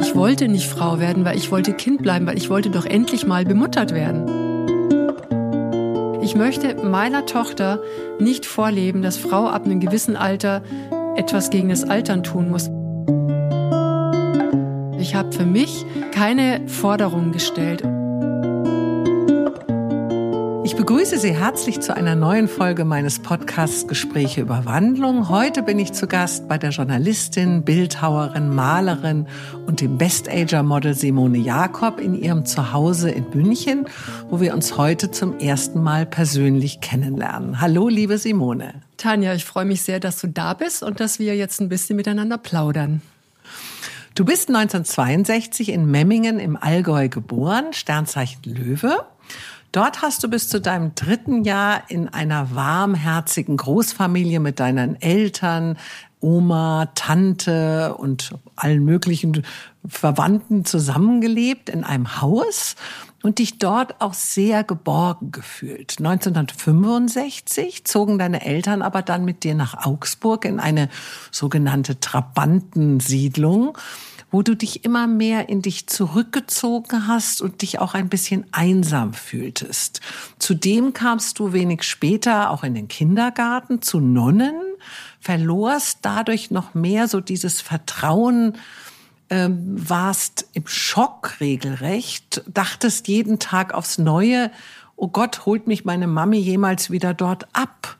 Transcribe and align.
Ich 0.00 0.14
wollte 0.14 0.48
nicht 0.48 0.68
Frau 0.68 0.98
werden, 0.98 1.24
weil 1.24 1.36
ich 1.36 1.50
wollte 1.50 1.72
Kind 1.72 2.02
bleiben, 2.02 2.26
weil 2.26 2.38
ich 2.38 2.48
wollte 2.50 2.70
doch 2.70 2.86
endlich 2.86 3.26
mal 3.26 3.44
bemuttert 3.44 3.92
werden. 3.94 4.24
Ich 6.22 6.34
möchte 6.34 6.74
meiner 6.82 7.26
Tochter 7.26 7.80
nicht 8.18 8.46
vorleben, 8.46 9.02
dass 9.02 9.16
Frau 9.16 9.48
ab 9.48 9.66
einem 9.66 9.80
gewissen 9.80 10.16
Alter 10.16 10.62
etwas 11.16 11.50
gegen 11.50 11.68
das 11.68 11.84
Altern 11.84 12.22
tun 12.22 12.50
muss. 12.50 12.70
Ich 14.98 15.14
habe 15.14 15.32
für 15.32 15.46
mich 15.46 15.84
keine 16.12 16.66
Forderungen 16.68 17.32
gestellt. 17.32 17.82
Ich 20.90 20.96
begrüße 20.96 21.20
Sie 21.20 21.32
herzlich 21.32 21.78
zu 21.78 21.96
einer 21.96 22.16
neuen 22.16 22.48
Folge 22.48 22.84
meines 22.84 23.20
Podcasts 23.20 23.86
Gespräche 23.86 24.40
über 24.40 24.64
Wandlung. 24.64 25.28
Heute 25.28 25.62
bin 25.62 25.78
ich 25.78 25.92
zu 25.92 26.08
Gast 26.08 26.48
bei 26.48 26.58
der 26.58 26.70
Journalistin, 26.70 27.62
Bildhauerin, 27.62 28.52
Malerin 28.52 29.28
und 29.68 29.80
dem 29.80 29.98
Best-Ager-Model 29.98 30.94
Simone 30.94 31.38
Jakob 31.38 32.00
in 32.00 32.20
ihrem 32.20 32.44
Zuhause 32.44 33.08
in 33.08 33.24
München, 33.32 33.86
wo 34.30 34.40
wir 34.40 34.52
uns 34.52 34.76
heute 34.76 35.12
zum 35.12 35.38
ersten 35.38 35.80
Mal 35.80 36.06
persönlich 36.06 36.80
kennenlernen. 36.80 37.60
Hallo, 37.60 37.86
liebe 37.86 38.18
Simone. 38.18 38.82
Tanja, 38.96 39.32
ich 39.34 39.44
freue 39.44 39.66
mich 39.66 39.82
sehr, 39.82 40.00
dass 40.00 40.20
du 40.20 40.26
da 40.26 40.54
bist 40.54 40.82
und 40.82 40.98
dass 40.98 41.20
wir 41.20 41.36
jetzt 41.36 41.60
ein 41.60 41.68
bisschen 41.68 41.94
miteinander 41.94 42.36
plaudern. 42.36 43.00
Du 44.16 44.24
bist 44.24 44.48
1962 44.48 45.68
in 45.68 45.88
Memmingen 45.88 46.40
im 46.40 46.56
Allgäu 46.56 47.08
geboren, 47.08 47.66
Sternzeichen 47.74 48.42
Löwe. 48.42 49.04
Dort 49.72 50.02
hast 50.02 50.24
du 50.24 50.28
bis 50.28 50.48
zu 50.48 50.60
deinem 50.60 50.96
dritten 50.96 51.44
Jahr 51.44 51.82
in 51.88 52.08
einer 52.08 52.54
warmherzigen 52.54 53.56
Großfamilie 53.56 54.40
mit 54.40 54.58
deinen 54.58 55.00
Eltern, 55.00 55.78
Oma, 56.18 56.90
Tante 56.96 57.94
und 57.96 58.34
allen 58.56 58.84
möglichen 58.84 59.44
Verwandten 59.86 60.64
zusammengelebt 60.64 61.68
in 61.68 61.84
einem 61.84 62.20
Haus 62.20 62.74
und 63.22 63.38
dich 63.38 63.58
dort 63.58 64.00
auch 64.00 64.14
sehr 64.14 64.64
geborgen 64.64 65.30
gefühlt. 65.30 65.96
1965 65.98 67.84
zogen 67.84 68.18
deine 68.18 68.44
Eltern 68.44 68.82
aber 68.82 69.02
dann 69.02 69.24
mit 69.24 69.44
dir 69.44 69.54
nach 69.54 69.86
Augsburg 69.86 70.44
in 70.46 70.58
eine 70.58 70.88
sogenannte 71.30 72.00
Trabantensiedlung 72.00 73.78
wo 74.30 74.42
du 74.42 74.54
dich 74.54 74.84
immer 74.84 75.06
mehr 75.06 75.48
in 75.48 75.62
dich 75.62 75.86
zurückgezogen 75.86 77.06
hast 77.06 77.42
und 77.42 77.62
dich 77.62 77.78
auch 77.78 77.94
ein 77.94 78.08
bisschen 78.08 78.46
einsam 78.52 79.12
fühltest. 79.12 80.00
Zudem 80.38 80.92
kamst 80.92 81.38
du 81.38 81.52
wenig 81.52 81.82
später 81.82 82.50
auch 82.50 82.62
in 82.62 82.74
den 82.74 82.88
Kindergarten 82.88 83.82
zu 83.82 84.00
Nonnen, 84.00 84.54
verlorst 85.20 85.98
dadurch 86.02 86.50
noch 86.50 86.74
mehr 86.74 87.08
so 87.08 87.20
dieses 87.20 87.60
Vertrauen, 87.60 88.54
ähm, 89.30 89.76
warst 89.76 90.46
im 90.54 90.66
Schock 90.66 91.40
regelrecht, 91.40 92.42
dachtest 92.46 93.08
jeden 93.08 93.38
Tag 93.38 93.74
aufs 93.74 93.98
Neue, 93.98 94.50
oh 94.96 95.08
Gott, 95.08 95.46
holt 95.46 95.66
mich 95.66 95.84
meine 95.84 96.06
Mami 96.06 96.38
jemals 96.38 96.90
wieder 96.90 97.14
dort 97.14 97.46
ab? 97.52 97.96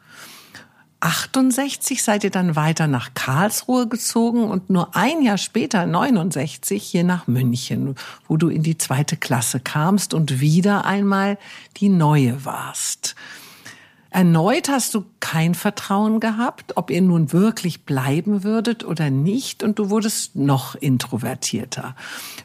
68 1.01 2.03
seid 2.03 2.25
ihr 2.25 2.31
dann 2.31 2.56
weiter 2.56 2.87
nach 2.87 3.15
Karlsruhe 3.15 3.89
gezogen 3.89 4.45
und 4.45 4.69
nur 4.69 4.95
ein 4.95 5.23
Jahr 5.23 5.39
später, 5.39 5.87
69, 5.87 6.83
hier 6.83 7.05
nach 7.05 7.27
München, 7.27 7.97
wo 8.29 8.37
du 8.37 8.48
in 8.48 8.62
die 8.62 8.77
zweite 8.77 9.17
Klasse 9.17 9.61
kamst 9.61 10.12
und 10.12 10.41
wieder 10.41 10.84
einmal 10.84 11.39
die 11.79 11.89
Neue 11.89 12.45
warst. 12.45 13.17
Erneut 14.12 14.69
hast 14.69 14.95
du 14.95 15.05
kein 15.20 15.55
Vertrauen 15.55 16.19
gehabt, 16.19 16.77
ob 16.77 16.91
ihr 16.91 17.01
nun 17.01 17.33
wirklich 17.33 17.85
bleiben 17.85 18.42
würdet 18.42 18.85
oder 18.85 19.09
nicht, 19.09 19.62
und 19.62 19.79
du 19.79 19.89
wurdest 19.89 20.35
noch 20.35 20.75
introvertierter. 20.75 21.95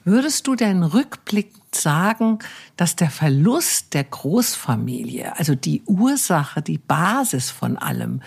Würdest 0.03 0.45
du 0.45 0.55
denn 0.55 0.83
rückblickend 0.83 1.73
sagen, 1.73 2.39
dass 2.77 2.95
der 2.95 3.09
Verlust 3.09 3.95
der 3.95 4.03
Großfamilie, 4.03 5.37
also 5.37 5.55
die 5.55 5.81
Ursache, 5.85 6.61
die 6.61 6.77
Basis 6.77 7.49
von 7.49 7.77
allem, 7.77 8.21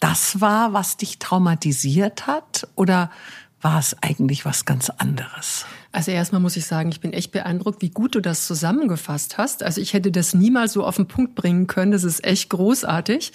das 0.00 0.40
war, 0.40 0.72
was 0.72 0.96
dich 0.96 1.18
traumatisiert 1.18 2.26
hat? 2.26 2.66
Oder 2.74 3.10
war 3.60 3.78
es 3.78 3.96
eigentlich 4.02 4.44
was 4.44 4.64
ganz 4.64 4.90
anderes? 4.90 5.66
Also 5.92 6.10
erstmal 6.10 6.40
muss 6.40 6.56
ich 6.56 6.66
sagen, 6.66 6.90
ich 6.90 7.00
bin 7.00 7.12
echt 7.12 7.32
beeindruckt, 7.32 7.82
wie 7.82 7.90
gut 7.90 8.14
du 8.14 8.20
das 8.20 8.46
zusammengefasst 8.46 9.38
hast. 9.38 9.62
Also 9.62 9.80
ich 9.80 9.92
hätte 9.92 10.10
das 10.10 10.34
niemals 10.34 10.72
so 10.72 10.84
auf 10.84 10.96
den 10.96 11.08
Punkt 11.08 11.34
bringen 11.34 11.66
können. 11.66 11.92
Das 11.92 12.04
ist 12.04 12.24
echt 12.24 12.48
großartig. 12.48 13.32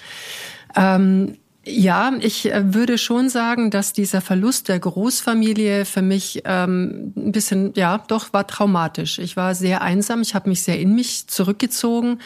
Ähm, 0.75 1.37
ja, 1.67 2.11
ich 2.19 2.51
äh, 2.51 2.73
würde 2.73 2.97
schon 2.97 3.29
sagen, 3.29 3.71
dass 3.71 3.91
dieser 3.91 4.21
Verlust 4.21 4.69
der 4.69 4.79
Großfamilie 4.79 5.85
für 5.85 6.01
mich 6.01 6.43
ähm, 6.45 7.13
ein 7.15 7.31
bisschen, 7.31 7.73
ja, 7.75 7.97
doch 8.07 8.33
war 8.33 8.47
traumatisch. 8.47 9.19
Ich 9.19 9.35
war 9.35 9.55
sehr 9.55 9.81
einsam, 9.81 10.21
ich 10.21 10.35
habe 10.35 10.49
mich 10.49 10.61
sehr 10.61 10.79
in 10.79 10.93
mich 10.93 11.27
zurückgezogen. 11.27 12.19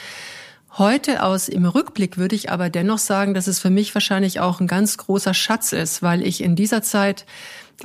Heute 0.77 1.23
aus 1.23 1.49
im 1.49 1.65
Rückblick 1.65 2.17
würde 2.17 2.35
ich 2.35 2.51
aber 2.51 2.69
dennoch 2.69 2.99
sagen, 2.99 3.33
dass 3.33 3.47
es 3.47 3.59
für 3.59 3.71
mich 3.71 3.93
wahrscheinlich 3.95 4.39
auch 4.39 4.59
ein 4.59 4.67
ganz 4.67 4.97
großer 4.97 5.33
Schatz 5.33 5.73
ist, 5.73 6.03
weil 6.03 6.25
ich 6.25 6.41
in 6.43 6.55
dieser 6.55 6.83
Zeit 6.83 7.25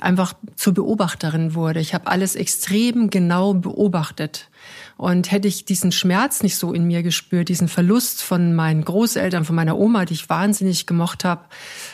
einfach 0.01 0.35
zur 0.57 0.75
Beobachterin 0.75 1.55
wurde. 1.55 1.81
Ich 1.81 1.95
habe 1.95 2.09
alles 2.09 2.37
extrem 2.37 3.11
genau 3.11 3.55
beobachtet. 3.55 4.49
Und 4.97 5.31
hätte 5.31 5.49
ich 5.49 5.65
diesen 5.65 5.93
Schmerz 5.93 6.43
nicht 6.43 6.57
so 6.57 6.73
in 6.73 6.85
mir 6.85 7.03
gespürt, 7.03 7.49
diesen 7.49 7.69
Verlust 7.69 8.23
von 8.23 8.55
meinen 8.55 8.85
Großeltern, 8.85 9.45
von 9.45 9.57
meiner 9.57 9.77
Oma, 9.77 10.05
die 10.05 10.15
ich 10.15 10.29
wahnsinnig 10.29 10.87
gemocht 10.87 11.25
habe, 11.25 11.45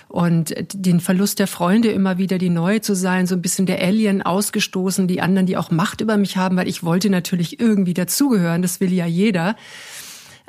und 0.08 0.54
den 0.74 1.00
Verlust 1.00 1.38
der 1.38 1.46
Freunde 1.46 1.88
immer 1.88 2.18
wieder, 2.18 2.38
die 2.38 2.50
Neue 2.50 2.80
zu 2.80 2.94
sein, 2.94 3.26
so 3.26 3.34
ein 3.34 3.42
bisschen 3.42 3.66
der 3.66 3.80
Alien 3.80 4.22
ausgestoßen, 4.22 5.08
die 5.08 5.20
anderen, 5.20 5.46
die 5.46 5.56
auch 5.56 5.70
Macht 5.70 6.00
über 6.00 6.16
mich 6.16 6.36
haben, 6.36 6.56
weil 6.56 6.68
ich 6.68 6.82
wollte 6.82 7.10
natürlich 7.10 7.60
irgendwie 7.60 7.94
dazugehören, 7.94 8.62
das 8.62 8.80
will 8.80 8.92
ja 8.92 9.06
jeder 9.06 9.56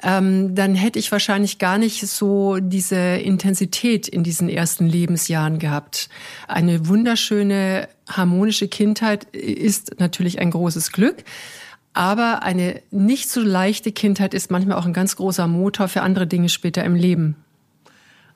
ähm, 0.03 0.56
dann 0.56 0.75
hätte 0.75 1.00
ich 1.00 1.12
wahrscheinlich 1.12 1.59
gar 1.59 1.78
nicht 1.78 2.07
so 2.07 2.57
diese 2.59 2.95
Intensität 2.95 4.07
in 4.07 4.23
diesen 4.23 4.50
ersten 4.50 4.88
Lebensjahren 4.88 5.59
gehabt. 5.59 6.09
Eine 6.47 6.88
wunderschöne, 6.88 7.88
harmonische 8.07 8.67
Kindheit 8.67 9.25
ist 9.25 10.00
natürlich 10.00 10.40
ein 10.40 10.51
großes 10.51 10.91
Glück. 10.91 11.23
Aber 11.94 12.44
eine 12.44 12.81
nicht 12.90 13.29
so 13.29 13.41
leichte 13.41 13.91
Kindheit 13.91 14.34
ist 14.34 14.50
manchmal 14.50 14.78
auch 14.78 14.85
ein 14.85 14.94
ganz 14.94 15.17
großer 15.17 15.47
Motor 15.47 15.88
für 15.88 16.01
andere 16.01 16.25
Dinge 16.25 16.50
später 16.50 16.84
im 16.84 16.95
Leben. 16.95 17.35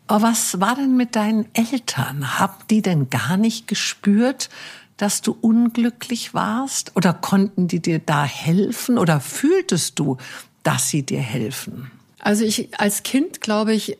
Aber 0.08 0.24
was 0.24 0.60
war 0.60 0.76
denn 0.76 0.98
mit 0.98 1.16
deinen 1.16 1.48
Eltern? 1.54 2.38
Haben 2.40 2.64
die 2.70 2.82
denn 2.82 3.10
gar 3.10 3.38
nicht 3.38 3.68
gespürt, 3.68 4.50
dass 4.98 5.22
du 5.22 5.36
unglücklich 5.40 6.34
warst? 6.34 6.96
Oder 6.96 7.14
konnten 7.14 7.68
die 7.68 7.82
dir 7.82 8.00
da 8.00 8.24
helfen? 8.24 8.98
Oder 8.98 9.20
fühltest 9.20 9.98
du, 10.00 10.18
dass 10.66 10.90
sie 10.90 11.04
dir 11.04 11.22
helfen? 11.22 11.92
Also 12.20 12.44
ich 12.44 12.80
als 12.80 13.04
Kind 13.04 13.40
glaube 13.40 13.74
ich, 13.74 13.98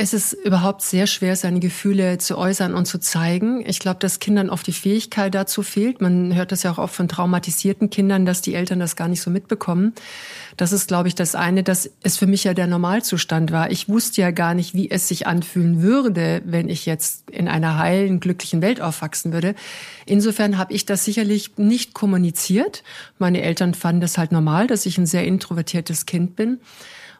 es 0.00 0.14
ist 0.14 0.32
überhaupt 0.32 0.82
sehr 0.82 1.08
schwer, 1.08 1.34
seine 1.34 1.58
Gefühle 1.58 2.18
zu 2.18 2.38
äußern 2.38 2.72
und 2.72 2.86
zu 2.86 3.00
zeigen. 3.00 3.64
Ich 3.66 3.80
glaube, 3.80 3.98
dass 3.98 4.20
Kindern 4.20 4.48
oft 4.48 4.64
die 4.64 4.72
Fähigkeit 4.72 5.34
dazu 5.34 5.64
fehlt. 5.64 6.00
Man 6.00 6.36
hört 6.36 6.52
das 6.52 6.62
ja 6.62 6.70
auch 6.70 6.78
oft 6.78 6.94
von 6.94 7.08
traumatisierten 7.08 7.90
Kindern, 7.90 8.24
dass 8.24 8.40
die 8.40 8.54
Eltern 8.54 8.78
das 8.78 8.94
gar 8.94 9.08
nicht 9.08 9.20
so 9.20 9.28
mitbekommen. 9.28 9.94
Das 10.56 10.70
ist, 10.70 10.86
glaube 10.86 11.08
ich, 11.08 11.16
das 11.16 11.34
eine, 11.34 11.64
dass 11.64 11.90
es 12.04 12.16
für 12.16 12.28
mich 12.28 12.44
ja 12.44 12.54
der 12.54 12.68
Normalzustand 12.68 13.50
war. 13.50 13.72
Ich 13.72 13.88
wusste 13.88 14.20
ja 14.20 14.30
gar 14.30 14.54
nicht, 14.54 14.72
wie 14.72 14.88
es 14.88 15.08
sich 15.08 15.26
anfühlen 15.26 15.82
würde, 15.82 16.42
wenn 16.44 16.68
ich 16.68 16.86
jetzt 16.86 17.28
in 17.28 17.48
einer 17.48 17.76
heilen, 17.76 18.20
glücklichen 18.20 18.62
Welt 18.62 18.80
aufwachsen 18.80 19.32
würde. 19.32 19.56
Insofern 20.06 20.58
habe 20.58 20.74
ich 20.74 20.86
das 20.86 21.04
sicherlich 21.04 21.58
nicht 21.58 21.92
kommuniziert. 21.92 22.84
Meine 23.18 23.42
Eltern 23.42 23.74
fanden 23.74 24.02
das 24.02 24.16
halt 24.16 24.30
normal, 24.30 24.68
dass 24.68 24.86
ich 24.86 24.96
ein 24.96 25.06
sehr 25.06 25.24
introvertiertes 25.24 26.06
Kind 26.06 26.36
bin. 26.36 26.60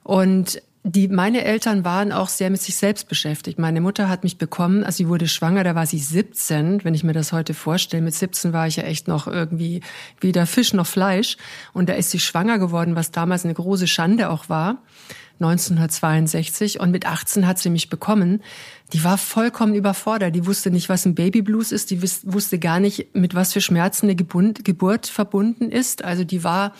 Und 0.04 0.62
die, 0.84 1.08
meine 1.08 1.44
Eltern 1.44 1.84
waren 1.84 2.12
auch 2.12 2.28
sehr 2.28 2.50
mit 2.50 2.62
sich 2.62 2.76
selbst 2.76 3.08
beschäftigt. 3.08 3.58
Meine 3.58 3.80
Mutter 3.80 4.08
hat 4.08 4.22
mich 4.22 4.38
bekommen, 4.38 4.84
als 4.84 4.96
sie 4.96 5.08
wurde 5.08 5.28
schwanger, 5.28 5.64
da 5.64 5.74
war 5.74 5.86
sie 5.86 5.98
17, 5.98 6.84
wenn 6.84 6.94
ich 6.94 7.04
mir 7.04 7.12
das 7.12 7.32
heute 7.32 7.52
vorstelle. 7.52 8.02
Mit 8.02 8.14
17 8.14 8.52
war 8.52 8.66
ich 8.66 8.76
ja 8.76 8.84
echt 8.84 9.08
noch 9.08 9.26
irgendwie 9.26 9.80
weder 10.20 10.46
Fisch 10.46 10.72
noch 10.72 10.86
Fleisch. 10.86 11.36
Und 11.72 11.88
da 11.88 11.94
ist 11.94 12.10
sie 12.10 12.20
schwanger 12.20 12.58
geworden, 12.58 12.96
was 12.96 13.10
damals 13.10 13.44
eine 13.44 13.54
große 13.54 13.86
Schande 13.86 14.30
auch 14.30 14.48
war. 14.48 14.82
1962 15.40 16.80
und 16.80 16.90
mit 16.90 17.06
18 17.06 17.46
hat 17.46 17.58
sie 17.58 17.70
mich 17.70 17.88
bekommen. 17.88 18.42
Die 18.92 19.04
war 19.04 19.18
vollkommen 19.18 19.74
überfordert. 19.74 20.34
Die 20.34 20.46
wusste 20.46 20.70
nicht, 20.70 20.88
was 20.88 21.04
ein 21.06 21.14
Babyblues 21.14 21.70
ist. 21.70 21.90
Die 21.90 22.02
wusste 22.02 22.58
gar 22.58 22.80
nicht, 22.80 23.14
mit 23.14 23.34
was 23.34 23.52
für 23.52 23.60
Schmerzen 23.60 24.06
eine 24.06 24.16
Geburt 24.16 25.06
verbunden 25.06 25.70
ist. 25.70 26.02
Also 26.02 26.24
die 26.24 26.42
war 26.42 26.72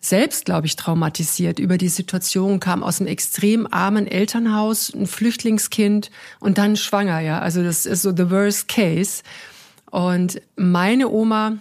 selbst, 0.00 0.44
glaube 0.44 0.66
ich, 0.66 0.76
traumatisiert 0.76 1.58
über 1.58 1.76
die 1.76 1.88
Situation, 1.88 2.60
kam 2.60 2.82
aus 2.82 3.00
einem 3.00 3.08
extrem 3.08 3.66
armen 3.70 4.06
Elternhaus, 4.06 4.92
ein 4.94 5.06
Flüchtlingskind 5.06 6.10
und 6.40 6.58
dann 6.58 6.76
schwanger, 6.76 7.20
ja. 7.20 7.40
Also 7.40 7.62
das 7.62 7.84
ist 7.86 8.02
so 8.02 8.12
the 8.16 8.30
worst 8.30 8.68
case. 8.68 9.22
Und 9.90 10.40
meine 10.56 11.08
Oma 11.08 11.58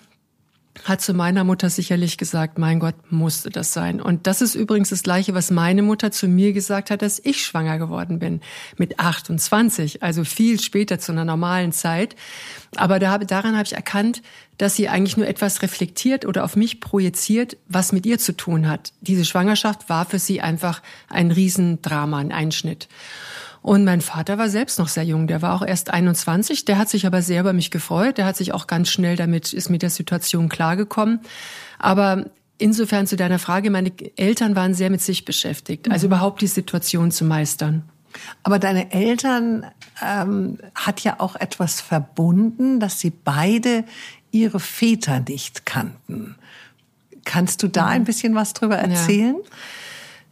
hat 0.83 1.01
zu 1.01 1.13
meiner 1.13 1.43
Mutter 1.43 1.69
sicherlich 1.69 2.17
gesagt, 2.17 2.57
mein 2.57 2.79
Gott, 2.79 2.95
musste 3.09 3.49
das 3.49 3.73
sein. 3.73 4.01
Und 4.01 4.27
das 4.27 4.41
ist 4.41 4.55
übrigens 4.55 4.89
das 4.89 5.03
Gleiche, 5.03 5.33
was 5.33 5.51
meine 5.51 5.81
Mutter 5.81 6.11
zu 6.11 6.27
mir 6.27 6.53
gesagt 6.53 6.91
hat, 6.91 7.01
dass 7.01 7.19
ich 7.19 7.43
schwanger 7.43 7.77
geworden 7.77 8.19
bin. 8.19 8.41
Mit 8.77 8.99
28, 8.99 10.03
also 10.03 10.23
viel 10.23 10.59
später 10.59 10.99
zu 10.99 11.11
einer 11.11 11.25
normalen 11.25 11.71
Zeit. 11.71 12.15
Aber 12.75 12.99
da 12.99 13.17
daran 13.17 13.55
habe 13.55 13.65
ich 13.65 13.73
erkannt, 13.73 14.21
dass 14.57 14.75
sie 14.75 14.89
eigentlich 14.89 15.17
nur 15.17 15.27
etwas 15.27 15.61
reflektiert 15.61 16.25
oder 16.25 16.43
auf 16.43 16.55
mich 16.55 16.79
projiziert, 16.79 17.57
was 17.67 17.91
mit 17.91 18.05
ihr 18.05 18.17
zu 18.17 18.35
tun 18.35 18.67
hat. 18.67 18.91
Diese 19.01 19.25
Schwangerschaft 19.25 19.89
war 19.89 20.05
für 20.05 20.19
sie 20.19 20.41
einfach 20.41 20.81
ein 21.09 21.31
Riesendrama, 21.31 22.17
ein 22.17 22.31
Einschnitt. 22.31 22.87
Und 23.61 23.83
mein 23.83 24.01
Vater 24.01 24.37
war 24.37 24.49
selbst 24.49 24.79
noch 24.79 24.87
sehr 24.87 25.03
jung, 25.03 25.27
der 25.27 25.41
war 25.41 25.53
auch 25.53 25.65
erst 25.65 25.89
21, 25.89 26.65
der 26.65 26.77
hat 26.77 26.89
sich 26.89 27.05
aber 27.05 27.21
sehr 27.21 27.41
über 27.41 27.53
mich 27.53 27.69
gefreut, 27.69 28.17
der 28.17 28.25
hat 28.25 28.37
sich 28.37 28.53
auch 28.53 28.65
ganz 28.65 28.89
schnell 28.89 29.15
damit, 29.15 29.51
ist 29.51 29.69
mit 29.69 29.81
der 29.81 29.89
Situation 29.89 30.47
klargekommen. 30.47 31.19
Aber 31.77 32.25
insofern 32.57 33.07
zu 33.07 33.15
deiner 33.17 33.39
Frage, 33.39 33.69
meine 33.69 33.91
Eltern 34.15 34.55
waren 34.55 34.73
sehr 34.73 34.89
mit 34.89 35.01
sich 35.01 35.25
beschäftigt, 35.25 35.91
also 35.91 36.07
mhm. 36.07 36.13
überhaupt 36.13 36.41
die 36.41 36.47
Situation 36.47 37.11
zu 37.11 37.25
meistern. 37.25 37.83
Aber 38.43 38.59
deine 38.59 38.91
Eltern 38.91 39.65
ähm, 40.03 40.57
hat 40.75 41.01
ja 41.01 41.19
auch 41.19 41.35
etwas 41.35 41.81
verbunden, 41.81 42.79
dass 42.79 42.99
sie 42.99 43.11
beide 43.11 43.83
ihre 44.31 44.59
Väter 44.59 45.19
nicht 45.21 45.65
kannten. 45.65 46.35
Kannst 47.25 47.63
du 47.63 47.67
da 47.67 47.85
mhm. 47.85 47.91
ein 47.91 48.03
bisschen 48.03 48.35
was 48.35 48.53
drüber 48.53 48.77
erzählen? 48.77 49.35
Ja. 49.35 49.49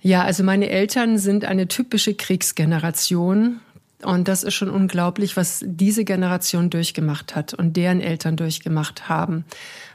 Ja, 0.05 0.21
also 0.23 0.43
meine 0.43 0.69
Eltern 0.69 1.17
sind 1.17 1.45
eine 1.45 1.67
typische 1.67 2.13
Kriegsgeneration. 2.13 3.59
Und 4.03 4.27
das 4.27 4.43
ist 4.43 4.53
schon 4.53 4.69
unglaublich, 4.69 5.35
was 5.35 5.63
diese 5.65 6.05
Generation 6.05 6.69
durchgemacht 6.69 7.35
hat 7.35 7.55
und 7.55 7.75
deren 7.75 8.01
Eltern 8.01 8.35
durchgemacht 8.35 9.09
haben. 9.09 9.45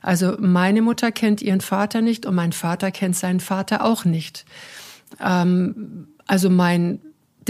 Also 0.02 0.34
meine 0.40 0.82
Mutter 0.82 1.12
kennt 1.12 1.42
ihren 1.42 1.60
Vater 1.60 2.00
nicht 2.00 2.26
und 2.26 2.34
mein 2.34 2.50
Vater 2.50 2.90
kennt 2.90 3.14
seinen 3.14 3.38
Vater 3.38 3.84
auch 3.84 4.04
nicht. 4.04 4.46
Ähm, 5.24 6.08
also 6.26 6.50
mein 6.50 6.98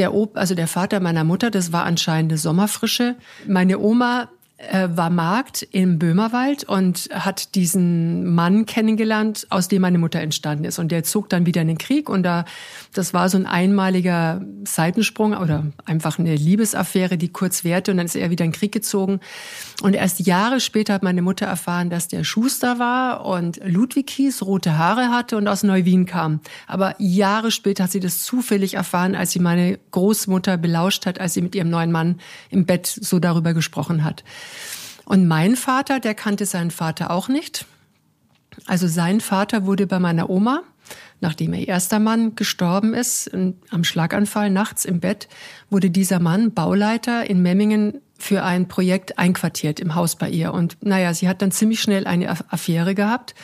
der 0.00 0.14
Ob, 0.14 0.36
also 0.36 0.54
der 0.54 0.66
Vater 0.66 0.98
meiner 0.98 1.24
Mutter, 1.24 1.50
das 1.50 1.72
war 1.72 1.84
anscheinend 1.84 2.32
eine 2.32 2.38
Sommerfrische. 2.38 3.16
Meine 3.46 3.78
Oma 3.78 4.30
äh, 4.68 4.88
war 4.92 5.10
Magd 5.10 5.66
im 5.70 5.98
Böhmerwald 5.98 6.64
und 6.64 7.08
hat 7.12 7.54
diesen 7.54 8.34
Mann 8.34 8.66
kennengelernt, 8.66 9.46
aus 9.50 9.68
dem 9.68 9.82
meine 9.82 9.98
Mutter 9.98 10.20
entstanden 10.20 10.64
ist. 10.64 10.78
Und 10.78 10.92
der 10.92 11.02
zog 11.02 11.28
dann 11.30 11.46
wieder 11.46 11.62
in 11.62 11.68
den 11.68 11.78
Krieg 11.78 12.08
und 12.08 12.22
da, 12.22 12.44
das 12.92 13.14
war 13.14 13.28
so 13.28 13.38
ein 13.38 13.46
einmaliger 13.46 14.42
Seitensprung 14.66 15.34
oder 15.34 15.66
einfach 15.86 16.18
eine 16.18 16.34
Liebesaffäre, 16.34 17.16
die 17.16 17.28
kurz 17.28 17.64
währte 17.64 17.90
und 17.90 17.96
dann 17.96 18.06
ist 18.06 18.16
er 18.16 18.30
wieder 18.30 18.44
in 18.44 18.50
den 18.50 18.56
Krieg 18.56 18.72
gezogen. 18.72 19.20
Und 19.82 19.94
erst 19.94 20.20
Jahre 20.20 20.60
später 20.60 20.92
hat 20.92 21.02
meine 21.02 21.22
Mutter 21.22 21.46
erfahren, 21.46 21.88
dass 21.88 22.08
der 22.08 22.24
Schuster 22.24 22.78
war 22.78 23.24
und 23.24 23.60
Ludwig 23.64 24.10
hieß, 24.10 24.42
rote 24.42 24.76
Haare 24.76 25.08
hatte 25.08 25.38
und 25.38 25.48
aus 25.48 25.62
Neuwien 25.62 26.04
kam. 26.04 26.40
Aber 26.66 26.94
Jahre 26.98 27.50
später 27.50 27.84
hat 27.84 27.92
sie 27.92 28.00
das 28.00 28.22
zufällig 28.22 28.74
erfahren, 28.74 29.14
als 29.14 29.30
sie 29.30 29.38
meine 29.38 29.78
Großmutter 29.90 30.58
belauscht 30.58 31.06
hat, 31.06 31.18
als 31.18 31.34
sie 31.34 31.40
mit 31.40 31.54
ihrem 31.54 31.70
neuen 31.70 31.92
Mann 31.92 32.20
im 32.50 32.66
Bett 32.66 32.86
so 32.86 33.18
darüber 33.18 33.54
gesprochen 33.54 34.04
hat. 34.04 34.22
Und 35.04 35.26
mein 35.26 35.56
Vater, 35.56 36.00
der 36.00 36.14
kannte 36.14 36.46
seinen 36.46 36.70
Vater 36.70 37.10
auch 37.10 37.28
nicht. 37.28 37.66
Also 38.66 38.86
sein 38.86 39.20
Vater 39.20 39.66
wurde 39.66 39.86
bei 39.86 39.98
meiner 39.98 40.30
Oma, 40.30 40.62
nachdem 41.20 41.54
ihr 41.54 41.68
erster 41.68 41.98
Mann 41.98 42.34
gestorben 42.34 42.94
ist, 42.94 43.30
am 43.70 43.84
Schlaganfall 43.84 44.50
nachts 44.50 44.84
im 44.84 45.00
Bett, 45.00 45.28
wurde 45.68 45.90
dieser 45.90 46.20
Mann 46.20 46.52
Bauleiter 46.52 47.28
in 47.28 47.42
Memmingen 47.42 48.00
für 48.18 48.44
ein 48.44 48.68
Projekt 48.68 49.18
einquartiert 49.18 49.80
im 49.80 49.94
Haus 49.94 50.16
bei 50.16 50.28
ihr. 50.28 50.52
Und 50.52 50.76
naja, 50.80 51.14
sie 51.14 51.28
hat 51.28 51.42
dann 51.42 51.52
ziemlich 51.52 51.80
schnell 51.80 52.06
eine 52.06 52.30
Affäre 52.30 52.94
gehabt, 52.94 53.34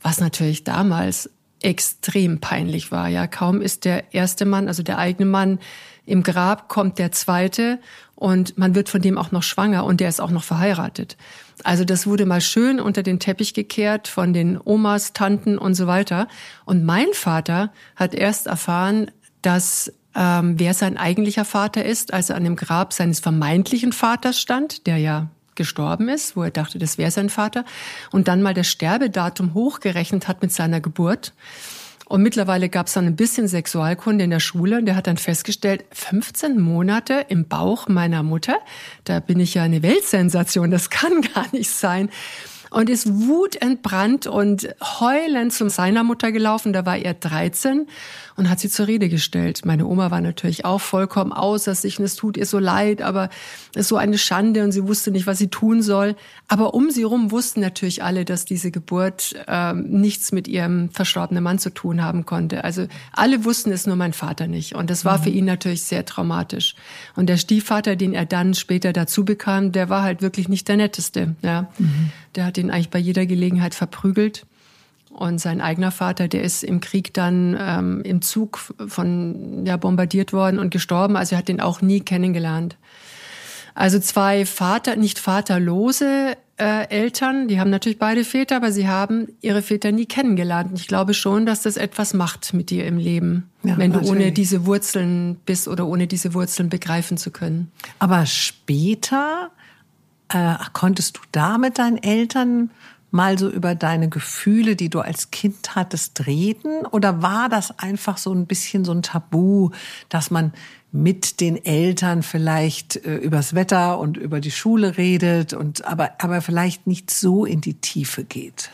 was 0.00 0.20
natürlich 0.20 0.64
damals 0.64 1.30
extrem 1.60 2.40
peinlich 2.40 2.90
war. 2.90 3.08
Ja, 3.08 3.26
kaum 3.26 3.60
ist 3.60 3.84
der 3.84 4.12
erste 4.14 4.44
Mann, 4.44 4.68
also 4.68 4.82
der 4.82 4.98
eigene 4.98 5.28
Mann, 5.28 5.58
im 6.06 6.22
Grab, 6.22 6.68
kommt 6.68 6.98
der 6.98 7.12
zweite 7.12 7.80
und 8.24 8.56
man 8.56 8.74
wird 8.74 8.88
von 8.88 9.02
dem 9.02 9.18
auch 9.18 9.32
noch 9.32 9.42
schwanger 9.42 9.84
und 9.84 10.00
der 10.00 10.08
ist 10.08 10.18
auch 10.18 10.30
noch 10.30 10.44
verheiratet. 10.44 11.18
Also 11.62 11.84
das 11.84 12.06
wurde 12.06 12.24
mal 12.24 12.40
schön 12.40 12.80
unter 12.80 13.02
den 13.02 13.20
Teppich 13.20 13.52
gekehrt 13.52 14.08
von 14.08 14.32
den 14.32 14.58
Omas, 14.64 15.12
Tanten 15.12 15.58
und 15.58 15.74
so 15.74 15.86
weiter. 15.86 16.26
Und 16.64 16.86
mein 16.86 17.08
Vater 17.12 17.70
hat 17.96 18.14
erst 18.14 18.46
erfahren, 18.46 19.10
dass 19.42 19.92
ähm, 20.14 20.58
wer 20.58 20.72
sein 20.72 20.96
eigentlicher 20.96 21.44
Vater 21.44 21.84
ist, 21.84 22.14
als 22.14 22.30
er 22.30 22.36
an 22.36 22.44
dem 22.44 22.56
Grab 22.56 22.94
seines 22.94 23.20
vermeintlichen 23.20 23.92
Vaters 23.92 24.40
stand, 24.40 24.86
der 24.86 24.96
ja 24.96 25.28
gestorben 25.54 26.08
ist, 26.08 26.34
wo 26.34 26.44
er 26.44 26.50
dachte, 26.50 26.78
das 26.78 26.96
wäre 26.96 27.10
sein 27.10 27.28
Vater, 27.28 27.66
und 28.10 28.26
dann 28.26 28.40
mal 28.40 28.54
das 28.54 28.68
Sterbedatum 28.68 29.52
hochgerechnet 29.52 30.28
hat 30.28 30.40
mit 30.40 30.50
seiner 30.50 30.80
Geburt. 30.80 31.34
Und 32.06 32.22
mittlerweile 32.22 32.68
gab 32.68 32.86
es 32.86 32.92
dann 32.92 33.06
ein 33.06 33.16
bisschen 33.16 33.48
Sexualkunde 33.48 34.24
in 34.24 34.30
der 34.30 34.40
Schule 34.40 34.78
und 34.78 34.86
der 34.86 34.96
hat 34.96 35.06
dann 35.06 35.16
festgestellt, 35.16 35.84
15 35.90 36.60
Monate 36.60 37.26
im 37.28 37.48
Bauch 37.48 37.88
meiner 37.88 38.22
Mutter, 38.22 38.58
da 39.04 39.20
bin 39.20 39.40
ich 39.40 39.54
ja 39.54 39.62
eine 39.62 39.82
Weltsensation, 39.82 40.70
das 40.70 40.90
kann 40.90 41.22
gar 41.34 41.46
nicht 41.52 41.70
sein 41.70 42.10
und 42.74 42.90
ist 42.90 43.08
wutentbrannt 43.08 44.26
und 44.26 44.68
heulend 44.82 45.52
zum 45.52 45.68
seiner 45.68 46.02
Mutter 46.02 46.32
gelaufen. 46.32 46.72
Da 46.72 46.84
war 46.84 46.96
er 46.96 47.14
13 47.14 47.86
und 48.36 48.50
hat 48.50 48.60
sie 48.60 48.68
zur 48.68 48.86
Rede 48.86 49.08
gestellt. 49.08 49.64
Meine 49.64 49.86
Oma 49.86 50.10
war 50.10 50.20
natürlich 50.20 50.64
auch 50.64 50.80
vollkommen 50.80 51.32
außer 51.32 51.74
sich 51.74 51.98
und 51.98 52.04
es 52.04 52.16
tut 52.16 52.36
ihr 52.36 52.46
so 52.46 52.58
leid, 52.58 53.02
aber 53.02 53.30
es 53.74 53.82
ist 53.82 53.88
so 53.88 53.96
eine 53.96 54.18
Schande 54.18 54.64
und 54.64 54.72
sie 54.72 54.86
wusste 54.86 55.10
nicht, 55.10 55.26
was 55.26 55.38
sie 55.38 55.48
tun 55.48 55.82
soll. 55.82 56.16
Aber 56.48 56.74
um 56.74 56.90
sie 56.90 57.02
rum 57.04 57.30
wussten 57.30 57.60
natürlich 57.60 58.02
alle, 58.02 58.24
dass 58.24 58.44
diese 58.44 58.70
Geburt 58.70 59.34
äh, 59.46 59.72
nichts 59.72 60.32
mit 60.32 60.48
ihrem 60.48 60.90
verstorbenen 60.90 61.44
Mann 61.44 61.58
zu 61.58 61.70
tun 61.70 62.02
haben 62.02 62.26
konnte. 62.26 62.64
Also 62.64 62.86
alle 63.12 63.44
wussten 63.44 63.70
es, 63.70 63.86
nur 63.86 63.96
mein 63.96 64.12
Vater 64.12 64.46
nicht. 64.46 64.74
Und 64.74 64.90
das 64.90 65.04
war 65.04 65.18
mhm. 65.18 65.22
für 65.22 65.30
ihn 65.30 65.44
natürlich 65.44 65.82
sehr 65.82 66.04
traumatisch. 66.04 66.74
Und 67.16 67.28
der 67.28 67.36
Stiefvater, 67.36 67.96
den 67.96 68.14
er 68.14 68.26
dann 68.26 68.54
später 68.54 68.92
dazu 68.92 69.24
bekam, 69.24 69.72
der 69.72 69.88
war 69.88 70.02
halt 70.02 70.22
wirklich 70.22 70.48
nicht 70.48 70.68
der 70.68 70.76
netteste. 70.76 71.36
Ja. 71.42 71.68
Mhm. 71.78 72.10
Der 72.34 72.46
hat 72.46 72.58
ihn 72.58 72.70
eigentlich 72.70 72.90
bei 72.90 72.98
jeder 72.98 73.26
Gelegenheit 73.26 73.74
verprügelt. 73.74 74.46
Und 75.14 75.38
sein 75.38 75.60
eigener 75.60 75.90
Vater, 75.90 76.28
der 76.28 76.42
ist 76.42 76.64
im 76.64 76.80
Krieg 76.80 77.14
dann 77.14 77.56
ähm, 77.58 78.02
im 78.02 78.20
Zug 78.20 78.58
von 78.86 79.64
ja 79.64 79.76
bombardiert 79.76 80.32
worden 80.32 80.58
und 80.58 80.70
gestorben. 80.70 81.16
Also 81.16 81.34
er 81.34 81.38
hat 81.38 81.48
den 81.48 81.60
auch 81.60 81.80
nie 81.80 82.00
kennengelernt. 82.00 82.76
Also 83.74 83.98
zwei 83.98 84.46
Vater, 84.46 84.96
nicht 84.96 85.18
vaterlose 85.18 86.36
äh, 86.56 86.88
Eltern, 86.88 87.48
die 87.48 87.58
haben 87.58 87.70
natürlich 87.70 87.98
beide 87.98 88.24
Väter, 88.24 88.56
aber 88.56 88.70
sie 88.70 88.86
haben 88.86 89.28
ihre 89.40 89.62
Väter 89.62 89.90
nie 89.90 90.06
kennengelernt. 90.06 90.70
Und 90.70 90.78
ich 90.78 90.86
glaube 90.86 91.14
schon, 91.14 91.46
dass 91.46 91.62
das 91.62 91.76
etwas 91.76 92.14
macht 92.14 92.54
mit 92.54 92.70
dir 92.70 92.86
im 92.86 92.98
Leben, 92.98 93.50
ja, 93.64 93.76
wenn 93.76 93.90
du 93.90 93.98
natürlich. 93.98 94.22
ohne 94.22 94.32
diese 94.32 94.66
Wurzeln 94.66 95.36
bist 95.46 95.66
oder 95.66 95.86
ohne 95.86 96.06
diese 96.06 96.34
Wurzeln 96.34 96.68
begreifen 96.68 97.16
zu 97.16 97.32
können. 97.32 97.72
Aber 97.98 98.26
später 98.26 99.50
äh, 100.28 100.54
konntest 100.72 101.16
du 101.16 101.20
da 101.32 101.58
mit 101.58 101.78
deinen 101.78 102.00
Eltern 102.00 102.70
mal 103.14 103.38
so 103.38 103.48
über 103.48 103.74
deine 103.74 104.08
Gefühle, 104.08 104.76
die 104.76 104.90
du 104.90 105.00
als 105.00 105.30
Kind 105.30 105.74
hattest, 105.74 106.26
reden? 106.26 106.84
Oder 106.86 107.22
war 107.22 107.48
das 107.48 107.78
einfach 107.78 108.18
so 108.18 108.32
ein 108.32 108.46
bisschen 108.46 108.84
so 108.84 108.92
ein 108.92 109.02
Tabu, 109.02 109.70
dass 110.08 110.30
man 110.30 110.52
mit 110.92 111.40
den 111.40 111.64
Eltern 111.64 112.22
vielleicht 112.22 112.96
äh, 113.04 113.16
übers 113.16 113.54
Wetter 113.54 113.98
und 113.98 114.16
über 114.16 114.40
die 114.40 114.50
Schule 114.50 114.96
redet 114.96 115.52
und 115.52 115.84
aber, 115.84 116.12
aber 116.18 116.42
vielleicht 116.42 116.86
nicht 116.86 117.10
so 117.10 117.44
in 117.44 117.60
die 117.60 117.74
Tiefe 117.74 118.24
geht? 118.24 118.70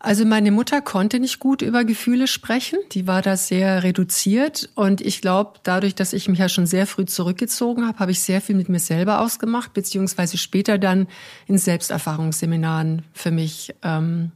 Also 0.00 0.24
meine 0.24 0.52
Mutter 0.52 0.80
konnte 0.80 1.18
nicht 1.18 1.40
gut 1.40 1.60
über 1.60 1.84
Gefühle 1.84 2.28
sprechen. 2.28 2.78
Die 2.92 3.08
war 3.08 3.20
da 3.20 3.36
sehr 3.36 3.82
reduziert. 3.82 4.68
Und 4.76 5.00
ich 5.00 5.20
glaube, 5.20 5.58
dadurch, 5.64 5.94
dass 5.96 6.12
ich 6.12 6.28
mich 6.28 6.38
ja 6.38 6.48
schon 6.48 6.66
sehr 6.66 6.86
früh 6.86 7.04
zurückgezogen 7.04 7.86
habe, 7.86 7.98
habe 7.98 8.12
ich 8.12 8.20
sehr 8.20 8.40
viel 8.40 8.54
mit 8.54 8.68
mir 8.68 8.78
selber 8.78 9.20
ausgemacht, 9.20 9.74
beziehungsweise 9.74 10.38
später 10.38 10.78
dann 10.78 11.08
in 11.48 11.58
Selbsterfahrungsseminaren 11.58 13.02
für 13.12 13.32
mich 13.32 13.74
ähm, 13.82 14.30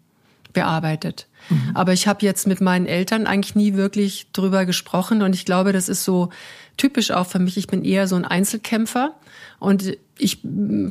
bearbeitet. 0.53 1.29
Mhm. 1.49 1.71
Aber 1.75 1.93
ich 1.93 2.09
habe 2.09 2.27
jetzt 2.27 2.49
mit 2.49 2.61
meinen 2.61 2.87
Eltern 2.87 3.29
eigentlich 3.29 3.55
nie 3.55 3.75
wirklich 3.75 4.27
drüber 4.33 4.67
gesprochen. 4.67 5.23
Und 5.23 5.35
ich 5.35 5.45
glaube, 5.45 5.73
das 5.73 5.89
ist 5.89 6.03
so 6.03 6.31
typisch 6.77 7.13
auch 7.13 7.27
für 7.27 7.39
mich. 7.39 7.57
Ich 7.57 7.69
bin 7.69 7.85
eher 7.85 8.09
so 8.09 8.17
ein 8.17 8.25
Einzelkämpfer. 8.25 9.15
Und 9.61 9.97
ich 10.23 10.39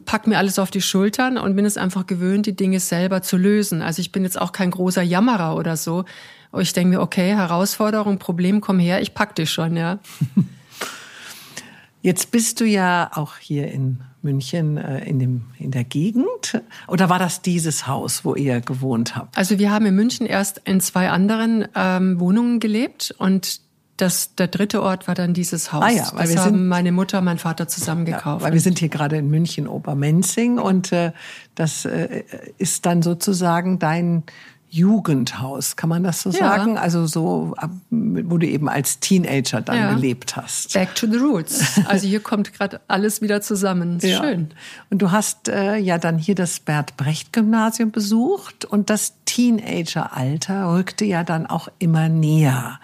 pack 0.05 0.27
mir 0.27 0.37
alles 0.37 0.59
auf 0.59 0.71
die 0.71 0.81
Schultern 0.81 1.37
und 1.37 1.55
bin 1.55 1.65
es 1.65 1.77
einfach 1.77 2.05
gewöhnt, 2.05 2.45
die 2.45 2.55
Dinge 2.55 2.79
selber 2.79 3.21
zu 3.21 3.37
lösen. 3.37 3.81
Also 3.81 4.01
ich 4.01 4.11
bin 4.11 4.23
jetzt 4.23 4.39
auch 4.39 4.51
kein 4.51 4.71
großer 4.71 5.01
Jammerer 5.01 5.55
oder 5.55 5.77
so. 5.77 6.05
Ich 6.57 6.73
denke 6.73 6.97
mir, 6.97 7.01
okay, 7.01 7.35
Herausforderung, 7.35 8.19
Problem, 8.19 8.59
komm 8.59 8.79
her, 8.79 9.01
ich 9.01 9.13
pack 9.13 9.35
dich 9.35 9.49
schon, 9.49 9.77
ja. 9.77 9.99
Jetzt 12.03 12.31
bist 12.31 12.59
du 12.59 12.65
ja 12.65 13.11
auch 13.13 13.37
hier 13.37 13.71
in 13.71 14.01
München 14.23 14.77
äh, 14.77 15.05
in, 15.05 15.19
dem, 15.19 15.43
in 15.59 15.69
der 15.69 15.83
Gegend. 15.83 16.61
Oder 16.87 17.09
war 17.09 17.19
das 17.19 17.43
dieses 17.43 17.85
Haus, 17.85 18.25
wo 18.25 18.33
ihr 18.33 18.59
gewohnt 18.59 19.15
habt? 19.15 19.37
Also 19.37 19.59
wir 19.59 19.71
haben 19.71 19.85
in 19.85 19.95
München 19.95 20.25
erst 20.25 20.61
in 20.65 20.81
zwei 20.81 21.11
anderen 21.11 21.67
ähm, 21.75 22.19
Wohnungen 22.19 22.59
gelebt 22.59 23.13
und 23.19 23.61
das, 24.01 24.35
der 24.35 24.47
dritte 24.47 24.81
Ort 24.81 25.07
war 25.07 25.15
dann 25.15 25.33
dieses 25.33 25.71
Haus. 25.71 25.83
Ah 25.83 25.89
ja, 25.89 26.09
weil 26.13 26.23
das 26.23 26.29
wir 26.31 26.41
haben 26.41 26.55
sind, 26.55 26.67
meine 26.67 26.91
Mutter 26.91 27.19
und 27.19 27.25
mein 27.25 27.37
Vater 27.37 27.67
zusammen 27.67 28.05
gekauft. 28.05 28.41
Ja, 28.41 28.47
weil 28.47 28.53
wir 28.53 28.59
sind 28.59 28.79
hier 28.79 28.89
gerade 28.89 29.17
in 29.17 29.29
München 29.29 29.67
Obermenzing 29.67 30.57
und 30.57 30.91
äh, 30.91 31.11
das 31.55 31.85
äh, 31.85 32.23
ist 32.57 32.85
dann 32.85 33.01
sozusagen 33.01 33.77
dein 33.77 34.23
Jugendhaus, 34.73 35.75
kann 35.75 35.89
man 35.89 36.01
das 36.01 36.21
so 36.21 36.29
ja. 36.31 36.37
sagen? 36.37 36.77
Also 36.77 37.05
so, 37.05 37.53
wo 37.89 38.37
du 38.37 38.47
eben 38.47 38.69
als 38.69 39.01
Teenager 39.01 39.61
dann 39.61 39.75
ja. 39.75 39.93
gelebt 39.93 40.37
hast. 40.37 40.73
Back 40.73 40.95
to 40.95 41.07
the 41.07 41.17
roots. 41.17 41.81
Also 41.87 42.07
hier 42.07 42.21
kommt 42.21 42.53
gerade 42.53 42.79
alles 42.87 43.21
wieder 43.21 43.41
zusammen. 43.41 43.99
Ja. 44.01 44.23
schön. 44.23 44.51
Und 44.89 45.01
du 45.01 45.11
hast 45.11 45.49
äh, 45.49 45.75
ja 45.75 45.97
dann 45.97 46.17
hier 46.17 46.35
das 46.35 46.61
Bert 46.61 46.95
Brecht 46.95 47.33
Gymnasium 47.33 47.91
besucht 47.91 48.63
und 48.63 48.89
das 48.89 49.13
Teenageralter 49.25 50.73
rückte 50.73 51.03
ja 51.03 51.25
dann 51.25 51.45
auch 51.47 51.67
immer 51.79 52.07
näher. 52.07 52.79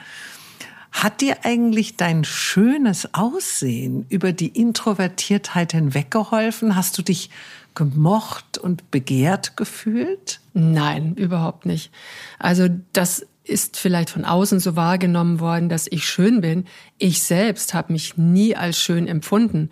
Hat 0.97 1.21
dir 1.21 1.45
eigentlich 1.45 1.95
dein 1.95 2.23
schönes 2.23 3.13
Aussehen 3.13 4.07
über 4.09 4.33
die 4.33 4.47
Introvertiertheit 4.47 5.73
hinweggeholfen? 5.73 6.75
Hast 6.75 6.97
du 6.97 7.03
dich 7.03 7.29
gemocht 7.75 8.57
und 8.57 8.89
begehrt 8.89 9.55
gefühlt? 9.55 10.39
Nein, 10.55 11.13
überhaupt 11.13 11.67
nicht. 11.67 11.91
Also 12.39 12.67
das 12.93 13.27
ist 13.43 13.77
vielleicht 13.77 14.09
von 14.09 14.25
außen 14.25 14.59
so 14.59 14.75
wahrgenommen 14.75 15.39
worden, 15.39 15.69
dass 15.69 15.85
ich 15.87 16.03
schön 16.09 16.41
bin. 16.41 16.65
Ich 16.97 17.21
selbst 17.21 17.75
habe 17.75 17.93
mich 17.93 18.17
nie 18.17 18.55
als 18.55 18.79
schön 18.79 19.07
empfunden. 19.07 19.69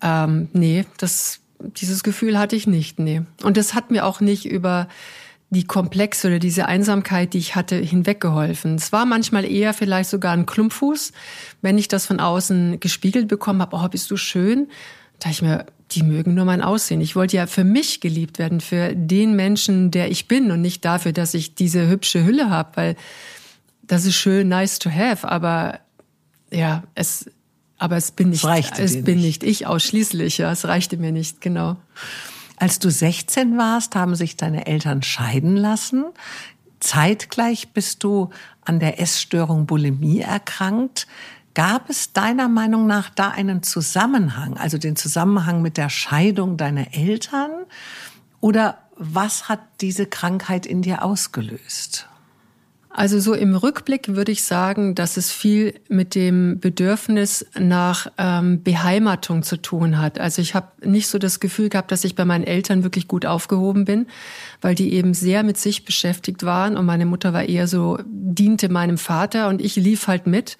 Ähm, 0.00 0.50
nee, 0.52 0.84
das, 0.98 1.40
dieses 1.58 2.04
Gefühl 2.04 2.38
hatte 2.38 2.54
ich 2.54 2.68
nicht, 2.68 3.00
nee. 3.00 3.22
Und 3.42 3.56
das 3.56 3.74
hat 3.74 3.90
mir 3.90 4.06
auch 4.06 4.20
nicht 4.20 4.46
über 4.46 4.86
die 5.50 5.64
Komplexe 5.64 6.28
oder 6.28 6.38
diese 6.38 6.66
Einsamkeit, 6.66 7.34
die 7.34 7.38
ich 7.38 7.56
hatte, 7.56 7.76
hinweggeholfen. 7.76 8.76
Es 8.76 8.92
war 8.92 9.04
manchmal 9.04 9.44
eher 9.44 9.74
vielleicht 9.74 10.08
sogar 10.08 10.32
ein 10.32 10.46
Klumpfuß, 10.46 11.12
wenn 11.60 11.76
ich 11.76 11.88
das 11.88 12.06
von 12.06 12.20
außen 12.20 12.78
gespiegelt 12.78 13.26
bekommen 13.26 13.60
habe, 13.60 13.76
oh, 13.76 13.88
bist 13.88 14.10
du 14.12 14.16
schön? 14.16 14.68
Da 15.18 15.28
ich 15.28 15.42
mir, 15.42 15.66
die 15.90 16.04
mögen 16.04 16.34
nur 16.34 16.44
mein 16.44 16.62
Aussehen. 16.62 17.00
Ich 17.00 17.16
wollte 17.16 17.36
ja 17.36 17.48
für 17.48 17.64
mich 17.64 18.00
geliebt 18.00 18.38
werden, 18.38 18.60
für 18.60 18.94
den 18.94 19.34
Menschen, 19.34 19.90
der 19.90 20.10
ich 20.10 20.28
bin 20.28 20.52
und 20.52 20.60
nicht 20.60 20.84
dafür, 20.84 21.12
dass 21.12 21.34
ich 21.34 21.56
diese 21.56 21.88
hübsche 21.88 22.24
Hülle 22.24 22.48
habe, 22.48 22.70
weil 22.76 22.96
das 23.82 24.04
ist 24.04 24.14
schön, 24.14 24.48
nice 24.48 24.78
to 24.78 24.88
have, 24.88 25.28
aber 25.28 25.80
ja, 26.52 26.84
es, 26.94 27.28
aber 27.76 27.96
es 27.96 28.12
bin 28.12 28.30
nicht, 28.30 28.44
es 28.44 29.02
bin 29.02 29.16
nicht. 29.16 29.42
nicht 29.42 29.42
ich 29.42 29.66
ausschließlich, 29.66 30.38
ja, 30.38 30.52
es 30.52 30.64
reichte 30.64 30.96
mir 30.96 31.10
nicht, 31.10 31.40
genau. 31.40 31.76
Als 32.60 32.78
du 32.78 32.90
16 32.90 33.56
warst, 33.56 33.96
haben 33.96 34.14
sich 34.14 34.36
deine 34.36 34.66
Eltern 34.66 35.02
scheiden 35.02 35.56
lassen. 35.56 36.04
Zeitgleich 36.78 37.72
bist 37.72 38.04
du 38.04 38.28
an 38.66 38.80
der 38.80 39.00
Essstörung 39.00 39.64
Bulimie 39.64 40.20
erkrankt. 40.20 41.06
Gab 41.54 41.88
es 41.88 42.12
deiner 42.12 42.48
Meinung 42.48 42.86
nach 42.86 43.08
da 43.08 43.30
einen 43.30 43.62
Zusammenhang, 43.62 44.58
also 44.58 44.76
den 44.76 44.94
Zusammenhang 44.94 45.62
mit 45.62 45.78
der 45.78 45.88
Scheidung 45.88 46.58
deiner 46.58 46.92
Eltern? 46.94 47.50
Oder 48.40 48.76
was 48.94 49.48
hat 49.48 49.60
diese 49.80 50.04
Krankheit 50.04 50.66
in 50.66 50.82
dir 50.82 51.02
ausgelöst? 51.02 52.09
Also 52.92 53.20
so 53.20 53.34
im 53.34 53.54
Rückblick 53.54 54.16
würde 54.16 54.32
ich 54.32 54.42
sagen, 54.42 54.96
dass 54.96 55.16
es 55.16 55.30
viel 55.30 55.74
mit 55.88 56.16
dem 56.16 56.58
Bedürfnis 56.58 57.46
nach 57.56 58.08
ähm, 58.18 58.64
Beheimatung 58.64 59.44
zu 59.44 59.56
tun 59.58 59.98
hat. 59.98 60.18
Also 60.18 60.42
ich 60.42 60.56
habe 60.56 60.72
nicht 60.84 61.06
so 61.06 61.18
das 61.18 61.38
Gefühl 61.38 61.68
gehabt, 61.68 61.92
dass 61.92 62.02
ich 62.02 62.16
bei 62.16 62.24
meinen 62.24 62.42
Eltern 62.42 62.82
wirklich 62.82 63.06
gut 63.06 63.26
aufgehoben 63.26 63.84
bin, 63.84 64.08
weil 64.60 64.74
die 64.74 64.92
eben 64.92 65.14
sehr 65.14 65.44
mit 65.44 65.56
sich 65.56 65.84
beschäftigt 65.84 66.42
waren 66.42 66.76
und 66.76 66.84
meine 66.84 67.06
Mutter 67.06 67.32
war 67.32 67.44
eher 67.44 67.68
so, 67.68 67.98
diente 68.04 68.68
meinem 68.68 68.98
Vater 68.98 69.48
und 69.48 69.62
ich 69.62 69.76
lief 69.76 70.08
halt 70.08 70.26
mit. 70.26 70.58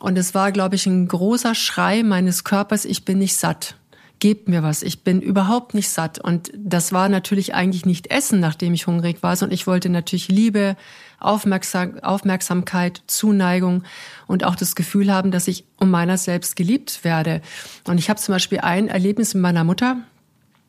Und 0.00 0.18
es 0.18 0.34
war, 0.34 0.50
glaube 0.50 0.74
ich, 0.74 0.86
ein 0.86 1.06
großer 1.06 1.54
Schrei 1.54 2.02
meines 2.02 2.42
Körpers, 2.42 2.84
ich 2.84 3.04
bin 3.04 3.18
nicht 3.18 3.36
satt. 3.36 3.76
Gebt 4.22 4.48
mir 4.48 4.62
was, 4.62 4.84
ich 4.84 5.02
bin 5.02 5.20
überhaupt 5.20 5.74
nicht 5.74 5.88
satt. 5.88 6.20
Und 6.20 6.52
das 6.56 6.92
war 6.92 7.08
natürlich 7.08 7.54
eigentlich 7.54 7.84
nicht 7.86 8.08
Essen, 8.12 8.38
nachdem 8.38 8.72
ich 8.72 8.86
hungrig 8.86 9.20
war, 9.24 9.34
sondern 9.34 9.52
ich 9.52 9.66
wollte 9.66 9.88
natürlich 9.88 10.28
Liebe, 10.28 10.76
Aufmerksam 11.18 11.98
Aufmerksamkeit, 11.98 13.02
Zuneigung 13.08 13.82
und 14.28 14.44
auch 14.44 14.54
das 14.54 14.76
Gefühl 14.76 15.12
haben, 15.12 15.32
dass 15.32 15.48
ich 15.48 15.64
um 15.76 15.90
meiner 15.90 16.18
selbst 16.18 16.54
geliebt 16.54 17.02
werde. 17.02 17.40
Und 17.88 17.98
ich 17.98 18.10
habe 18.10 18.20
zum 18.20 18.32
Beispiel 18.32 18.60
ein 18.60 18.86
Erlebnis 18.86 19.34
mit 19.34 19.42
meiner 19.42 19.64
Mutter 19.64 19.96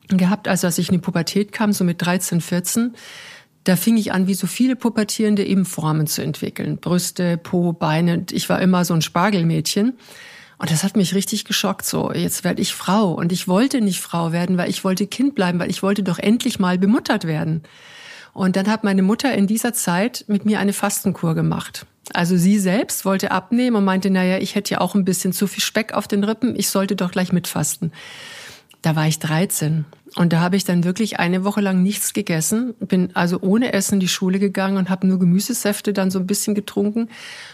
gehabt, 0.08 0.48
also 0.48 0.66
als 0.66 0.78
ich 0.78 0.88
in 0.88 0.94
die 0.94 1.00
Pubertät 1.00 1.52
kam, 1.52 1.72
so 1.72 1.84
mit 1.84 2.04
13, 2.04 2.40
14 2.40 2.96
da 3.62 3.76
fing 3.76 3.96
ich 3.96 4.12
an, 4.12 4.26
wie 4.26 4.34
so 4.34 4.48
viele 4.48 4.74
Pubertierende 4.74 5.44
eben 5.44 5.64
Formen 5.64 6.08
zu 6.08 6.22
entwickeln. 6.22 6.76
Brüste, 6.76 7.38
Po, 7.38 7.72
Beine. 7.72 8.26
Ich 8.32 8.50
war 8.50 8.60
immer 8.60 8.84
so 8.84 8.94
ein 8.94 9.00
Spargelmädchen. 9.00 9.94
Und 10.58 10.70
das 10.70 10.84
hat 10.84 10.96
mich 10.96 11.14
richtig 11.14 11.44
geschockt. 11.44 11.84
So, 11.84 12.12
jetzt 12.12 12.44
werde 12.44 12.62
ich 12.62 12.74
Frau. 12.74 13.12
Und 13.12 13.32
ich 13.32 13.48
wollte 13.48 13.80
nicht 13.80 14.00
Frau 14.00 14.32
werden, 14.32 14.56
weil 14.56 14.70
ich 14.70 14.84
wollte 14.84 15.06
Kind 15.06 15.34
bleiben, 15.34 15.58
weil 15.58 15.70
ich 15.70 15.82
wollte 15.82 16.02
doch 16.02 16.18
endlich 16.18 16.58
mal 16.58 16.78
bemuttert 16.78 17.24
werden. 17.24 17.62
Und 18.32 18.56
dann 18.56 18.68
hat 18.68 18.84
meine 18.84 19.02
Mutter 19.02 19.32
in 19.32 19.46
dieser 19.46 19.72
Zeit 19.72 20.24
mit 20.26 20.44
mir 20.44 20.58
eine 20.58 20.72
Fastenkur 20.72 21.34
gemacht. 21.34 21.86
Also 22.12 22.36
sie 22.36 22.58
selbst 22.58 23.04
wollte 23.04 23.30
abnehmen 23.30 23.76
und 23.76 23.84
meinte, 23.84 24.10
naja, 24.10 24.38
ich 24.38 24.54
hätte 24.54 24.74
ja 24.74 24.80
auch 24.80 24.94
ein 24.94 25.04
bisschen 25.04 25.32
zu 25.32 25.46
viel 25.46 25.62
Speck 25.62 25.94
auf 25.94 26.06
den 26.06 26.24
Rippen, 26.24 26.54
ich 26.58 26.68
sollte 26.68 26.96
doch 26.96 27.10
gleich 27.10 27.32
mitfasten. 27.32 27.92
Da 28.82 28.94
war 28.96 29.06
ich 29.06 29.18
13. 29.18 29.86
Und 30.16 30.32
da 30.32 30.40
habe 30.40 30.56
ich 30.56 30.64
dann 30.64 30.84
wirklich 30.84 31.18
eine 31.18 31.42
Woche 31.42 31.60
lang 31.60 31.82
nichts 31.82 32.12
gegessen, 32.12 32.74
bin 32.78 33.10
also 33.14 33.40
ohne 33.40 33.72
Essen 33.72 33.94
in 33.94 34.00
die 34.00 34.08
Schule 34.08 34.38
gegangen 34.38 34.76
und 34.76 34.88
habe 34.88 35.08
nur 35.08 35.18
Gemüsesäfte 35.18 35.92
dann 35.92 36.12
so 36.12 36.20
ein 36.20 36.26
bisschen 36.26 36.54
getrunken. 36.54 37.08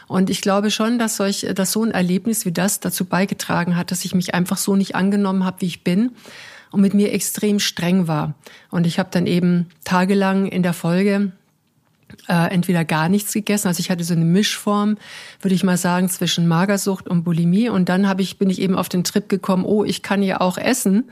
Und 0.09 0.29
ich 0.29 0.43
glaube 0.43 0.71
schon, 0.71 0.99
dass, 0.99 1.17
solch, 1.17 1.47
dass 1.55 1.73
so 1.73 1.83
ein 1.83 1.91
Erlebnis 1.91 2.45
wie 2.45 2.53
das 2.53 2.79
dazu 2.81 3.07
beigetragen 3.07 3.77
hat, 3.77 3.91
dass 3.91 4.05
ich 4.05 4.15
mich 4.15 4.35
einfach 4.35 4.59
so 4.59 4.77
nicht 4.77 4.95
angenommen 4.95 5.45
habe, 5.45 5.63
wie 5.63 5.67
ich 5.67 5.85
bin 5.85 6.13
und 6.71 6.83
mit 6.83 6.93
mir 6.93 7.13
extrem 7.13 7.61
streng 7.61 8.09
war. 8.09 8.35
Und 8.71 8.87
ich 8.87 8.99
habe 8.99 9.09
dann 9.11 9.27
eben 9.27 9.67
tagelang 9.85 10.47
in 10.47 10.63
der 10.63 10.75
Folge 10.75 11.33
äh, 12.29 12.53
entweder 12.53 12.85
gar 12.85 13.09
nichts 13.09 13.33
gegessen, 13.33 13.69
also 13.69 13.81
ich 13.81 13.91
hatte 13.91 14.05
so 14.05 14.15
eine 14.15 14.25
Mischform, 14.25 14.99
würde 15.41 15.55
ich 15.55 15.65
mal 15.65 15.77
sagen, 15.77 16.09
zwischen 16.09 16.47
Magersucht 16.47 17.09
und 17.09 17.25
Bulimie. 17.25 17.71
Und 17.71 17.89
dann 17.89 18.09
habe 18.09 18.21
ich 18.21 18.39
bin 18.39 18.51
ich 18.51 18.61
eben 18.61 18.75
auf 18.75 18.89
den 18.89 19.05
Trip 19.05 19.29
gekommen, 19.29 19.65
oh, 19.65 19.85
ich 19.85 20.03
kann 20.03 20.23
ja 20.23 20.41
auch 20.41 20.59
essen. 20.59 21.09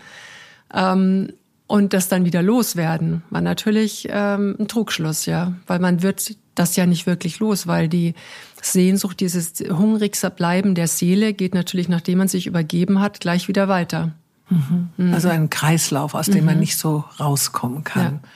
Ähm, 0.74 1.32
und 1.68 1.92
das 1.92 2.08
dann 2.08 2.25
wieder 2.25 2.42
loswerden, 2.42 3.22
war 3.30 3.42
natürlich 3.42 4.08
ähm, 4.10 4.56
ein 4.58 4.66
Trugschluss, 4.68 5.26
ja, 5.26 5.52
weil 5.66 5.78
man 5.78 6.02
wird 6.02 6.34
das 6.54 6.75
ja 6.75 6.87
nicht 6.87 7.06
wirklich 7.06 7.38
los, 7.38 7.66
weil 7.66 7.88
die 7.88 8.14
Sehnsucht, 8.60 9.20
dieses 9.20 9.60
hungrigser 9.60 10.30
Bleiben 10.30 10.75
der 10.75 10.88
Seele 10.88 11.34
geht 11.34 11.54
natürlich, 11.54 11.88
nachdem 11.88 12.18
man 12.18 12.28
sich 12.28 12.46
übergeben 12.46 13.00
hat, 13.00 13.20
gleich 13.20 13.46
wieder 13.48 13.68
weiter. 13.68 14.14
Mhm. 14.48 14.88
Mhm. 14.96 15.14
Also 15.14 15.28
ein 15.28 15.50
Kreislauf, 15.50 16.14
aus 16.14 16.26
dem 16.26 16.40
mhm. 16.40 16.46
man 16.46 16.58
nicht 16.58 16.78
so 16.78 17.04
rauskommen 17.20 17.84
kann. 17.84 18.20
Ja. 18.22 18.28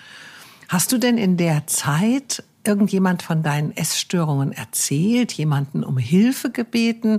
Hast 0.69 0.93
du 0.93 0.99
denn 0.99 1.17
in 1.17 1.37
der 1.39 1.67
Zeit 1.67 2.45
irgendjemand 2.65 3.23
von 3.23 3.43
deinen 3.43 3.77
Essstörungen 3.77 4.53
erzählt, 4.53 5.33
jemanden 5.33 5.85
um 5.85 5.97
Hilfe 5.99 6.51
gebeten? 6.51 7.19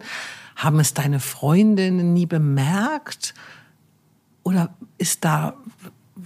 Haben 0.56 0.80
es 0.80 0.94
deine 0.94 1.20
Freundinnen 1.20 2.14
nie 2.14 2.28
bemerkt? 2.28 3.34
Oder 4.44 4.76
ist 4.98 5.26
da, 5.26 5.56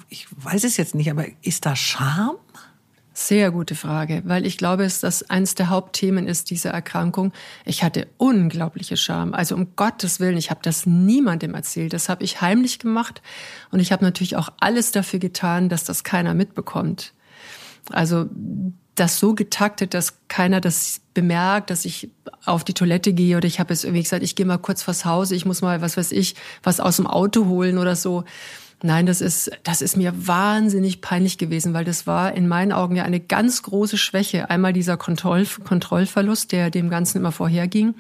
ich 0.10 0.28
weiß 0.32 0.64
es 0.64 0.78
jetzt 0.78 0.96
nicht, 0.96 1.12
aber 1.12 1.26
ist 1.42 1.66
da 1.66 1.76
Scham? 1.76 2.36
Sehr 3.14 3.50
gute 3.50 3.74
Frage, 3.74 4.22
weil 4.26 4.46
ich 4.46 4.60
glaube, 4.60 4.84
dass 4.84 5.00
das 5.00 5.28
eines 5.28 5.56
der 5.56 5.70
Hauptthemen 5.70 6.28
ist 6.28 6.52
dieser 6.52 6.70
Erkrankung. 6.70 7.34
Ich 7.66 7.84
hatte 7.84 8.08
unglaubliche 8.18 8.96
Scham. 8.96 9.34
Also 9.34 9.56
um 9.56 9.76
Gottes 9.76 10.20
Willen, 10.20 10.38
ich 10.38 10.52
habe 10.52 10.60
das 10.62 10.86
niemandem 10.86 11.56
erzählt. 11.56 11.94
Das 11.94 12.10
habe 12.10 12.24
ich 12.24 12.42
heimlich 12.42 12.78
gemacht 12.78 13.24
und 13.72 13.80
ich 13.80 13.92
habe 13.92 14.06
natürlich 14.06 14.36
auch 14.36 14.50
alles 14.60 14.92
dafür 14.92 15.18
getan, 15.18 15.68
dass 15.68 15.84
das 15.84 16.04
keiner 16.04 16.36
mitbekommt. 16.36 17.14
Also 17.90 18.30
das 18.94 19.20
so 19.20 19.34
getaktet, 19.34 19.94
dass 19.94 20.20
keiner 20.28 20.62
das 20.62 21.02
bemerkt, 21.16 21.72
dass 21.72 21.86
ich 21.86 22.12
auf 22.46 22.64
die 22.64 22.74
Toilette 22.74 23.14
gehe 23.14 23.38
oder 23.38 23.48
ich 23.48 23.60
habe 23.60 23.74
jetzt 23.74 23.84
irgendwie 23.84 24.04
gesagt, 24.04 24.24
ich 24.24 24.36
gehe 24.36 24.46
mal 24.46 24.58
kurz 24.58 24.84
vors 24.84 25.06
Haus, 25.06 25.32
ich 25.32 25.46
muss 25.46 25.62
mal, 25.62 25.82
was 25.82 25.98
weiß 25.98 26.12
ich, 26.12 26.36
was 26.62 26.80
aus 26.80 26.98
dem 26.98 27.08
Auto 27.08 27.46
holen 27.46 27.78
oder 27.78 27.96
so. 27.96 28.26
Nein, 28.84 29.08
das 29.08 29.22
ist, 29.22 29.50
das 29.64 29.82
ist 29.82 29.98
mir 29.98 30.28
wahnsinnig 30.28 31.02
peinlich 31.02 31.40
gewesen, 31.40 31.74
weil 31.74 31.84
das 31.84 32.06
war 32.06 32.34
in 32.34 32.48
meinen 32.48 32.72
Augen 32.72 32.96
ja 32.96 33.04
eine 33.04 33.20
ganz 33.20 33.64
große 33.64 33.98
Schwäche. 33.98 34.52
Einmal 34.52 34.72
dieser 34.72 34.98
Kontroll, 34.98 35.48
Kontrollverlust, 35.64 36.52
der 36.52 36.70
dem 36.70 36.90
Ganzen 36.90 37.18
immer 37.18 37.32
vorherging, 37.32 37.96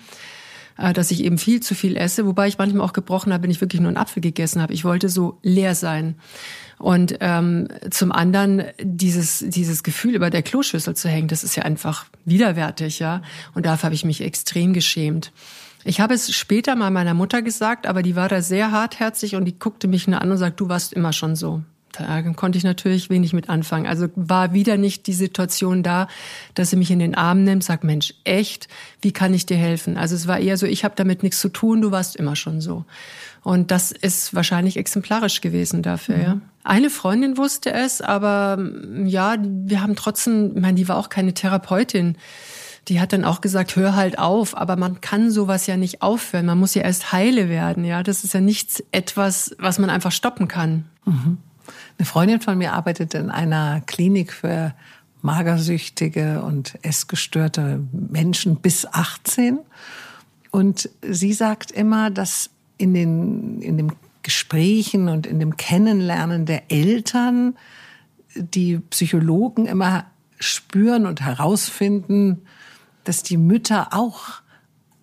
äh, 0.77 0.93
dass 0.93 1.09
ich 1.09 1.23
eben 1.23 1.39
viel 1.39 1.61
zu 1.61 1.73
viel 1.73 1.97
esse, 1.97 2.27
wobei 2.27 2.47
ich 2.47 2.59
manchmal 2.59 2.85
auch 2.85 2.93
gebrochen 2.93 3.33
habe, 3.33 3.43
wenn 3.43 3.51
ich 3.51 3.59
wirklich 3.59 3.81
nur 3.81 3.89
einen 3.89 3.97
Apfel 3.97 4.21
gegessen 4.21 4.61
habe. 4.61 4.73
Ich 4.73 4.85
wollte 4.85 5.09
so 5.09 5.39
leer 5.41 5.73
sein. 5.73 6.15
Und 6.77 7.17
ähm, 7.21 7.69
zum 7.89 8.11
anderen 8.11 8.63
dieses, 8.79 9.43
dieses 9.47 9.81
Gefühl, 9.81 10.13
über 10.13 10.29
der 10.29 10.43
Kloschüssel 10.43 10.95
zu 10.95 11.09
hängen, 11.09 11.27
das 11.27 11.43
ist 11.43 11.55
ja 11.55 11.63
einfach 11.63 12.05
widerwärtig, 12.25 12.99
ja. 12.99 13.23
Und 13.55 13.65
dafür 13.65 13.85
habe 13.85 13.95
ich 13.95 14.05
mich 14.05 14.21
extrem 14.21 14.73
geschämt. 14.73 15.31
Ich 15.87 16.01
habe 16.01 16.13
es 16.13 16.35
später 16.35 16.75
mal 16.75 16.91
meiner 16.91 17.13
Mutter 17.13 17.41
gesagt, 17.41 17.87
aber 17.87 18.03
die 18.03 18.17
war 18.17 18.27
da 18.27 18.41
sehr 18.41 18.71
hartherzig 18.71 19.35
und 19.35 19.45
die 19.45 19.57
guckte 19.57 19.87
mich 19.87 20.05
nur 20.05 20.21
an 20.21 20.29
und 20.29 20.37
sagt, 20.37 20.59
du 20.59 20.67
warst 20.67 20.91
immer 20.91 21.13
schon 21.13 21.37
so. 21.37 21.61
da 21.97 22.21
konnte 22.33 22.57
ich 22.57 22.65
natürlich 22.65 23.09
wenig 23.09 23.31
mit 23.31 23.49
anfangen. 23.49 23.87
Also 23.87 24.09
war 24.15 24.51
wieder 24.51 24.75
nicht 24.75 25.07
die 25.07 25.13
Situation 25.13 25.83
da, 25.83 26.09
dass 26.55 26.71
sie 26.71 26.75
mich 26.75 26.91
in 26.91 26.99
den 26.99 27.15
Arm 27.15 27.45
nimmt, 27.45 27.63
sagt, 27.63 27.85
Mensch, 27.85 28.13
echt, 28.25 28.67
wie 29.01 29.13
kann 29.13 29.33
ich 29.33 29.45
dir 29.45 29.55
helfen? 29.55 29.97
Also 29.97 30.13
es 30.13 30.27
war 30.27 30.39
eher 30.39 30.57
so, 30.57 30.65
ich 30.65 30.83
habe 30.83 30.95
damit 30.97 31.23
nichts 31.23 31.39
zu 31.39 31.47
tun, 31.47 31.79
du 31.79 31.89
warst 31.91 32.17
immer 32.17 32.35
schon 32.35 32.59
so. 32.59 32.83
Und 33.41 33.71
das 33.71 33.93
ist 33.93 34.35
wahrscheinlich 34.35 34.75
exemplarisch 34.75 35.39
gewesen 35.39 35.83
dafür, 35.83 36.17
mhm. 36.17 36.21
ja. 36.21 36.41
Eine 36.65 36.89
Freundin 36.89 37.37
wusste 37.37 37.71
es, 37.71 38.01
aber 38.01 38.59
ja, 39.05 39.37
wir 39.39 39.81
haben 39.81 39.95
trotzdem, 39.95 40.51
ich 40.53 40.61
meine, 40.61 40.75
die 40.75 40.89
war 40.89 40.97
auch 40.97 41.07
keine 41.07 41.33
Therapeutin 41.33 42.17
die 42.87 43.01
hat 43.01 43.11
dann 43.13 43.25
auch 43.25 43.41
gesagt, 43.41 43.75
hör 43.75 43.95
halt 43.95 44.17
auf, 44.17 44.55
aber 44.55 44.77
man 44.77 45.01
kann 45.01 45.29
sowas 45.29 45.67
ja 45.67 45.75
nicht 45.75 46.01
aufhören. 46.01 46.45
Man 46.45 46.57
muss 46.57 46.73
ja 46.73 46.83
erst 46.83 47.11
heile 47.11 47.49
werden, 47.49 47.83
ja. 47.83 48.01
Das 48.03 48.23
ist 48.23 48.33
ja 48.33 48.41
nichts 48.41 48.83
etwas, 48.91 49.55
was 49.59 49.77
man 49.77 49.89
einfach 49.89 50.11
stoppen 50.11 50.47
kann. 50.47 50.85
Mhm. 51.05 51.37
Eine 51.97 52.05
Freundin 52.05 52.41
von 52.41 52.57
mir 52.57 52.73
arbeitet 52.73 53.13
in 53.13 53.29
einer 53.29 53.81
Klinik 53.81 54.31
für 54.31 54.73
magersüchtige 55.21 56.41
und 56.41 56.77
essgestörte 56.81 57.81
Menschen 57.91 58.57
bis 58.57 58.85
18. 58.85 59.59
Und 60.51 60.89
sie 61.01 61.33
sagt 61.33 61.71
immer, 61.71 62.09
dass 62.09 62.51
in 62.77 62.93
den, 62.93 63.61
in 63.61 63.77
den 63.77 63.93
Gesprächen 64.23 65.09
und 65.09 65.27
in 65.27 65.39
dem 65.39 65.57
Kennenlernen 65.57 66.45
der 66.45 66.71
Eltern 66.71 67.57
die 68.35 68.77
Psychologen 68.77 69.65
immer 69.65 70.05
spüren 70.39 71.05
und 71.05 71.21
herausfinden, 71.21 72.43
dass 73.07 73.23
die 73.23 73.37
Mütter 73.37 73.93
auch 73.93 74.41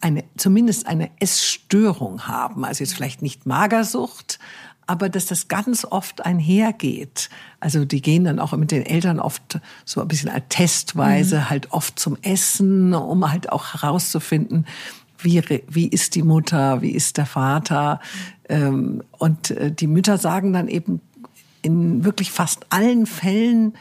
eine, 0.01 0.25
zumindest 0.37 0.87
eine 0.87 1.11
Essstörung 1.19 2.27
haben. 2.29 2.65
Also 2.65 2.85
jetzt 2.85 2.95
vielleicht 2.95 3.23
nicht 3.23 3.47
Magersucht, 3.47 4.39
aber 4.87 5.09
dass 5.09 5.25
das 5.27 5.49
ganz 5.49 5.87
oft 5.87 6.27
einhergeht. 6.27 7.31
Also 7.61 7.87
die 7.87 8.03
gehen 8.03 8.25
dann 8.25 8.39
auch 8.39 8.53
mit 8.53 8.71
den 8.71 8.85
Eltern 8.85 9.19
oft 9.19 9.61
so 9.87 10.03
ein 10.03 10.09
bisschen 10.09 10.29
als 10.29 10.45
testweise 10.51 11.37
mhm. 11.37 11.51
halt 11.51 11.73
oft 11.73 11.99
zum 11.99 12.19
Essen, 12.21 12.93
um 12.93 13.31
halt 13.33 13.51
auch 13.51 13.73
herauszufinden, 13.73 14.67
wie, 15.19 15.43
wie 15.69 15.89
ist 15.89 16.15
die 16.17 16.23
Mutter, 16.23 16.83
wie 16.83 16.91
ist 16.91 17.17
der 17.17 17.25
Vater. 17.25 18.01
Ähm, 18.51 19.03
und 19.19 19.53
äh, 19.53 19.73
die 19.73 19.87
Mütter 19.87 20.19
sagen 20.19 20.53
dann 20.53 20.69
eben 20.69 21.01
in 21.63 22.05
wirklich 22.05 22.31
fast 22.31 22.67
allen 22.69 23.07
Fällen, 23.07 23.73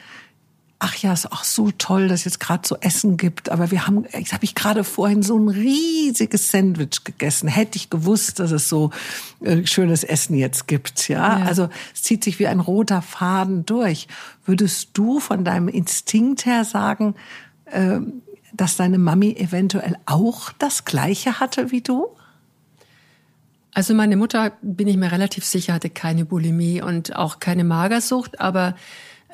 ach 0.83 0.95
ja, 0.97 1.13
ist 1.13 1.31
auch 1.31 1.45
so 1.45 1.71
toll, 1.71 2.09
dass 2.09 2.21
es 2.21 2.25
jetzt 2.25 2.39
gerade 2.41 2.67
so 2.67 2.75
Essen 2.81 3.15
gibt. 3.15 3.49
Aber 3.49 3.71
wir 3.71 3.87
haben, 3.87 4.03
jetzt 4.11 4.33
habe 4.33 4.43
ich 4.43 4.53
gerade 4.53 4.83
vorhin 4.83 5.23
so 5.23 5.39
ein 5.39 5.47
riesiges 5.47 6.51
Sandwich 6.51 7.05
gegessen. 7.05 7.47
Hätte 7.47 7.77
ich 7.77 7.89
gewusst, 7.89 8.39
dass 8.39 8.51
es 8.51 8.67
so 8.67 8.91
äh, 9.39 9.65
schönes 9.65 10.03
Essen 10.03 10.35
jetzt 10.35 10.67
gibt. 10.67 11.07
Ja? 11.07 11.39
ja, 11.39 11.45
also 11.45 11.69
es 11.93 12.01
zieht 12.01 12.25
sich 12.25 12.37
wie 12.37 12.47
ein 12.47 12.59
roter 12.59 13.01
Faden 13.01 13.65
durch. 13.65 14.09
Würdest 14.45 14.89
du 14.93 15.21
von 15.21 15.45
deinem 15.45 15.69
Instinkt 15.69 16.45
her 16.45 16.65
sagen, 16.65 17.15
äh, 17.65 17.99
dass 18.51 18.75
deine 18.75 18.97
Mami 18.97 19.37
eventuell 19.37 19.95
auch 20.05 20.51
das 20.51 20.83
Gleiche 20.83 21.39
hatte 21.39 21.71
wie 21.71 21.81
du? 21.81 22.07
Also 23.73 23.93
meine 23.93 24.17
Mutter, 24.17 24.51
bin 24.61 24.89
ich 24.89 24.97
mir 24.97 25.13
relativ 25.13 25.45
sicher, 25.45 25.73
hatte 25.73 25.89
keine 25.89 26.25
Bulimie 26.25 26.81
und 26.81 27.15
auch 27.15 27.39
keine 27.39 27.63
Magersucht, 27.63 28.41
aber 28.41 28.75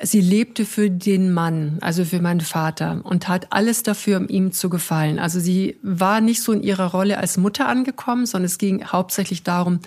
Sie 0.02 0.20
lebte 0.20 0.64
für 0.64 0.90
den 0.90 1.30
Mann, 1.32 1.76
also 1.82 2.06
für 2.06 2.22
meinen 2.22 2.40
Vater 2.40 3.00
und 3.04 3.24
tat 3.24 3.48
alles 3.50 3.82
dafür, 3.82 4.16
um 4.16 4.28
ihm 4.28 4.50
zu 4.50 4.70
gefallen. 4.70 5.18
Also 5.18 5.40
sie 5.40 5.76
war 5.82 6.22
nicht 6.22 6.42
so 6.42 6.52
in 6.52 6.62
ihrer 6.62 6.90
Rolle 6.90 7.18
als 7.18 7.36
Mutter 7.36 7.68
angekommen, 7.68 8.24
sondern 8.24 8.46
es 8.46 8.56
ging 8.56 8.86
hauptsächlich 8.86 9.42
darum, 9.42 9.80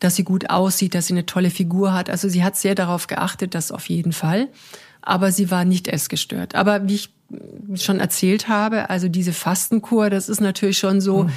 dass 0.00 0.16
sie 0.16 0.24
gut 0.24 0.50
aussieht, 0.50 0.94
dass 0.94 1.06
sie 1.06 1.14
eine 1.14 1.24
tolle 1.24 1.50
Figur 1.50 1.94
hat. 1.94 2.10
Also 2.10 2.28
sie 2.28 2.44
hat 2.44 2.56
sehr 2.56 2.74
darauf 2.74 3.06
geachtet, 3.06 3.54
das 3.54 3.72
auf 3.72 3.88
jeden 3.88 4.12
Fall. 4.12 4.48
Aber 5.00 5.32
sie 5.32 5.50
war 5.50 5.64
nicht 5.64 5.88
essgestört. 5.88 6.54
Aber 6.54 6.86
wie 6.86 6.96
ich 6.96 7.10
schon 7.74 8.00
erzählt 8.00 8.48
habe, 8.48 8.90
also 8.90 9.08
diese 9.08 9.32
Fastenkur, 9.32 10.08
das 10.10 10.28
ist 10.28 10.40
natürlich 10.40 10.78
schon 10.78 11.00
so, 11.00 11.24
mhm 11.24 11.32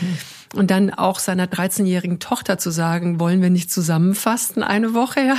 und 0.56 0.72
dann 0.72 0.94
auch 0.94 1.20
seiner 1.20 1.46
13-jährigen 1.46 2.20
Tochter 2.20 2.58
zu 2.58 2.72
sagen, 2.72 3.20
wollen 3.20 3.42
wir 3.42 3.50
nicht 3.50 3.72
zusammenfasten 3.72 4.64
eine 4.64 4.94
Woche, 4.94 5.22
ja, 5.22 5.38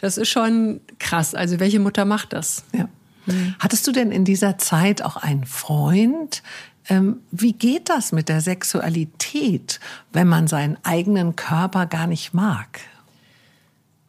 das 0.00 0.16
ist 0.16 0.28
schon 0.28 0.80
krass. 0.98 1.34
Also 1.34 1.60
welche 1.60 1.80
Mutter 1.80 2.04
macht 2.04 2.32
das? 2.32 2.64
Ja. 2.72 2.88
Mhm. 3.26 3.54
Hattest 3.58 3.86
du 3.86 3.92
denn 3.92 4.10
in 4.10 4.24
dieser 4.24 4.58
Zeit 4.58 5.02
auch 5.02 5.16
einen 5.16 5.44
Freund? 5.44 6.42
Ähm, 6.88 7.18
wie 7.30 7.52
geht 7.52 7.88
das 7.88 8.12
mit 8.12 8.28
der 8.28 8.40
Sexualität, 8.40 9.80
wenn 10.12 10.28
man 10.28 10.46
seinen 10.46 10.78
eigenen 10.82 11.36
Körper 11.36 11.86
gar 11.86 12.06
nicht 12.06 12.34
mag? 12.34 12.80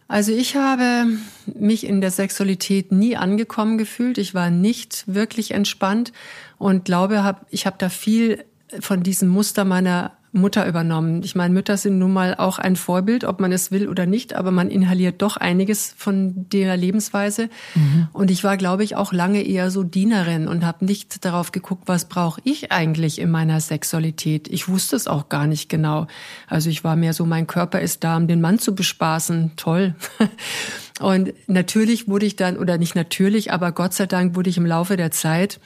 Also 0.07 0.31
ich 0.31 0.55
habe 0.55 1.07
mich 1.45 1.85
in 1.85 1.99
der 1.99 2.11
Sexualität 2.11 2.91
nie 2.91 3.17
angekommen 3.17 3.77
gefühlt. 3.77 4.17
Ich 4.17 4.35
war 4.35 4.51
nicht 4.51 5.03
wirklich 5.07 5.51
entspannt 5.51 6.13
und 6.57 6.85
glaube, 6.85 7.37
ich 7.49 7.65
habe 7.65 7.77
da 7.79 7.89
viel 7.89 8.45
von 8.79 9.01
diesem 9.01 9.29
Muster 9.29 9.65
meiner 9.65 10.14
Mutter 10.35 10.67
übernommen. 10.67 11.23
Ich 11.23 11.35
meine, 11.35 11.53
Mütter 11.53 11.77
sind 11.77 11.97
nun 11.97 12.13
mal 12.13 12.35
auch 12.35 12.59
ein 12.59 12.75
Vorbild, 12.75 13.23
ob 13.23 13.39
man 13.39 13.51
es 13.51 13.71
will 13.71 13.87
oder 13.87 14.05
nicht, 14.05 14.33
aber 14.33 14.51
man 14.51 14.69
inhaliert 14.69 15.21
doch 15.21 15.37
einiges 15.37 15.93
von 15.97 16.49
der 16.49 16.75
Lebensweise. 16.77 17.49
Mhm. 17.73 18.09
Und 18.11 18.29
ich 18.29 18.43
war, 18.43 18.57
glaube 18.57 18.83
ich, 18.83 18.95
auch 18.95 19.13
lange 19.13 19.41
eher 19.41 19.71
so 19.71 19.83
Dienerin 19.83 20.47
und 20.47 20.65
habe 20.65 20.85
nicht 20.85 21.23
darauf 21.23 21.51
geguckt, 21.51 21.83
was 21.85 22.05
brauche 22.05 22.41
ich 22.43 22.71
eigentlich 22.71 23.19
in 23.19 23.31
meiner 23.31 23.61
Sexualität. 23.61 24.47
Ich 24.49 24.67
wusste 24.67 24.95
es 24.95 25.07
auch 25.07 25.29
gar 25.29 25.47
nicht 25.47 25.69
genau. 25.69 26.07
Also 26.47 26.69
ich 26.69 26.83
war 26.83 26.95
mehr 26.95 27.13
so, 27.13 27.25
mein 27.25 27.47
Körper 27.47 27.79
ist 27.79 28.03
da, 28.03 28.17
um 28.17 28.27
den 28.27 28.41
Mann 28.41 28.59
zu 28.59 28.75
bespaßen. 28.75 29.53
Toll. 29.55 29.95
Und 30.99 31.33
natürlich 31.47 32.07
wurde 32.07 32.25
ich 32.25 32.35
dann, 32.35 32.57
oder 32.57 32.77
nicht 32.77 32.95
natürlich, 32.95 33.51
aber 33.51 33.71
Gott 33.71 33.93
sei 33.93 34.05
Dank 34.05 34.35
wurde 34.35 34.49
ich 34.49 34.57
im 34.57 34.65
Laufe 34.65 34.97
der 34.97 35.11
Zeit 35.11 35.59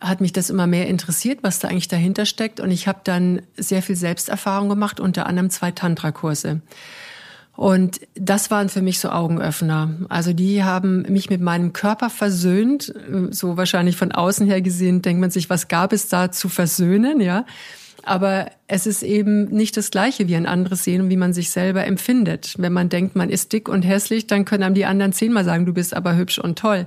hat 0.00 0.20
mich 0.20 0.32
das 0.32 0.50
immer 0.50 0.66
mehr 0.66 0.86
interessiert, 0.86 1.40
was 1.42 1.58
da 1.58 1.68
eigentlich 1.68 1.88
dahinter 1.88 2.26
steckt. 2.26 2.60
Und 2.60 2.70
ich 2.70 2.86
habe 2.88 3.00
dann 3.04 3.42
sehr 3.56 3.82
viel 3.82 3.96
Selbsterfahrung 3.96 4.68
gemacht, 4.68 5.00
unter 5.00 5.26
anderem 5.26 5.50
zwei 5.50 5.70
Tantra-Kurse. 5.70 6.60
Und 7.56 8.00
das 8.14 8.52
waren 8.52 8.68
für 8.68 8.82
mich 8.82 9.00
so 9.00 9.10
Augenöffner. 9.10 9.90
Also 10.08 10.32
die 10.32 10.62
haben 10.62 11.02
mich 11.02 11.28
mit 11.28 11.40
meinem 11.40 11.72
Körper 11.72 12.08
versöhnt. 12.08 12.94
So 13.30 13.56
wahrscheinlich 13.56 13.96
von 13.96 14.12
außen 14.12 14.46
her 14.46 14.62
gesehen 14.62 15.02
denkt 15.02 15.20
man 15.20 15.32
sich, 15.32 15.50
was 15.50 15.66
gab 15.66 15.92
es 15.92 16.06
da 16.06 16.30
zu 16.30 16.48
versöhnen, 16.48 17.20
ja? 17.20 17.44
Aber 18.04 18.52
es 18.68 18.86
ist 18.86 19.02
eben 19.02 19.46
nicht 19.46 19.76
das 19.76 19.90
Gleiche 19.90 20.28
wie 20.28 20.36
ein 20.36 20.46
anderes 20.46 20.84
sehen 20.84 21.02
und 21.02 21.10
wie 21.10 21.16
man 21.16 21.32
sich 21.32 21.50
selber 21.50 21.84
empfindet. 21.84 22.54
Wenn 22.56 22.72
man 22.72 22.88
denkt, 22.88 23.16
man 23.16 23.28
ist 23.28 23.52
dick 23.52 23.68
und 23.68 23.82
hässlich, 23.82 24.28
dann 24.28 24.44
können 24.44 24.62
einem 24.62 24.76
die 24.76 24.86
anderen 24.86 25.12
zehnmal 25.12 25.44
sagen, 25.44 25.66
du 25.66 25.74
bist 25.74 25.94
aber 25.94 26.16
hübsch 26.16 26.38
und 26.38 26.58
toll. 26.58 26.86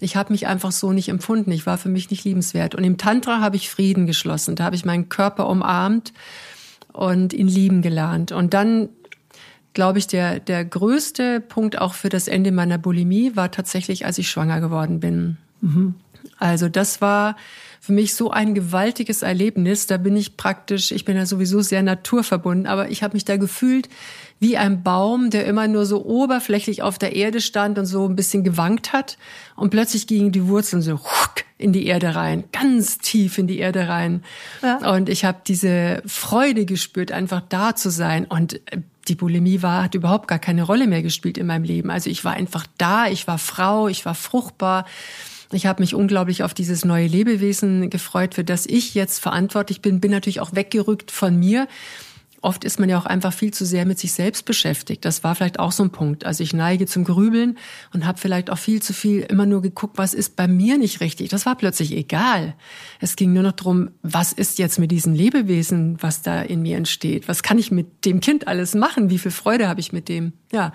Ich 0.00 0.16
habe 0.16 0.32
mich 0.32 0.46
einfach 0.46 0.72
so 0.72 0.92
nicht 0.92 1.08
empfunden. 1.08 1.52
Ich 1.52 1.66
war 1.66 1.78
für 1.78 1.88
mich 1.88 2.10
nicht 2.10 2.24
liebenswert. 2.24 2.74
Und 2.74 2.84
im 2.84 2.96
Tantra 2.96 3.40
habe 3.40 3.56
ich 3.56 3.70
Frieden 3.70 4.06
geschlossen. 4.06 4.56
Da 4.56 4.64
habe 4.64 4.76
ich 4.76 4.84
meinen 4.84 5.08
Körper 5.08 5.48
umarmt 5.48 6.12
und 6.92 7.32
ihn 7.32 7.48
lieben 7.48 7.82
gelernt. 7.82 8.32
Und 8.32 8.54
dann, 8.54 8.88
glaube 9.74 9.98
ich, 9.98 10.06
der, 10.06 10.40
der 10.40 10.64
größte 10.64 11.40
Punkt 11.40 11.78
auch 11.78 11.94
für 11.94 12.08
das 12.08 12.28
Ende 12.28 12.52
meiner 12.52 12.78
Bulimie 12.78 13.36
war 13.36 13.50
tatsächlich, 13.50 14.06
als 14.06 14.18
ich 14.18 14.30
schwanger 14.30 14.60
geworden 14.60 15.00
bin. 15.00 15.36
Mhm. 15.60 15.94
Also 16.38 16.68
das 16.68 17.00
war 17.00 17.36
für 17.80 17.92
mich 17.92 18.14
so 18.14 18.30
ein 18.30 18.54
gewaltiges 18.54 19.22
Erlebnis. 19.22 19.86
Da 19.86 19.96
bin 19.96 20.14
ich 20.14 20.36
praktisch, 20.36 20.92
ich 20.92 21.06
bin 21.06 21.16
ja 21.16 21.24
sowieso 21.24 21.62
sehr 21.62 21.82
naturverbunden, 21.82 22.66
aber 22.66 22.90
ich 22.90 23.02
habe 23.02 23.14
mich 23.14 23.24
da 23.24 23.38
gefühlt 23.38 23.88
wie 24.38 24.56
ein 24.56 24.82
Baum, 24.82 25.30
der 25.30 25.46
immer 25.46 25.66
nur 25.66 25.86
so 25.86 26.04
oberflächlich 26.04 26.82
auf 26.82 26.98
der 26.98 27.16
Erde 27.16 27.40
stand 27.40 27.78
und 27.78 27.86
so 27.86 28.06
ein 28.06 28.16
bisschen 28.16 28.44
gewankt 28.44 28.92
hat. 28.92 29.16
Und 29.56 29.70
plötzlich 29.70 30.06
gingen 30.06 30.30
die 30.30 30.46
Wurzeln 30.46 30.82
so 30.82 31.00
in 31.56 31.72
die 31.72 31.86
Erde 31.86 32.14
rein, 32.14 32.44
ganz 32.52 32.98
tief 32.98 33.38
in 33.38 33.46
die 33.46 33.58
Erde 33.58 33.88
rein. 33.88 34.22
Ja. 34.62 34.92
Und 34.92 35.08
ich 35.08 35.24
habe 35.24 35.38
diese 35.46 36.02
Freude 36.06 36.64
gespürt, 36.64 37.12
einfach 37.12 37.42
da 37.48 37.74
zu 37.74 37.90
sein. 37.90 38.24
Und 38.24 38.54
äh, 38.72 38.78
die 39.08 39.14
Bulimie 39.14 39.62
war, 39.62 39.84
hat 39.84 39.94
überhaupt 39.94 40.28
gar 40.28 40.38
keine 40.38 40.62
Rolle 40.62 40.86
mehr 40.86 41.02
gespielt 41.02 41.36
in 41.36 41.46
meinem 41.46 41.64
Leben. 41.64 41.90
Also 41.90 42.10
ich 42.10 42.24
war 42.24 42.32
einfach 42.32 42.66
da, 42.78 43.08
ich 43.08 43.26
war 43.26 43.38
Frau, 43.38 43.88
ich 43.88 44.04
war 44.04 44.14
fruchtbar. 44.14 44.86
Ich 45.52 45.66
habe 45.66 45.82
mich 45.82 45.94
unglaublich 45.94 46.44
auf 46.44 46.54
dieses 46.54 46.84
neue 46.84 47.08
Lebewesen 47.08 47.90
gefreut, 47.90 48.34
für 48.34 48.44
das 48.44 48.66
ich 48.66 48.94
jetzt 48.94 49.18
verantwortlich 49.18 49.82
bin. 49.82 50.00
Bin 50.00 50.12
natürlich 50.12 50.40
auch 50.40 50.54
weggerückt 50.54 51.10
von 51.10 51.36
mir 51.38 51.66
Oft 52.42 52.64
ist 52.64 52.80
man 52.80 52.88
ja 52.88 52.98
auch 52.98 53.06
einfach 53.06 53.32
viel 53.32 53.52
zu 53.52 53.66
sehr 53.66 53.84
mit 53.84 53.98
sich 53.98 54.12
selbst 54.12 54.46
beschäftigt. 54.46 55.04
Das 55.04 55.22
war 55.22 55.34
vielleicht 55.34 55.58
auch 55.58 55.72
so 55.72 55.82
ein 55.82 55.90
Punkt. 55.90 56.24
Also 56.24 56.42
ich 56.42 56.54
neige 56.54 56.86
zum 56.86 57.04
Grübeln 57.04 57.58
und 57.92 58.06
habe 58.06 58.18
vielleicht 58.18 58.48
auch 58.48 58.58
viel 58.58 58.80
zu 58.80 58.94
viel 58.94 59.20
immer 59.20 59.44
nur 59.44 59.60
geguckt, 59.60 59.98
was 59.98 60.14
ist 60.14 60.36
bei 60.36 60.48
mir 60.48 60.78
nicht 60.78 61.00
richtig. 61.00 61.28
Das 61.28 61.44
war 61.44 61.54
plötzlich 61.54 61.92
egal. 61.92 62.54
Es 62.98 63.16
ging 63.16 63.34
nur 63.34 63.42
noch 63.42 63.52
darum, 63.52 63.90
was 64.02 64.32
ist 64.32 64.58
jetzt 64.58 64.78
mit 64.78 64.90
diesem 64.90 65.12
Lebewesen, 65.12 65.98
was 66.00 66.22
da 66.22 66.40
in 66.40 66.62
mir 66.62 66.78
entsteht? 66.78 67.28
Was 67.28 67.42
kann 67.42 67.58
ich 67.58 67.70
mit 67.70 68.06
dem 68.06 68.20
Kind 68.20 68.48
alles 68.48 68.74
machen? 68.74 69.10
Wie 69.10 69.18
viel 69.18 69.30
Freude 69.30 69.68
habe 69.68 69.80
ich 69.80 69.92
mit 69.92 70.08
dem? 70.08 70.32
Ja. 70.52 70.72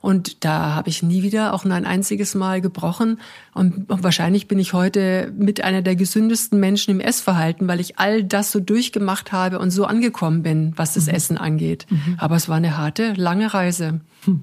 Und 0.00 0.44
da 0.44 0.74
habe 0.74 0.88
ich 0.88 1.02
nie 1.02 1.22
wieder 1.22 1.54
auch 1.54 1.64
nur 1.64 1.74
ein 1.74 1.86
einziges 1.86 2.34
Mal 2.34 2.60
gebrochen. 2.60 3.20
Und 3.54 3.86
wahrscheinlich 3.88 4.46
bin 4.46 4.58
ich 4.58 4.72
heute 4.72 5.32
mit 5.36 5.62
einer 5.62 5.82
der 5.82 5.96
gesündesten 5.96 6.60
Menschen 6.60 6.90
im 6.90 7.00
Essverhalten, 7.00 7.66
weil 7.66 7.80
ich 7.80 7.98
all 7.98 8.22
das 8.22 8.52
so 8.52 8.60
durchgemacht 8.60 9.32
habe 9.32 9.58
und 9.58 9.70
so 9.70 9.84
angekommen 9.84 10.42
bin, 10.42 10.72
was 10.76 10.95
das 10.96 11.06
mhm. 11.06 11.14
Essen 11.14 11.38
angeht. 11.38 11.86
Mhm. 11.88 12.16
Aber 12.18 12.36
es 12.36 12.48
war 12.48 12.56
eine 12.56 12.76
harte, 12.76 13.12
lange 13.14 13.52
Reise. 13.52 14.00
Hm. 14.24 14.42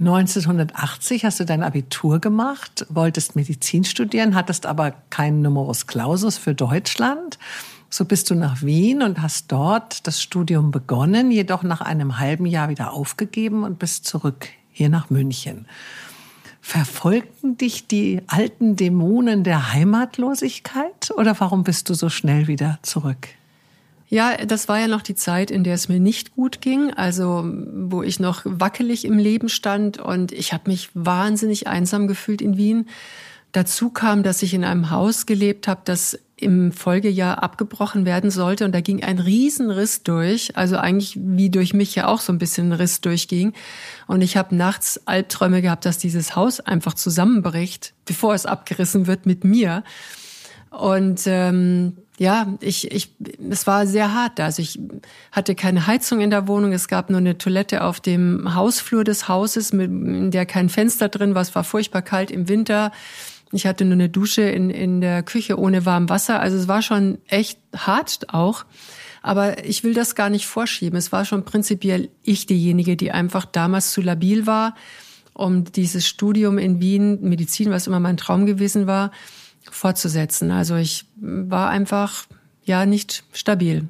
1980 0.00 1.24
hast 1.24 1.40
du 1.40 1.44
dein 1.44 1.64
Abitur 1.64 2.20
gemacht, 2.20 2.86
wolltest 2.88 3.34
Medizin 3.34 3.82
studieren, 3.82 4.36
hattest 4.36 4.64
aber 4.64 4.92
keinen 5.10 5.42
Numerus 5.42 5.88
Clausus 5.88 6.38
für 6.38 6.54
Deutschland. 6.54 7.38
So 7.90 8.04
bist 8.04 8.30
du 8.30 8.36
nach 8.36 8.62
Wien 8.62 9.02
und 9.02 9.20
hast 9.20 9.50
dort 9.50 10.06
das 10.06 10.22
Studium 10.22 10.70
begonnen, 10.70 11.32
jedoch 11.32 11.64
nach 11.64 11.80
einem 11.80 12.18
halben 12.18 12.46
Jahr 12.46 12.68
wieder 12.68 12.92
aufgegeben 12.92 13.64
und 13.64 13.80
bist 13.80 14.04
zurück 14.04 14.48
hier 14.70 14.88
nach 14.88 15.10
München. 15.10 15.66
Verfolgten 16.60 17.56
dich 17.56 17.86
die 17.88 18.20
alten 18.26 18.76
Dämonen 18.76 19.42
der 19.42 19.72
Heimatlosigkeit 19.72 21.10
oder 21.16 21.34
warum 21.40 21.64
bist 21.64 21.88
du 21.88 21.94
so 21.94 22.08
schnell 22.08 22.46
wieder 22.46 22.78
zurück? 22.82 23.28
Ja, 24.10 24.36
das 24.38 24.68
war 24.68 24.78
ja 24.78 24.88
noch 24.88 25.02
die 25.02 25.14
Zeit, 25.14 25.50
in 25.50 25.64
der 25.64 25.74
es 25.74 25.88
mir 25.88 26.00
nicht 26.00 26.34
gut 26.34 26.62
ging, 26.62 26.92
also 26.94 27.44
wo 27.44 28.02
ich 28.02 28.20
noch 28.20 28.42
wackelig 28.44 29.04
im 29.04 29.18
Leben 29.18 29.50
stand 29.50 29.98
und 29.98 30.32
ich 30.32 30.54
habe 30.54 30.70
mich 30.70 30.88
wahnsinnig 30.94 31.66
einsam 31.66 32.06
gefühlt 32.08 32.40
in 32.40 32.56
Wien. 32.56 32.88
Dazu 33.52 33.90
kam, 33.90 34.22
dass 34.22 34.42
ich 34.42 34.54
in 34.54 34.64
einem 34.64 34.90
Haus 34.90 35.26
gelebt 35.26 35.68
habe, 35.68 35.82
das 35.84 36.18
im 36.36 36.72
Folgejahr 36.72 37.42
abgebrochen 37.42 38.06
werden 38.06 38.30
sollte 38.30 38.64
und 38.64 38.72
da 38.72 38.80
ging 38.80 39.02
ein 39.02 39.18
Riesenriss 39.18 40.04
durch, 40.04 40.56
also 40.56 40.76
eigentlich 40.76 41.18
wie 41.20 41.50
durch 41.50 41.74
mich 41.74 41.94
ja 41.94 42.06
auch 42.06 42.20
so 42.20 42.32
ein 42.32 42.38
bisschen 42.38 42.68
ein 42.68 42.72
Riss 42.72 43.02
durchging 43.02 43.52
und 44.06 44.22
ich 44.22 44.38
habe 44.38 44.54
nachts 44.54 45.02
Albträume 45.06 45.60
gehabt, 45.60 45.84
dass 45.84 45.98
dieses 45.98 46.34
Haus 46.34 46.60
einfach 46.60 46.94
zusammenbricht, 46.94 47.92
bevor 48.06 48.34
es 48.34 48.46
abgerissen 48.46 49.06
wird 49.06 49.26
mit 49.26 49.44
mir 49.44 49.82
und 50.70 51.22
ähm, 51.26 51.96
ja, 52.18 52.48
ich, 52.60 52.90
ich, 52.90 53.14
es 53.48 53.66
war 53.68 53.86
sehr 53.86 54.12
hart. 54.12 54.40
Also 54.40 54.60
ich 54.60 54.78
hatte 55.30 55.54
keine 55.54 55.86
Heizung 55.86 56.20
in 56.20 56.30
der 56.30 56.48
Wohnung. 56.48 56.72
Es 56.72 56.88
gab 56.88 57.10
nur 57.10 57.20
eine 57.20 57.38
Toilette 57.38 57.84
auf 57.84 58.00
dem 58.00 58.54
Hausflur 58.54 59.04
des 59.04 59.28
Hauses, 59.28 59.72
mit, 59.72 59.88
in 59.88 60.32
der 60.32 60.44
kein 60.44 60.68
Fenster 60.68 61.08
drin 61.08 61.36
war. 61.36 61.42
Es 61.42 61.54
war 61.54 61.62
furchtbar 61.62 62.02
kalt 62.02 62.32
im 62.32 62.48
Winter. 62.48 62.90
Ich 63.52 63.66
hatte 63.66 63.84
nur 63.84 63.94
eine 63.94 64.08
Dusche 64.08 64.42
in, 64.42 64.68
in 64.68 65.00
der 65.00 65.22
Küche 65.22 65.58
ohne 65.58 65.86
warm 65.86 66.08
Wasser. 66.08 66.40
Also 66.40 66.56
es 66.56 66.66
war 66.66 66.82
schon 66.82 67.18
echt 67.28 67.60
hart 67.74 68.34
auch. 68.34 68.64
Aber 69.22 69.64
ich 69.64 69.84
will 69.84 69.94
das 69.94 70.16
gar 70.16 70.28
nicht 70.28 70.46
vorschieben. 70.46 70.98
Es 70.98 71.12
war 71.12 71.24
schon 71.24 71.44
prinzipiell 71.44 72.08
ich 72.24 72.46
diejenige, 72.46 72.96
die 72.96 73.12
einfach 73.12 73.44
damals 73.44 73.92
zu 73.92 74.00
labil 74.00 74.46
war, 74.46 74.74
um 75.34 75.64
dieses 75.64 76.06
Studium 76.06 76.58
in 76.58 76.80
Wien, 76.80 77.20
Medizin, 77.22 77.70
was 77.70 77.86
immer 77.86 78.00
mein 78.00 78.16
Traum 78.16 78.44
gewesen 78.44 78.88
war, 78.88 79.12
fortzusetzen. 79.70 80.50
Also 80.50 80.76
ich 80.76 81.06
war 81.16 81.68
einfach 81.68 82.26
ja 82.64 82.86
nicht 82.86 83.24
stabil. 83.32 83.88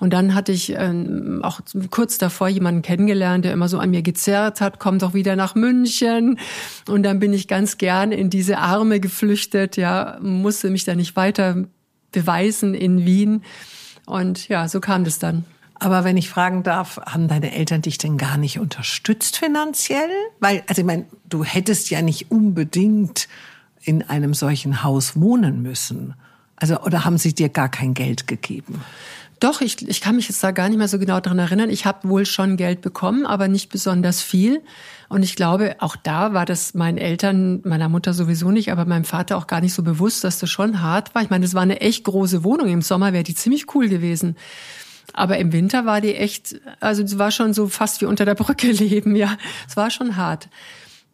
Und 0.00 0.12
dann 0.12 0.34
hatte 0.34 0.52
ich 0.52 0.70
ähm, 0.70 1.40
auch 1.42 1.60
kurz 1.90 2.18
davor 2.18 2.48
jemanden 2.48 2.82
kennengelernt, 2.82 3.44
der 3.44 3.52
immer 3.52 3.68
so 3.68 3.78
an 3.78 3.90
mir 3.90 4.02
gezerrt 4.02 4.60
hat, 4.60 4.78
komm 4.78 4.98
doch 4.98 5.14
wieder 5.14 5.34
nach 5.34 5.54
München. 5.54 6.38
Und 6.88 7.02
dann 7.02 7.18
bin 7.18 7.32
ich 7.32 7.48
ganz 7.48 7.78
gern 7.78 8.12
in 8.12 8.30
diese 8.30 8.58
Arme 8.58 9.00
geflüchtet, 9.00 9.76
ja, 9.76 10.18
musste 10.20 10.70
mich 10.70 10.84
da 10.84 10.94
nicht 10.94 11.16
weiter 11.16 11.64
beweisen 12.12 12.74
in 12.74 13.04
Wien. 13.04 13.42
Und 14.06 14.48
ja, 14.48 14.68
so 14.68 14.80
kam 14.80 15.04
das 15.04 15.18
dann. 15.18 15.44
Aber 15.80 16.02
wenn 16.04 16.16
ich 16.16 16.28
fragen 16.28 16.62
darf, 16.62 16.98
haben 17.06 17.28
deine 17.28 17.54
Eltern 17.54 17.82
dich 17.82 17.98
denn 17.98 18.18
gar 18.18 18.36
nicht 18.36 18.58
unterstützt 18.58 19.36
finanziell? 19.36 20.10
Weil, 20.40 20.64
also 20.66 20.80
ich 20.80 20.86
meine, 20.86 21.06
du 21.28 21.44
hättest 21.44 21.90
ja 21.90 22.02
nicht 22.02 22.30
unbedingt 22.30 23.28
in 23.88 24.02
einem 24.02 24.34
solchen 24.34 24.84
Haus 24.84 25.18
wohnen 25.18 25.62
müssen? 25.62 26.14
Also, 26.56 26.78
oder 26.80 27.06
haben 27.06 27.16
sie 27.16 27.34
dir 27.34 27.48
gar 27.48 27.70
kein 27.70 27.94
Geld 27.94 28.26
gegeben? 28.26 28.82
Doch, 29.40 29.62
ich, 29.62 29.88
ich 29.88 30.00
kann 30.02 30.16
mich 30.16 30.28
jetzt 30.28 30.44
da 30.44 30.50
gar 30.50 30.68
nicht 30.68 30.76
mehr 30.76 30.88
so 30.88 30.98
genau 30.98 31.20
dran 31.20 31.38
erinnern. 31.38 31.70
Ich 31.70 31.86
habe 31.86 32.06
wohl 32.06 32.26
schon 32.26 32.58
Geld 32.58 32.82
bekommen, 32.82 33.24
aber 33.24 33.48
nicht 33.48 33.70
besonders 33.70 34.20
viel. 34.20 34.60
Und 35.08 35.22
ich 35.22 35.36
glaube, 35.36 35.76
auch 35.78 35.96
da 35.96 36.34
war 36.34 36.44
das 36.44 36.74
meinen 36.74 36.98
Eltern, 36.98 37.62
meiner 37.64 37.88
Mutter 37.88 38.12
sowieso 38.12 38.50
nicht, 38.50 38.70
aber 38.70 38.84
meinem 38.84 39.04
Vater 39.04 39.38
auch 39.38 39.46
gar 39.46 39.62
nicht 39.62 39.72
so 39.72 39.82
bewusst, 39.82 40.22
dass 40.22 40.38
das 40.38 40.50
schon 40.50 40.82
hart 40.82 41.14
war. 41.14 41.22
Ich 41.22 41.30
meine, 41.30 41.44
das 41.46 41.54
war 41.54 41.62
eine 41.62 41.80
echt 41.80 42.04
große 42.04 42.44
Wohnung. 42.44 42.68
Im 42.68 42.82
Sommer 42.82 43.14
wäre 43.14 43.24
die 43.24 43.34
ziemlich 43.34 43.74
cool 43.74 43.88
gewesen. 43.88 44.36
Aber 45.14 45.38
im 45.38 45.52
Winter 45.52 45.86
war 45.86 46.02
die 46.02 46.14
echt, 46.14 46.60
also 46.80 47.02
es 47.02 47.16
war 47.16 47.30
schon 47.30 47.54
so 47.54 47.68
fast 47.68 48.02
wie 48.02 48.06
unter 48.06 48.26
der 48.26 48.34
Brücke 48.34 48.66
leben, 48.72 49.16
ja. 49.16 49.38
Es 49.66 49.76
war 49.76 49.90
schon 49.90 50.16
hart. 50.16 50.48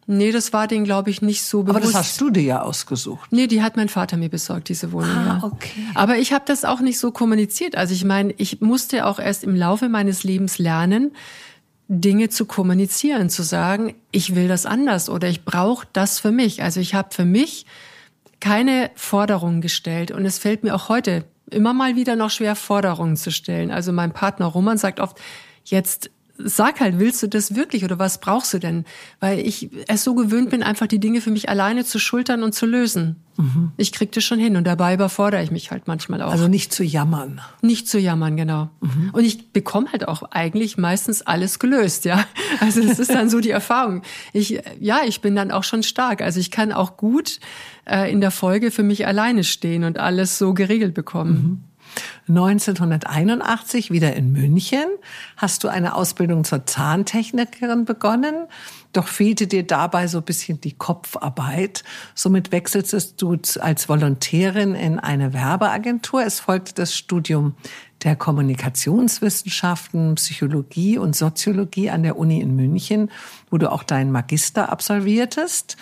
Nee, 0.07 0.31
das 0.31 0.53
war 0.53 0.67
denen, 0.67 0.85
glaube 0.85 1.09
ich, 1.09 1.21
nicht 1.21 1.43
so 1.43 1.63
bewusst. 1.63 1.77
Aber 1.77 1.85
das 1.85 1.95
hast 1.95 2.21
du 2.21 2.29
dir 2.29 2.43
ja 2.43 2.61
ausgesucht. 2.61 3.31
Nee, 3.31 3.47
die 3.47 3.63
hat 3.63 3.75
mein 3.75 3.89
Vater 3.89 4.17
mir 4.17 4.29
besorgt, 4.29 4.69
diese 4.69 4.91
Wohnung. 4.91 5.09
Ah, 5.09 5.39
ja. 5.41 5.43
okay. 5.43 5.81
Aber 5.95 6.17
ich 6.17 6.31
habe 6.31 6.45
das 6.45 6.63
auch 6.63 6.79
nicht 6.79 6.99
so 6.99 7.11
kommuniziert. 7.11 7.75
Also 7.75 7.93
ich 7.93 8.05
meine, 8.05 8.33
ich 8.37 8.61
musste 8.61 9.07
auch 9.07 9.17
erst 9.17 9.43
im 9.43 9.55
Laufe 9.55 9.89
meines 9.89 10.23
Lebens 10.23 10.59
lernen, 10.59 11.11
Dinge 11.87 12.29
zu 12.29 12.45
kommunizieren, 12.45 13.29
zu 13.29 13.41
sagen, 13.43 13.95
ich 14.11 14.35
will 14.35 14.47
das 14.47 14.65
anders 14.65 15.09
oder 15.09 15.27
ich 15.27 15.43
brauche 15.43 15.87
das 15.93 16.19
für 16.19 16.31
mich. 16.31 16.61
Also 16.61 16.79
ich 16.79 16.93
habe 16.93 17.09
für 17.11 17.25
mich 17.25 17.65
keine 18.39 18.91
Forderungen 18.95 19.61
gestellt 19.61 20.11
und 20.11 20.25
es 20.25 20.37
fällt 20.37 20.63
mir 20.63 20.75
auch 20.75 20.89
heute 20.89 21.25
immer 21.49 21.73
mal 21.73 21.95
wieder 21.95 22.15
noch 22.15 22.31
schwer, 22.31 22.55
Forderungen 22.55 23.17
zu 23.17 23.31
stellen. 23.31 23.71
Also 23.71 23.91
mein 23.91 24.13
Partner 24.13 24.45
Roman 24.45 24.77
sagt 24.77 24.99
oft, 24.99 25.19
jetzt 25.63 26.09
sag 26.37 26.79
halt, 26.79 26.99
willst 26.99 27.23
du 27.23 27.27
das 27.27 27.55
wirklich 27.55 27.83
oder 27.83 27.99
was 27.99 28.19
brauchst 28.19 28.53
du 28.53 28.59
denn? 28.59 28.85
Weil 29.19 29.39
ich 29.39 29.69
es 29.87 30.03
so 30.03 30.15
gewöhnt 30.15 30.49
bin, 30.49 30.63
einfach 30.63 30.87
die 30.87 30.99
Dinge 30.99 31.21
für 31.21 31.31
mich 31.31 31.49
alleine 31.49 31.85
zu 31.85 31.99
schultern 31.99 32.43
und 32.43 32.53
zu 32.53 32.65
lösen. 32.65 33.17
Mhm. 33.37 33.71
Ich 33.77 33.91
krieg 33.91 34.11
das 34.11 34.23
schon 34.23 34.39
hin 34.39 34.55
und 34.55 34.65
dabei 34.65 34.93
überfordere 34.93 35.43
ich 35.43 35.51
mich 35.51 35.71
halt 35.71 35.87
manchmal 35.87 36.21
auch. 36.21 36.31
Also 36.31 36.47
nicht 36.47 36.73
zu 36.73 36.83
jammern. 36.83 37.41
Nicht 37.61 37.87
zu 37.87 37.99
jammern, 37.99 38.37
genau. 38.37 38.69
Mhm. 38.81 39.09
Und 39.11 39.23
ich 39.23 39.51
bekomme 39.51 39.91
halt 39.91 40.07
auch 40.07 40.23
eigentlich 40.31 40.77
meistens 40.77 41.21
alles 41.21 41.59
gelöst, 41.59 42.05
ja. 42.05 42.25
Also 42.61 42.81
es 42.81 42.99
ist 42.99 43.11
dann 43.11 43.29
so 43.29 43.41
die 43.41 43.49
Erfahrung. 43.49 44.01
Ich, 44.31 44.61
ja, 44.79 44.99
ich 45.05 45.19
bin 45.21 45.35
dann 45.35 45.51
auch 45.51 45.63
schon 45.63 45.83
stark. 45.83 46.21
Also 46.21 46.39
ich 46.39 46.51
kann 46.51 46.71
auch 46.71 46.95
gut 46.95 47.39
äh, 47.85 48.09
in 48.09 48.21
der 48.21 48.31
Folge 48.31 48.71
für 48.71 48.83
mich 48.83 49.07
alleine 49.07 49.43
stehen 49.43 49.83
und 49.83 49.99
alles 49.99 50.37
so 50.37 50.53
geregelt 50.53 50.93
bekommen. 50.93 51.31
Mhm. 51.31 51.63
1981 52.27 53.91
wieder 53.91 54.15
in 54.15 54.31
München 54.31 54.85
hast 55.37 55.63
du 55.63 55.67
eine 55.67 55.95
Ausbildung 55.95 56.43
zur 56.43 56.65
Zahntechnikerin 56.65 57.85
begonnen, 57.85 58.47
doch 58.93 59.07
fehlte 59.07 59.47
dir 59.47 59.63
dabei 59.63 60.07
so 60.07 60.19
ein 60.19 60.23
bisschen 60.23 60.61
die 60.61 60.73
Kopfarbeit. 60.73 61.83
Somit 62.13 62.51
wechseltest 62.51 63.21
du 63.21 63.37
als 63.59 63.89
Volontärin 63.89 64.73
in 64.73 64.99
eine 64.99 65.33
Werbeagentur. 65.33 66.23
Es 66.23 66.39
folgte 66.39 66.73
das 66.73 66.95
Studium 66.95 67.55
der 68.03 68.15
Kommunikationswissenschaften, 68.15 70.15
Psychologie 70.15 70.97
und 70.97 71.15
Soziologie 71.15 71.89
an 71.89 72.03
der 72.03 72.17
Uni 72.17 72.39
in 72.39 72.55
München, 72.55 73.11
wo 73.49 73.57
du 73.57 73.71
auch 73.71 73.83
deinen 73.83 74.11
Magister 74.11 74.71
absolviertest. 74.71 75.75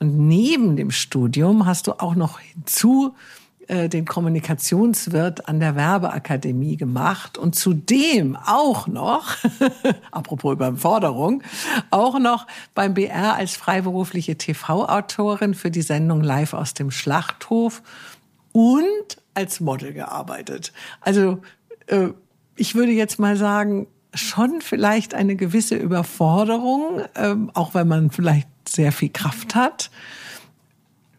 Und 0.00 0.28
neben 0.28 0.76
dem 0.76 0.90
Studium 0.90 1.66
hast 1.66 1.86
du 1.86 1.92
auch 1.92 2.14
noch 2.14 2.38
hinzu 2.38 3.14
äh, 3.68 3.88
den 3.88 4.06
Kommunikationswirt 4.06 5.46
an 5.46 5.60
der 5.60 5.76
Werbeakademie 5.76 6.76
gemacht 6.76 7.38
und 7.38 7.54
zudem 7.54 8.34
auch 8.34 8.86
noch, 8.86 9.36
apropos 10.10 10.54
Überforderung, 10.54 11.42
auch 11.90 12.18
noch 12.18 12.46
beim 12.74 12.94
BR 12.94 13.34
als 13.34 13.56
freiberufliche 13.56 14.36
TV-Autorin 14.36 15.54
für 15.54 15.70
die 15.70 15.82
Sendung 15.82 16.22
Live 16.22 16.54
aus 16.54 16.74
dem 16.74 16.90
Schlachthof 16.90 17.82
und 18.52 19.18
als 19.34 19.60
Model 19.60 19.92
gearbeitet. 19.92 20.72
Also 21.00 21.42
äh, 21.86 22.08
ich 22.56 22.74
würde 22.74 22.92
jetzt 22.92 23.18
mal 23.18 23.36
sagen, 23.36 23.86
schon 24.14 24.62
vielleicht 24.62 25.14
eine 25.14 25.36
gewisse 25.36 25.76
Überforderung, 25.76 27.02
ähm, 27.14 27.50
auch 27.54 27.74
wenn 27.74 27.86
man 27.86 28.10
vielleicht 28.10 28.48
sehr 28.66 28.92
viel 28.92 29.10
Kraft 29.10 29.54
hat. 29.54 29.90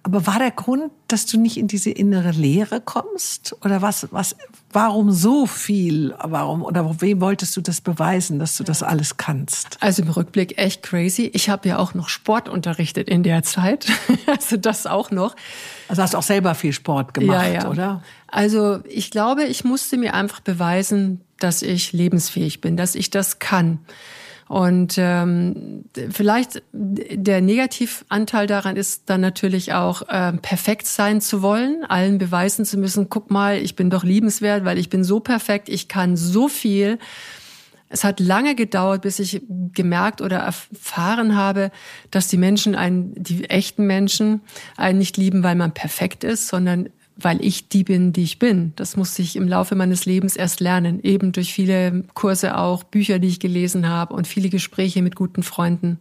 Aber 0.02 0.26
war 0.26 0.40
der 0.40 0.52
Grund, 0.52 0.92
dass 1.08 1.26
du 1.26 1.38
nicht 1.38 1.58
in 1.58 1.68
diese 1.68 1.90
innere 1.90 2.32
Leere 2.32 2.80
kommst? 2.80 3.54
Oder 3.66 3.82
was, 3.82 4.08
was, 4.12 4.36
warum 4.72 5.12
so 5.12 5.46
viel? 5.46 6.16
Warum, 6.24 6.64
oder 6.64 7.02
wem 7.02 7.20
wolltest 7.20 7.58
du 7.58 7.62
das 7.62 7.82
beweisen, 7.82 8.40
dass 8.40 8.56
du 8.56 8.64
das 8.64 8.82
alles 8.82 9.18
kannst? 9.18 9.78
Also 9.82 10.04
im 10.04 10.10
Rückblick 10.10 10.58
echt 10.58 10.84
crazy. 10.84 11.30
Ich 11.34 11.50
habe 11.50 11.68
ja 11.68 11.78
auch 11.78 11.94
noch 11.94 12.08
Sport 12.08 12.48
unterrichtet 12.48 13.10
in 13.10 13.24
der 13.24 13.44
Zeit. 13.44 13.88
also 14.26 14.56
das 14.56 14.88
auch 14.88 15.12
noch. 15.12 15.36
Also 15.90 16.02
hast 16.02 16.14
du 16.14 16.18
auch 16.18 16.24
selber 16.24 16.56
viel 16.56 16.74
Sport 16.74 17.14
gemacht, 17.14 17.48
ja, 17.48 17.64
ja. 17.64 17.70
oder? 17.70 18.02
Also 18.28 18.80
ich 18.86 19.12
glaube, 19.12 19.44
ich 19.44 19.66
musste 19.66 19.98
mir 19.98 20.14
einfach 20.14 20.40
beweisen, 20.40 21.22
dass 21.40 21.62
ich 21.62 21.92
lebensfähig 21.92 22.62
bin, 22.62 22.78
dass 22.78 22.96
ich 22.96 23.10
das 23.10 23.40
kann. 23.40 23.80
Und 24.50 24.96
ähm, 24.98 25.86
vielleicht 26.10 26.64
der 26.72 27.40
Negativanteil 27.40 28.48
daran 28.48 28.78
ist 28.78 29.08
dann 29.08 29.22
natürlich 29.22 29.74
auch 29.74 30.02
äh, 30.10 30.34
perfekt 30.34 30.88
sein 30.88 31.22
zu 31.22 31.44
wollen, 31.44 31.86
allen 31.88 32.18
beweisen 32.18 32.66
zu 32.66 32.80
müssen, 32.80 33.12
guck 33.12 33.30
mal, 33.30 33.58
ich 33.58 33.76
bin 33.76 33.92
doch 33.92 34.04
liebenswert, 34.04 34.66
weil 34.66 34.80
ich 34.80 34.90
bin 34.90 35.04
so 35.04 35.20
perfekt, 35.20 35.70
ich 35.70 35.88
kann 35.88 36.18
so 36.18 36.48
viel. 36.48 36.98
Es 37.90 38.04
hat 38.04 38.20
lange 38.20 38.56
gedauert, 38.56 39.04
bis 39.04 39.20
ich 39.20 39.44
gemerkt 39.48 40.20
oder 40.20 40.38
erfahren 40.38 41.36
habe, 41.36 41.70
dass 42.10 42.28
die 42.28 42.38
Menschen 42.38 42.74
einen, 42.74 43.14
die 43.16 43.48
echten 43.52 43.86
Menschen 43.86 44.42
einen 44.78 44.98
nicht 44.98 45.16
lieben, 45.16 45.44
weil 45.44 45.56
man 45.56 45.76
perfekt 45.76 46.24
ist, 46.24 46.48
sondern 46.48 46.90
weil 47.22 47.44
ich 47.44 47.70
die 47.70 47.84
bin, 47.84 48.14
die 48.14 48.24
ich 48.24 48.40
bin. 48.40 48.74
Das 48.76 48.96
musste 48.98 49.22
ich 49.22 49.36
im 49.36 49.48
Laufe 49.48 49.76
meines 49.76 50.06
Lebens 50.06 50.36
erst 50.36 50.60
lernen, 50.60 51.00
eben 51.04 51.32
durch 51.32 51.54
viele 51.54 52.04
Kurse 52.14 52.58
auch, 52.58 52.84
Bücher, 52.84 53.20
die 53.20 53.28
ich 53.28 53.40
gelesen 53.40 53.88
habe 53.88 54.14
und 54.14 54.28
viele 54.28 54.50
Gespräche 54.50 55.02
mit 55.02 55.16
guten 55.16 55.44
Freunden. 55.44 56.00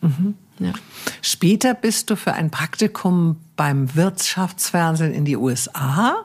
Mhm. 0.00 0.34
Ja. 0.58 0.72
Später 1.22 1.74
bist 1.74 2.10
du 2.10 2.16
für 2.16 2.34
ein 2.34 2.50
Praktikum 2.50 3.36
beim 3.56 3.94
Wirtschaftsfernsehen 3.94 5.12
in 5.12 5.24
die 5.24 5.36
USA. 5.36 6.24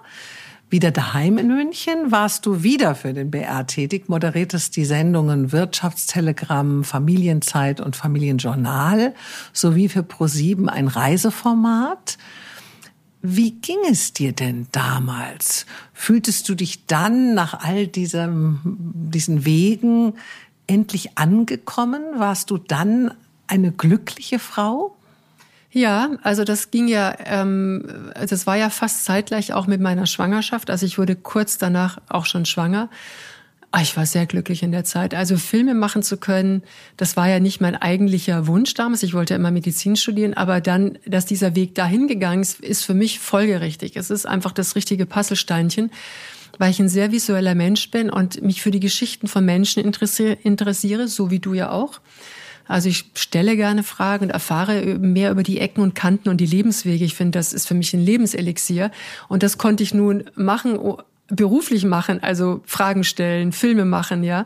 Wieder 0.71 0.91
daheim 0.91 1.39
in 1.39 1.47
München 1.47 2.11
warst 2.11 2.45
du 2.45 2.61
wieder 2.61 2.93
für 2.93 3.11
den 3.13 3.31
BR 3.31 3.65
tätig, 3.65 4.07
moderiertest 4.07 4.75
die 4.75 4.85
Sendungen 4.85 5.51
Wirtschaftstelegramm, 5.51 6.83
Familienzeit 6.83 7.81
und 7.81 7.95
Familienjournal 7.95 9.15
sowie 9.51 9.89
für 9.89 10.03
ProSieben 10.03 10.69
ein 10.69 10.87
Reiseformat. 10.87 12.19
Wie 13.21 13.51
ging 13.51 13.79
es 13.89 14.13
dir 14.13 14.31
denn 14.31 14.67
damals? 14.71 15.65
Fühltest 15.93 16.47
du 16.47 16.55
dich 16.55 16.85
dann 16.85 17.33
nach 17.33 17.65
all 17.65 17.87
diesem, 17.87 18.59
diesen 18.63 19.43
Wegen 19.43 20.13
endlich 20.67 21.17
angekommen? 21.17 22.01
Warst 22.15 22.49
du 22.49 22.57
dann 22.57 23.13
eine 23.47 23.71
glückliche 23.71 24.39
Frau? 24.39 24.95
Ja, 25.71 26.11
also 26.23 26.45
das 26.45 26.71
ging 26.71 26.87
ja, 26.87 27.13
ähm, 27.25 27.85
das 28.27 28.47
war 28.47 28.55
ja 28.55 28.69
fast 28.69 29.05
zeitgleich 29.05 29.53
auch 29.53 29.67
mit 29.67 29.81
meiner 29.81 30.07
Schwangerschaft. 30.07 30.69
Also 30.69 30.85
ich 30.85 30.97
wurde 30.97 31.15
kurz 31.15 31.57
danach 31.57 31.99
auch 32.07 32.25
schon 32.25 32.45
schwanger. 32.45 32.89
Ah, 33.71 33.81
ich 33.83 33.95
war 33.95 34.07
sehr 34.07 34.25
glücklich 34.25 34.63
in 34.63 34.71
der 34.71 34.83
Zeit. 34.83 35.13
Also 35.13 35.37
Filme 35.37 35.75
machen 35.75 36.01
zu 36.01 36.17
können, 36.17 36.63
das 36.97 37.15
war 37.15 37.29
ja 37.29 37.39
nicht 37.39 37.61
mein 37.61 37.75
eigentlicher 37.75 38.47
Wunsch 38.47 38.73
damals. 38.73 39.03
Ich 39.03 39.13
wollte 39.13 39.35
immer 39.35 39.51
Medizin 39.51 39.95
studieren, 39.95 40.33
aber 40.33 40.59
dann, 40.59 40.97
dass 41.05 41.27
dieser 41.27 41.55
Weg 41.55 41.75
dahin 41.75 42.07
gegangen 42.07 42.41
ist, 42.41 42.59
ist 42.61 42.83
für 42.83 42.95
mich 42.95 43.19
folgerichtig. 43.19 43.95
Es 43.95 44.09
ist 44.09 44.25
einfach 44.25 44.53
das 44.53 44.75
richtige 44.75 45.05
Puzzlesteinchen, 45.05 45.91
weil 46.57 46.71
ich 46.71 46.79
ein 46.79 46.89
sehr 46.89 47.11
visueller 47.11 47.53
Mensch 47.53 47.91
bin 47.91 48.09
und 48.09 48.41
mich 48.41 48.63
für 48.63 48.71
die 48.71 48.79
Geschichten 48.79 49.27
von 49.27 49.45
Menschen 49.45 49.83
interessiere 49.83 51.07
so 51.07 51.29
wie 51.29 51.39
du 51.39 51.53
ja 51.53 51.69
auch. 51.69 52.01
Also 52.67 52.87
ich 52.87 53.05
stelle 53.15 53.55
gerne 53.55 53.81
Fragen 53.81 54.25
und 54.25 54.29
erfahre 54.29 54.83
mehr 54.99 55.31
über 55.31 55.41
die 55.41 55.59
Ecken 55.59 55.81
und 55.81 55.95
Kanten 55.95 56.29
und 56.29 56.37
die 56.37 56.45
Lebenswege. 56.45 57.03
Ich 57.03 57.15
finde, 57.15 57.37
das 57.37 57.51
ist 57.51 57.67
für 57.67 57.73
mich 57.73 57.93
ein 57.95 57.99
Lebenselixier. 57.99 58.91
Und 59.27 59.41
das 59.41 59.57
konnte 59.57 59.81
ich 59.81 59.93
nun 59.93 60.25
machen 60.35 60.77
beruflich 61.29 61.85
machen, 61.85 62.21
also 62.21 62.61
Fragen 62.65 63.03
stellen, 63.03 63.51
Filme 63.51 63.85
machen, 63.85 64.23
ja. 64.23 64.45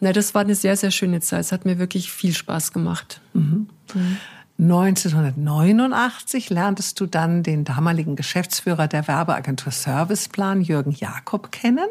Na, 0.00 0.12
das 0.12 0.34
war 0.34 0.42
eine 0.42 0.54
sehr, 0.54 0.76
sehr 0.76 0.90
schöne 0.90 1.20
Zeit. 1.20 1.40
Es 1.40 1.52
hat 1.52 1.64
mir 1.64 1.78
wirklich 1.78 2.12
viel 2.12 2.34
Spaß 2.34 2.72
gemacht. 2.72 3.20
Mhm. 3.32 3.68
Mhm. 3.94 4.16
1989 4.58 6.48
lerntest 6.48 6.98
du 7.00 7.06
dann 7.06 7.42
den 7.42 7.64
damaligen 7.64 8.16
Geschäftsführer 8.16 8.88
der 8.88 9.06
Werbeagentur 9.06 9.70
Serviceplan, 9.70 10.62
Jürgen 10.62 10.92
Jakob, 10.92 11.52
kennen. 11.52 11.88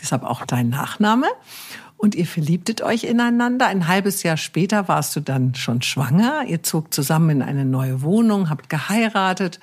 Deshalb 0.00 0.24
auch 0.24 0.44
dein 0.44 0.68
Nachname. 0.68 1.26
Und 1.96 2.16
ihr 2.16 2.26
verliebtet 2.26 2.82
euch 2.82 3.04
ineinander. 3.04 3.66
Ein 3.66 3.86
halbes 3.86 4.24
Jahr 4.24 4.36
später 4.36 4.88
warst 4.88 5.14
du 5.14 5.20
dann 5.20 5.54
schon 5.54 5.82
schwanger. 5.82 6.44
Ihr 6.46 6.62
zog 6.62 6.92
zusammen 6.92 7.30
in 7.30 7.42
eine 7.42 7.64
neue 7.64 8.02
Wohnung, 8.02 8.50
habt 8.50 8.68
geheiratet 8.68 9.60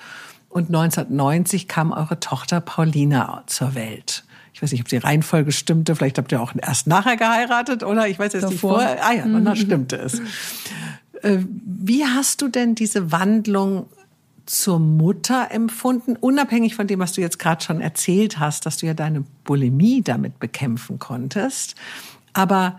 und 0.52 0.66
1990 0.66 1.66
kam 1.66 1.92
eure 1.92 2.20
Tochter 2.20 2.60
Paulina 2.60 3.42
zur 3.46 3.74
Welt. 3.74 4.24
Ich 4.52 4.62
weiß 4.62 4.70
nicht, 4.72 4.82
ob 4.82 4.88
die 4.88 4.98
Reihenfolge 4.98 5.50
stimmte. 5.50 5.96
Vielleicht 5.96 6.18
habt 6.18 6.30
ihr 6.30 6.42
auch 6.42 6.52
erst 6.54 6.86
nachher 6.86 7.16
geheiratet 7.16 7.82
oder 7.82 8.06
ich 8.06 8.18
weiß 8.18 8.34
jetzt 8.34 8.50
nicht 8.50 8.60
vorher. 8.60 9.02
Ah 9.02 9.12
ja, 9.14 9.24
und 9.24 9.32
dann 9.32 9.44
mhm. 9.44 9.56
stimmte 9.56 9.96
es. 9.96 10.20
Äh, 11.22 11.38
wie 11.64 12.04
hast 12.04 12.42
du 12.42 12.48
denn 12.48 12.74
diese 12.74 13.10
Wandlung 13.12 13.86
zur 14.44 14.78
Mutter 14.78 15.48
empfunden, 15.50 16.16
unabhängig 16.16 16.74
von 16.74 16.86
dem, 16.86 17.00
was 17.00 17.12
du 17.12 17.22
jetzt 17.22 17.38
gerade 17.38 17.64
schon 17.64 17.80
erzählt 17.80 18.38
hast, 18.38 18.66
dass 18.66 18.76
du 18.76 18.86
ja 18.86 18.92
deine 18.92 19.24
Bulimie 19.44 20.02
damit 20.02 20.38
bekämpfen 20.38 20.98
konntest. 20.98 21.76
Aber 22.34 22.78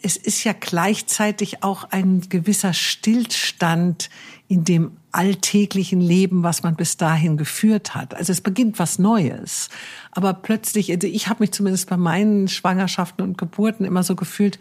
es 0.00 0.16
ist 0.16 0.44
ja 0.44 0.52
gleichzeitig 0.52 1.64
auch 1.64 1.84
ein 1.90 2.20
gewisser 2.28 2.72
Stillstand 2.72 4.10
in 4.46 4.62
dem 4.64 4.92
alltäglichen 5.12 6.00
Leben, 6.00 6.42
was 6.42 6.62
man 6.62 6.74
bis 6.74 6.96
dahin 6.96 7.36
geführt 7.36 7.94
hat. 7.94 8.14
Also 8.14 8.32
es 8.32 8.40
beginnt 8.40 8.78
was 8.78 8.98
Neues. 8.98 9.68
Aber 10.10 10.32
plötzlich, 10.32 10.90
also 10.90 11.06
ich 11.06 11.28
habe 11.28 11.42
mich 11.42 11.52
zumindest 11.52 11.88
bei 11.88 11.96
meinen 11.96 12.48
Schwangerschaften 12.48 13.22
und 13.22 13.38
Geburten 13.38 13.84
immer 13.84 14.02
so 14.02 14.16
gefühlt, 14.16 14.58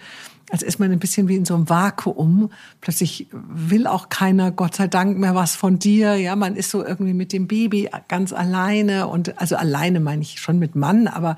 als 0.52 0.64
ist 0.64 0.80
man 0.80 0.92
ein 0.92 1.00
bisschen 1.00 1.30
wie 1.30 1.38
in 1.38 1.46
so 1.46 1.56
einem 1.56 1.70
Vakuum. 1.70 2.52
Plötzlich 2.82 3.28
will 3.32 3.88
auch 3.88 4.10
keiner, 4.10 4.52
Gott 4.52 4.76
sei 4.76 4.88
Dank, 4.88 5.18
mehr 5.18 5.34
was 5.34 5.56
von 5.56 5.80
dir. 5.80 6.16
Ja, 6.16 6.36
man 6.36 6.58
ist 6.58 6.70
so 6.70 6.86
irgendwie 6.86 7.14
mit 7.14 7.32
dem 7.32 7.48
Baby 7.48 7.90
ganz 8.10 8.34
alleine 8.34 9.08
und 9.08 9.40
also 9.40 9.56
alleine 9.56 10.02
meine 10.02 10.22
ich 10.22 10.42
schon 10.42 10.60
mit 10.60 10.76
Mann, 10.76 11.08
aber 11.08 11.38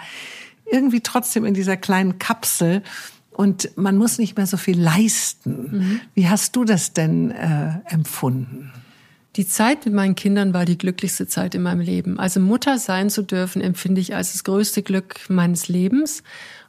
irgendwie 0.72 1.02
trotzdem 1.02 1.46
in 1.46 1.54
dieser 1.54 1.78
kleinen 1.78 2.18
Kapsel 2.18 2.82
und 3.30 3.72
man 3.78 3.98
muss 3.98 4.18
nicht 4.18 4.38
mehr 4.38 4.48
so 4.48 4.58
viel 4.58 4.80
leisten. 4.80 5.70
Mhm. 5.72 6.02
Wie 6.16 6.30
hast 6.30 6.56
du 6.56 6.64
das 6.64 6.94
denn 6.94 7.32
äh, 7.32 7.80
empfunden? 7.86 8.72
Die 9.36 9.48
Zeit 9.48 9.86
mit 9.86 9.96
meinen 9.96 10.14
Kindern 10.14 10.54
war 10.54 10.64
die 10.64 10.78
glücklichste 10.78 11.26
Zeit 11.28 11.56
in 11.56 11.64
meinem 11.64 11.82
Leben. 11.82 12.20
Also 12.20 12.40
Mutter 12.40 12.78
sein 12.78 13.10
zu 13.10 13.24
dürfen, 13.24 13.64
empfinde 13.64 14.00
ich 14.00 14.16
als 14.16 14.34
das 14.34 14.44
größte 14.44 14.84
Glück 14.84 15.28
meines 15.28 15.68
Lebens. 15.68 16.22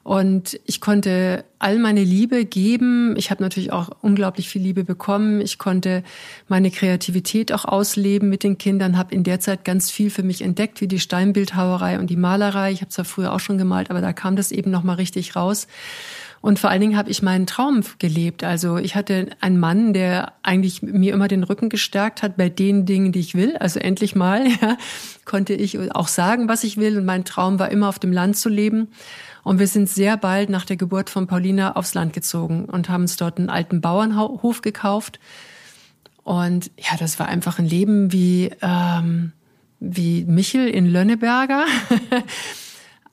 Und 0.03 0.61
ich 0.65 0.81
konnte 0.81 1.45
all 1.59 1.79
meine 1.79 2.05
Liebe 2.05 2.45
geben. 2.45 3.17
Ich 3.17 3.31
habe 3.31 3.43
natürlich 3.43 3.73
auch 3.73 3.91
unglaublich 4.01 4.49
viel 4.49 4.63
Liebe 4.63 4.85
bekommen. 4.85 5.41
Ich 5.41 5.59
konnte 5.59 6.03
meine 6.47 6.71
Kreativität 6.71 7.53
auch 7.53 7.65
ausleben 7.65 8.29
mit 8.29 8.45
den 8.45 8.57
Kindern, 8.57 8.97
habe 8.97 9.15
in 9.15 9.25
der 9.25 9.41
Zeit 9.41 9.65
ganz 9.65 9.91
viel 9.91 10.11
für 10.11 10.23
mich 10.23 10.43
entdeckt, 10.43 10.81
wie 10.83 10.89
die 10.89 11.01
Steinbildhauerei 11.01 11.99
und 11.99 12.09
die 12.09 12.17
Malerei. 12.17 12.73
Ich 12.73 12.81
habe 12.81 12.91
zwar 12.91 13.07
früher 13.07 13.33
auch 13.33 13.41
schon 13.41 13.59
gemalt, 13.59 13.91
aber 13.91 14.03
da 14.03 14.13
kam 14.13 14.37
das 14.37 14.53
eben 14.53 14.71
noch 14.71 14.83
mal 14.83 14.95
richtig 14.95 15.37
raus. 15.37 15.69
Und 16.45 16.59
vor 16.59 16.69
allen 16.69 16.83
Dingen 16.83 16.99
habe 16.99 17.09
ich 17.09 17.23
meinen 17.23 17.47
Traum 17.47 17.81
gelebt. 17.99 18.45
Also 18.45 18.77
ich 18.77 18.97
hatte 18.97 19.31
einen 19.41 19.59
Mann, 19.59 19.95
der 19.95 20.35
eigentlich 20.43 20.83
mir 20.83 21.15
immer 21.15 21.27
den 21.27 21.43
Rücken 21.43 21.71
gestärkt 21.71 22.23
hat 22.23 22.37
bei 22.37 22.51
den 22.51 22.85
Dingen, 22.85 23.13
die 23.13 23.21
ich 23.21 23.35
will. 23.35 23.57
Also 23.57 23.81
endlich 23.81 24.15
mal 24.15 24.47
ja, 24.61 24.77
konnte 25.25 25.55
ich 25.55 25.91
auch 25.95 26.07
sagen, 26.07 26.47
was 26.47 26.63
ich 26.63 26.77
will. 26.77 26.99
Und 26.99 27.07
mein 27.07 27.25
Traum 27.25 27.59
war 27.59 27.71
immer 27.71 27.89
auf 27.89 27.99
dem 27.99 28.13
Land 28.13 28.37
zu 28.37 28.51
leben. 28.51 28.89
Und 29.43 29.59
wir 29.59 29.67
sind 29.67 29.89
sehr 29.89 30.19
bald 30.19 30.51
nach 30.51 30.67
der 30.67 30.77
Geburt 30.77 31.09
von 31.09 31.27
Paulina 31.27 31.77
aufs 31.77 31.95
Land 31.95 32.13
gezogen 32.13 32.67
und 32.67 32.91
haben 32.91 33.05
uns 33.05 33.17
dort 33.17 33.39
einen 33.39 33.49
alten 33.49 33.81
Bauernhof 33.81 34.61
gekauft. 34.61 35.21
Und 36.25 36.71
ja, 36.77 36.99
das 36.99 37.19
war 37.19 37.27
einfach 37.27 37.59
ein 37.59 37.67
Leben 37.67 38.13
wie, 38.13 38.51
ähm, 38.61 39.33
wie 39.81 40.27
Michel 40.27 40.69
in 40.69 40.85
Lönneberger. 40.85 41.65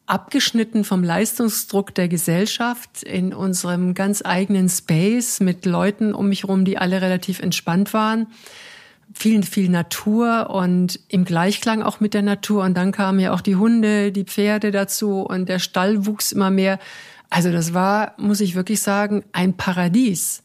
abgeschnitten 0.05 0.83
vom 0.83 1.03
Leistungsdruck 1.03 1.95
der 1.95 2.07
Gesellschaft 2.07 3.03
in 3.03 3.33
unserem 3.33 3.93
ganz 3.93 4.21
eigenen 4.23 4.67
Space 4.69 5.39
mit 5.39 5.65
Leuten 5.65 6.13
um 6.13 6.29
mich 6.29 6.43
herum, 6.43 6.65
die 6.65 6.77
alle 6.77 7.01
relativ 7.01 7.39
entspannt 7.39 7.93
waren. 7.93 8.27
Viel, 9.13 9.43
viel 9.43 9.69
Natur 9.69 10.49
und 10.49 10.99
im 11.07 11.25
Gleichklang 11.25 11.81
auch 11.81 11.99
mit 11.99 12.13
der 12.13 12.21
Natur. 12.21 12.63
Und 12.63 12.75
dann 12.75 12.91
kamen 12.91 13.19
ja 13.19 13.33
auch 13.33 13.41
die 13.41 13.55
Hunde, 13.55 14.11
die 14.11 14.23
Pferde 14.23 14.71
dazu 14.71 15.21
und 15.21 15.49
der 15.49 15.59
Stall 15.59 16.05
wuchs 16.05 16.31
immer 16.31 16.49
mehr. 16.49 16.79
Also 17.29 17.51
das 17.51 17.73
war, 17.73 18.13
muss 18.17 18.41
ich 18.41 18.55
wirklich 18.55 18.81
sagen, 18.81 19.23
ein 19.31 19.55
Paradies. 19.55 20.43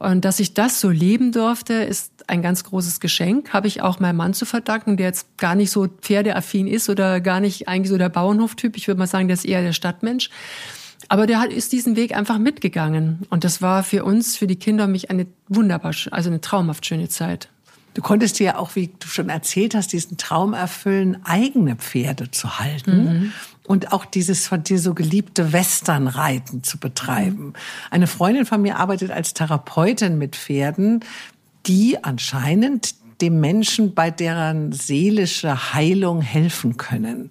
Und 0.00 0.24
dass 0.24 0.40
ich 0.40 0.54
das 0.54 0.80
so 0.80 0.88
leben 0.88 1.30
durfte, 1.30 1.74
ist 1.74 2.24
ein 2.26 2.40
ganz 2.40 2.64
großes 2.64 3.00
Geschenk. 3.00 3.52
Habe 3.52 3.66
ich 3.66 3.82
auch 3.82 4.00
meinem 4.00 4.16
Mann 4.16 4.32
zu 4.32 4.46
verdanken, 4.46 4.96
der 4.96 5.08
jetzt 5.08 5.36
gar 5.36 5.54
nicht 5.54 5.70
so 5.70 5.88
pferdeaffin 5.88 6.66
ist 6.66 6.88
oder 6.88 7.20
gar 7.20 7.38
nicht 7.38 7.68
eigentlich 7.68 7.90
so 7.90 7.98
der 7.98 8.08
Bauernhoftyp. 8.08 8.78
Ich 8.78 8.88
würde 8.88 8.98
mal 8.98 9.06
sagen, 9.06 9.28
der 9.28 9.34
ist 9.34 9.44
eher 9.44 9.60
der 9.60 9.74
Stadtmensch. 9.74 10.30
Aber 11.08 11.26
der 11.26 11.38
hat, 11.38 11.52
ist 11.52 11.72
diesen 11.72 11.96
Weg 11.96 12.16
einfach 12.16 12.38
mitgegangen. 12.38 13.26
Und 13.28 13.44
das 13.44 13.60
war 13.60 13.82
für 13.82 14.02
uns, 14.02 14.38
für 14.38 14.46
die 14.46 14.56
Kinder 14.56 14.84
und 14.84 14.92
mich 14.92 15.10
eine 15.10 15.26
wunderbar, 15.48 15.94
also 16.12 16.30
eine 16.30 16.40
traumhaft 16.40 16.86
schöne 16.86 17.10
Zeit. 17.10 17.50
Du 17.92 18.00
konntest 18.00 18.38
dir 18.38 18.44
ja 18.44 18.56
auch, 18.56 18.76
wie 18.76 18.86
du 18.86 19.06
schon 19.06 19.28
erzählt 19.28 19.74
hast, 19.74 19.92
diesen 19.92 20.16
Traum 20.16 20.54
erfüllen, 20.54 21.18
eigene 21.24 21.76
Pferde 21.76 22.30
zu 22.30 22.58
halten. 22.58 23.04
Mhm 23.04 23.32
und 23.70 23.92
auch 23.92 24.04
dieses 24.04 24.48
von 24.48 24.64
dir 24.64 24.80
so 24.80 24.94
geliebte 24.94 25.52
Westernreiten 25.52 26.64
zu 26.64 26.78
betreiben. 26.78 27.52
Eine 27.92 28.08
Freundin 28.08 28.44
von 28.44 28.60
mir 28.60 28.80
arbeitet 28.80 29.12
als 29.12 29.32
Therapeutin 29.32 30.18
mit 30.18 30.34
Pferden, 30.34 31.04
die 31.66 32.02
anscheinend 32.02 32.96
dem 33.20 33.38
Menschen 33.38 33.94
bei 33.94 34.10
deren 34.10 34.72
seelische 34.72 35.72
Heilung 35.72 36.20
helfen 36.20 36.78
können. 36.78 37.30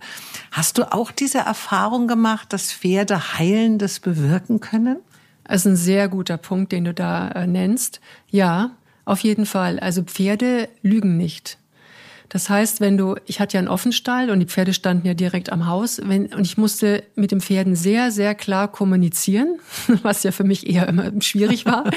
Hast 0.51 0.77
du 0.77 0.89
auch 0.93 1.11
diese 1.11 1.39
Erfahrung 1.39 2.07
gemacht, 2.07 2.53
dass 2.53 2.71
Pferde 2.71 3.37
Heilendes 3.37 3.99
bewirken 3.99 4.61
können? 4.61 4.99
Das 5.43 5.65
ist 5.65 5.71
ein 5.73 5.75
sehr 5.75 6.07
guter 6.07 6.37
Punkt, 6.37 6.71
den 6.71 6.85
du 6.85 6.93
da 6.93 7.27
äh, 7.31 7.47
nennst. 7.47 7.99
Ja, 8.29 8.77
auf 9.03 9.19
jeden 9.19 9.45
Fall. 9.45 9.77
Also 9.81 10.03
Pferde 10.03 10.69
lügen 10.83 11.17
nicht. 11.17 11.57
Das 12.29 12.49
heißt, 12.49 12.79
wenn 12.79 12.95
du, 12.95 13.15
ich 13.25 13.39
hatte 13.39 13.55
ja 13.55 13.59
einen 13.59 13.67
Offenstall 13.67 14.29
und 14.29 14.39
die 14.39 14.45
Pferde 14.45 14.73
standen 14.73 15.07
ja 15.07 15.15
direkt 15.15 15.51
am 15.51 15.65
Haus, 15.65 15.99
wenn, 16.03 16.31
und 16.33 16.45
ich 16.45 16.57
musste 16.57 17.03
mit 17.15 17.31
den 17.31 17.41
Pferden 17.41 17.75
sehr, 17.75 18.11
sehr 18.11 18.35
klar 18.35 18.71
kommunizieren, 18.71 19.59
was 20.03 20.23
ja 20.23 20.31
für 20.31 20.43
mich 20.43 20.69
eher 20.69 20.87
immer 20.87 21.11
schwierig 21.21 21.65
war. 21.65 21.89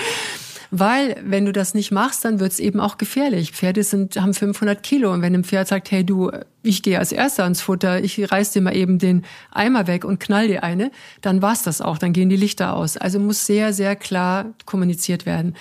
Weil, 0.75 1.17
wenn 1.23 1.45
du 1.45 1.53
das 1.53 1.75
nicht 1.75 1.91
machst, 1.91 2.25
dann 2.25 2.41
wird's 2.41 2.59
eben 2.59 2.81
auch 2.81 2.97
gefährlich. 2.97 3.53
Pferde 3.53 3.83
sind, 3.83 4.17
haben 4.17 4.33
500 4.33 4.83
Kilo. 4.83 5.13
Und 5.13 5.21
wenn 5.21 5.35
ein 5.35 5.45
Pferd 5.45 5.69
sagt, 5.69 5.91
hey 5.91 6.03
du, 6.03 6.31
ich 6.63 6.83
gehe 6.83 6.99
als 6.99 7.13
Erster 7.13 7.45
ans 7.45 7.61
Futter, 7.61 8.03
ich 8.03 8.33
reiß 8.33 8.53
dir 8.53 8.63
mal 8.63 8.75
eben 8.75 8.99
den 8.99 9.27
Eimer 9.51 9.87
weg 9.87 10.07
und 10.07 10.19
knall 10.19 10.49
dir 10.49 10.65
eine, 10.65 10.91
dann 11.21 11.43
war's 11.43 11.63
das 11.63 11.83
auch. 11.83 11.99
Dann 11.99 12.15
gehen 12.15 12.31
die 12.31 12.37
Lichter 12.37 12.75
aus. 12.75 12.97
Also 12.97 13.19
muss 13.19 13.45
sehr, 13.45 13.75
sehr 13.75 13.97
klar 13.97 14.47
kommuniziert 14.65 15.27
werden. 15.27 15.57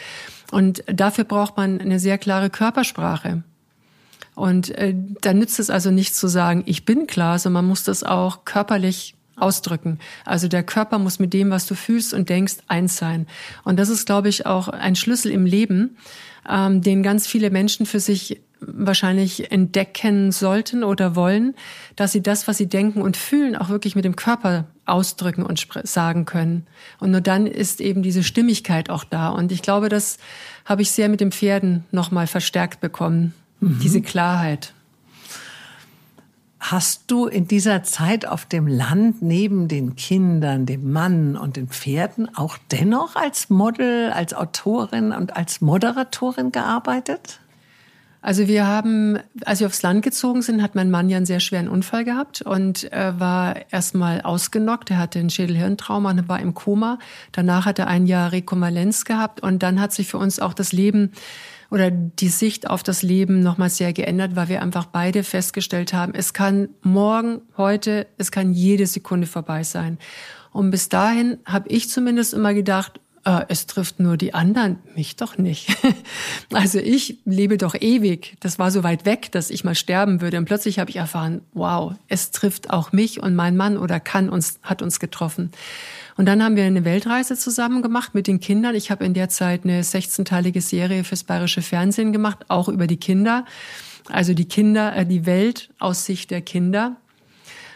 Und 0.50 0.82
dafür 0.88 1.26
braucht 1.26 1.58
man 1.58 1.82
eine 1.82 2.00
sehr 2.00 2.18
klare 2.18 2.50
Körpersprache. 2.50 3.44
Und 4.36 4.70
äh, 4.78 4.96
da 5.22 5.34
nützt 5.34 5.60
es 5.60 5.70
also 5.70 5.92
nicht 5.92 6.16
zu 6.16 6.28
sagen, 6.28 6.64
ich 6.66 6.86
bin 6.86 7.08
klar, 7.08 7.38
sondern 7.38 7.64
man 7.64 7.70
muss 7.70 7.84
das 7.84 8.04
auch 8.04 8.46
körperlich 8.46 9.16
ausdrücken. 9.36 10.00
Also 10.26 10.48
der 10.48 10.64
Körper 10.64 11.00
muss 11.00 11.20
mit 11.20 11.34
dem, 11.34 11.50
was 11.50 11.66
du 11.66 11.76
fühlst 11.76 12.14
und 12.14 12.30
denkst, 12.30 12.58
eins 12.68 12.98
sein. 12.98 13.28
Und 13.64 13.78
das 13.78 13.90
ist, 13.90 14.06
glaube 14.06 14.30
ich, 14.30 14.46
auch 14.46 14.68
ein 14.68 14.96
Schlüssel 14.96 15.32
im 15.32 15.46
Leben, 15.46 15.98
ähm, 16.50 16.82
den 16.82 17.04
ganz 17.04 17.28
viele 17.28 17.50
Menschen 17.50 17.86
für 17.86 18.00
sich 18.00 18.42
wahrscheinlich 18.62 19.52
entdecken 19.52 20.32
sollten 20.32 20.84
oder 20.84 21.16
wollen, 21.16 21.56
dass 21.96 22.12
sie 22.12 22.22
das, 22.22 22.48
was 22.48 22.58
sie 22.58 22.68
denken 22.68 23.02
und 23.02 23.18
fühlen, 23.18 23.56
auch 23.56 23.70
wirklich 23.70 23.96
mit 23.96 24.06
dem 24.06 24.16
Körper 24.16 24.66
ausdrücken 24.86 25.44
und 25.44 25.68
sagen 25.84 26.26
können. 26.26 26.68
Und 27.00 27.10
nur 27.12 27.22
dann 27.22 27.48
ist 27.48 27.82
eben 27.82 28.04
diese 28.04 28.24
Stimmigkeit 28.24 28.92
auch 28.92 29.04
da. 29.04 29.30
Und 29.30 29.52
ich 29.52 29.64
glaube, 29.64 29.90
das 29.90 30.18
habe 30.64 30.84
ich 30.84 30.92
sehr 30.92 31.10
mit 31.10 31.22
den 31.22 31.32
Pferden 31.32 31.86
nochmal 31.92 32.28
verstärkt 32.28 32.82
bekommen, 32.82 33.34
mhm. 33.62 33.80
diese 33.82 34.02
Klarheit. 34.02 34.74
Hast 36.60 37.10
du 37.10 37.26
in 37.26 37.48
dieser 37.48 37.82
Zeit 37.82 38.28
auf 38.28 38.46
dem 38.46 38.68
Land 38.68 39.24
neben 39.24 39.68
den 39.68 39.96
Kindern, 39.96 40.68
dem 40.68 40.92
Mann 40.92 41.36
und 41.36 41.56
den 41.56 41.68
Pferden 41.68 42.30
auch 42.36 42.58
dennoch 42.70 43.16
als 43.16 43.50
Model, 43.50 44.12
als 44.12 44.36
Autorin 44.36 45.12
und 45.12 45.36
als 45.36 45.60
Moderatorin 45.62 46.52
gearbeitet? 46.52 47.40
Also 48.22 48.48
wir 48.48 48.68
haben, 48.68 49.18
als 49.46 49.62
wir 49.62 49.68
aufs 49.68 49.82
Land 49.82 50.04
gezogen 50.04 50.44
sind, 50.44 50.62
hat 50.62 50.76
mein 50.76 50.92
Mann 50.92 51.10
ja 51.10 51.18
einen 51.18 51.26
sehr 51.26 51.40
schweren 51.40 51.68
Unfall 51.68 52.06
gehabt 52.06 52.44
und 52.44 52.84
er 52.84 53.20
war 53.20 53.56
erstmal 53.72 54.22
ausgenockt. 54.22 54.92
Er 54.92 55.00
hatte 55.00 55.18
ein 55.18 55.32
Schädelhirntrauma 55.32 56.12
und 56.12 56.30
war 56.30 56.40
im 56.40 56.54
Koma. 56.54 57.00
Danach 57.32 57.66
hat 57.66 57.80
er 57.80 57.88
ein 57.88 58.06
Jahr 58.06 58.32
Rekonvaleszenz 58.32 59.06
gehabt 59.06 59.42
und 59.42 59.64
dann 59.64 59.82
hat 59.82 59.92
sich 59.92 60.08
für 60.08 60.20
uns 60.20 60.40
auch 60.40 60.54
das 60.54 60.72
Leben 60.72 61.14
oder 61.72 61.90
die 61.90 62.28
Sicht 62.28 62.70
auf 62.70 62.84
das 62.84 63.02
Leben 63.02 63.40
nochmal 63.40 63.70
sehr 63.70 63.94
geändert, 63.94 64.36
weil 64.36 64.50
wir 64.50 64.62
einfach 64.62 64.86
beide 64.86 65.24
festgestellt 65.24 65.94
haben, 65.94 66.14
es 66.14 66.34
kann 66.34 66.70
morgen, 66.82 67.42
heute, 67.58 68.08
es 68.18 68.32
kann 68.32 68.52
jede 68.54 68.86
Sekunde 68.86 69.26
vorbei 69.26 69.64
sein. 69.64 69.98
Und 70.52 70.70
bis 70.70 70.90
dahin 70.90 71.38
habe 71.46 71.70
ich 71.70 71.90
zumindest 71.90 72.34
immer 72.34 72.54
gedacht, 72.54 73.00
äh, 73.24 73.46
es 73.50 73.68
trifft 73.68 74.00
nur 74.00 74.18
die 74.18 74.34
anderen, 74.34 74.80
mich 74.96 75.16
doch 75.16 75.38
nicht. 75.38 75.76
also 76.54 76.80
ich 76.80 77.20
lebe 77.26 77.58
doch 77.58 77.76
ewig. 77.76 78.36
Das 78.40 78.58
war 78.58 78.72
so 78.72 78.84
weit 78.84 79.06
weg, 79.06 79.32
dass 79.32 79.50
ich 79.50 79.64
mal 79.64 79.76
sterben 79.76 80.22
würde. 80.22 80.38
Und 80.38 80.46
plötzlich 80.46 80.80
habe 80.80 80.90
ich 80.90 80.96
erfahren, 80.96 81.42
wow, 81.54 81.94
es 82.08 82.32
trifft 82.32 82.70
auch 82.72 82.92
mich 82.92 83.22
und 83.22 83.36
mein 83.36 83.58
Mann 83.58 83.78
oder 83.78 84.00
kann 84.00 84.30
uns, 84.30 84.60
hat 84.64 84.82
uns 84.82 85.00
getroffen. 85.00 85.52
Und 86.18 86.26
dann 86.26 86.44
haben 86.44 86.56
wir 86.56 86.64
eine 86.64 86.84
Weltreise 86.84 87.36
zusammen 87.36 87.82
gemacht 87.82 88.16
mit 88.16 88.28
den 88.28 88.40
Kindern. 88.40 88.76
Ich 88.76 88.92
habe 88.92 89.06
in 89.06 89.14
der 89.14 89.30
Zeit 89.30 89.64
eine 89.64 89.82
16-teilige 89.82 90.62
Serie 90.62 91.04
fürs 91.04 91.24
bayerische 91.24 91.62
Fernsehen 91.62 92.12
gemacht, 92.12 92.40
auch 92.48 92.70
über 92.70 92.88
die 92.88 92.98
Kinder. 92.98 93.46
Also 94.10 94.34
die 94.34 94.48
Kinder, 94.48 94.96
äh, 94.96 95.06
die 95.06 95.26
Welt 95.26 95.70
aus 95.80 96.06
Sicht 96.06 96.32
der 96.32 96.42
Kinder. 96.42 96.96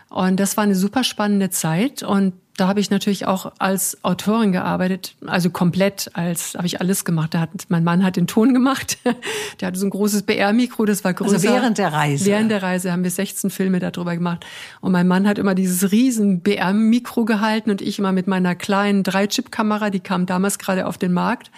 Und 0.10 0.39
das 0.39 0.58
war 0.58 0.63
eine 0.63 0.75
super 0.75 1.03
spannende 1.03 1.49
Zeit. 1.49 2.01
Und 2.01 2.34
da 2.58 2.70
habe 2.70 2.80
ich 2.80 2.89
natürlich 2.89 3.26
auch 3.26 3.52
als 3.60 4.04
Autorin 4.04 4.54
gearbeitet, 4.54 5.15
also 5.26 5.50
komplett 5.50 6.10
als 6.13 6.56
habe 6.56 6.65
ich 6.65 6.80
alles 6.80 7.04
gemacht. 7.04 7.34
Da 7.34 7.41
hat 7.41 7.50
mein 7.68 7.84
Mann 7.84 8.04
hat 8.04 8.15
den 8.15 8.28
Ton 8.28 8.54
gemacht. 8.54 8.98
Der 9.60 9.68
hatte 9.68 9.80
so 9.80 9.86
ein 9.86 9.89
großes 9.89 10.24
BR-Mikro, 10.24 10.86
das 10.86 11.04
war 11.04 11.12
also 11.12 11.24
größer. 11.24 11.36
Also 11.36 11.50
während 11.50 11.78
der 11.78 11.91
Reise. 11.91 12.26
Während 12.26 12.52
der 12.52 12.63
Reise 12.63 12.91
haben 12.91 13.04
wir 13.04 13.12
16 13.12 13.50
Filme 13.50 13.80
darüber 13.80 14.15
gemacht. 14.15 14.46
Und 14.82 14.91
mein 14.91 15.08
Mann 15.08 15.28
hat 15.28 15.38
immer 15.38 15.56
dieses 15.56 15.91
riesen 15.91 16.41
BR-Mikro 16.41 17.26
gehalten 17.26 17.72
und 17.72 17.82
ich 17.82 18.00
immer 18.00 18.12
mit 18.12 18.28
meiner 18.28 18.56
kleinen 18.56 19.04
Drei-Chip-Kamera, 19.04 19.89
die 19.89 20.00
kam 20.00 20.26
damals 20.26 20.58
gerade 20.58 20.88
auf 20.88 20.98
den 20.98 21.13
Markt. 21.13 21.52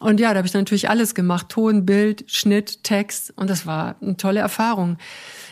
Und 0.00 0.18
ja, 0.18 0.30
da 0.30 0.38
habe 0.38 0.48
ich 0.48 0.54
natürlich 0.54 0.88
alles 0.88 1.14
gemacht: 1.14 1.48
Ton, 1.50 1.84
Bild, 1.86 2.24
Schnitt, 2.26 2.82
Text. 2.84 3.32
Und 3.36 3.50
das 3.50 3.66
war 3.66 3.96
eine 4.00 4.16
tolle 4.16 4.40
Erfahrung. 4.40 4.96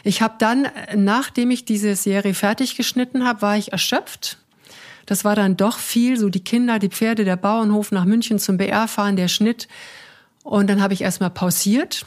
Ich 0.02 0.22
habe 0.22 0.34
dann, 0.38 0.68
nachdem 0.96 1.50
ich 1.50 1.64
diese 1.64 1.94
Serie 1.94 2.34
fertig 2.34 2.76
geschnitten 2.76 3.26
habe, 3.26 3.42
war 3.42 3.56
ich 3.56 3.72
erschöpft 3.72 4.38
das 5.06 5.24
war 5.24 5.34
dann 5.34 5.56
doch 5.56 5.78
viel, 5.78 6.16
so 6.18 6.28
die 6.28 6.44
Kinder, 6.44 6.78
die 6.78 6.88
Pferde, 6.88 7.24
der 7.24 7.36
Bauernhof 7.36 7.92
nach 7.92 8.04
München 8.04 8.38
zum 8.38 8.56
BR 8.56 8.88
fahren, 8.88 9.16
der 9.16 9.28
Schnitt. 9.28 9.68
Und 10.42 10.68
dann 10.68 10.82
habe 10.82 10.94
ich 10.94 11.02
erstmal 11.02 11.30
pausiert. 11.30 12.06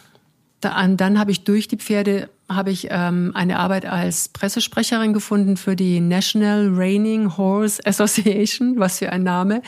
Dann, 0.61 0.97
dann 0.97 1.19
habe 1.19 1.31
ich 1.31 1.43
durch 1.43 1.67
die 1.67 1.77
Pferde 1.77 2.29
habe 2.49 2.71
ich 2.71 2.87
ähm, 2.89 3.31
eine 3.33 3.57
Arbeit 3.59 3.85
als 3.85 4.29
Pressesprecherin 4.29 5.13
gefunden 5.13 5.57
für 5.57 5.75
die 5.75 5.99
National 5.99 6.69
Reining 6.71 7.37
Horse 7.37 7.85
Association, 7.85 8.75
was 8.79 8.99
für 8.99 9.11
ein 9.11 9.23
Name. 9.23 9.61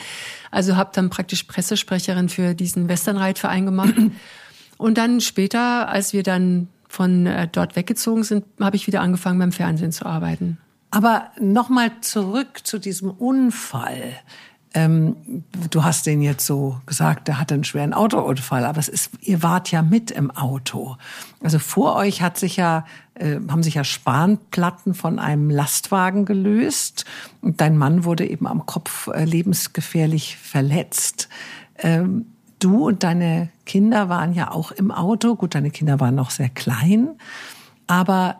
Also 0.50 0.76
habe 0.76 0.90
dann 0.94 1.10
praktisch 1.10 1.44
Pressesprecherin 1.44 2.28
für 2.28 2.54
diesen 2.54 2.88
Westernreitverein 2.88 3.66
gemacht. 3.66 3.94
Und 4.78 4.98
dann 4.98 5.20
später, 5.20 5.88
als 5.88 6.12
wir 6.12 6.22
dann 6.22 6.68
von 6.88 7.26
äh, 7.26 7.48
dort 7.50 7.76
weggezogen 7.76 8.24
sind, 8.24 8.44
habe 8.60 8.76
ich 8.76 8.86
wieder 8.86 9.00
angefangen 9.00 9.38
beim 9.38 9.52
Fernsehen 9.52 9.92
zu 9.92 10.04
arbeiten. 10.04 10.58
Aber 10.96 11.26
nochmal 11.38 11.90
zurück 12.00 12.60
zu 12.64 12.78
diesem 12.78 13.10
Unfall. 13.10 14.14
Ähm, 14.72 15.44
du 15.68 15.84
hast 15.84 16.06
den 16.06 16.22
jetzt 16.22 16.46
so 16.46 16.80
gesagt, 16.86 17.28
der 17.28 17.38
hatte 17.38 17.52
einen 17.52 17.64
schweren 17.64 17.92
Autounfall, 17.92 18.64
aber 18.64 18.78
es 18.78 18.88
ist, 18.88 19.10
ihr 19.20 19.42
wart 19.42 19.70
ja 19.70 19.82
mit 19.82 20.10
im 20.10 20.30
Auto. 20.30 20.96
Also 21.42 21.58
vor 21.58 21.96
euch 21.96 22.22
hat 22.22 22.38
sich 22.38 22.56
ja, 22.56 22.86
äh, 23.12 23.34
haben 23.46 23.62
sich 23.62 23.74
ja 23.74 23.84
Spanplatten 23.84 24.94
von 24.94 25.18
einem 25.18 25.50
Lastwagen 25.50 26.24
gelöst 26.24 27.04
und 27.42 27.60
dein 27.60 27.76
Mann 27.76 28.04
wurde 28.04 28.26
eben 28.26 28.46
am 28.46 28.64
Kopf 28.64 29.08
äh, 29.08 29.26
lebensgefährlich 29.26 30.38
verletzt. 30.38 31.28
Ähm, 31.76 32.24
du 32.58 32.86
und 32.86 33.02
deine 33.02 33.50
Kinder 33.66 34.08
waren 34.08 34.32
ja 34.32 34.50
auch 34.50 34.70
im 34.70 34.90
Auto. 34.90 35.36
Gut, 35.36 35.54
deine 35.54 35.70
Kinder 35.70 36.00
waren 36.00 36.14
noch 36.14 36.30
sehr 36.30 36.48
klein, 36.48 37.10
aber 37.86 38.38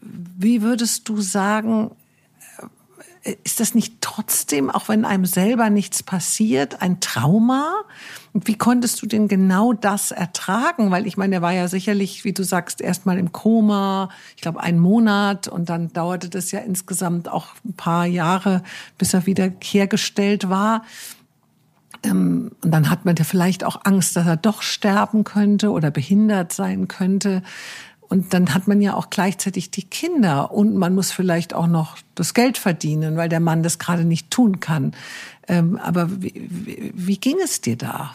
wie 0.00 0.62
würdest 0.62 1.08
du 1.08 1.20
sagen, 1.20 1.90
äh, 3.22 3.36
ist 3.42 3.60
das 3.60 3.74
nicht 3.74 4.00
trotzdem, 4.00 4.70
auch 4.70 4.88
wenn 4.88 5.04
einem 5.04 5.26
selber 5.26 5.70
nichts 5.70 6.02
passiert, 6.02 6.82
ein 6.82 7.00
Trauma? 7.00 7.72
Und 8.32 8.46
wie 8.46 8.56
konntest 8.56 9.00
du 9.00 9.06
denn 9.06 9.28
genau 9.28 9.72
das 9.72 10.10
ertragen? 10.10 10.90
Weil 10.90 11.06
ich 11.06 11.16
meine, 11.16 11.36
er 11.36 11.42
war 11.42 11.52
ja 11.52 11.68
sicherlich, 11.68 12.24
wie 12.24 12.32
du 12.32 12.44
sagst, 12.44 12.80
erstmal 12.80 13.18
im 13.18 13.32
Koma, 13.32 14.10
ich 14.36 14.42
glaube 14.42 14.60
einen 14.60 14.78
Monat 14.78 15.48
und 15.48 15.68
dann 15.68 15.92
dauerte 15.92 16.28
das 16.28 16.50
ja 16.50 16.60
insgesamt 16.60 17.28
auch 17.28 17.48
ein 17.64 17.74
paar 17.74 18.06
Jahre, 18.06 18.62
bis 18.98 19.14
er 19.14 19.26
wieder 19.26 19.50
hergestellt 19.62 20.48
war. 20.48 20.82
Ähm, 22.04 22.52
und 22.62 22.70
dann 22.70 22.90
hat 22.90 23.04
man 23.04 23.16
ja 23.16 23.24
vielleicht 23.24 23.64
auch 23.64 23.80
Angst, 23.84 24.16
dass 24.16 24.26
er 24.26 24.36
doch 24.36 24.62
sterben 24.62 25.24
könnte 25.24 25.70
oder 25.70 25.90
behindert 25.90 26.52
sein 26.52 26.88
könnte. 26.88 27.42
Und 28.08 28.34
dann 28.34 28.54
hat 28.54 28.68
man 28.68 28.80
ja 28.80 28.94
auch 28.94 29.10
gleichzeitig 29.10 29.70
die 29.70 29.82
Kinder 29.82 30.52
und 30.52 30.76
man 30.76 30.94
muss 30.94 31.10
vielleicht 31.10 31.54
auch 31.54 31.66
noch 31.66 31.96
das 32.14 32.34
Geld 32.34 32.58
verdienen, 32.58 33.16
weil 33.16 33.28
der 33.28 33.40
Mann 33.40 33.62
das 33.62 33.78
gerade 33.78 34.04
nicht 34.04 34.30
tun 34.30 34.60
kann. 34.60 34.92
Ähm, 35.48 35.76
aber 35.76 36.22
wie, 36.22 36.48
wie, 36.48 36.92
wie 36.94 37.18
ging 37.18 37.38
es 37.42 37.60
dir 37.60 37.76
da? 37.76 38.14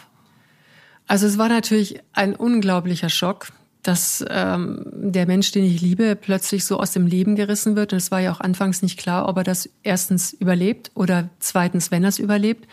Also 1.08 1.26
es 1.26 1.38
war 1.38 1.50
natürlich 1.50 2.02
ein 2.14 2.36
unglaublicher 2.36 3.10
Schock, 3.10 3.48
dass 3.82 4.24
ähm, 4.30 4.86
der 4.94 5.26
Mensch, 5.26 5.52
den 5.52 5.64
ich 5.64 5.82
liebe, 5.82 6.16
plötzlich 6.16 6.66
so 6.66 6.80
aus 6.80 6.92
dem 6.92 7.08
Leben 7.08 7.36
gerissen 7.36 7.76
wird. 7.76 7.94
Und 7.94 7.98
es 7.98 8.12
war 8.12 8.20
ja 8.20 8.32
auch 8.32 8.42
anfangs 8.42 8.82
nicht 8.82 9.00
klar, 9.00 9.28
ob 9.28 9.38
er 9.38 9.44
das 9.44 9.70
erstens 9.84 10.34
überlebt 10.34 10.92
oder 10.94 11.30
zweitens, 11.40 11.90
wenn 11.90 12.04
er 12.04 12.10
es 12.10 12.20
überlebt, 12.20 12.68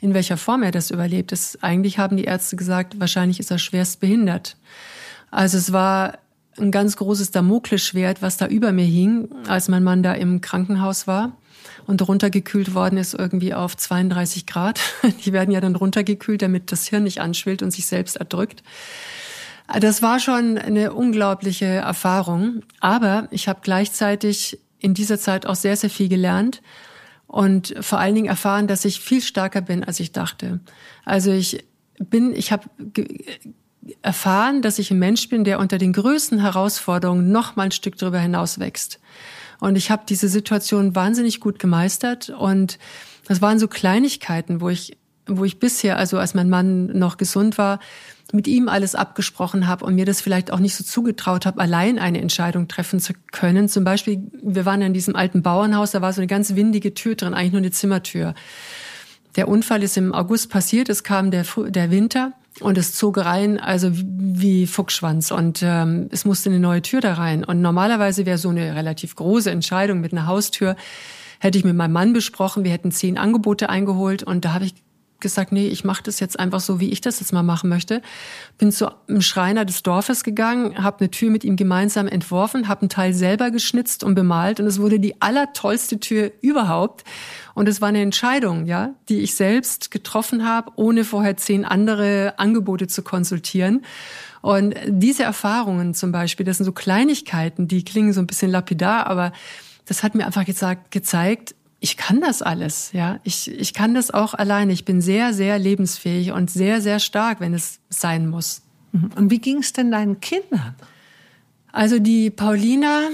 in 0.00 0.14
welcher 0.14 0.36
Form 0.36 0.62
er 0.62 0.70
das 0.70 0.90
überlebt. 0.90 1.32
Das, 1.32 1.62
eigentlich 1.62 1.98
haben 1.98 2.16
die 2.16 2.24
Ärzte 2.24 2.56
gesagt, 2.56 2.98
wahrscheinlich 2.98 3.40
ist 3.40 3.50
er 3.50 3.58
schwerst 3.58 4.00
behindert. 4.00 4.56
Also 5.30 5.58
es 5.58 5.72
war 5.72 6.18
ein 6.58 6.70
ganz 6.70 6.96
großes 6.96 7.30
Damoklesschwert, 7.30 8.22
was 8.22 8.36
da 8.36 8.46
über 8.46 8.72
mir 8.72 8.84
hing, 8.84 9.28
als 9.46 9.68
mein 9.68 9.84
Mann 9.84 10.02
da 10.02 10.12
im 10.12 10.40
Krankenhaus 10.40 11.06
war 11.06 11.36
und 11.86 12.06
runtergekühlt 12.06 12.74
worden 12.74 12.98
ist 12.98 13.14
irgendwie 13.14 13.54
auf 13.54 13.76
32 13.76 14.46
Grad. 14.46 14.80
Die 15.24 15.32
werden 15.32 15.50
ja 15.50 15.60
dann 15.60 15.76
runtergekühlt, 15.76 16.42
damit 16.42 16.70
das 16.72 16.86
Hirn 16.86 17.04
nicht 17.04 17.20
anschwillt 17.20 17.62
und 17.62 17.70
sich 17.70 17.86
selbst 17.86 18.16
erdrückt. 18.16 18.62
Das 19.80 20.00
war 20.00 20.18
schon 20.18 20.56
eine 20.56 20.94
unglaubliche 20.94 21.66
Erfahrung, 21.66 22.62
aber 22.80 23.28
ich 23.30 23.48
habe 23.48 23.60
gleichzeitig 23.62 24.58
in 24.78 24.94
dieser 24.94 25.18
Zeit 25.18 25.44
auch 25.44 25.56
sehr, 25.56 25.76
sehr 25.76 25.90
viel 25.90 26.08
gelernt 26.08 26.62
und 27.26 27.74
vor 27.80 27.98
allen 27.98 28.14
Dingen 28.14 28.28
erfahren, 28.28 28.66
dass 28.66 28.86
ich 28.86 29.00
viel 29.00 29.20
stärker 29.20 29.60
bin, 29.60 29.84
als 29.84 30.00
ich 30.00 30.12
dachte. 30.12 30.60
Also 31.04 31.32
ich 31.32 31.64
bin, 31.98 32.34
ich 32.34 32.52
habe 32.52 32.64
erfahren, 34.02 34.62
dass 34.62 34.78
ich 34.78 34.90
ein 34.90 34.98
Mensch 34.98 35.28
bin, 35.28 35.44
der 35.44 35.58
unter 35.58 35.78
den 35.78 35.92
größten 35.92 36.40
Herausforderungen 36.40 37.30
noch 37.30 37.56
mal 37.56 37.64
ein 37.64 37.70
Stück 37.72 37.96
darüber 37.98 38.18
hinaus 38.18 38.58
wächst. 38.58 39.00
Und 39.60 39.76
ich 39.76 39.90
habe 39.90 40.02
diese 40.08 40.28
Situation 40.28 40.94
wahnsinnig 40.94 41.40
gut 41.40 41.58
gemeistert 41.58 42.30
und 42.30 42.78
das 43.26 43.42
waren 43.42 43.58
so 43.58 43.68
Kleinigkeiten, 43.68 44.60
wo 44.60 44.68
ich 44.68 44.96
wo 45.28 45.44
ich 45.44 45.58
bisher, 45.58 45.98
also 45.98 46.18
als 46.18 46.34
mein 46.34 46.48
Mann 46.48 46.86
noch 46.86 47.18
gesund 47.18 47.58
war, 47.58 47.80
mit 48.32 48.46
ihm 48.46 48.68
alles 48.68 48.94
abgesprochen 48.94 49.66
habe 49.66 49.84
und 49.84 49.94
mir 49.94 50.04
das 50.04 50.20
vielleicht 50.20 50.50
auch 50.50 50.58
nicht 50.58 50.74
so 50.74 50.84
zugetraut 50.84 51.46
habe, 51.46 51.60
allein 51.60 51.98
eine 51.98 52.20
Entscheidung 52.20 52.68
treffen 52.68 53.00
zu 53.00 53.14
können. 53.32 53.68
Zum 53.68 53.84
Beispiel, 53.84 54.22
wir 54.42 54.66
waren 54.66 54.82
in 54.82 54.92
diesem 54.92 55.16
alten 55.16 55.42
Bauernhaus, 55.42 55.92
da 55.92 56.02
war 56.02 56.12
so 56.12 56.20
eine 56.20 56.26
ganz 56.26 56.54
windige 56.54 56.92
Tür 56.92 57.14
drin, 57.14 57.34
eigentlich 57.34 57.52
nur 57.52 57.60
eine 57.60 57.70
Zimmertür. 57.70 58.34
Der 59.36 59.48
Unfall 59.48 59.82
ist 59.82 59.96
im 59.96 60.12
August 60.12 60.50
passiert, 60.50 60.88
es 60.88 61.04
kam 61.04 61.30
der, 61.30 61.44
der 61.68 61.90
Winter 61.90 62.32
und 62.60 62.78
es 62.78 62.94
zog 62.94 63.18
rein, 63.18 63.58
also 63.58 63.90
wie 63.92 64.66
Fuchsschwanz. 64.66 65.30
Und 65.30 65.60
ähm, 65.62 66.08
es 66.10 66.24
musste 66.24 66.50
eine 66.50 66.60
neue 66.60 66.82
Tür 66.82 67.00
da 67.00 67.14
rein. 67.14 67.44
Und 67.44 67.60
normalerweise 67.60 68.26
wäre 68.26 68.38
so 68.38 68.48
eine 68.48 68.74
relativ 68.74 69.16
große 69.16 69.50
Entscheidung 69.50 70.00
mit 70.00 70.12
einer 70.12 70.26
Haustür, 70.26 70.76
hätte 71.40 71.58
ich 71.58 71.64
mit 71.64 71.76
meinem 71.76 71.92
Mann 71.92 72.12
besprochen, 72.12 72.64
wir 72.64 72.72
hätten 72.72 72.90
zehn 72.90 73.16
Angebote 73.16 73.68
eingeholt 73.68 74.22
und 74.22 74.44
da 74.44 74.54
habe 74.54 74.64
ich 74.64 74.74
gesagt, 75.20 75.52
nee, 75.52 75.66
ich 75.66 75.84
mache 75.84 76.02
das 76.02 76.20
jetzt 76.20 76.38
einfach 76.38 76.60
so, 76.60 76.80
wie 76.80 76.90
ich 76.90 77.00
das 77.00 77.20
jetzt 77.20 77.32
mal 77.32 77.42
machen 77.42 77.68
möchte. 77.68 78.02
Bin 78.56 78.70
zu 78.70 78.88
einem 79.08 79.20
Schreiner 79.20 79.64
des 79.64 79.82
Dorfes 79.82 80.22
gegangen, 80.22 80.82
habe 80.82 81.00
eine 81.00 81.10
Tür 81.10 81.30
mit 81.30 81.44
ihm 81.44 81.56
gemeinsam 81.56 82.06
entworfen, 82.06 82.68
habe 82.68 82.82
einen 82.82 82.88
Teil 82.88 83.14
selber 83.14 83.50
geschnitzt 83.50 84.04
und 84.04 84.14
bemalt 84.14 84.60
und 84.60 84.66
es 84.66 84.80
wurde 84.80 85.00
die 85.00 85.20
allertollste 85.20 85.98
Tür 85.98 86.30
überhaupt. 86.40 87.04
Und 87.54 87.68
es 87.68 87.80
war 87.80 87.88
eine 87.88 88.02
Entscheidung, 88.02 88.66
ja, 88.66 88.94
die 89.08 89.20
ich 89.20 89.34
selbst 89.34 89.90
getroffen 89.90 90.46
habe, 90.46 90.70
ohne 90.76 91.04
vorher 91.04 91.36
zehn 91.36 91.64
andere 91.64 92.34
Angebote 92.38 92.86
zu 92.86 93.02
konsultieren. 93.02 93.82
Und 94.40 94.76
diese 94.86 95.24
Erfahrungen 95.24 95.94
zum 95.94 96.12
Beispiel, 96.12 96.46
das 96.46 96.58
sind 96.58 96.66
so 96.66 96.72
Kleinigkeiten, 96.72 97.66
die 97.66 97.84
klingen 97.84 98.12
so 98.12 98.20
ein 98.20 98.28
bisschen 98.28 98.50
lapidar, 98.50 99.08
aber 99.08 99.32
das 99.88 100.02
hat 100.02 100.14
mir 100.14 100.26
einfach 100.26 100.44
gesagt, 100.44 100.90
gezeigt, 100.90 101.54
ich 101.80 101.96
kann 101.96 102.20
das 102.20 102.42
alles, 102.42 102.92
ja. 102.92 103.20
Ich, 103.22 103.50
ich 103.50 103.72
kann 103.72 103.94
das 103.94 104.10
auch 104.10 104.34
alleine. 104.34 104.72
Ich 104.72 104.84
bin 104.84 105.00
sehr, 105.00 105.32
sehr 105.32 105.58
lebensfähig 105.58 106.32
und 106.32 106.50
sehr, 106.50 106.80
sehr 106.80 106.98
stark, 106.98 107.40
wenn 107.40 107.54
es 107.54 107.78
sein 107.88 108.28
muss. 108.28 108.62
Mhm. 108.92 109.10
Und 109.16 109.30
wie 109.30 109.38
ging 109.38 109.58
es 109.58 109.72
denn 109.72 109.90
deinen 109.90 110.20
Kindern? 110.20 110.74
Also 111.70 111.98
die 111.98 112.30
Paulina. 112.30 113.08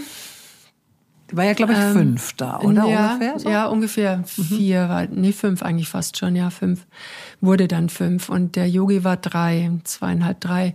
War 1.33 1.45
ja, 1.45 1.55
glaube 1.55 1.73
ich, 1.73 1.79
ähm, 1.79 1.93
fünf 1.93 2.35
da, 2.35 2.61
oder? 2.61 2.87
Ja, 2.87 3.13
ungefähr, 3.13 3.39
so? 3.39 3.49
ja 3.49 3.67
ungefähr 3.67 4.17
mhm. 4.19 4.25
vier, 4.25 4.89
war, 4.89 5.07
nee, 5.07 5.33
fünf 5.33 5.63
eigentlich 5.63 5.89
fast 5.89 6.19
schon, 6.19 6.37
ja, 6.37 6.51
fünf. 6.51 6.87
Wurde 7.41 7.67
dann 7.67 7.89
fünf. 7.89 8.29
Und 8.29 8.57
der 8.57 8.69
Yogi 8.69 9.05
war 9.05 9.17
drei, 9.17 9.71
zweieinhalb, 9.85 10.41
drei. 10.41 10.75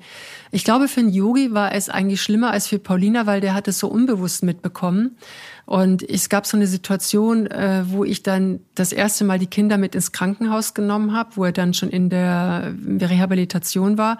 Ich 0.51 0.63
glaube, 0.63 0.87
für 0.87 1.01
den 1.01 1.09
Yogi 1.09 1.53
war 1.53 1.73
es 1.73 1.89
eigentlich 1.89 2.21
schlimmer 2.21 2.51
als 2.51 2.67
für 2.67 2.79
Paulina, 2.79 3.27
weil 3.27 3.41
der 3.41 3.53
hat 3.53 3.67
es 3.67 3.79
so 3.79 3.87
unbewusst 3.87 4.43
mitbekommen. 4.43 5.17
Und 5.65 6.01
es 6.01 6.29
gab 6.29 6.47
so 6.47 6.57
eine 6.57 6.65
Situation, 6.65 7.45
äh, 7.45 7.83
wo 7.85 8.03
ich 8.03 8.23
dann 8.23 8.59
das 8.73 8.91
erste 8.91 9.23
Mal 9.23 9.37
die 9.37 9.45
Kinder 9.45 9.77
mit 9.77 9.93
ins 9.93 10.11
Krankenhaus 10.11 10.73
genommen 10.73 11.13
habe, 11.13 11.29
wo 11.35 11.45
er 11.45 11.51
dann 11.51 11.75
schon 11.75 11.89
in 11.89 12.09
der 12.09 12.73
Rehabilitation 13.01 13.99
war. 13.99 14.17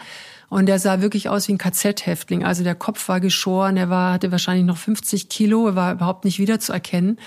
Und 0.49 0.65
der 0.65 0.79
sah 0.79 1.01
wirklich 1.01 1.29
aus 1.29 1.47
wie 1.47 1.53
ein 1.53 1.57
KZ-Häftling. 1.57 2.43
Also 2.43 2.63
der 2.63 2.75
Kopf 2.75 3.07
war 3.07 3.19
geschoren, 3.19 3.77
er 3.77 3.89
war, 3.89 4.13
hatte 4.13 4.31
wahrscheinlich 4.31 4.65
noch 4.65 4.77
50 4.77 5.29
Kilo, 5.29 5.67
er 5.67 5.75
war 5.75 5.93
überhaupt 5.93 6.25
nicht 6.25 6.39
wiederzuerkennen. 6.39 7.19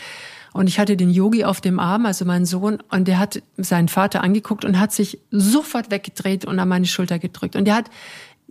Und 0.53 0.69
ich 0.69 0.79
hatte 0.79 0.97
den 0.97 1.11
Yogi 1.11 1.45
auf 1.45 1.61
dem 1.61 1.79
Arm, 1.79 2.05
also 2.05 2.25
meinen 2.25 2.45
Sohn, 2.45 2.83
und 2.91 3.09
der 3.09 3.19
hat 3.19 3.43
seinen 3.57 3.89
Vater 3.89 4.23
angeguckt 4.23 4.65
und 4.65 4.79
hat 4.79 4.93
sich 4.93 5.19
sofort 5.31 5.91
weggedreht 5.91 6.45
und 6.45 6.59
an 6.59 6.69
meine 6.69 6.87
Schulter 6.87 7.19
gedrückt. 7.19 7.57
Und 7.57 7.65
der 7.65 7.77
hat 7.77 7.91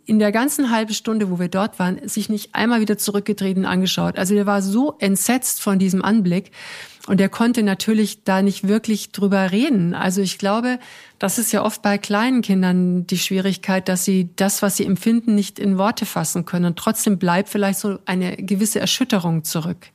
in 0.05 0.17
der 0.17 0.31
ganzen 0.31 0.71
halben 0.71 0.93
Stunde, 0.93 1.29
wo 1.29 1.39
wir 1.39 1.47
dort 1.47 1.77
waren, 1.77 2.07
sich 2.07 2.27
nicht 2.27 2.55
einmal 2.55 2.81
wieder 2.81 2.97
zurückgedreht 2.97 3.57
und 3.57 3.65
angeschaut. 3.65 4.17
Also 4.17 4.33
der 4.33 4.47
war 4.47 4.63
so 4.63 4.95
entsetzt 4.99 5.61
von 5.61 5.77
diesem 5.77 6.01
Anblick 6.01 6.51
und 7.07 7.19
er 7.19 7.29
konnte 7.29 7.63
natürlich 7.63 8.23
da 8.23 8.41
nicht 8.41 8.67
wirklich 8.67 9.11
drüber 9.11 9.51
reden. 9.51 9.93
Also 9.93 10.21
ich 10.21 10.37
glaube, 10.37 10.79
das 11.19 11.39
ist 11.39 11.51
ja 11.51 11.63
oft 11.63 11.81
bei 11.81 11.97
kleinen 11.97 12.41
Kindern 12.41 13.07
die 13.07 13.17
Schwierigkeit, 13.17 13.87
dass 13.89 14.05
sie 14.05 14.29
das, 14.35 14.61
was 14.61 14.77
sie 14.77 14.85
empfinden, 14.85 15.33
nicht 15.33 15.57
in 15.57 15.77
Worte 15.77 16.05
fassen 16.05 16.45
können 16.45 16.65
und 16.65 16.77
trotzdem 16.77 17.17
bleibt 17.17 17.49
vielleicht 17.49 17.79
so 17.79 17.97
eine 18.05 18.37
gewisse 18.37 18.79
Erschütterung 18.79 19.43
zurück. 19.43 19.87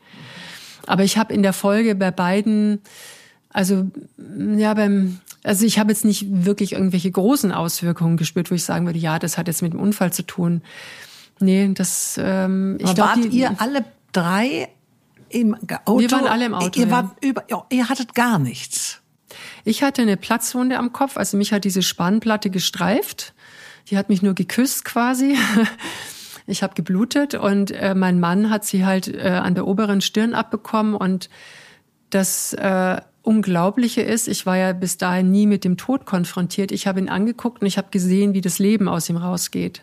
Aber 0.86 1.04
ich 1.04 1.16
habe 1.18 1.32
in 1.32 1.42
der 1.42 1.52
Folge 1.52 1.94
bei 1.94 2.11
beiden 2.11 2.80
also 3.57 3.90
ja, 4.57 4.74
beim 4.74 5.18
also 5.42 5.64
ich 5.64 5.78
habe 5.78 5.90
jetzt 5.90 6.04
nicht 6.04 6.26
wirklich 6.28 6.72
irgendwelche 6.72 7.11
großen 7.11 7.52
Auswirkungen 7.52 8.18
gespürt, 8.18 8.50
wo 8.50 8.54
ich 8.54 8.64
sagen 8.64 8.84
würde, 8.84 8.98
ja, 8.98 9.18
das 9.18 9.38
hat 9.38 9.46
jetzt 9.46 9.62
mit 9.62 9.72
dem 9.72 9.80
Unfall 9.80 10.12
zu 10.12 10.24
tun. 10.24 10.61
Nee, 11.40 11.70
das 11.72 12.20
ähm, 12.22 12.76
ich 12.78 12.94
glaube, 12.94 13.22
wart 13.22 13.32
ihr 13.32 13.54
alle 13.59 13.84
drei 14.12 14.68
im 15.41 15.55
Auto? 15.84 15.99
Wir 16.01 16.11
waren 16.11 16.26
alle 16.26 16.47
im 16.47 16.55
Auto. 16.55 16.80
Ihr, 16.80 16.91
wart 16.91 17.16
über, 17.22 17.45
ihr 17.70 17.89
hattet 17.89 18.14
gar 18.14 18.39
nichts. 18.39 19.03
Ich 19.64 19.82
hatte 19.82 20.03
eine 20.03 20.16
Platzwunde 20.16 20.78
am 20.78 20.93
Kopf, 20.93 21.16
also 21.16 21.37
mich 21.37 21.53
hat 21.53 21.64
diese 21.64 21.82
Spannplatte 21.82 22.51
gestreift. 22.51 23.34
Die 23.91 23.99
hat 23.99 24.09
mich 24.09 24.22
nur 24.22 24.34
geküsst 24.34 24.84
quasi. 24.84 25.37
Ich 26.49 26.62
habe 26.62 26.74
geblutet 26.74 27.34
und 27.34 27.72
äh, 27.72 27.93
mein 27.97 28.20
Mann 28.20 28.51
hat 28.51 28.64
sie 28.64 28.87
halt 28.87 29.09
äh, 29.09 29.30
an 29.30 29.57
der 29.57 29.66
oberen 29.66 30.01
Stirn 30.01 30.32
abbekommen 30.32 30.95
und 30.95 31.28
das 32.11 32.53
äh, 32.53 33.01
Unglaubliche 33.22 34.03
ist, 34.03 34.28
ich 34.28 34.47
war 34.47 34.57
ja 34.57 34.72
bis 34.72 34.99
dahin 34.99 35.32
nie 35.32 35.49
mit 35.49 35.64
dem 35.64 35.76
Tod 35.76 36.07
konfrontiert. 36.07 36.70
Ich 36.70 36.87
habe 36.87 37.01
ihn 37.01 37.09
angeguckt 37.09 37.62
und 37.62 37.66
ich 37.66 37.78
habe 37.78 37.89
gesehen, 37.91 38.34
wie 38.34 38.41
das 38.41 38.61
Leben 38.61 38.87
aus 38.87 39.09
ihm 39.09 39.16
rausgeht. 39.16 39.82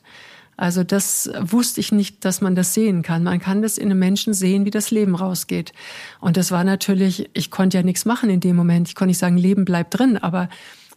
Also 0.56 0.84
das 0.84 1.30
wusste 1.40 1.80
ich 1.80 1.92
nicht, 1.92 2.26
dass 2.26 2.42
man 2.42 2.56
das 2.56 2.74
sehen 2.74 3.02
kann. 3.02 3.24
Man 3.24 3.40
kann 3.40 3.62
das 3.62 3.78
in 3.78 3.90
einem 3.90 4.00
Menschen 4.00 4.34
sehen, 4.34 4.66
wie 4.66 4.72
das 4.72 4.92
Leben 4.92 5.16
rausgeht. 5.16 5.74
Und 6.20 6.38
das 6.38 6.52
war 6.52 6.64
natürlich, 6.64 7.30
ich 7.34 7.50
konnte 7.50 7.78
ja 7.78 7.84
nichts 7.84 8.06
machen 8.06 8.30
in 8.30 8.40
dem 8.40 8.56
Moment. 8.56 8.88
Ich 8.88 8.96
konnte 8.96 9.10
nicht 9.10 9.18
sagen, 9.18 9.38
Leben 9.38 9.66
bleibt 9.66 9.98
drin, 9.98 10.18
aber 10.18 10.50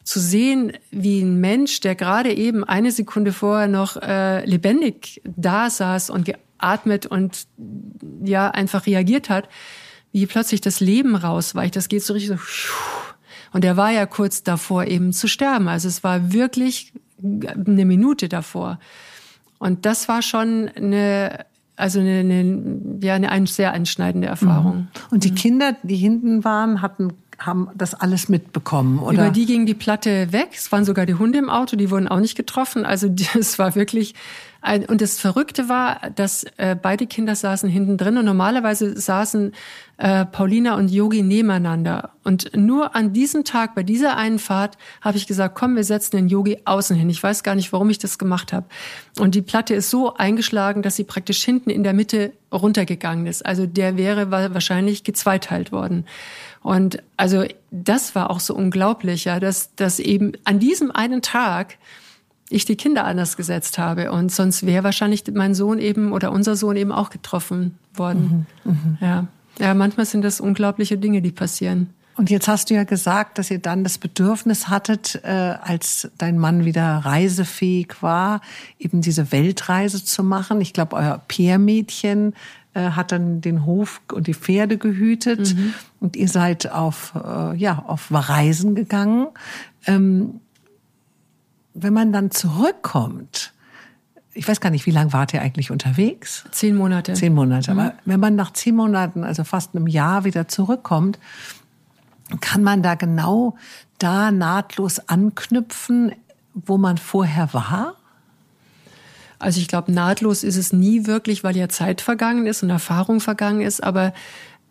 zu 0.04 0.20
sehen, 0.20 0.72
wie 0.90 1.20
ein 1.20 1.40
Mensch, 1.40 1.80
der 1.80 1.96
gerade 1.96 2.32
eben 2.32 2.62
eine 2.62 2.92
Sekunde 2.92 3.32
vorher 3.32 3.66
noch 3.66 3.96
äh, 3.96 4.44
lebendig 4.44 5.20
da 5.24 5.68
saß 5.68 6.10
und 6.10 6.26
geatmet 6.26 7.06
und 7.06 7.48
ja 8.22 8.50
einfach 8.50 8.86
reagiert 8.86 9.30
hat, 9.30 9.48
wie 10.12 10.26
plötzlich 10.26 10.60
das 10.60 10.80
Leben 10.80 11.16
rausweicht. 11.16 11.74
Das 11.74 11.88
geht 11.88 12.04
so 12.04 12.12
richtig 12.12 12.38
so. 12.38 12.44
Und 13.52 13.64
er 13.64 13.76
war 13.76 13.90
ja 13.90 14.06
kurz 14.06 14.42
davor 14.42 14.84
eben 14.84 15.12
zu 15.12 15.28
sterben. 15.28 15.66
Also 15.66 15.88
es 15.88 16.04
war 16.04 16.32
wirklich 16.32 16.92
eine 17.22 17.84
Minute 17.84 18.28
davor. 18.28 18.78
Und 19.58 19.86
das 19.86 20.08
war 20.08 20.22
schon 20.22 20.70
eine, 20.74 21.46
also 21.76 22.00
eine, 22.00 22.20
eine 22.20 22.98
ja, 23.00 23.14
eine 23.14 23.46
sehr 23.46 23.72
einschneidende 23.72 24.28
Erfahrung. 24.28 24.76
Mhm. 24.76 24.88
Und 25.10 25.24
die 25.24 25.34
Kinder, 25.34 25.76
die 25.82 25.96
hinten 25.96 26.44
waren, 26.44 26.82
hatten 26.82 27.12
haben 27.38 27.68
das 27.74 27.94
alles 27.94 28.28
mitbekommen, 28.28 28.98
oder? 28.98 29.24
Über 29.24 29.30
die 29.30 29.46
ging 29.46 29.66
die 29.66 29.74
Platte 29.74 30.32
weg. 30.32 30.50
Es 30.52 30.72
waren 30.72 30.84
sogar 30.84 31.06
die 31.06 31.14
Hunde 31.14 31.38
im 31.38 31.50
Auto, 31.50 31.76
die 31.76 31.90
wurden 31.90 32.08
auch 32.08 32.20
nicht 32.20 32.34
getroffen. 32.34 32.86
Also 32.86 33.08
es 33.38 33.58
war 33.58 33.74
wirklich 33.74 34.14
und 34.88 35.00
das 35.00 35.20
Verrückte 35.20 35.68
war, 35.68 36.00
dass 36.14 36.44
äh, 36.56 36.74
beide 36.80 37.06
Kinder 37.06 37.36
saßen 37.36 37.68
hinten 37.68 37.96
drin 37.96 38.18
und 38.18 38.24
normalerweise 38.24 38.98
saßen 38.98 39.52
äh, 39.98 40.26
Paulina 40.26 40.74
und 40.74 40.90
Yogi 40.90 41.22
nebeneinander. 41.22 42.10
Und 42.24 42.56
nur 42.56 42.96
an 42.96 43.12
diesem 43.12 43.44
Tag, 43.44 43.74
bei 43.74 43.84
dieser 43.84 44.16
einen 44.16 44.38
Fahrt, 44.38 44.76
habe 45.00 45.18
ich 45.18 45.26
gesagt, 45.26 45.54
komm, 45.54 45.76
wir 45.76 45.84
setzen 45.84 46.16
den 46.16 46.28
Yogi 46.28 46.58
außen 46.64 46.96
hin. 46.96 47.08
Ich 47.08 47.22
weiß 47.22 47.44
gar 47.44 47.54
nicht, 47.54 47.72
warum 47.72 47.90
ich 47.90 47.98
das 47.98 48.18
gemacht 48.18 48.52
habe. 48.52 48.66
Und 49.18 49.34
die 49.34 49.42
Platte 49.42 49.74
ist 49.74 49.88
so 49.88 50.14
eingeschlagen, 50.14 50.82
dass 50.82 50.96
sie 50.96 51.04
praktisch 51.04 51.44
hinten 51.44 51.70
in 51.70 51.84
der 51.84 51.94
Mitte 51.94 52.32
runtergegangen 52.52 53.26
ist. 53.26 53.46
Also 53.46 53.66
der 53.66 53.96
wäre 53.96 54.30
wahrscheinlich 54.30 55.04
gezweiteilt 55.04 55.70
worden. 55.70 56.06
Und 56.62 57.02
also 57.16 57.44
das 57.70 58.16
war 58.16 58.30
auch 58.30 58.40
so 58.40 58.52
unglaublich, 58.54 59.26
ja, 59.26 59.38
dass, 59.38 59.74
dass 59.76 60.00
eben 60.00 60.32
an 60.42 60.58
diesem 60.58 60.90
einen 60.90 61.22
Tag 61.22 61.78
ich 62.48 62.64
die 62.64 62.76
Kinder 62.76 63.04
anders 63.04 63.36
gesetzt 63.36 63.78
habe. 63.78 64.12
Und 64.12 64.30
sonst 64.32 64.66
wäre 64.66 64.84
wahrscheinlich 64.84 65.24
mein 65.32 65.54
Sohn 65.54 65.78
eben 65.78 66.12
oder 66.12 66.32
unser 66.32 66.56
Sohn 66.56 66.76
eben 66.76 66.92
auch 66.92 67.10
getroffen 67.10 67.78
worden. 67.94 68.46
Mhm, 68.64 68.72
mh. 68.72 68.98
Ja. 69.00 69.26
ja, 69.58 69.74
manchmal 69.74 70.06
sind 70.06 70.22
das 70.22 70.40
unglaubliche 70.40 70.98
Dinge, 70.98 71.22
die 71.22 71.32
passieren. 71.32 71.90
Und 72.16 72.30
jetzt 72.30 72.48
hast 72.48 72.70
du 72.70 72.74
ja 72.74 72.84
gesagt, 72.84 73.36
dass 73.36 73.50
ihr 73.50 73.58
dann 73.58 73.84
das 73.84 73.98
Bedürfnis 73.98 74.68
hattet, 74.68 75.20
äh, 75.22 75.28
als 75.28 76.10
dein 76.16 76.38
Mann 76.38 76.64
wieder 76.64 76.98
reisefähig 76.98 77.96
war, 78.00 78.40
eben 78.78 79.02
diese 79.02 79.32
Weltreise 79.32 80.02
zu 80.02 80.24
machen. 80.24 80.62
Ich 80.62 80.72
glaube, 80.72 80.96
euer 80.96 81.20
Piermädchen 81.28 82.32
äh, 82.72 82.90
hat 82.90 83.12
dann 83.12 83.42
den 83.42 83.66
Hof 83.66 84.00
und 84.12 84.28
die 84.28 84.34
Pferde 84.34 84.78
gehütet 84.78 85.54
mhm. 85.54 85.74
und 86.00 86.16
ihr 86.16 86.28
seid 86.28 86.72
auf 86.72 87.12
äh, 87.14 87.54
ja 87.54 87.84
auf 87.86 88.08
Reisen 88.10 88.74
gegangen. 88.74 89.28
Ähm, 89.86 90.40
wenn 91.78 91.92
man 91.92 92.12
dann 92.12 92.30
zurückkommt, 92.30 93.52
ich 94.32 94.46
weiß 94.46 94.60
gar 94.60 94.70
nicht, 94.70 94.86
wie 94.86 94.90
lange 94.90 95.12
wart 95.12 95.32
ihr 95.32 95.40
eigentlich 95.40 95.70
unterwegs? 95.70 96.44
Zehn 96.50 96.76
Monate. 96.76 97.14
Zehn 97.14 97.34
Monate. 97.34 97.72
Mhm. 97.72 97.78
Aber 97.78 97.94
wenn 98.04 98.20
man 98.20 98.34
nach 98.34 98.52
zehn 98.52 98.74
Monaten, 98.74 99.24
also 99.24 99.44
fast 99.44 99.74
einem 99.74 99.86
Jahr 99.86 100.24
wieder 100.24 100.48
zurückkommt, 100.48 101.18
kann 102.40 102.62
man 102.62 102.82
da 102.82 102.94
genau 102.94 103.56
da 103.98 104.30
nahtlos 104.30 105.08
anknüpfen, 105.08 106.12
wo 106.54 106.76
man 106.76 106.98
vorher 106.98 107.52
war? 107.54 107.96
Also 109.38 109.60
ich 109.60 109.68
glaube, 109.68 109.92
nahtlos 109.92 110.42
ist 110.42 110.56
es 110.56 110.72
nie 110.72 111.06
wirklich, 111.06 111.44
weil 111.44 111.56
ja 111.56 111.68
Zeit 111.68 112.00
vergangen 112.00 112.46
ist 112.46 112.62
und 112.62 112.70
Erfahrung 112.70 113.20
vergangen 113.20 113.60
ist. 113.60 113.82
Aber 113.82 114.12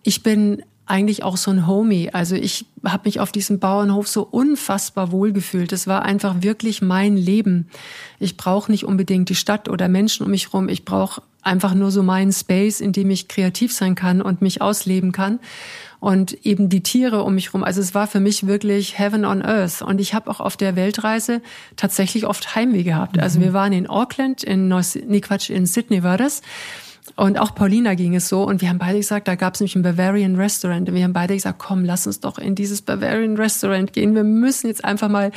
ich 0.03 0.23
bin 0.23 0.63
eigentlich 0.85 1.23
auch 1.23 1.37
so 1.37 1.51
ein 1.51 1.67
Homie. 1.67 2.11
Also 2.11 2.35
ich 2.35 2.65
habe 2.83 3.03
mich 3.05 3.19
auf 3.19 3.31
diesem 3.31 3.59
Bauernhof 3.59 4.07
so 4.07 4.21
unfassbar 4.23 5.11
wohlgefühlt. 5.11 5.73
Es 5.73 5.87
war 5.87 6.03
einfach 6.03 6.41
wirklich 6.41 6.81
mein 6.81 7.17
Leben. 7.17 7.67
Ich 8.19 8.37
brauche 8.37 8.71
nicht 8.71 8.85
unbedingt 8.85 9.29
die 9.29 9.35
Stadt 9.35 9.67
oder 9.67 9.87
Menschen 9.87 10.25
um 10.25 10.31
mich 10.31 10.53
rum. 10.53 10.69
Ich 10.69 10.85
brauche 10.85 11.21
einfach 11.41 11.73
nur 11.73 11.91
so 11.91 12.03
mein 12.03 12.31
Space, 12.31 12.81
in 12.81 12.91
dem 12.91 13.09
ich 13.09 13.27
kreativ 13.27 13.73
sein 13.73 13.95
kann 13.95 14.21
und 14.21 14.41
mich 14.41 14.61
ausleben 14.61 15.11
kann 15.11 15.39
und 15.99 16.45
eben 16.45 16.69
die 16.69 16.83
Tiere 16.83 17.23
um 17.23 17.35
mich 17.35 17.53
rum. 17.53 17.63
Also 17.63 17.81
es 17.81 17.95
war 17.95 18.05
für 18.05 18.19
mich 18.19 18.45
wirklich 18.45 18.99
Heaven 18.99 19.25
on 19.25 19.41
Earth. 19.41 19.81
Und 19.81 19.99
ich 19.99 20.13
habe 20.13 20.29
auch 20.29 20.39
auf 20.39 20.55
der 20.55 20.75
Weltreise 20.75 21.41
tatsächlich 21.77 22.27
oft 22.27 22.55
Heimweh 22.55 22.83
gehabt. 22.83 23.17
Also 23.17 23.39
wir 23.41 23.53
waren 23.53 23.73
in 23.73 23.87
Auckland, 23.87 24.43
in 24.43 24.67
Neuss, 24.67 24.95
nee 25.07 25.21
Quatsch, 25.21 25.49
in 25.49 25.65
Sydney 25.65 26.03
war 26.03 26.17
das. 26.17 26.41
Und 27.15 27.39
auch 27.39 27.53
Paulina 27.55 27.93
ging 27.93 28.15
es 28.15 28.27
so. 28.27 28.43
Und 28.43 28.61
wir 28.61 28.69
haben 28.69 28.79
beide 28.79 28.97
gesagt, 28.97 29.27
da 29.27 29.35
gab 29.35 29.53
es 29.53 29.59
nämlich 29.59 29.75
ein 29.75 29.83
Bavarian 29.83 30.35
Restaurant. 30.35 30.89
Und 30.89 30.95
wir 30.95 31.03
haben 31.03 31.13
beide 31.13 31.35
gesagt, 31.35 31.59
komm, 31.59 31.85
lass 31.85 32.07
uns 32.07 32.19
doch 32.19 32.37
in 32.37 32.55
dieses 32.55 32.81
Bavarian 32.81 33.37
Restaurant 33.37 33.93
gehen. 33.93 34.15
Wir 34.15 34.23
müssen 34.23 34.67
jetzt 34.67 34.83
einfach 34.83 35.07
mal 35.07 35.31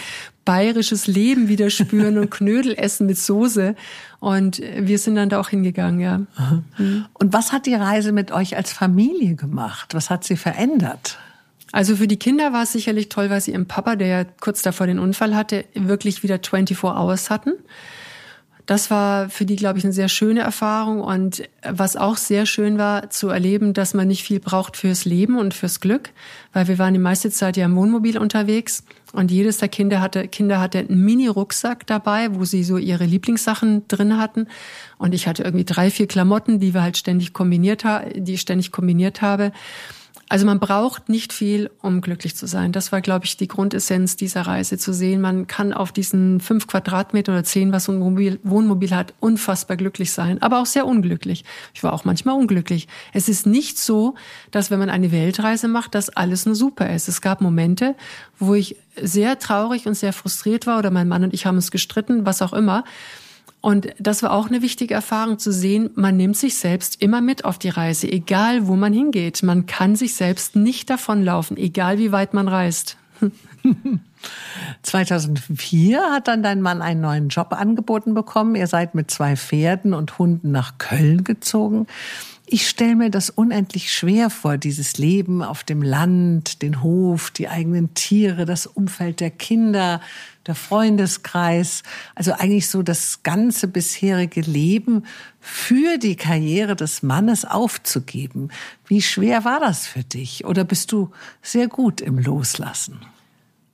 bayerisches 0.44 1.06
Leben 1.06 1.48
wieder 1.48 1.70
spüren 1.70 2.18
und 2.18 2.30
Knödel 2.32 2.74
essen 2.74 3.06
mit 3.06 3.18
Soße. 3.18 3.76
Und 4.18 4.60
wir 4.78 4.98
sind 4.98 5.14
dann 5.16 5.28
da 5.28 5.38
auch 5.38 5.50
hingegangen, 5.50 6.00
ja. 6.00 6.18
Mhm. 6.78 7.04
Und 7.12 7.32
was 7.32 7.52
hat 7.52 7.66
die 7.66 7.74
Reise 7.74 8.12
mit 8.12 8.32
euch 8.32 8.56
als 8.56 8.72
Familie 8.72 9.34
gemacht? 9.34 9.94
Was 9.94 10.10
hat 10.10 10.24
sie 10.24 10.36
verändert? 10.36 11.18
Also 11.70 11.96
für 11.96 12.08
die 12.08 12.18
Kinder 12.18 12.52
war 12.52 12.62
es 12.62 12.72
sicherlich 12.72 13.10
toll, 13.10 13.30
weil 13.30 13.40
sie 13.40 13.52
ihren 13.52 13.66
Papa, 13.66 13.94
der 13.94 14.08
ja 14.08 14.24
kurz 14.24 14.62
davor 14.62 14.86
den 14.86 14.98
Unfall 14.98 15.36
hatte, 15.36 15.66
wirklich 15.74 16.22
wieder 16.22 16.40
24 16.42 16.82
Hours 16.82 17.30
hatten. 17.30 17.52
Das 18.68 18.90
war 18.90 19.30
für 19.30 19.46
die, 19.46 19.56
glaube 19.56 19.78
ich, 19.78 19.84
eine 19.84 19.94
sehr 19.94 20.10
schöne 20.10 20.40
Erfahrung. 20.40 21.00
Und 21.00 21.42
was 21.62 21.96
auch 21.96 22.18
sehr 22.18 22.44
schön 22.44 22.76
war, 22.76 23.08
zu 23.08 23.30
erleben, 23.30 23.72
dass 23.72 23.94
man 23.94 24.06
nicht 24.06 24.22
viel 24.22 24.40
braucht 24.40 24.76
fürs 24.76 25.06
Leben 25.06 25.38
und 25.38 25.54
fürs 25.54 25.80
Glück, 25.80 26.10
weil 26.52 26.68
wir 26.68 26.76
waren 26.76 26.92
die 26.92 27.00
meiste 27.00 27.30
Zeit 27.30 27.56
ja 27.56 27.64
im 27.64 27.76
Wohnmobil 27.76 28.18
unterwegs. 28.18 28.84
Und 29.14 29.30
jedes 29.30 29.56
der 29.56 29.70
Kinder 29.70 30.02
hatte, 30.02 30.28
Kinder 30.28 30.60
hatte 30.60 30.80
einen 30.80 31.02
Mini-Rucksack 31.02 31.86
dabei, 31.86 32.34
wo 32.34 32.44
sie 32.44 32.62
so 32.62 32.76
ihre 32.76 33.06
Lieblingssachen 33.06 33.88
drin 33.88 34.18
hatten. 34.18 34.48
Und 34.98 35.14
ich 35.14 35.26
hatte 35.26 35.44
irgendwie 35.44 35.64
drei, 35.64 35.90
vier 35.90 36.06
Klamotten, 36.06 36.60
die 36.60 36.74
wir 36.74 36.82
halt 36.82 36.98
ständig 36.98 37.32
kombiniert 37.32 37.84
die 38.14 38.34
ich 38.34 38.42
ständig 38.42 38.70
kombiniert 38.70 39.22
habe. 39.22 39.52
Also 40.30 40.44
man 40.44 40.60
braucht 40.60 41.08
nicht 41.08 41.32
viel, 41.32 41.70
um 41.80 42.02
glücklich 42.02 42.36
zu 42.36 42.46
sein. 42.46 42.72
Das 42.72 42.92
war, 42.92 43.00
glaube 43.00 43.24
ich, 43.24 43.38
die 43.38 43.48
Grundessenz 43.48 44.16
dieser 44.16 44.42
Reise, 44.42 44.76
zu 44.76 44.92
sehen, 44.92 45.22
man 45.22 45.46
kann 45.46 45.72
auf 45.72 45.90
diesen 45.90 46.40
fünf 46.40 46.66
Quadratmeter 46.66 47.32
oder 47.32 47.44
zehn, 47.44 47.72
was 47.72 47.84
so 47.84 47.92
ein 47.92 48.00
Wohnmobil, 48.00 48.38
Wohnmobil 48.42 48.90
hat, 48.90 49.14
unfassbar 49.20 49.78
glücklich 49.78 50.12
sein, 50.12 50.42
aber 50.42 50.60
auch 50.60 50.66
sehr 50.66 50.86
unglücklich. 50.86 51.44
Ich 51.72 51.82
war 51.82 51.92
auch 51.94 52.04
manchmal 52.04 52.36
unglücklich. 52.36 52.88
Es 53.14 53.28
ist 53.28 53.46
nicht 53.46 53.78
so, 53.78 54.14
dass 54.50 54.70
wenn 54.70 54.78
man 54.78 54.90
eine 54.90 55.12
Weltreise 55.12 55.66
macht, 55.68 55.94
dass 55.94 56.10
alles 56.10 56.44
nur 56.44 56.54
super 56.54 56.90
ist. 56.90 57.08
Es 57.08 57.22
gab 57.22 57.40
Momente, 57.40 57.94
wo 58.38 58.54
ich 58.54 58.76
sehr 59.00 59.38
traurig 59.38 59.86
und 59.86 59.94
sehr 59.94 60.12
frustriert 60.12 60.66
war 60.66 60.78
oder 60.78 60.90
mein 60.90 61.08
Mann 61.08 61.24
und 61.24 61.32
ich 61.32 61.46
haben 61.46 61.56
uns 61.56 61.70
gestritten, 61.70 62.26
was 62.26 62.42
auch 62.42 62.52
immer. 62.52 62.84
Und 63.60 63.88
das 63.98 64.22
war 64.22 64.32
auch 64.32 64.48
eine 64.48 64.62
wichtige 64.62 64.94
Erfahrung 64.94 65.38
zu 65.38 65.52
sehen, 65.52 65.90
man 65.94 66.16
nimmt 66.16 66.36
sich 66.36 66.56
selbst 66.56 67.02
immer 67.02 67.20
mit 67.20 67.44
auf 67.44 67.58
die 67.58 67.70
Reise, 67.70 68.10
egal 68.10 68.68
wo 68.68 68.76
man 68.76 68.92
hingeht. 68.92 69.42
Man 69.42 69.66
kann 69.66 69.96
sich 69.96 70.14
selbst 70.14 70.54
nicht 70.54 70.88
davonlaufen, 70.90 71.56
egal 71.56 71.98
wie 71.98 72.12
weit 72.12 72.34
man 72.34 72.46
reist. 72.46 72.96
2004 74.82 76.00
hat 76.12 76.28
dann 76.28 76.42
dein 76.42 76.62
Mann 76.62 76.82
einen 76.82 77.00
neuen 77.00 77.28
Job 77.28 77.52
angeboten 77.52 78.14
bekommen. 78.14 78.54
Ihr 78.54 78.66
seid 78.66 78.94
mit 78.94 79.10
zwei 79.10 79.36
Pferden 79.36 79.92
und 79.92 80.18
Hunden 80.18 80.52
nach 80.52 80.78
Köln 80.78 81.24
gezogen. 81.24 81.86
Ich 82.50 82.66
stelle 82.66 82.96
mir 82.96 83.10
das 83.10 83.28
unendlich 83.28 83.92
schwer 83.92 84.30
vor, 84.30 84.56
dieses 84.56 84.96
Leben 84.96 85.42
auf 85.42 85.64
dem 85.64 85.82
Land, 85.82 86.62
den 86.62 86.82
Hof, 86.82 87.30
die 87.30 87.46
eigenen 87.46 87.92
Tiere, 87.92 88.46
das 88.46 88.66
Umfeld 88.66 89.20
der 89.20 89.30
Kinder, 89.30 90.00
der 90.46 90.54
Freundeskreis, 90.54 91.82
also 92.14 92.32
eigentlich 92.32 92.70
so 92.70 92.82
das 92.82 93.22
ganze 93.22 93.68
bisherige 93.68 94.40
Leben 94.40 95.04
für 95.40 95.98
die 95.98 96.16
Karriere 96.16 96.74
des 96.74 97.02
Mannes 97.02 97.44
aufzugeben. 97.44 98.48
Wie 98.86 99.02
schwer 99.02 99.44
war 99.44 99.60
das 99.60 99.86
für 99.86 100.02
dich? 100.02 100.46
Oder 100.46 100.64
bist 100.64 100.90
du 100.90 101.10
sehr 101.42 101.68
gut 101.68 102.00
im 102.00 102.18
Loslassen? 102.18 103.00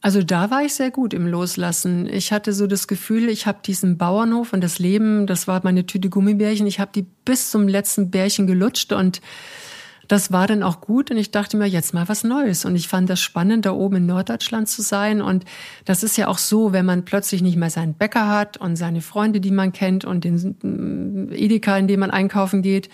Also 0.04 0.22
da 0.22 0.50
war 0.50 0.62
ich 0.62 0.74
sehr 0.74 0.90
gut 0.90 1.14
im 1.14 1.26
Loslassen. 1.26 2.06
Ich 2.06 2.30
hatte 2.30 2.52
so 2.52 2.66
das 2.66 2.88
Gefühl, 2.88 3.30
ich 3.30 3.46
habe 3.46 3.60
diesen 3.64 3.96
Bauernhof 3.96 4.52
und 4.52 4.62
das 4.62 4.78
Leben, 4.78 5.26
das 5.26 5.48
war 5.48 5.62
meine 5.64 5.86
Tüte 5.86 6.10
Gummibärchen, 6.10 6.66
ich 6.66 6.78
habe 6.78 6.90
die 6.94 7.06
bis 7.24 7.50
zum 7.50 7.66
letzten 7.66 8.10
Bärchen 8.10 8.46
gelutscht 8.46 8.92
und 8.92 9.22
das 10.06 10.30
war 10.30 10.46
dann 10.46 10.62
auch 10.62 10.82
gut 10.82 11.10
und 11.10 11.16
ich 11.16 11.30
dachte 11.30 11.56
mir, 11.56 11.64
jetzt 11.64 11.94
mal 11.94 12.06
was 12.06 12.22
Neues. 12.22 12.66
Und 12.66 12.76
ich 12.76 12.86
fand 12.86 13.08
das 13.08 13.22
spannend, 13.22 13.64
da 13.64 13.72
oben 13.72 13.96
in 13.96 14.04
Norddeutschland 14.04 14.68
zu 14.68 14.82
sein. 14.82 15.22
Und 15.22 15.46
das 15.86 16.02
ist 16.02 16.18
ja 16.18 16.28
auch 16.28 16.36
so, 16.36 16.74
wenn 16.74 16.84
man 16.84 17.06
plötzlich 17.06 17.40
nicht 17.40 17.56
mehr 17.56 17.70
seinen 17.70 17.94
Bäcker 17.94 18.28
hat 18.28 18.58
und 18.58 18.76
seine 18.76 19.00
Freunde, 19.00 19.40
die 19.40 19.52
man 19.52 19.72
kennt 19.72 20.04
und 20.04 20.24
den 20.24 21.30
Edeka, 21.32 21.78
in 21.78 21.88
dem 21.88 22.00
man 22.00 22.10
einkaufen 22.10 22.60
geht, 22.60 22.90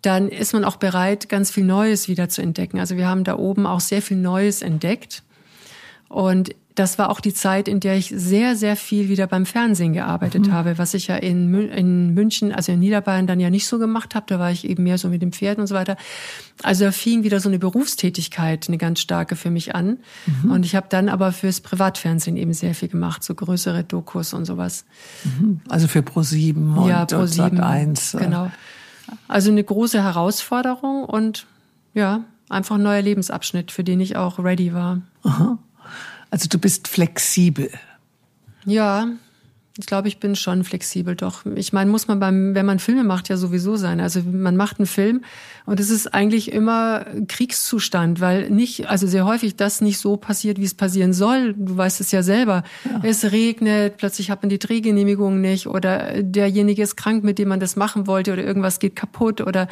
dann 0.00 0.28
ist 0.28 0.52
man 0.52 0.62
auch 0.62 0.76
bereit, 0.76 1.28
ganz 1.28 1.50
viel 1.50 1.64
Neues 1.64 2.06
wieder 2.06 2.28
zu 2.28 2.40
entdecken. 2.40 2.78
Also 2.78 2.96
wir 2.96 3.08
haben 3.08 3.24
da 3.24 3.36
oben 3.36 3.66
auch 3.66 3.80
sehr 3.80 4.00
viel 4.00 4.16
Neues 4.16 4.62
entdeckt. 4.62 5.24
Und 6.08 6.54
das 6.76 6.98
war 6.98 7.08
auch 7.10 7.20
die 7.20 7.32
Zeit, 7.32 7.68
in 7.68 7.80
der 7.80 7.96
ich 7.96 8.12
sehr, 8.14 8.54
sehr 8.54 8.76
viel 8.76 9.08
wieder 9.08 9.26
beim 9.26 9.46
Fernsehen 9.46 9.94
gearbeitet 9.94 10.48
mhm. 10.48 10.52
habe, 10.52 10.76
was 10.76 10.92
ich 10.92 11.06
ja 11.06 11.16
in, 11.16 11.54
in 11.70 12.12
München, 12.12 12.52
also 12.52 12.70
in 12.72 12.80
Niederbayern 12.80 13.26
dann 13.26 13.40
ja 13.40 13.48
nicht 13.48 13.66
so 13.66 13.78
gemacht 13.78 14.14
habe. 14.14 14.26
Da 14.28 14.38
war 14.38 14.50
ich 14.50 14.68
eben 14.68 14.82
mehr 14.82 14.98
so 14.98 15.08
mit 15.08 15.22
dem 15.22 15.32
Pferd 15.32 15.58
und 15.58 15.66
so 15.66 15.74
weiter. 15.74 15.96
Also 16.62 16.84
da 16.84 16.92
fing 16.92 17.24
wieder 17.24 17.40
so 17.40 17.48
eine 17.48 17.58
Berufstätigkeit, 17.58 18.68
eine 18.68 18.76
ganz 18.76 19.00
starke 19.00 19.36
für 19.36 19.50
mich 19.50 19.74
an. 19.74 19.98
Mhm. 20.26 20.50
Und 20.50 20.66
ich 20.66 20.76
habe 20.76 20.86
dann 20.90 21.08
aber 21.08 21.32
fürs 21.32 21.62
Privatfernsehen 21.62 22.36
eben 22.36 22.52
sehr 22.52 22.74
viel 22.74 22.88
gemacht, 22.88 23.24
so 23.24 23.34
größere 23.34 23.82
Dokus 23.82 24.34
und 24.34 24.44
sowas. 24.44 24.84
Mhm. 25.24 25.62
Also 25.70 25.88
für 25.88 26.00
Pro7 26.00 26.76
und, 26.76 26.88
ja, 26.88 27.06
Pro 27.06 27.20
und 27.20 27.28
Sat1. 27.28 28.18
Äh. 28.18 28.24
Genau. 28.24 28.50
Also 29.28 29.50
eine 29.50 29.64
große 29.64 30.02
Herausforderung 30.02 31.04
und 31.04 31.46
ja, 31.94 32.24
einfach 32.50 32.74
ein 32.74 32.82
neuer 32.82 33.00
Lebensabschnitt, 33.00 33.70
für 33.70 33.82
den 33.82 34.00
ich 34.00 34.16
auch 34.16 34.38
ready 34.38 34.74
war. 34.74 35.00
Aha. 35.22 35.58
Also 36.30 36.48
du 36.48 36.58
bist 36.58 36.88
flexibel. 36.88 37.70
Ja, 38.64 39.08
ich 39.78 39.86
glaube, 39.86 40.08
ich 40.08 40.18
bin 40.18 40.36
schon 40.36 40.64
flexibel, 40.64 41.14
doch. 41.14 41.44
Ich 41.54 41.72
meine, 41.72 41.90
muss 41.90 42.08
man 42.08 42.18
beim, 42.18 42.54
wenn 42.54 42.64
man 42.64 42.78
Filme 42.78 43.04
macht, 43.04 43.28
ja 43.28 43.36
sowieso 43.36 43.76
sein. 43.76 44.00
Also 44.00 44.22
man 44.22 44.56
macht 44.56 44.78
einen 44.78 44.86
Film 44.86 45.22
und 45.66 45.80
es 45.80 45.90
ist 45.90 46.14
eigentlich 46.14 46.50
immer 46.50 47.04
Kriegszustand, 47.28 48.20
weil 48.20 48.48
nicht, 48.48 48.88
also 48.88 49.06
sehr 49.06 49.26
häufig 49.26 49.56
das 49.56 49.82
nicht 49.82 49.98
so 49.98 50.16
passiert, 50.16 50.58
wie 50.58 50.64
es 50.64 50.72
passieren 50.72 51.12
soll. 51.12 51.52
Du 51.52 51.76
weißt 51.76 52.00
es 52.00 52.10
ja 52.10 52.22
selber. 52.22 52.62
Ja. 52.84 53.00
Es 53.02 53.30
regnet, 53.32 53.98
plötzlich 53.98 54.30
hat 54.30 54.42
man 54.42 54.48
die 54.48 54.58
Drehgenehmigung 54.58 55.42
nicht 55.42 55.66
oder 55.66 56.22
derjenige 56.22 56.82
ist 56.82 56.96
krank, 56.96 57.22
mit 57.22 57.38
dem 57.38 57.48
man 57.48 57.60
das 57.60 57.76
machen 57.76 58.06
wollte 58.06 58.32
oder 58.32 58.44
irgendwas 58.44 58.78
geht 58.78 58.96
kaputt 58.96 59.42
oder 59.42 59.68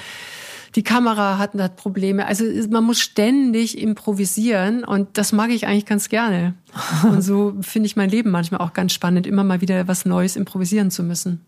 die 0.75 0.83
Kamera 0.83 1.39
hat, 1.39 1.55
hat 1.55 1.77
Probleme. 1.77 2.27
Also 2.27 2.45
man 2.68 2.85
muss 2.85 3.01
ständig 3.01 3.79
improvisieren 3.79 4.85
und 4.85 5.16
das 5.16 5.33
mag 5.33 5.51
ich 5.51 5.66
eigentlich 5.66 5.87
ganz 5.87 6.09
gerne. 6.09 6.55
Und 7.05 7.22
so 7.22 7.55
finde 7.61 7.87
ich 7.87 7.95
mein 7.95 8.11
Leben 8.11 8.31
manchmal 8.31 8.61
auch 8.61 8.72
ganz 8.72 8.93
spannend, 8.93 9.29
immer 9.29 9.45
mal 9.45 9.61
wieder 9.61 9.87
was 9.87 10.05
Neues 10.05 10.35
improvisieren 10.35 10.91
zu 10.91 11.05
müssen. 11.05 11.41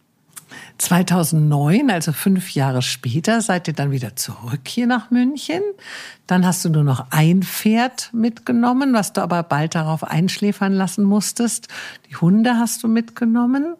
2009, 0.78 1.90
also 1.90 2.12
fünf 2.12 2.50
Jahre 2.50 2.82
später, 2.82 3.40
seid 3.40 3.68
ihr 3.68 3.74
dann 3.74 3.90
wieder 3.90 4.16
zurück 4.16 4.60
hier 4.66 4.86
nach 4.86 5.10
München. 5.10 5.62
Dann 6.26 6.44
hast 6.44 6.64
du 6.64 6.70
nur 6.70 6.82
noch 6.82 7.06
ein 7.10 7.44
Pferd 7.44 8.10
mitgenommen, 8.12 8.92
was 8.92 9.12
du 9.12 9.22
aber 9.22 9.44
bald 9.44 9.76
darauf 9.76 10.02
einschläfern 10.02 10.72
lassen 10.72 11.04
musstest. 11.04 11.68
Die 12.10 12.16
Hunde 12.16 12.56
hast 12.58 12.82
du 12.82 12.88
mitgenommen. 12.88 13.76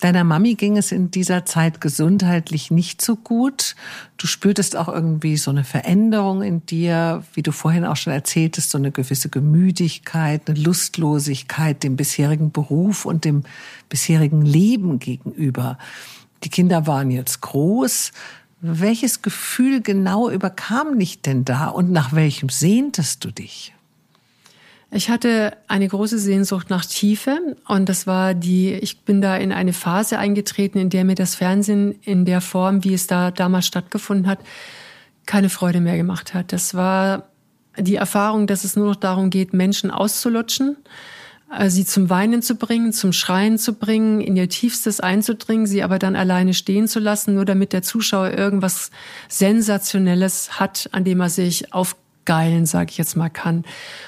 Deiner 0.00 0.22
Mami 0.22 0.54
ging 0.54 0.76
es 0.76 0.92
in 0.92 1.10
dieser 1.10 1.46
Zeit 1.46 1.80
gesundheitlich 1.80 2.70
nicht 2.70 3.00
so 3.00 3.16
gut. 3.16 3.76
Du 4.18 4.26
spürtest 4.26 4.76
auch 4.76 4.88
irgendwie 4.88 5.38
so 5.38 5.50
eine 5.50 5.64
Veränderung 5.64 6.42
in 6.42 6.66
dir, 6.66 7.24
wie 7.32 7.42
du 7.42 7.50
vorhin 7.50 7.86
auch 7.86 7.96
schon 7.96 8.12
erzähltest, 8.12 8.70
so 8.70 8.78
eine 8.78 8.90
gewisse 8.90 9.30
Gemüdigkeit, 9.30 10.42
eine 10.48 10.58
Lustlosigkeit 10.58 11.82
dem 11.82 11.96
bisherigen 11.96 12.52
Beruf 12.52 13.06
und 13.06 13.24
dem 13.24 13.44
bisherigen 13.88 14.42
Leben 14.42 14.98
gegenüber. 14.98 15.78
Die 16.44 16.48
Kinder 16.48 16.86
waren 16.86 17.10
jetzt 17.10 17.40
groß. 17.40 18.12
Welches 18.60 19.22
Gefühl 19.22 19.80
genau 19.82 20.30
überkam 20.30 20.98
dich 20.98 21.20
denn 21.20 21.44
da 21.44 21.68
und 21.68 21.92
nach 21.92 22.12
welchem 22.12 22.48
sehntest 22.48 23.24
du 23.24 23.30
dich? 23.30 23.74
Ich 24.90 25.10
hatte 25.10 25.56
eine 25.66 25.88
große 25.88 26.18
Sehnsucht 26.18 26.70
nach 26.70 26.84
Tiefe 26.84 27.56
und 27.66 27.88
das 27.88 28.06
war 28.06 28.34
die, 28.34 28.72
ich 28.72 29.00
bin 29.00 29.20
da 29.20 29.36
in 29.36 29.52
eine 29.52 29.72
Phase 29.72 30.18
eingetreten, 30.18 30.78
in 30.78 30.90
der 30.90 31.04
mir 31.04 31.16
das 31.16 31.34
Fernsehen 31.34 31.98
in 32.02 32.24
der 32.24 32.40
Form, 32.40 32.84
wie 32.84 32.94
es 32.94 33.06
da 33.06 33.30
damals 33.30 33.66
stattgefunden 33.66 34.26
hat, 34.26 34.38
keine 35.26 35.50
Freude 35.50 35.80
mehr 35.80 35.96
gemacht 35.96 36.34
hat. 36.34 36.52
Das 36.52 36.74
war 36.74 37.28
die 37.78 37.96
Erfahrung, 37.96 38.46
dass 38.46 38.64
es 38.64 38.76
nur 38.76 38.86
noch 38.86 38.96
darum 38.96 39.28
geht, 39.28 39.52
Menschen 39.52 39.90
auszulutschen 39.90 40.76
sie 41.68 41.84
zum 41.84 42.10
Weinen 42.10 42.42
zu 42.42 42.56
bringen, 42.56 42.92
zum 42.92 43.12
Schreien 43.12 43.58
zu 43.58 43.74
bringen, 43.74 44.20
in 44.20 44.36
ihr 44.36 44.48
Tiefstes 44.48 45.00
einzudringen, 45.00 45.66
sie 45.66 45.82
aber 45.82 45.98
dann 45.98 46.16
alleine 46.16 46.54
stehen 46.54 46.88
zu 46.88 46.98
lassen, 46.98 47.34
nur 47.34 47.44
damit 47.44 47.72
der 47.72 47.82
Zuschauer 47.82 48.30
irgendwas 48.30 48.90
Sensationelles 49.28 50.58
hat, 50.58 50.88
an 50.92 51.04
dem 51.04 51.20
er 51.20 51.30
sich 51.30 51.72
auf, 51.72 51.96
abgeilen, 52.26 52.66
sage 52.66 52.90
ich 52.90 52.98
jetzt 52.98 53.16
mal, 53.16 53.28
kann. 53.28 53.64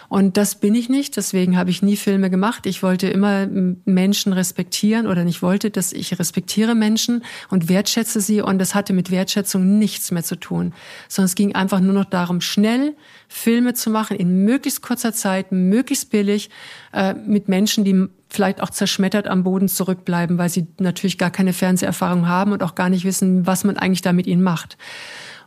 Und 0.09 0.37
das 0.37 0.57
bin 0.57 0.75
ich 0.75 0.89
nicht, 0.89 1.17
deswegen 1.17 1.57
habe 1.57 1.71
ich 1.71 1.83
nie 1.83 1.97
Filme 1.97 2.31
gemacht. 2.31 2.67
Ich 2.67 2.83
wollte 2.83 3.09
immer 3.09 3.47
Menschen 3.47 4.33
respektieren 4.33 5.07
oder 5.07 5.25
nicht 5.25 5.41
wollte, 5.41 5.71
dass 5.71 5.93
ich 5.93 6.19
respektiere 6.19 6.75
Menschen 6.75 7.25
und 7.49 7.69
wertschätze 7.69 8.21
sie 8.21 8.41
und 8.41 8.59
das 8.59 8.75
hatte 8.75 8.93
mit 8.93 9.11
Wertschätzung 9.11 9.79
nichts 9.79 10.11
mehr 10.11 10.25
zu 10.25 10.37
tun, 10.37 10.75
sondern 11.09 11.27
es 11.27 11.35
ging 11.37 11.55
einfach 11.55 11.81
nur 11.81 11.93
noch 11.93 12.07
darum, 12.07 12.41
schnell 12.41 12.97
Filme 13.29 13.75
zu 13.75 13.91
machen 13.91 14.17
in 14.17 14.45
möglichst 14.45 14.83
kurzer 14.83 15.13
Zeit, 15.13 15.53
möglichst 15.53 16.11
billig, 16.11 16.51
äh, 16.93 17.15
mit 17.15 17.49
Menschen, 17.49 17.85
die 17.85 18.09
vielleicht 18.31 18.61
auch 18.63 18.71
zerschmettert 18.71 19.29
am 19.29 19.45
Boden 19.45 19.69
zurückbleiben, 19.69 20.39
weil 20.39 20.49
sie 20.49 20.67
natürlich 20.79 21.19
gar 21.19 21.31
keine 21.31 21.53
Fernseherfahrung 21.53 22.27
haben 22.27 22.53
und 22.53 22.63
auch 22.63 22.75
gar 22.75 22.91
nicht 22.91 23.05
wissen, 23.05 23.47
was 23.47 23.65
man 23.65 23.77
eigentlich 23.77 24.03
da 24.03 24.13
mit 24.13 24.27
ihnen 24.27 24.43
macht. 24.43 24.77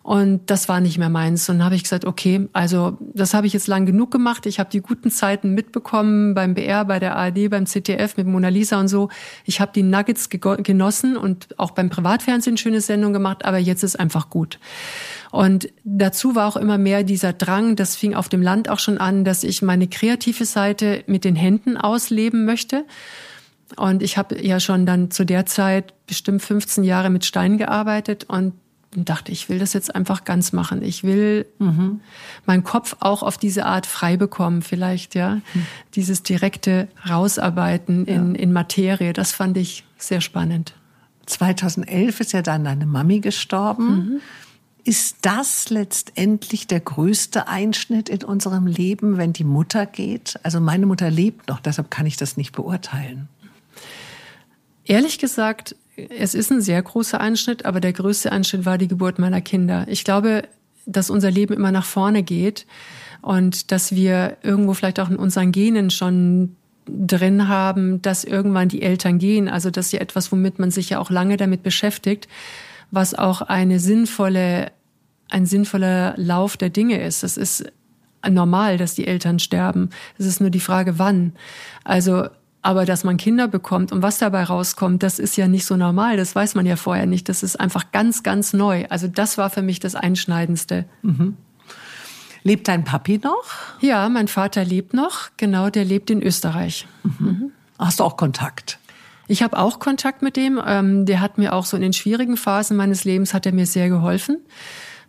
Und 0.04 0.50
das 0.50 0.68
war 0.68 0.80
nicht 0.80 0.98
mehr 0.98 1.10
meins. 1.10 1.48
Und 1.48 1.60
dann 1.60 1.66
habe 1.66 1.76
ich 1.76 1.84
gesagt, 1.84 2.06
okay, 2.06 2.50
also 2.54 2.98
das 3.00 3.34
habe 3.34 3.46
ich 3.46 3.54
jetzt 3.54 3.68
lang 3.68 3.86
genug 3.86 4.10
gemacht. 4.10 4.48
Ich 4.48 4.60
habe 4.60 4.70
die 4.70 4.82
guten 4.82 5.12
Zeiten 5.12 5.54
mitbekommen 5.54 6.34
beim 6.34 6.56
BR, 6.56 6.86
bei 6.86 7.00
der 7.00 7.16
ARD, 7.16 7.50
beim 7.50 7.68
ZDF 7.68 8.18
mit 8.18 8.26
Mona 8.26 8.50
Lisa 8.50 8.80
und 8.80 8.88
so. 8.88 9.10
Ich 9.46 9.62
habe 9.62 9.72
die 9.74 9.84
Nuggets 9.84 10.30
genossen 10.30 11.18
und 11.18 11.60
auch 11.60 11.72
beim 11.72 11.90
Privatfernsehen 11.90 12.58
schöne 12.58 12.82
Sendungen 12.82 13.14
gemacht, 13.14 13.46
aber 13.46 13.60
jetzt 13.60 13.84
ist 13.84 14.00
einfach 14.00 14.30
gut. 14.32 14.60
Und 15.30 15.70
dazu 15.84 16.36
war 16.36 16.48
auch 16.48 16.58
immer 16.58 16.78
mehr 16.78 17.04
dieser 17.04 17.32
Drang, 17.32 17.76
das 17.76 17.96
fing 17.96 18.16
auf 18.16 18.28
dem 18.28 18.42
Land 18.42 18.70
auch 18.70 18.80
schon 18.80 18.98
an, 18.98 19.24
dass 19.24 19.44
ich 19.44 19.62
meine 19.62 19.88
kreative 19.88 20.46
Seite 20.46 21.04
mit 21.06 21.24
den 21.26 21.36
Händen 21.36 21.78
ausleben 21.78 22.46
möchte. 22.46 22.86
Und 23.78 24.04
ich 24.04 24.18
habe 24.18 24.44
ja 24.44 24.60
schon 24.60 24.86
dann 24.86 25.12
zu 25.12 25.26
der 25.26 25.46
Zeit 25.46 25.94
bestimmt 26.08 26.42
15 26.42 26.84
Jahre 26.84 27.10
mit 27.10 27.24
Stein 27.24 27.58
gearbeitet 27.58 28.26
und 28.28 28.54
und 28.96 29.10
dachte, 29.10 29.32
ich 29.32 29.50
will 29.50 29.60
das 29.60 29.74
jetzt 29.74 29.96
einfach 29.96 30.26
ganz 30.26 30.52
machen. 30.52 30.82
Ich 30.82 31.04
will 31.04 31.46
mhm. 31.60 32.02
meinen 32.46 32.64
Kopf 32.64 32.98
auch 33.00 33.24
auf 33.24 33.38
diese 33.38 33.66
Art 33.66 33.86
frei 33.86 34.18
bekommen, 34.18 34.62
vielleicht, 34.62 35.16
ja. 35.16 35.36
Mhm. 35.36 35.66
Dieses 35.96 36.24
direkte 36.24 36.88
Rausarbeiten 37.10 38.06
in, 38.06 38.36
ja. 38.36 38.42
in 38.42 38.54
Materie, 38.54 39.14
das 39.14 39.32
fand 39.32 39.58
ich 39.58 39.86
sehr 39.98 40.22
spannend. 40.22 40.74
2011 41.26 42.20
ist 42.20 42.34
ja 42.34 42.42
dann 42.42 42.66
deine 42.66 42.86
Mami 42.86 43.20
gestorben. 43.20 43.88
Mhm. 43.88 44.22
Ist 44.84 45.18
das 45.22 45.70
letztendlich 45.70 46.66
der 46.66 46.80
größte 46.80 47.48
Einschnitt 47.48 48.10
in 48.10 48.24
unserem 48.24 48.66
Leben, 48.66 49.18
wenn 49.18 49.32
die 49.32 49.44
Mutter 49.44 49.86
geht? 49.86 50.40
Also 50.44 50.60
meine 50.60 50.88
Mutter 50.88 51.12
lebt 51.12 51.48
noch, 51.48 51.60
deshalb 51.60 51.92
kann 51.92 52.08
ich 52.08 52.18
das 52.18 52.36
nicht 52.36 52.52
beurteilen. 52.52 53.30
Ehrlich 54.86 55.20
gesagt 55.20 55.76
es 55.96 56.34
ist 56.34 56.52
ein 56.52 56.62
sehr 56.62 56.82
großer 56.82 57.20
Einschnitt, 57.20 57.66
aber 57.66 57.80
der 57.80 57.94
größte 57.94 58.32
Einschnitt 58.32 58.66
war 58.66 58.78
die 58.78 58.88
Geburt 58.88 59.20
meiner 59.20 59.42
Kinder. 59.42 59.86
Ich 59.88 60.04
glaube, 60.04 60.44
dass 60.86 61.10
unser 61.10 61.32
Leben 61.32 61.54
immer 61.54 61.72
nach 61.72 61.86
vorne 61.86 62.24
geht 62.24 62.66
und 63.22 63.72
dass 63.72 63.94
wir 63.94 64.38
irgendwo 64.42 64.74
vielleicht 64.74 65.00
auch 65.00 65.10
in 65.10 65.16
unseren 65.16 65.52
Genen 65.52 65.90
schon 65.90 66.56
drin 66.88 67.48
haben, 67.48 68.02
dass 68.02 68.24
irgendwann 68.24 68.70
die 68.70 68.82
Eltern 68.82 69.20
gehen. 69.20 69.48
Also 69.48 69.70
das 69.70 69.88
ist 69.88 69.92
ja 69.94 70.00
etwas, 70.00 70.32
womit 70.32 70.60
man 70.60 70.72
sich 70.72 70.90
ja 70.90 71.00
auch 71.00 71.10
lange 71.10 71.38
damit 71.38 71.64
beschäftigt, 71.64 72.28
was 72.90 73.14
auch 73.14 73.42
eine 73.42 73.80
sinnvolle, 73.80 74.72
ein 75.30 75.46
sinnvoller 75.46 76.16
Lauf 76.18 76.58
der 76.58 76.70
Dinge 76.70 77.02
ist. 77.02 77.24
Das 77.24 77.38
ist 77.38 77.72
normal, 78.28 78.78
dass 78.78 78.96
die 78.96 79.08
Eltern 79.08 79.40
sterben. 79.40 79.90
Es 80.18 80.26
ist 80.26 80.42
nur 80.42 80.50
die 80.50 80.60
Frage, 80.60 81.00
wann. 81.00 81.34
Also 81.84 82.28
aber 82.62 82.86
dass 82.86 83.04
man 83.04 83.18
Kinder 83.18 83.48
bekommt 83.48 83.92
und 83.92 84.02
was 84.02 84.20
dabei 84.20 84.44
rauskommt, 84.44 85.04
das 85.04 85.20
ist 85.20 85.36
ja 85.36 85.48
nicht 85.48 85.66
so 85.66 85.78
normal. 85.78 86.18
Das 86.18 86.36
weiß 86.36 86.56
man 86.56 86.66
ja 86.66 86.76
vorher 86.76 87.08
nicht. 87.08 87.28
Das 87.28 87.44
ist 87.44 87.60
einfach 87.60 87.92
ganz, 87.92 88.24
ganz 88.24 88.54
neu. 88.54 88.86
Also 88.90 89.08
das 89.08 89.38
war 89.38 89.50
für 89.50 89.62
mich 89.62 89.80
das 89.80 89.96
Einschneidendste. 89.96 90.86
Mhm. 91.02 91.38
Lebt 92.44 92.68
dein 92.68 92.84
Papi 92.84 93.20
noch? 93.24 93.44
Ja, 93.82 94.08
mein 94.10 94.28
Vater 94.28 94.64
lebt 94.64 94.94
noch. 94.94 95.30
Genau, 95.38 95.70
der 95.70 95.86
lebt 95.86 96.10
in 96.10 96.22
Österreich. 96.22 96.88
Mhm. 97.04 97.28
Mhm. 97.28 97.52
Hast 97.80 98.00
du 98.00 98.04
auch 98.04 98.18
Kontakt? 98.18 98.80
Ich 99.28 99.42
habe 99.42 99.58
auch 99.58 99.80
Kontakt 99.80 100.22
mit 100.22 100.36
dem. 100.36 100.62
Ähm, 100.66 101.06
der 101.06 101.20
hat 101.20 101.38
mir 101.38 101.54
auch 101.54 101.66
so 101.66 101.78
in 101.78 101.84
den 101.84 101.94
schwierigen 101.94 102.38
Phasen 102.38 102.78
meines 102.78 103.06
Lebens 103.06 103.34
hat 103.34 103.46
er 103.46 103.54
mir 103.54 103.66
sehr 103.66 103.90
geholfen. 103.90 104.38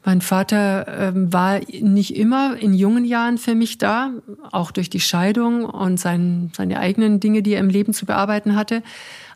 Mein 0.04 0.20
Vater 0.20 0.86
ähm, 0.88 1.32
war 1.32 1.60
nicht 1.70 2.16
immer 2.16 2.56
in 2.58 2.74
jungen 2.74 3.04
Jahren 3.04 3.38
für 3.38 3.54
mich 3.54 3.78
da, 3.78 4.10
auch 4.50 4.72
durch 4.72 4.90
die 4.90 5.00
Scheidung 5.00 5.64
und 5.64 6.00
sein, 6.00 6.50
seine 6.56 6.80
eigenen 6.80 7.20
Dinge, 7.20 7.42
die 7.42 7.52
er 7.54 7.60
im 7.60 7.68
Leben 7.68 7.92
zu 7.92 8.04
bearbeiten 8.04 8.56
hatte. 8.56 8.82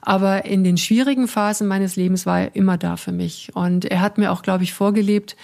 Aber 0.03 0.45
in 0.45 0.65
den 0.65 0.77
schwierigen 0.77 1.29
Phasen 1.29 1.69
meines 1.69 1.95
Lebens 1.97 2.27
war 2.27 2.41
er 2.41 2.57
immer 2.57 2.79
da 2.79 2.97
für 2.97 3.13
mich. 3.13 3.51
Und 3.55 3.85
er 3.85 4.01
hat 4.01 4.19
mir 4.19 4.33
auch, 4.33 4.43
glaube 4.43 4.65
ich, 4.65 4.73
vorgelebt, 4.73 5.37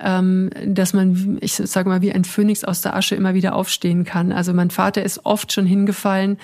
ähm, 0.00 0.50
dass 0.64 0.92
man, 0.92 1.38
ich 1.40 1.54
sage 1.54 1.88
mal, 1.88 2.02
wie 2.02 2.12
ein 2.12 2.24
Phönix 2.24 2.62
aus 2.62 2.80
der 2.80 2.94
Asche 2.94 3.16
immer 3.16 3.34
wieder 3.34 3.56
aufstehen 3.56 4.04
kann. 4.04 4.30
Also 4.30 4.54
mein 4.54 4.70
Vater 4.70 5.02
ist 5.02 5.26
oft 5.26 5.52
schon 5.52 5.66
hingefallen 5.66 6.38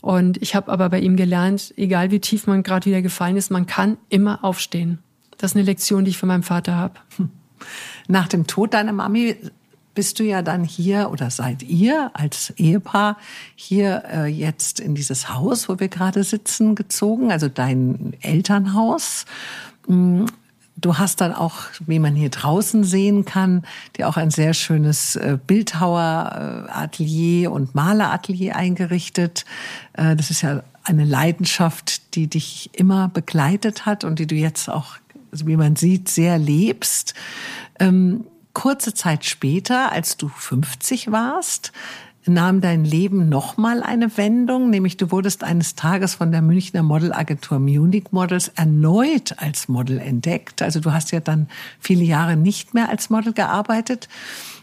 und 0.00 0.40
ich 0.42 0.54
habe 0.54 0.70
aber 0.70 0.90
bei 0.90 1.00
ihm 1.00 1.16
gelernt, 1.16 1.72
egal 1.76 2.10
wie 2.10 2.20
tief 2.20 2.46
man 2.46 2.62
gerade 2.62 2.86
wieder 2.86 3.02
gefallen 3.02 3.36
ist, 3.36 3.50
man 3.50 3.66
kann 3.66 3.96
immer 4.10 4.44
aufstehen. 4.44 4.98
Das 5.38 5.52
ist 5.52 5.56
eine 5.56 5.64
Lektion, 5.64 6.04
die 6.04 6.10
ich 6.10 6.18
von 6.18 6.28
meinem 6.28 6.42
Vater 6.42 6.76
habe. 6.76 6.94
Hm. 7.16 7.30
Nach 8.06 8.28
dem 8.28 8.46
Tod 8.46 8.74
deiner 8.74 8.92
Mami 8.92 9.36
bist 9.98 10.20
du 10.20 10.22
ja 10.22 10.42
dann 10.42 10.62
hier 10.62 11.10
oder 11.10 11.28
seid 11.28 11.64
ihr 11.64 12.12
als 12.14 12.52
Ehepaar 12.56 13.16
hier 13.56 14.04
äh, 14.12 14.26
jetzt 14.26 14.78
in 14.78 14.94
dieses 14.94 15.28
Haus, 15.28 15.68
wo 15.68 15.80
wir 15.80 15.88
gerade 15.88 16.22
sitzen, 16.22 16.76
gezogen, 16.76 17.32
also 17.32 17.48
dein 17.48 18.12
Elternhaus. 18.20 19.24
Mm, 19.88 20.26
du 20.76 20.98
hast 20.98 21.20
dann 21.20 21.32
auch, 21.32 21.56
wie 21.86 21.98
man 21.98 22.14
hier 22.14 22.30
draußen 22.30 22.84
sehen 22.84 23.24
kann, 23.24 23.64
dir 23.96 24.08
auch 24.08 24.16
ein 24.16 24.30
sehr 24.30 24.54
schönes 24.54 25.16
äh, 25.16 25.36
Bildhaueratelier 25.44 27.50
und 27.50 27.74
Maleratelier 27.74 28.54
eingerichtet. 28.54 29.44
Äh, 29.94 30.14
das 30.14 30.30
ist 30.30 30.42
ja 30.42 30.62
eine 30.84 31.04
Leidenschaft, 31.04 32.14
die 32.14 32.28
dich 32.28 32.70
immer 32.72 33.08
begleitet 33.08 33.84
hat 33.84 34.04
und 34.04 34.20
die 34.20 34.28
du 34.28 34.36
jetzt 34.36 34.70
auch 34.70 34.94
wie 35.32 35.56
man 35.56 35.76
sieht, 35.76 36.08
sehr 36.08 36.38
lebst. 36.38 37.14
Ähm, 37.78 38.24
kurze 38.52 38.94
Zeit 38.94 39.24
später, 39.24 39.92
als 39.92 40.16
du 40.16 40.28
50 40.28 41.12
warst, 41.12 41.72
nahm 42.28 42.60
dein 42.60 42.84
Leben 42.84 43.28
nochmal 43.28 43.82
eine 43.82 44.16
Wendung, 44.16 44.70
nämlich 44.70 44.96
du 44.96 45.10
wurdest 45.10 45.44
eines 45.44 45.74
Tages 45.74 46.14
von 46.14 46.30
der 46.30 46.42
Münchner 46.42 46.82
Modelagentur 46.82 47.58
Munich 47.58 48.06
Models 48.10 48.48
erneut 48.48 49.34
als 49.38 49.68
Model 49.68 49.98
entdeckt. 49.98 50.62
Also 50.62 50.80
du 50.80 50.92
hast 50.92 51.10
ja 51.10 51.20
dann 51.20 51.48
viele 51.80 52.04
Jahre 52.04 52.36
nicht 52.36 52.74
mehr 52.74 52.88
als 52.88 53.10
Model 53.10 53.32
gearbeitet. 53.32 54.08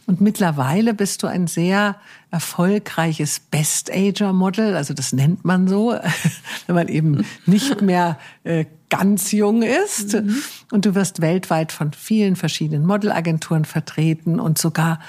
Und 0.07 0.21
mittlerweile 0.21 0.93
bist 0.93 1.23
du 1.23 1.27
ein 1.27 1.47
sehr 1.47 1.95
erfolgreiches 2.29 3.39
Best-Ager-Model, 3.39 4.75
also 4.75 4.93
das 4.93 5.13
nennt 5.13 5.45
man 5.45 5.67
so, 5.67 5.95
wenn 6.67 6.75
man 6.75 6.87
eben 6.89 7.25
nicht 7.45 7.81
mehr 7.81 8.19
äh, 8.43 8.65
ganz 8.97 9.31
jung 9.31 9.61
ist. 9.61 10.13
Mhm. 10.13 10.41
Und 10.71 10.85
du 10.85 10.95
wirst 10.95 11.21
weltweit 11.21 11.71
von 11.71 11.93
vielen 11.93 12.35
verschiedenen 12.35 12.85
Modelagenturen 12.85 13.65
vertreten 13.65 14.39
und 14.39 14.57
sogar 14.57 14.99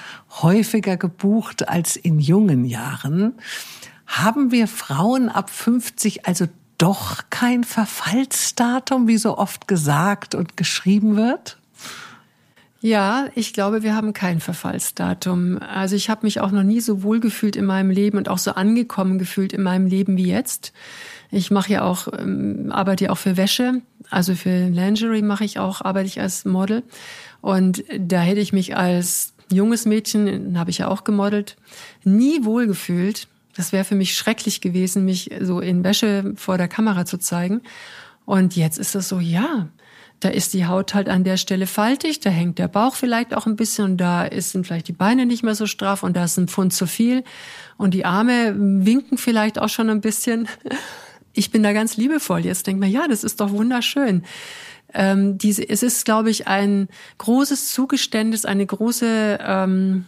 häufiger 0.41 0.97
gebucht 0.97 1.69
als 1.69 1.95
in 1.95 2.19
jungen 2.19 2.65
Jahren. 2.65 3.33
Haben 4.05 4.51
wir 4.51 4.67
Frauen 4.67 5.29
ab 5.29 5.49
50 5.49 6.25
also 6.25 6.47
doch 6.77 7.23
kein 7.29 7.63
Verfallsdatum, 7.63 9.07
wie 9.07 9.17
so 9.17 9.37
oft 9.37 9.67
gesagt 9.67 10.35
und 10.35 10.57
geschrieben 10.57 11.17
wird? 11.17 11.57
Ja, 12.79 13.27
ich 13.33 13.53
glaube, 13.53 13.81
wir 13.81 13.95
haben 13.95 14.13
kein 14.13 14.39
Verfallsdatum. 14.39 15.57
Also 15.59 15.95
ich 15.95 16.09
habe 16.09 16.25
mich 16.25 16.39
auch 16.39 16.51
noch 16.51 16.63
nie 16.63 16.79
so 16.79 17.01
wohl 17.01 17.19
gefühlt 17.19 17.55
in 17.55 17.65
meinem 17.65 17.89
Leben 17.89 18.17
und 18.17 18.29
auch 18.29 18.37
so 18.37 18.51
angekommen 18.51 19.17
gefühlt 19.17 19.51
in 19.51 19.63
meinem 19.63 19.87
Leben 19.87 20.15
wie 20.15 20.27
jetzt. 20.27 20.73
Ich 21.31 21.51
mache 21.51 21.73
ja 21.73 21.83
auch, 21.83 22.07
ähm, 22.17 22.71
arbeite 22.71 23.05
ja 23.05 23.11
auch 23.11 23.17
für 23.17 23.37
Wäsche, 23.37 23.81
also 24.09 24.35
für 24.35 24.69
Lingerie 24.69 25.21
mache 25.21 25.43
ich 25.43 25.59
auch, 25.59 25.81
arbeite 25.81 26.07
ich 26.07 26.21
als 26.21 26.45
Model. 26.45 26.83
Und 27.41 27.83
da 27.97 28.21
hätte 28.21 28.39
ich 28.39 28.53
mich 28.53 28.77
als 28.77 29.33
junges 29.51 29.85
Mädchen, 29.85 30.57
habe 30.57 30.69
ich 30.69 30.79
ja 30.79 30.87
auch 30.87 31.03
gemodelt, 31.03 31.57
nie 32.03 32.43
wohl 32.43 32.67
gefühlt. 32.67 33.27
Das 33.55 33.71
wäre 33.71 33.83
für 33.83 33.95
mich 33.95 34.15
schrecklich 34.15 34.61
gewesen, 34.61 35.05
mich 35.05 35.31
so 35.41 35.59
in 35.59 35.83
Wäsche 35.83 36.33
vor 36.35 36.57
der 36.57 36.67
Kamera 36.67 37.05
zu 37.05 37.17
zeigen. 37.17 37.61
Und 38.25 38.55
jetzt 38.55 38.77
ist 38.77 38.95
es 38.95 39.09
so, 39.09 39.19
ja, 39.19 39.67
da 40.19 40.29
ist 40.29 40.53
die 40.53 40.65
Haut 40.65 40.93
halt 40.93 41.09
an 41.09 41.23
der 41.23 41.37
Stelle 41.37 41.67
faltig, 41.67 42.19
da 42.19 42.29
hängt 42.29 42.57
der 42.57 42.67
Bauch 42.67 42.95
vielleicht 42.95 43.35
auch 43.35 43.45
ein 43.45 43.55
bisschen 43.55 43.85
und 43.85 43.97
da 43.97 44.27
sind 44.37 44.65
vielleicht 44.65 44.87
die 44.87 44.93
Beine 44.93 45.25
nicht 45.25 45.43
mehr 45.43 45.53
so 45.53 45.67
straff 45.67 46.01
und 46.01 46.17
da 46.17 46.23
ist 46.23 46.37
ein 46.37 46.47
Pfund 46.47 46.73
zu 46.73 46.87
viel 46.87 47.23
und 47.77 47.93
die 47.93 48.03
Arme 48.03 48.55
winken 48.57 49.17
vielleicht 49.17 49.59
auch 49.59 49.69
schon 49.69 49.89
ein 49.89 50.01
bisschen. 50.01 50.47
Ich 51.37 51.51
bin 51.51 51.63
da 51.63 51.73
ganz 51.73 51.97
liebevoll. 51.97 52.45
Jetzt 52.45 52.67
denkt 52.67 52.79
man, 52.79 52.89
ja, 52.89 53.07
das 53.07 53.23
ist 53.23 53.39
doch 53.39 53.51
wunderschön. 53.51 54.23
Ähm, 54.93 55.37
diese, 55.37 55.67
es 55.67 55.83
ist, 55.83 56.05
glaube 56.05 56.29
ich, 56.29 56.47
ein 56.47 56.87
großes 57.17 57.71
Zugeständnis, 57.71 58.45
eine 58.45 58.65
große 58.65 59.39
ähm, 59.41 60.05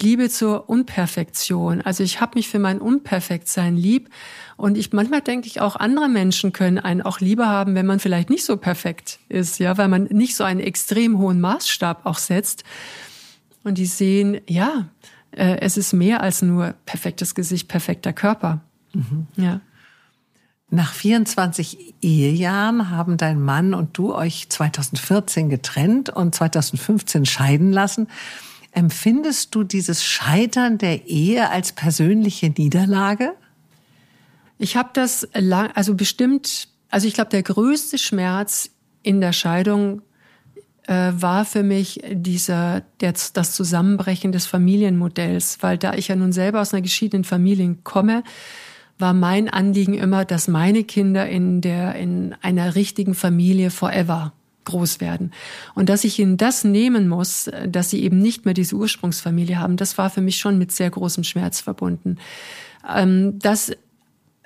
Liebe 0.00 0.30
zur 0.30 0.70
Unperfektion. 0.70 1.82
Also 1.82 2.02
ich 2.02 2.20
habe 2.20 2.38
mich 2.38 2.48
für 2.48 2.58
mein 2.58 2.80
Unperfektsein 2.80 3.76
lieb 3.76 4.08
und 4.56 4.78
ich 4.78 4.92
manchmal 4.92 5.20
denke 5.20 5.46
ich 5.46 5.60
auch 5.60 5.76
andere 5.76 6.08
Menschen 6.08 6.52
können 6.52 6.78
einen 6.78 7.02
auch 7.02 7.20
lieber 7.20 7.46
haben, 7.46 7.74
wenn 7.74 7.86
man 7.86 8.00
vielleicht 8.00 8.30
nicht 8.30 8.44
so 8.44 8.56
perfekt 8.56 9.18
ist, 9.28 9.58
ja, 9.58 9.76
weil 9.76 9.88
man 9.88 10.04
nicht 10.04 10.36
so 10.36 10.44
einen 10.44 10.60
extrem 10.60 11.18
hohen 11.18 11.40
Maßstab 11.40 12.06
auch 12.06 12.18
setzt. 12.18 12.64
und 13.62 13.76
die 13.76 13.86
sehen, 13.86 14.40
ja, 14.48 14.88
äh, 15.32 15.58
es 15.60 15.76
ist 15.76 15.92
mehr 15.92 16.22
als 16.22 16.40
nur 16.40 16.74
perfektes 16.86 17.34
Gesicht, 17.34 17.68
perfekter 17.68 18.14
Körper. 18.14 18.62
Mhm. 18.94 19.26
Ja. 19.36 19.60
Nach 20.70 20.94
24 20.94 21.94
Ehejahren 22.00 22.90
haben 22.90 23.16
dein 23.16 23.40
Mann 23.40 23.74
und 23.74 23.98
du 23.98 24.14
euch 24.14 24.48
2014 24.48 25.48
getrennt 25.48 26.10
und 26.10 26.32
2015 26.32 27.26
scheiden 27.26 27.72
lassen. 27.72 28.06
Empfindest 28.70 29.52
du 29.54 29.64
dieses 29.64 30.04
Scheitern 30.04 30.78
der 30.78 31.08
Ehe 31.08 31.50
als 31.50 31.72
persönliche 31.72 32.50
Niederlage? 32.50 33.32
Ich 34.58 34.76
habe 34.76 34.90
das 34.92 35.26
lang, 35.34 35.70
also 35.74 35.94
bestimmt, 35.96 36.68
also 36.88 37.08
ich 37.08 37.14
glaube, 37.14 37.30
der 37.30 37.42
größte 37.42 37.98
Schmerz 37.98 38.70
in 39.02 39.20
der 39.20 39.32
Scheidung 39.32 40.02
äh, 40.86 41.12
war 41.14 41.44
für 41.44 41.64
mich 41.64 42.00
dieser, 42.12 42.82
der, 43.00 43.14
das 43.32 43.54
Zusammenbrechen 43.54 44.30
des 44.30 44.46
Familienmodells, 44.46 45.58
weil 45.62 45.78
da 45.78 45.94
ich 45.94 46.08
ja 46.08 46.14
nun 46.14 46.32
selber 46.32 46.60
aus 46.60 46.72
einer 46.72 46.82
geschiedenen 46.82 47.24
Familie 47.24 47.76
komme, 47.82 48.22
war 49.00 49.14
mein 49.14 49.48
Anliegen 49.48 49.94
immer, 49.94 50.24
dass 50.24 50.48
meine 50.48 50.84
Kinder 50.84 51.28
in 51.28 51.60
der, 51.60 51.94
in 51.94 52.34
einer 52.42 52.74
richtigen 52.74 53.14
Familie 53.14 53.70
forever 53.70 54.32
groß 54.64 55.00
werden. 55.00 55.32
Und 55.74 55.88
dass 55.88 56.04
ich 56.04 56.18
ihnen 56.18 56.36
das 56.36 56.64
nehmen 56.64 57.08
muss, 57.08 57.50
dass 57.66 57.90
sie 57.90 58.02
eben 58.02 58.18
nicht 58.18 58.44
mehr 58.44 58.54
diese 58.54 58.76
Ursprungsfamilie 58.76 59.58
haben, 59.58 59.76
das 59.76 59.98
war 59.98 60.10
für 60.10 60.20
mich 60.20 60.38
schon 60.38 60.58
mit 60.58 60.72
sehr 60.72 60.90
großem 60.90 61.24
Schmerz 61.24 61.60
verbunden. 61.60 62.18
Ähm, 62.88 63.38
dass 63.38 63.72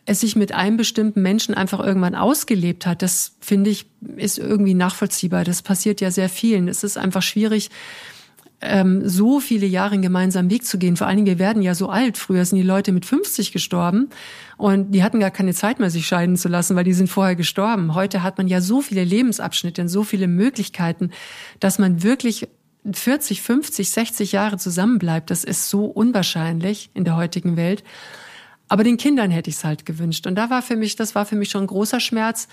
es 0.07 0.21
sich 0.21 0.37
mit 0.37 0.53
einem 0.53 0.77
bestimmten 0.77 1.23
Menschen 1.23 1.55
einfach 1.55 1.81
irgendwann 1.81 2.15
ausgelebt 2.15 2.87
hat, 2.87 3.03
das 3.03 3.33
finde 3.41 3.71
ich, 3.71 3.87
ist 4.17 4.39
irgendwie 4.39 4.75
nachvollziehbar. 4.75 5.45
Das 5.45 5.63
passiert 5.63 6.01
ja 6.01 6.11
sehr 6.11 6.29
vielen. 6.29 6.69
Es 6.69 6.85
ist 6.85 6.99
einfach 6.99 7.23
schwierig, 7.23 7.71
ähm, 8.65 9.09
so 9.09 9.41
viele 9.41 9.67
Jahre 9.67 9.95
einen 9.95 10.03
gemeinsamen 10.03 10.51
Weg 10.51 10.65
zu 10.65 10.79
gehen. 10.79 10.97
Vor 10.97 11.07
allen 11.07 11.17
Dingen, 11.17 11.27
wir 11.27 11.39
werden 11.39 11.63
ja 11.63 11.75
so 11.75 11.89
alt. 11.89 12.19
Früher 12.19 12.45
sind 12.45 12.57
die 12.57 12.65
Leute 12.65 12.93
mit 12.93 13.05
50 13.07 13.53
gestorben 13.53 14.09
und 14.57 14.93
die 14.93 15.03
hatten 15.03 15.21
gar 15.21 15.31
keine 15.31 15.55
Zeit 15.55 15.79
mehr, 15.79 15.91
sich 15.91 16.07
scheiden 16.07 16.37
zu 16.37 16.49
lassen, 16.49 16.75
weil 16.75 16.85
die 16.85 16.95
sind 16.95 17.09
vorher 17.09 17.37
gestorben. 17.37 17.95
Heute 17.95 18.23
hat 18.23 18.39
man 18.39 18.49
ja 18.49 18.61
so 18.61 18.81
viele 18.81 19.05
Lebensabschnitte 19.05 19.83
und 19.83 19.89
so 19.89 20.03
viele 20.03 20.27
Möglichkeiten, 20.27 21.11
dass 21.61 21.79
man 21.79 22.03
wirklich 22.03 22.49
40, 22.91 23.43
50, 23.43 23.91
60 23.91 24.33
Jahre 24.33 24.59
zusammenbleibt. 24.59 25.31
Das 25.31 25.45
ist 25.45 25.69
so 25.69 25.85
unwahrscheinlich 25.85 26.91
in 26.95 27.05
der 27.05 27.17
heutigen 27.17 27.57
Welt. 27.57 27.85
Aber 28.69 28.83
den 28.83 28.97
Kindern 28.97 29.31
hätte 29.31 29.51
ich 29.51 29.57
es 29.57 29.65
halt 29.65 29.87
gewünscht. 29.87 30.27
Und 30.27 30.37
da 30.37 30.51
war 30.51 30.63
für 30.63 30.77
mich, 30.77 30.97
das 30.97 31.15
war 31.15 31.27
für 31.27 31.37
mich 31.37 31.51
schon 31.51 31.65
ein 31.65 31.69
großer 31.69 32.01
Schmerz. 32.01 32.49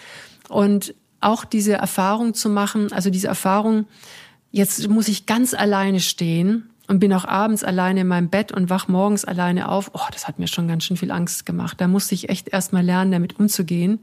Und 0.50 0.94
auch 1.22 1.46
diese 1.46 1.74
Erfahrung 1.74 2.34
zu 2.34 2.50
machen, 2.50 2.92
also 2.92 3.10
diese 3.10 3.28
Erfahrung, 3.28 3.86
jetzt 4.52 4.88
muss 4.90 5.08
ich 5.08 5.26
ganz 5.26 5.54
alleine 5.54 6.00
stehen 6.00 6.70
und 6.88 7.00
bin 7.00 7.14
auch 7.14 7.26
abends 7.26 7.64
alleine 7.64 8.02
in 8.02 8.08
meinem 8.08 8.30
Bett 8.30 8.52
und 8.52 8.70
wach 8.70 8.88
morgens 8.88 9.26
alleine 9.26 9.70
auf. 9.70 9.92
Oh, 9.94 10.08
das 10.12 10.28
hat 10.28 10.40
mir 10.40 10.48
schon 10.48 10.68
ganz 10.68 10.84
schön 10.84 10.98
viel 10.98 11.12
Angst 11.12 11.46
gemacht. 11.46 11.80
Da 11.80 11.88
musste 11.88 12.16
ich 12.16 12.30
echt 12.30 12.50
erst 12.50 12.74
mal 12.74 12.84
lernen, 12.84 13.12
damit 13.12 13.40
umzugehen. 13.40 14.00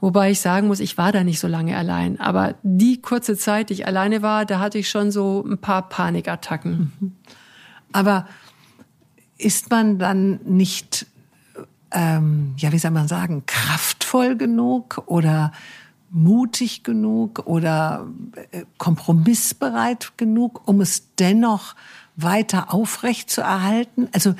Wobei 0.00 0.30
ich 0.30 0.40
sagen 0.40 0.68
muss, 0.68 0.80
ich 0.80 0.98
war 0.98 1.10
da 1.10 1.24
nicht 1.24 1.40
so 1.40 1.48
lange 1.48 1.76
allein. 1.76 2.20
Aber 2.20 2.54
die 2.62 3.00
kurze 3.00 3.36
Zeit, 3.36 3.70
die 3.70 3.74
ich 3.74 3.86
alleine 3.86 4.22
war, 4.22 4.44
da 4.44 4.60
hatte 4.60 4.78
ich 4.78 4.88
schon 4.90 5.10
so 5.10 5.44
ein 5.44 5.58
paar 5.58 5.88
Panikattacken. 5.88 6.92
Mhm. 7.00 7.12
Aber 7.92 8.28
ist 9.38 9.70
man 9.70 9.98
dann 9.98 10.40
nicht, 10.44 11.06
ähm, 11.90 12.54
ja, 12.58 12.72
wie 12.72 12.78
soll 12.78 12.90
man 12.90 13.08
sagen, 13.08 13.44
kraftvoll 13.46 14.36
genug 14.36 15.02
oder 15.06 15.52
mutig 16.16 16.82
genug 16.82 17.46
oder 17.46 18.06
äh, 18.50 18.64
kompromissbereit 18.78 20.16
genug, 20.16 20.66
um 20.66 20.80
es 20.80 21.14
dennoch 21.16 21.74
weiter 22.16 22.72
aufrecht 22.72 23.30
zu 23.30 23.42
erhalten? 23.42 24.08
Also 24.12 24.34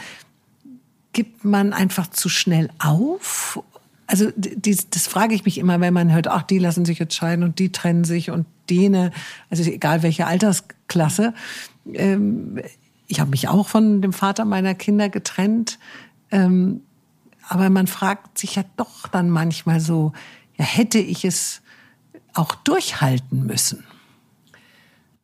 gibt 1.12 1.44
man 1.44 1.72
einfach 1.72 2.08
zu 2.08 2.28
schnell 2.28 2.70
auf? 2.78 3.62
Also 4.06 4.30
die, 4.36 4.76
das 4.90 5.06
frage 5.06 5.34
ich 5.34 5.44
mich 5.44 5.58
immer, 5.58 5.80
wenn 5.80 5.92
man 5.92 6.12
hört, 6.12 6.28
ach, 6.28 6.42
die 6.42 6.58
lassen 6.58 6.84
sich 6.84 6.98
jetzt 6.98 7.14
scheiden 7.14 7.44
und 7.44 7.58
die 7.58 7.72
trennen 7.72 8.04
sich 8.04 8.30
und 8.30 8.46
dene, 8.70 9.12
also 9.50 9.62
egal 9.64 10.02
welche 10.02 10.26
Altersklasse. 10.26 11.34
Ähm, 11.92 12.60
ich 13.06 13.20
habe 13.20 13.30
mich 13.30 13.48
auch 13.48 13.68
von 13.68 14.00
dem 14.00 14.12
Vater 14.12 14.44
meiner 14.44 14.74
Kinder 14.74 15.08
getrennt. 15.08 15.78
Ähm, 16.30 16.80
aber 17.48 17.70
man 17.70 17.86
fragt 17.86 18.38
sich 18.38 18.56
ja 18.56 18.64
doch 18.76 19.08
dann 19.08 19.30
manchmal 19.30 19.80
so, 19.80 20.12
ja, 20.56 20.64
hätte 20.64 20.98
ich 20.98 21.24
es 21.24 21.62
auch 22.38 22.54
durchhalten 22.54 23.46
müssen? 23.46 23.84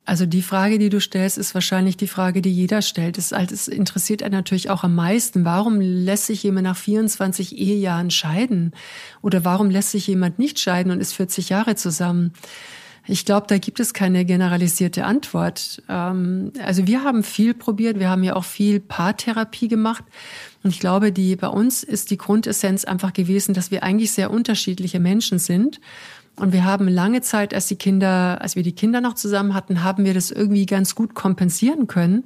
Also 0.05 0.27
die 0.27 0.43
Frage, 0.43 0.79
die 0.79 0.89
du 0.89 1.01
stellst, 1.01 1.39
ist 1.39 1.55
wahrscheinlich 1.55 1.97
die 1.97 2.09
Frage, 2.09 2.43
die 2.43 2.53
jeder 2.53 2.83
stellt. 2.83 3.19
Es, 3.19 3.31
halt, 3.31 3.53
es 3.53 3.69
interessiert 3.69 4.23
einen 4.25 4.35
natürlich 4.35 4.69
auch 4.69 4.83
am 4.83 4.97
meisten. 4.97 5.45
Warum 5.45 5.81
lässt 5.81 6.27
sich 6.27 6.43
jemand 6.43 6.65
nach 6.65 6.77
24 6.77 7.57
Ehejahren 7.57 8.11
scheiden? 8.11 8.73
Oder 9.23 9.45
warum 9.45 9.71
lässt 9.71 9.93
sich 9.93 10.09
jemand 10.09 10.41
nicht 10.41 10.59
scheiden 10.59 10.91
und 10.91 11.01
ist 11.01 11.13
40 11.13 11.51
Jahre 11.51 11.77
zusammen? 11.77 12.33
Ich 13.07 13.25
glaube, 13.25 13.47
da 13.49 13.59
gibt 13.59 13.79
es 13.81 13.95
keine 13.95 14.25
generalisierte 14.25 15.05
Antwort. 15.05 15.83
Ähm, 15.89 16.53
also 16.65 16.87
wir 16.87 17.05
haben 17.05 17.23
viel 17.23 17.55
probiert, 17.55 17.99
wir 18.01 18.09
haben 18.09 18.23
ja 18.25 18.35
auch 18.35 18.45
viel 18.45 18.81
Paartherapie 18.81 19.69
gemacht. 19.69 20.05
Und 20.65 20.71
ich 20.71 20.81
glaube, 20.81 21.13
die 21.13 21.37
bei 21.37 21.49
uns 21.49 21.85
ist 21.85 22.11
die 22.11 22.19
Grundessenz 22.19 22.85
einfach 22.85 23.13
gewesen, 23.13 23.55
dass 23.55 23.71
wir 23.71 23.85
eigentlich 23.85 24.13
sehr 24.13 24.33
unterschiedliche 24.33 24.99
Menschen 24.99 25.39
sind 25.39 25.81
und 26.37 26.53
wir 26.53 26.65
haben 26.65 26.89
lange 26.89 27.21
Zeit, 27.21 27.55
als 27.55 27.67
die 27.67 27.77
Kinder, 27.77 28.41
als 28.41 28.57
wir 28.57 28.63
die 28.63 28.75
Kinder 28.75 29.01
noch 29.01 29.15
zusammen 29.15 29.55
hatten, 29.55 29.85
haben 29.85 30.05
wir 30.05 30.15
das 30.15 30.31
irgendwie 30.31 30.67
ganz 30.67 30.95
gut 30.95 31.15
kompensieren 31.15 31.87
können. 31.87 32.25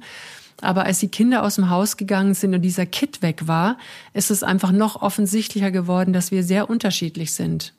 Aber 0.61 0.85
als 0.85 0.99
die 0.99 1.09
Kinder 1.09 1.43
aus 1.43 1.55
dem 1.55 1.69
Haus 1.69 1.97
gegangen 1.97 2.33
sind 2.33 2.55
und 2.55 2.61
dieser 2.61 2.85
Kit 2.85 3.21
weg 3.21 3.47
war, 3.47 3.77
ist 4.13 4.31
es 4.31 4.43
einfach 4.43 4.71
noch 4.71 5.01
offensichtlicher 5.01 5.71
geworden, 5.71 6.13
dass 6.13 6.31
wir 6.31 6.43
sehr 6.43 6.69
unterschiedlich 6.69 7.33
sind. 7.33 7.73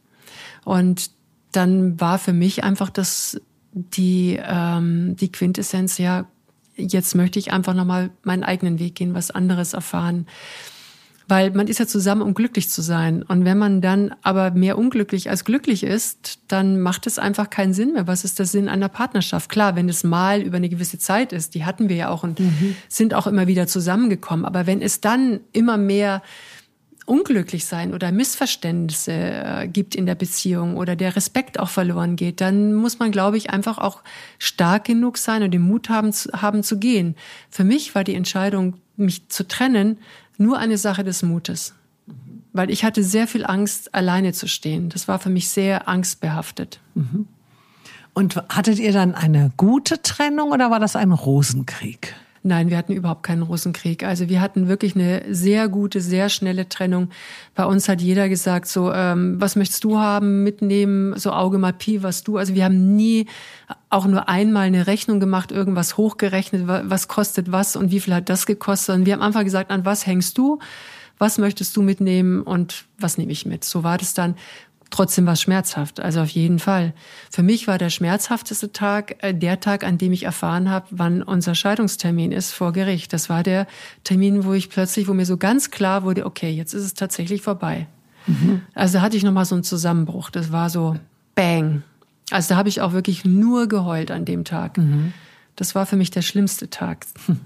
Und 0.64 1.10
dann 1.52 1.98
war 2.00 2.18
für 2.18 2.32
mich 2.32 2.62
einfach 2.62 2.90
das 2.90 3.40
die 3.72 4.38
ähm, 4.42 5.16
die 5.16 5.30
Quintessenz 5.30 5.98
ja 5.98 6.26
jetzt 6.76 7.14
möchte 7.14 7.38
ich 7.38 7.52
einfach 7.52 7.74
noch 7.74 7.84
mal 7.84 8.10
meinen 8.22 8.44
eigenen 8.44 8.78
Weg 8.78 8.94
gehen, 8.94 9.14
was 9.14 9.30
anderes 9.30 9.72
erfahren. 9.72 10.26
Weil 11.28 11.50
man 11.50 11.68
ist 11.68 11.78
ja 11.78 11.86
zusammen, 11.86 12.22
um 12.22 12.32
glücklich 12.32 12.70
zu 12.70 12.80
sein. 12.80 13.22
Und 13.22 13.44
wenn 13.44 13.58
man 13.58 13.82
dann 13.82 14.14
aber 14.22 14.50
mehr 14.50 14.78
unglücklich 14.78 15.28
als 15.28 15.44
glücklich 15.44 15.84
ist, 15.84 16.40
dann 16.48 16.80
macht 16.80 17.06
es 17.06 17.18
einfach 17.18 17.50
keinen 17.50 17.74
Sinn 17.74 17.92
mehr. 17.92 18.06
Was 18.06 18.24
ist 18.24 18.38
der 18.38 18.46
Sinn 18.46 18.68
einer 18.68 18.88
Partnerschaft? 18.88 19.50
Klar, 19.50 19.76
wenn 19.76 19.88
es 19.90 20.04
mal 20.04 20.40
über 20.40 20.56
eine 20.56 20.70
gewisse 20.70 20.98
Zeit 20.98 21.34
ist, 21.34 21.54
die 21.54 21.66
hatten 21.66 21.90
wir 21.90 21.96
ja 21.96 22.08
auch 22.08 22.22
und 22.22 22.40
mhm. 22.40 22.76
sind 22.88 23.12
auch 23.12 23.26
immer 23.26 23.46
wieder 23.46 23.66
zusammengekommen. 23.66 24.46
Aber 24.46 24.66
wenn 24.66 24.80
es 24.80 25.02
dann 25.02 25.40
immer 25.52 25.76
mehr 25.76 26.22
unglücklich 27.08 27.64
sein 27.64 27.94
oder 27.94 28.12
Missverständnisse 28.12 29.12
äh, 29.12 29.68
gibt 29.68 29.94
in 29.94 30.06
der 30.06 30.14
Beziehung 30.14 30.76
oder 30.76 30.94
der 30.94 31.16
Respekt 31.16 31.58
auch 31.58 31.70
verloren 31.70 32.16
geht, 32.16 32.40
dann 32.40 32.74
muss 32.74 32.98
man, 32.98 33.10
glaube 33.10 33.38
ich, 33.38 33.50
einfach 33.50 33.78
auch 33.78 34.02
stark 34.38 34.84
genug 34.84 35.16
sein 35.18 35.42
und 35.42 35.50
den 35.52 35.62
Mut 35.62 35.88
haben 35.88 36.12
zu, 36.12 36.30
haben 36.32 36.62
zu 36.62 36.78
gehen. 36.78 37.16
Für 37.50 37.64
mich 37.64 37.94
war 37.94 38.04
die 38.04 38.14
Entscheidung, 38.14 38.74
mich 38.96 39.28
zu 39.28 39.46
trennen, 39.48 39.98
nur 40.38 40.58
eine 40.58 40.78
Sache 40.78 41.04
des 41.04 41.22
Mutes. 41.22 41.74
Weil 42.52 42.70
ich 42.70 42.84
hatte 42.84 43.04
sehr 43.04 43.28
viel 43.28 43.44
Angst, 43.44 43.94
alleine 43.94 44.32
zu 44.32 44.48
stehen. 44.48 44.88
Das 44.88 45.06
war 45.06 45.18
für 45.18 45.30
mich 45.30 45.50
sehr 45.50 45.88
angstbehaftet. 45.88 46.80
Mhm. 46.94 47.26
Und 48.14 48.36
hattet 48.48 48.78
ihr 48.78 48.92
dann 48.92 49.14
eine 49.14 49.52
gute 49.56 50.02
Trennung 50.02 50.50
oder 50.50 50.70
war 50.70 50.80
das 50.80 50.96
ein 50.96 51.12
Rosenkrieg? 51.12 52.16
Nein, 52.42 52.70
wir 52.70 52.76
hatten 52.76 52.92
überhaupt 52.92 53.22
keinen 53.22 53.42
Rosenkrieg. 53.42 54.04
Also 54.04 54.28
wir 54.28 54.40
hatten 54.40 54.68
wirklich 54.68 54.94
eine 54.94 55.22
sehr 55.30 55.68
gute, 55.68 56.00
sehr 56.00 56.28
schnelle 56.28 56.68
Trennung. 56.68 57.10
Bei 57.54 57.64
uns 57.64 57.88
hat 57.88 58.00
jeder 58.00 58.28
gesagt, 58.28 58.68
so, 58.68 58.92
ähm, 58.92 59.40
was 59.40 59.56
möchtest 59.56 59.84
du 59.84 59.98
haben, 59.98 60.44
mitnehmen, 60.44 61.18
so 61.18 61.32
Auge 61.32 61.58
mal 61.58 61.72
Pi, 61.72 62.02
was 62.02 62.22
du. 62.22 62.36
Also 62.36 62.54
wir 62.54 62.64
haben 62.64 62.96
nie 62.96 63.26
auch 63.90 64.06
nur 64.06 64.28
einmal 64.28 64.66
eine 64.66 64.86
Rechnung 64.86 65.20
gemacht, 65.20 65.50
irgendwas 65.52 65.96
hochgerechnet, 65.96 66.66
was 66.66 67.08
kostet 67.08 67.50
was 67.50 67.76
und 67.76 67.90
wie 67.90 68.00
viel 68.00 68.14
hat 68.14 68.28
das 68.28 68.46
gekostet. 68.46 68.96
Und 68.96 69.06
wir 69.06 69.14
haben 69.14 69.22
einfach 69.22 69.44
gesagt, 69.44 69.70
an 69.70 69.84
was 69.84 70.06
hängst 70.06 70.38
du? 70.38 70.58
Was 71.18 71.38
möchtest 71.38 71.76
du 71.76 71.82
mitnehmen 71.82 72.42
und 72.42 72.84
was 72.96 73.18
nehme 73.18 73.32
ich 73.32 73.44
mit? 73.44 73.64
So 73.64 73.82
war 73.82 73.98
das 73.98 74.14
dann. 74.14 74.36
Trotzdem 74.90 75.26
war 75.26 75.34
es 75.34 75.42
schmerzhaft, 75.42 76.00
also 76.00 76.22
auf 76.22 76.30
jeden 76.30 76.58
Fall. 76.58 76.94
Für 77.30 77.42
mich 77.42 77.68
war 77.68 77.76
der 77.76 77.90
schmerzhafteste 77.90 78.72
Tag 78.72 79.16
äh, 79.22 79.34
der 79.34 79.60
Tag, 79.60 79.84
an 79.84 79.98
dem 79.98 80.12
ich 80.12 80.22
erfahren 80.22 80.70
habe, 80.70 80.86
wann 80.90 81.22
unser 81.22 81.54
Scheidungstermin 81.54 82.32
ist 82.32 82.52
vor 82.52 82.72
Gericht. 82.72 83.12
Das 83.12 83.28
war 83.28 83.42
der 83.42 83.66
Termin, 84.04 84.44
wo 84.44 84.54
ich 84.54 84.70
plötzlich, 84.70 85.06
wo 85.06 85.12
mir 85.12 85.26
so 85.26 85.36
ganz 85.36 85.70
klar 85.70 86.04
wurde, 86.04 86.24
okay, 86.24 86.50
jetzt 86.50 86.72
ist 86.72 86.84
es 86.84 86.94
tatsächlich 86.94 87.42
vorbei. 87.42 87.86
Mhm. 88.26 88.62
Also 88.74 88.98
da 88.98 89.02
hatte 89.02 89.16
ich 89.16 89.24
nochmal 89.24 89.44
so 89.44 89.54
einen 89.54 89.64
Zusammenbruch. 89.64 90.30
Das 90.30 90.52
war 90.52 90.70
so 90.70 90.96
Bang. 91.34 91.82
Also 92.30 92.50
da 92.50 92.56
habe 92.56 92.68
ich 92.68 92.80
auch 92.80 92.92
wirklich 92.92 93.24
nur 93.24 93.68
geheult 93.68 94.10
an 94.10 94.24
dem 94.24 94.44
Tag. 94.44 94.78
Mhm. 94.78 95.12
Das 95.56 95.74
war 95.74 95.86
für 95.86 95.96
mich 95.96 96.10
der 96.10 96.22
schlimmste 96.22 96.70
Tag. 96.70 97.06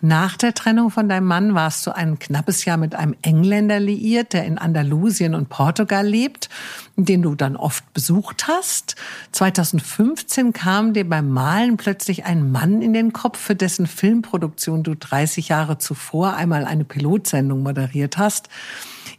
Nach 0.00 0.36
der 0.36 0.54
Trennung 0.54 0.90
von 0.90 1.08
deinem 1.08 1.26
Mann 1.26 1.54
warst 1.54 1.84
du 1.84 1.90
ein 1.90 2.20
knappes 2.20 2.64
Jahr 2.64 2.76
mit 2.76 2.94
einem 2.94 3.16
Engländer 3.22 3.80
liiert, 3.80 4.32
der 4.32 4.44
in 4.44 4.56
Andalusien 4.56 5.34
und 5.34 5.48
Portugal 5.48 6.06
lebt, 6.06 6.48
den 6.94 7.22
du 7.22 7.34
dann 7.34 7.56
oft 7.56 7.92
besucht 7.94 8.46
hast. 8.46 8.94
2015 9.32 10.52
kam 10.52 10.92
dir 10.92 11.08
beim 11.08 11.28
Malen 11.28 11.76
plötzlich 11.76 12.24
ein 12.24 12.52
Mann 12.52 12.80
in 12.80 12.92
den 12.92 13.12
Kopf, 13.12 13.38
für 13.38 13.56
dessen 13.56 13.88
Filmproduktion 13.88 14.84
du 14.84 14.94
30 14.94 15.48
Jahre 15.48 15.78
zuvor 15.78 16.34
einmal 16.34 16.64
eine 16.64 16.84
Pilotsendung 16.84 17.64
moderiert 17.64 18.18
hast, 18.18 18.48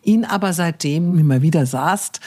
ihn 0.04 0.26
aber 0.26 0.54
seitdem 0.54 1.18
immer 1.18 1.42
wieder 1.42 1.66
sahst. 1.66 2.20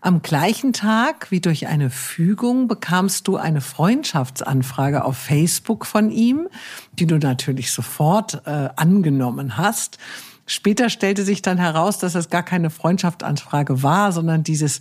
Am 0.00 0.22
gleichen 0.22 0.72
Tag, 0.72 1.30
wie 1.30 1.40
durch 1.40 1.66
eine 1.66 1.90
Fügung, 1.90 2.68
bekamst 2.68 3.26
du 3.26 3.36
eine 3.36 3.60
Freundschaftsanfrage 3.60 5.04
auf 5.04 5.16
Facebook 5.16 5.84
von 5.86 6.10
ihm, 6.10 6.48
die 6.92 7.06
du 7.06 7.18
natürlich 7.18 7.72
sofort 7.72 8.42
äh, 8.46 8.68
angenommen 8.76 9.56
hast. 9.56 9.98
Später 10.46 10.90
stellte 10.90 11.24
sich 11.24 11.42
dann 11.42 11.58
heraus, 11.58 11.98
dass 11.98 12.14
es 12.14 12.30
gar 12.30 12.44
keine 12.44 12.70
Freundschaftsanfrage 12.70 13.82
war, 13.82 14.12
sondern 14.12 14.44
dieses 14.44 14.78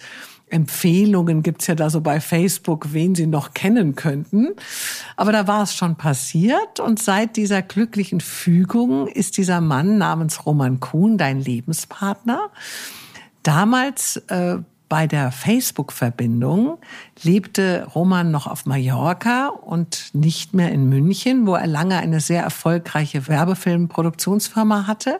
Empfehlungen 0.49 1.43
gibt's 1.43 1.67
ja 1.67 1.75
da 1.75 1.89
so 1.89 2.01
bei 2.01 2.21
Facebook, 2.21 2.93
wen 2.93 3.15
sie 3.15 3.27
noch 3.27 3.53
kennen 3.53 3.95
könnten. 3.95 4.49
Aber 5.15 5.31
da 5.31 5.47
war 5.47 5.63
es 5.63 5.75
schon 5.75 5.95
passiert 5.95 6.79
und 6.79 7.01
seit 7.01 7.35
dieser 7.35 7.61
glücklichen 7.61 8.21
Fügung 8.21 9.07
ist 9.07 9.37
dieser 9.37 9.61
Mann 9.61 9.97
namens 9.97 10.45
Roman 10.45 10.79
Kuhn 10.79 11.17
dein 11.17 11.41
Lebenspartner. 11.41 12.51
Damals 13.43 14.17
äh, 14.27 14.57
bei 14.87 15.07
der 15.07 15.31
Facebook-Verbindung 15.31 16.77
lebte 17.23 17.87
Roman 17.95 18.29
noch 18.29 18.45
auf 18.45 18.65
Mallorca 18.65 19.47
und 19.47 20.11
nicht 20.13 20.53
mehr 20.53 20.71
in 20.71 20.87
München, 20.89 21.47
wo 21.47 21.55
er 21.55 21.67
lange 21.67 21.97
eine 21.97 22.19
sehr 22.19 22.43
erfolgreiche 22.43 23.27
Werbefilmproduktionsfirma 23.27 24.85
hatte. 24.85 25.19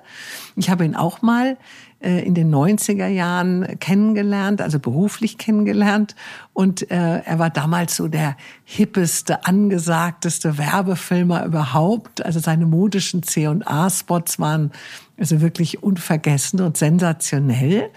Ich 0.56 0.70
habe 0.70 0.86
ihn 0.86 0.96
auch 0.96 1.22
mal 1.22 1.58
in 2.06 2.34
den 2.34 2.54
90er 2.54 3.08
Jahren 3.08 3.80
kennengelernt, 3.80 4.62
also 4.62 4.80
beruflich 4.80 5.38
kennengelernt. 5.38 6.16
Und 6.54 6.90
äh, 6.92 7.20
er 7.20 7.40
war 7.40 7.50
damals 7.50 7.96
so 7.96 8.08
der 8.08 8.38
hippeste, 8.64 9.46
angesagteste 9.46 10.58
Werbefilmer 10.58 11.46
überhaupt. 11.46 12.26
Also 12.26 12.40
seine 12.40 12.66
modischen 12.66 13.24
C&A-Spots 13.24 14.40
waren 14.40 14.72
also 15.18 15.42
wirklich 15.42 15.84
unvergessen 15.84 16.62
und 16.62 16.78
sensationell. 16.78 17.90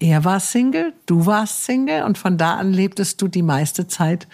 Er 0.00 0.24
war 0.24 0.38
Single, 0.38 0.92
du 1.06 1.26
warst 1.26 1.64
Single 1.64 2.04
und 2.04 2.18
von 2.18 2.38
da 2.38 2.56
an 2.56 2.72
lebtest 2.72 3.20
du 3.20 3.26
die 3.26 3.42
meiste 3.42 3.88
Zeit 3.88 4.28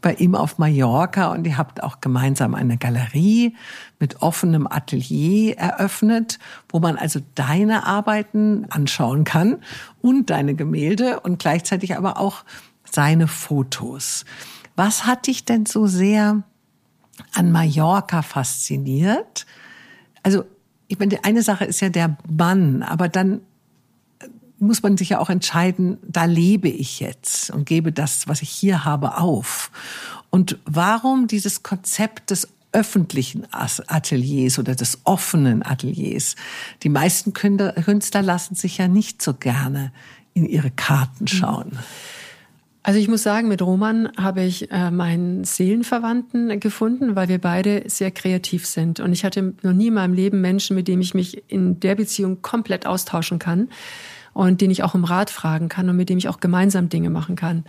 bei 0.00 0.14
ihm 0.14 0.34
auf 0.34 0.58
Mallorca 0.58 1.32
und 1.32 1.46
ihr 1.46 1.58
habt 1.58 1.82
auch 1.82 2.00
gemeinsam 2.00 2.54
eine 2.54 2.76
Galerie 2.76 3.56
mit 3.98 4.22
offenem 4.22 4.66
Atelier 4.66 5.56
eröffnet, 5.56 6.38
wo 6.68 6.78
man 6.78 6.96
also 6.96 7.20
deine 7.34 7.86
Arbeiten 7.86 8.66
anschauen 8.70 9.24
kann 9.24 9.58
und 10.00 10.30
deine 10.30 10.54
Gemälde 10.54 11.20
und 11.20 11.38
gleichzeitig 11.38 11.96
aber 11.96 12.18
auch 12.18 12.44
seine 12.90 13.28
Fotos. 13.28 14.24
Was 14.76 15.06
hat 15.06 15.26
dich 15.26 15.44
denn 15.44 15.66
so 15.66 15.86
sehr 15.86 16.42
an 17.34 17.52
Mallorca 17.52 18.22
fasziniert? 18.22 19.46
Also, 20.22 20.44
ich 20.86 20.98
meine, 20.98 21.24
eine 21.24 21.42
Sache 21.42 21.64
ist 21.64 21.80
ja 21.80 21.88
der 21.88 22.16
Mann, 22.28 22.82
aber 22.82 23.08
dann 23.08 23.40
muss 24.58 24.82
man 24.82 24.96
sich 24.96 25.10
ja 25.10 25.18
auch 25.20 25.30
entscheiden, 25.30 25.98
da 26.02 26.24
lebe 26.24 26.68
ich 26.68 27.00
jetzt 27.00 27.50
und 27.50 27.66
gebe 27.66 27.92
das, 27.92 28.28
was 28.28 28.42
ich 28.42 28.50
hier 28.50 28.84
habe, 28.84 29.18
auf. 29.18 29.70
Und 30.30 30.58
warum 30.64 31.26
dieses 31.26 31.62
Konzept 31.62 32.30
des 32.30 32.48
öffentlichen 32.72 33.46
Ateliers 33.52 34.58
oder 34.58 34.74
des 34.74 35.00
offenen 35.04 35.64
Ateliers? 35.64 36.36
Die 36.82 36.88
meisten 36.88 37.32
Künstler 37.32 38.22
lassen 38.22 38.54
sich 38.54 38.78
ja 38.78 38.88
nicht 38.88 39.22
so 39.22 39.34
gerne 39.34 39.92
in 40.34 40.44
ihre 40.44 40.70
Karten 40.70 41.24
mhm. 41.24 41.28
schauen. 41.28 41.78
Also 42.82 43.00
ich 43.00 43.08
muss 43.08 43.22
sagen, 43.22 43.48
mit 43.48 43.60
Roman 43.60 44.10
habe 44.16 44.42
ich 44.42 44.70
äh, 44.70 44.90
meinen 44.90 45.44
Seelenverwandten 45.44 46.58
gefunden, 46.58 47.16
weil 47.16 47.28
wir 47.28 47.38
beide 47.38 47.84
sehr 47.86 48.10
kreativ 48.10 48.66
sind. 48.66 49.00
Und 49.00 49.12
ich 49.12 49.24
hatte 49.24 49.54
noch 49.62 49.74
nie 49.74 49.88
in 49.88 49.94
meinem 49.94 50.14
Leben 50.14 50.40
Menschen, 50.40 50.74
mit 50.74 50.88
dem 50.88 51.00
ich 51.00 51.12
mich 51.12 51.42
in 51.48 51.80
der 51.80 51.96
Beziehung 51.96 52.40
komplett 52.40 52.86
austauschen 52.86 53.38
kann 53.38 53.68
und 54.38 54.60
den 54.60 54.70
ich 54.70 54.84
auch 54.84 54.94
um 54.94 55.02
Rat 55.02 55.30
fragen 55.30 55.68
kann 55.68 55.88
und 55.88 55.96
mit 55.96 56.08
dem 56.08 56.16
ich 56.16 56.28
auch 56.28 56.38
gemeinsam 56.38 56.88
Dinge 56.88 57.10
machen 57.10 57.34
kann. 57.34 57.64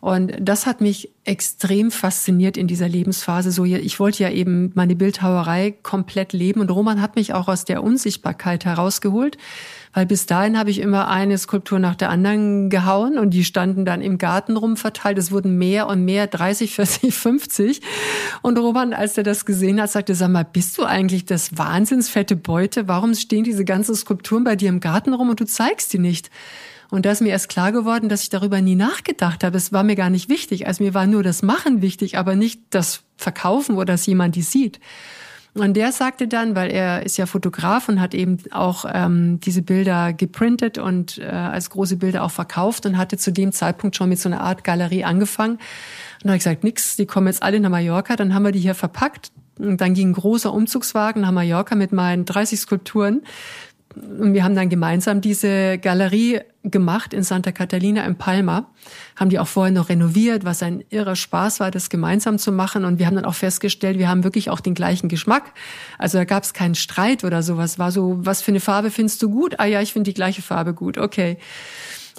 Und 0.00 0.32
das 0.40 0.64
hat 0.64 0.80
mich 0.80 1.10
extrem 1.24 1.90
fasziniert 1.90 2.56
in 2.56 2.66
dieser 2.66 2.88
Lebensphase. 2.88 3.50
So, 3.50 3.66
ich 3.66 4.00
wollte 4.00 4.22
ja 4.22 4.30
eben 4.30 4.72
meine 4.74 4.96
Bildhauerei 4.96 5.74
komplett 5.82 6.32
leben 6.32 6.62
und 6.62 6.70
Roman 6.70 7.02
hat 7.02 7.16
mich 7.16 7.34
auch 7.34 7.48
aus 7.48 7.66
der 7.66 7.82
Unsichtbarkeit 7.82 8.64
herausgeholt 8.64 9.36
weil 9.96 10.04
bis 10.04 10.26
dahin 10.26 10.58
habe 10.58 10.68
ich 10.68 10.78
immer 10.80 11.08
eine 11.08 11.38
Skulptur 11.38 11.78
nach 11.78 11.94
der 11.94 12.10
anderen 12.10 12.68
gehauen 12.68 13.16
und 13.18 13.30
die 13.30 13.44
standen 13.44 13.86
dann 13.86 14.02
im 14.02 14.18
Garten 14.18 14.58
rum 14.58 14.76
verteilt. 14.76 15.16
Es 15.16 15.32
wurden 15.32 15.56
mehr 15.56 15.86
und 15.86 16.04
mehr, 16.04 16.26
30, 16.26 16.74
40, 16.74 17.14
50. 17.14 17.80
Und 18.42 18.58
Roman, 18.58 18.92
als 18.92 19.16
er 19.16 19.24
das 19.24 19.46
gesehen 19.46 19.80
hat, 19.80 19.90
sagte, 19.90 20.14
sag 20.14 20.28
mal, 20.28 20.44
bist 20.44 20.76
du 20.76 20.84
eigentlich 20.84 21.24
das 21.24 21.56
wahnsinnsfette 21.56 22.36
Beute? 22.36 22.88
Warum 22.88 23.14
stehen 23.14 23.42
diese 23.42 23.64
ganzen 23.64 23.94
Skulpturen 23.94 24.44
bei 24.44 24.54
dir 24.54 24.68
im 24.68 24.80
Garten 24.80 25.14
rum 25.14 25.30
und 25.30 25.40
du 25.40 25.46
zeigst 25.46 25.94
die 25.94 25.98
nicht? 25.98 26.28
Und 26.90 27.06
da 27.06 27.12
ist 27.12 27.22
mir 27.22 27.30
erst 27.30 27.48
klar 27.48 27.72
geworden, 27.72 28.10
dass 28.10 28.20
ich 28.20 28.28
darüber 28.28 28.60
nie 28.60 28.76
nachgedacht 28.76 29.44
habe. 29.44 29.56
Es 29.56 29.72
war 29.72 29.82
mir 29.82 29.96
gar 29.96 30.10
nicht 30.10 30.28
wichtig. 30.28 30.66
Also 30.66 30.84
mir 30.84 30.92
war 30.92 31.06
nur 31.06 31.22
das 31.22 31.42
Machen 31.42 31.80
wichtig, 31.80 32.18
aber 32.18 32.36
nicht 32.36 32.60
das 32.68 33.00
Verkaufen 33.16 33.76
oder 33.76 33.94
dass 33.94 34.04
jemand 34.04 34.36
die 34.36 34.42
sieht. 34.42 34.78
Und 35.56 35.74
der 35.74 35.90
sagte 35.90 36.28
dann, 36.28 36.54
weil 36.54 36.70
er 36.70 37.06
ist 37.06 37.16
ja 37.16 37.24
Fotograf 37.24 37.88
und 37.88 38.00
hat 38.00 38.14
eben 38.14 38.36
auch 38.50 38.84
ähm, 38.92 39.40
diese 39.40 39.62
Bilder 39.62 40.12
geprintet 40.12 40.76
und 40.76 41.18
äh, 41.18 41.24
als 41.24 41.70
große 41.70 41.96
Bilder 41.96 42.24
auch 42.24 42.30
verkauft 42.30 42.84
und 42.84 42.98
hatte 42.98 43.16
zu 43.16 43.32
dem 43.32 43.52
Zeitpunkt 43.52 43.96
schon 43.96 44.10
mit 44.10 44.18
so 44.18 44.28
einer 44.28 44.42
Art 44.42 44.64
Galerie 44.64 45.04
angefangen. 45.04 45.54
Und 45.54 45.60
da 46.24 46.28
habe 46.28 46.36
ich 46.36 46.44
gesagt, 46.44 46.62
nix, 46.62 46.96
die 46.96 47.06
kommen 47.06 47.28
jetzt 47.28 47.42
alle 47.42 47.58
nach 47.58 47.70
Mallorca, 47.70 48.16
dann 48.16 48.34
haben 48.34 48.44
wir 48.44 48.52
die 48.52 48.58
hier 48.58 48.74
verpackt. 48.74 49.32
Und 49.58 49.80
dann 49.80 49.94
ging 49.94 50.10
ein 50.10 50.12
großer 50.12 50.52
Umzugswagen 50.52 51.22
nach 51.22 51.32
Mallorca 51.32 51.74
mit 51.74 51.90
meinen 51.90 52.26
30 52.26 52.60
Skulpturen 52.60 53.22
und 53.96 54.34
wir 54.34 54.44
haben 54.44 54.54
dann 54.54 54.68
gemeinsam 54.68 55.20
diese 55.20 55.78
Galerie 55.78 56.40
gemacht 56.64 57.14
in 57.14 57.22
Santa 57.22 57.52
Catalina 57.52 58.04
in 58.04 58.16
Palma. 58.16 58.70
Haben 59.16 59.30
die 59.30 59.38
auch 59.38 59.46
vorher 59.46 59.72
noch 59.72 59.88
renoviert, 59.88 60.44
was 60.44 60.62
ein 60.62 60.84
irrer 60.90 61.16
Spaß 61.16 61.60
war, 61.60 61.70
das 61.70 61.88
gemeinsam 61.88 62.38
zu 62.38 62.52
machen. 62.52 62.84
Und 62.84 62.98
wir 62.98 63.06
haben 63.06 63.14
dann 63.14 63.24
auch 63.24 63.34
festgestellt, 63.34 63.98
wir 63.98 64.08
haben 64.08 64.24
wirklich 64.24 64.50
auch 64.50 64.60
den 64.60 64.74
gleichen 64.74 65.08
Geschmack. 65.08 65.52
Also 65.98 66.18
da 66.18 66.24
gab 66.24 66.42
es 66.42 66.52
keinen 66.52 66.74
Streit 66.74 67.24
oder 67.24 67.42
sowas. 67.42 67.78
War 67.78 67.90
so, 67.90 68.18
was 68.18 68.42
für 68.42 68.52
eine 68.52 68.60
Farbe 68.60 68.90
findest 68.90 69.22
du 69.22 69.30
gut? 69.30 69.58
Ah 69.58 69.66
ja, 69.66 69.80
ich 69.80 69.92
finde 69.92 70.10
die 70.10 70.14
gleiche 70.14 70.42
Farbe 70.42 70.74
gut. 70.74 70.98
Okay. 70.98 71.38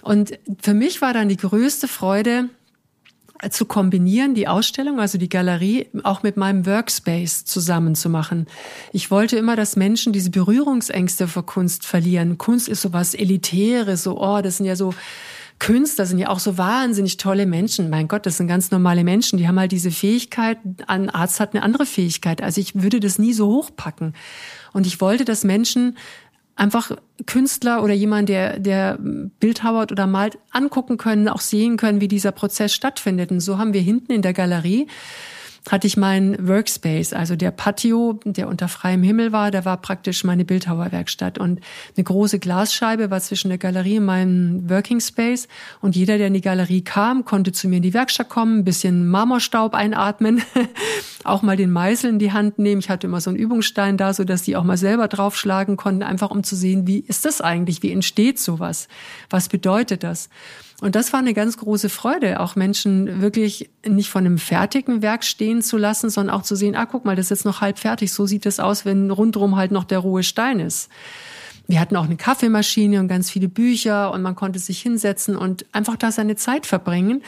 Und 0.02 0.40
für 0.62 0.74
mich 0.74 1.02
war 1.02 1.14
dann 1.14 1.30
die 1.30 1.38
größte 1.38 1.88
Freude, 1.88 2.50
zu 3.50 3.66
kombinieren, 3.66 4.34
die 4.34 4.48
Ausstellung, 4.48 5.00
also 5.00 5.18
die 5.18 5.30
Galerie, 5.30 5.88
auch 6.04 6.24
mit 6.24 6.38
meinem 6.38 6.66
Workspace 6.66 7.46
zusammen 7.46 7.96
zu 7.96 8.10
machen. 8.10 8.48
Ich 8.94 9.12
wollte 9.12 9.38
immer, 9.38 9.56
dass 9.56 9.76
Menschen 9.76 10.14
diese 10.14 10.30
Berührungsängste 10.30 11.28
vor 11.28 11.46
Kunst 11.46 11.86
verlieren. 11.86 12.38
Kunst 12.38 12.68
ist 12.68 12.82
so 12.82 12.94
was 12.94 13.14
Elitäres, 13.14 14.04
so, 14.04 14.20
oh, 14.20 14.42
das 14.42 14.58
sind 14.58 14.66
ja 14.66 14.76
so 14.76 14.94
Künstler 15.60 16.06
sind 16.06 16.20
ja 16.20 16.30
auch 16.30 16.40
so 16.40 16.58
wahnsinnig 16.58 17.18
tolle 17.18 17.48
Menschen. 17.48 17.90
Mein 17.90 18.08
Gott, 18.08 18.26
das 18.28 18.38
sind 18.38 18.48
ganz 18.48 18.70
normale 18.70 19.04
Menschen. 19.04 19.38
Die 19.38 19.48
haben 19.48 19.60
halt 19.60 19.72
diese 19.72 19.90
Fähigkeit. 19.90 20.60
Ein 20.86 21.10
Arzt 21.10 21.40
hat 21.40 21.54
eine 21.54 21.64
andere 21.64 21.88
Fähigkeit. 21.88 22.44
Also 22.44 22.62
ich 22.62 22.76
würde 22.76 23.00
das 23.00 23.18
nie 23.18 23.34
so 23.34 23.48
hochpacken. 23.48 24.14
Und 24.74 24.86
ich 24.86 25.02
wollte, 25.02 25.26
dass 25.26 25.44
Menschen 25.44 25.98
einfach 26.58 26.92
Künstler 27.26 27.84
oder 27.84 27.94
jemand, 27.94 28.30
der, 28.30 28.60
der 28.60 28.98
Bildhauert 29.00 29.92
oder 29.92 30.08
malt, 30.08 30.38
angucken 30.52 30.98
können, 30.98 31.30
auch 31.30 31.40
sehen 31.40 31.78
können, 31.78 32.02
wie 32.02 32.08
dieser 32.08 32.32
Prozess 32.32 32.74
stattfindet. 32.74 33.32
Und 33.32 33.40
so 33.40 33.58
haben 33.58 33.74
wir 33.74 33.82
hinten 33.82 34.12
in 34.12 34.22
der 34.22 34.34
Galerie 34.34 34.88
hatte 35.72 35.88
ich 35.88 35.98
meinen 35.98 36.48
Workspace, 36.48 37.14
also 37.14 37.36
der 37.36 37.52
Patio, 37.52 38.20
der 38.24 38.48
unter 38.48 38.68
freiem 38.68 39.04
Himmel 39.04 39.32
war, 39.32 39.52
da 39.52 39.66
war 39.66 39.78
praktisch 39.78 40.24
meine 40.24 40.46
Bildhauerwerkstatt 40.46 41.38
und 41.38 41.60
eine 41.96 42.04
große 42.04 42.40
Glasscheibe 42.40 43.12
war 43.12 43.20
zwischen 43.20 43.50
der 43.50 43.58
Galerie 43.58 44.00
und 44.00 44.06
meinem 44.06 44.70
Working 44.70 45.00
Space 45.00 45.48
und 45.82 45.96
jeder, 45.96 46.18
der 46.18 46.28
in 46.28 46.34
die 46.34 46.42
Galerie 46.42 46.84
kam, 46.84 47.26
konnte 47.26 47.52
zu 47.52 47.68
mir 47.68 47.78
in 47.78 47.84
die 47.84 47.94
Werkstatt 47.94 48.30
kommen, 48.30 48.60
ein 48.60 48.64
bisschen 48.64 49.08
Marmorstaub 49.08 49.74
einatmen, 49.74 50.42
auch 51.24 51.42
mal 51.42 51.58
den 51.58 51.72
Meißel 51.72 52.12
in 52.12 52.20
die 52.20 52.32
Hand 52.32 52.60
nehmen. 52.60 52.80
Ich 52.80 52.90
hatte 52.90 53.08
immer 53.08 53.22
so 53.22 53.30
einen 53.30 53.40
Übungsstein 53.40 53.98
da, 53.98 54.14
so 54.14 54.24
dass 54.24 54.44
die 54.44 54.56
auch 54.56 54.64
mal 54.64 54.78
selber 54.78 55.08
draufschlagen 55.08 55.78
konnten, 55.78 56.04
einfach 56.04 56.32
um 56.32 56.44
zu 56.44 56.56
sehen, 56.56 56.88
wie 56.88 57.00
ist 57.00 57.26
das 57.26 57.42
eigentlich, 57.42 57.84
wie 57.84 57.92
entsteht 57.92 58.40
sowas, 58.40 58.88
was 59.30 59.50
bedeutet 59.50 60.04
das? 60.04 60.30
Und 60.80 60.96
das 60.96 61.12
war 61.12 61.20
eine 61.20 61.34
ganz 61.34 61.58
große 61.58 61.90
Freude, 61.90 62.40
auch 62.40 62.56
Menschen 62.56 63.20
wirklich 63.20 63.72
nicht 63.84 64.12
von 64.12 64.26
einem 64.26 64.38
fertigen 64.38 65.02
Werk 65.02 65.24
stehen 65.24 65.64
zu 65.64 65.76
lassen, 65.76 66.12
sondern 66.12 66.36
auch 66.36 66.44
zu 66.44 66.56
sehen, 66.56 66.76
ah, 66.76 66.86
guck 66.86 67.04
mal, 67.04 67.16
das 67.16 67.28
ist 67.28 67.30
jetzt 67.32 67.46
noch 67.46 67.62
halb 67.62 67.80
fertig. 67.80 68.14
So 68.14 68.28
sieht 68.28 68.46
es 68.46 68.60
aus, 68.60 68.86
wenn 68.86 69.10
rundherum 69.10 69.56
halt 69.56 69.72
noch 69.72 69.86
der 69.86 70.00
rohe 70.00 70.22
Stein 70.22 70.60
ist. 70.60 70.90
Wir 71.66 71.80
hatten 71.80 71.96
auch 71.96 72.06
eine 72.06 72.16
Kaffeemaschine 72.16 73.00
und 73.00 73.08
ganz 73.08 73.32
viele 73.32 73.50
Bücher 73.50 74.12
und 74.12 74.22
man 74.22 74.36
konnte 74.36 74.60
sich 74.60 74.80
hinsetzen 74.80 75.36
und 75.36 75.66
einfach 75.72 75.96
da 75.96 76.12
seine 76.12 76.36
Zeit 76.36 76.66
verbringen. 76.68 77.24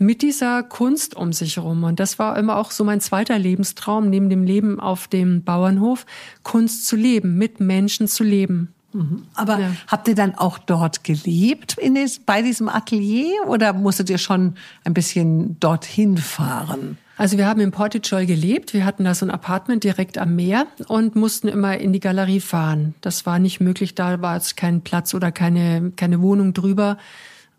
mit 0.00 0.22
dieser 0.22 0.62
Kunst 0.62 1.14
um 1.14 1.32
sich 1.32 1.56
herum. 1.56 1.84
Und 1.84 2.00
das 2.00 2.18
war 2.18 2.38
immer 2.38 2.56
auch 2.56 2.70
so 2.70 2.84
mein 2.84 3.02
zweiter 3.02 3.38
Lebenstraum, 3.38 4.08
neben 4.08 4.30
dem 4.30 4.44
Leben 4.44 4.80
auf 4.80 5.08
dem 5.08 5.44
Bauernhof, 5.44 6.06
Kunst 6.42 6.86
zu 6.86 6.96
leben, 6.96 7.36
mit 7.36 7.60
Menschen 7.60 8.08
zu 8.08 8.24
leben. 8.24 8.72
Mhm. 8.92 9.24
Aber 9.34 9.58
ja. 9.58 9.72
habt 9.86 10.08
ihr 10.08 10.14
dann 10.14 10.34
auch 10.34 10.58
dort 10.58 11.04
gelebt 11.04 11.78
in 11.78 11.94
des, 11.94 12.18
bei 12.18 12.42
diesem 12.42 12.68
Atelier 12.68 13.46
oder 13.46 13.72
musstet 13.72 14.10
ihr 14.10 14.18
schon 14.18 14.54
ein 14.84 14.94
bisschen 14.94 15.58
dorthin 15.60 16.18
fahren? 16.18 16.98
Also 17.16 17.36
wir 17.36 17.46
haben 17.46 17.60
in 17.60 17.70
Portichol 17.70 18.24
gelebt. 18.24 18.72
Wir 18.72 18.86
hatten 18.86 19.04
da 19.04 19.14
so 19.14 19.26
ein 19.26 19.30
Apartment 19.30 19.84
direkt 19.84 20.16
am 20.16 20.36
Meer 20.36 20.66
und 20.88 21.16
mussten 21.16 21.48
immer 21.48 21.76
in 21.76 21.92
die 21.92 22.00
Galerie 22.00 22.40
fahren. 22.40 22.94
Das 23.02 23.26
war 23.26 23.38
nicht 23.38 23.60
möglich, 23.60 23.94
da 23.94 24.22
war 24.22 24.36
es 24.36 24.56
kein 24.56 24.80
Platz 24.80 25.12
oder 25.12 25.30
keine, 25.30 25.92
keine 25.96 26.22
Wohnung 26.22 26.54
drüber. 26.54 26.96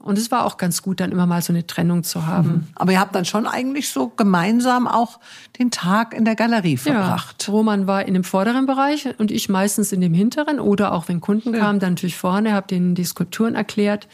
Und 0.02 0.18
es 0.18 0.32
war 0.32 0.46
auch 0.46 0.58
ganz 0.58 0.82
gut, 0.82 1.00
dann 1.00 1.12
immer 1.12 1.26
mal 1.26 1.42
so 1.42 1.54
eine 1.54 1.68
Trennung 1.68 2.04
zu 2.04 2.26
haben. 2.26 2.50
Mhm. 2.50 2.68
Aber 2.76 2.92
ihr 2.92 3.00
habt 3.00 3.14
dann 3.14 3.26
schon 3.26 3.46
eigentlich 3.46 3.90
so 3.90 4.08
gemeinsam 4.10 4.88
auch 4.88 5.20
den 5.60 5.70
Tag 5.70 6.14
in 6.14 6.26
der 6.26 6.36
Galerie 6.36 6.78
verbracht. 6.78 7.48
Ja, 7.48 7.54
Roman 7.54 7.88
war 7.88 8.06
in 8.06 8.16
dem 8.16 8.24
vorderen 8.24 8.66
Bereich 8.66 9.08
und 9.20 9.32
ich 9.32 9.48
meistens 9.48 9.92
in 9.92 10.02
dem 10.02 10.14
hinteren 10.14 10.60
oder 10.60 10.94
auch 10.94 11.08
wenn 11.08 11.22
Kunden 11.22 11.54
ja. 11.54 11.60
kamen, 11.60 11.80
dann 11.80 11.94
natürlich 11.94 12.18
vorne, 12.18 12.54
habe 12.54 12.68
denen 12.68 12.96
die 12.96 13.04
Skulpturen 13.04 13.56
erklärt. 13.56 14.08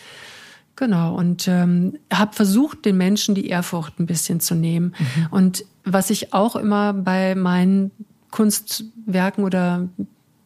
Genau, 0.75 1.15
und 1.15 1.47
ähm, 1.47 1.97
habe 2.13 2.35
versucht, 2.35 2.85
den 2.85 2.97
Menschen 2.97 3.33
die 3.33 3.47
Ehrfurcht 3.47 3.99
ein 3.99 4.05
bisschen 4.05 4.39
zu 4.39 4.53
nehmen. 4.53 4.93
Mhm. 4.97 5.27
Und 5.31 5.65
was 5.83 6.09
ich 6.09 6.33
auch 6.33 6.55
immer 6.55 6.93
bei 6.93 7.33
meinen 7.33 7.91
Kunstwerken 8.29 9.43
oder 9.43 9.88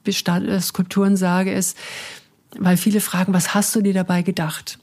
Bestand 0.03 0.49
Skulpturen 0.61 1.17
sage, 1.17 1.51
ist, 1.51 1.77
weil 2.57 2.77
viele 2.77 3.01
fragen, 3.01 3.33
was 3.33 3.53
hast 3.53 3.75
du 3.75 3.81
dir 3.81 3.93
dabei 3.93 4.21
gedacht? 4.21 4.79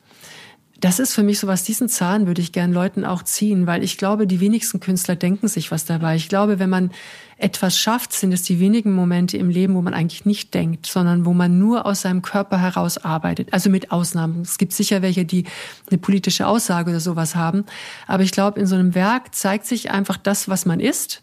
Das 0.80 1.00
ist 1.00 1.12
für 1.12 1.24
mich 1.24 1.40
so 1.40 1.48
was, 1.48 1.64
diesen 1.64 1.88
Zahn 1.88 2.28
würde 2.28 2.40
ich 2.40 2.52
gern 2.52 2.72
Leuten 2.72 3.04
auch 3.04 3.24
ziehen, 3.24 3.66
weil 3.66 3.82
ich 3.82 3.98
glaube, 3.98 4.28
die 4.28 4.38
wenigsten 4.38 4.78
Künstler 4.78 5.16
denken 5.16 5.48
sich 5.48 5.72
was 5.72 5.86
dabei. 5.86 6.14
Ich 6.14 6.28
glaube, 6.28 6.60
wenn 6.60 6.70
man 6.70 6.92
etwas 7.36 7.76
schafft, 7.76 8.12
sind 8.12 8.32
es 8.32 8.42
die 8.42 8.60
wenigen 8.60 8.92
Momente 8.92 9.36
im 9.36 9.50
Leben, 9.50 9.74
wo 9.74 9.82
man 9.82 9.92
eigentlich 9.92 10.24
nicht 10.24 10.54
denkt, 10.54 10.86
sondern 10.86 11.24
wo 11.24 11.32
man 11.32 11.58
nur 11.58 11.84
aus 11.84 12.02
seinem 12.02 12.22
Körper 12.22 12.58
heraus 12.58 12.96
arbeitet. 12.96 13.52
Also 13.52 13.70
mit 13.70 13.90
Ausnahmen. 13.90 14.42
Es 14.42 14.56
gibt 14.56 14.72
sicher 14.72 15.02
welche, 15.02 15.24
die 15.24 15.44
eine 15.90 15.98
politische 15.98 16.46
Aussage 16.46 16.90
oder 16.90 17.00
sowas 17.00 17.34
haben. 17.34 17.64
Aber 18.06 18.22
ich 18.22 18.30
glaube, 18.30 18.60
in 18.60 18.66
so 18.66 18.76
einem 18.76 18.94
Werk 18.94 19.34
zeigt 19.34 19.66
sich 19.66 19.90
einfach 19.90 20.16
das, 20.16 20.48
was 20.48 20.64
man 20.64 20.78
ist 20.78 21.22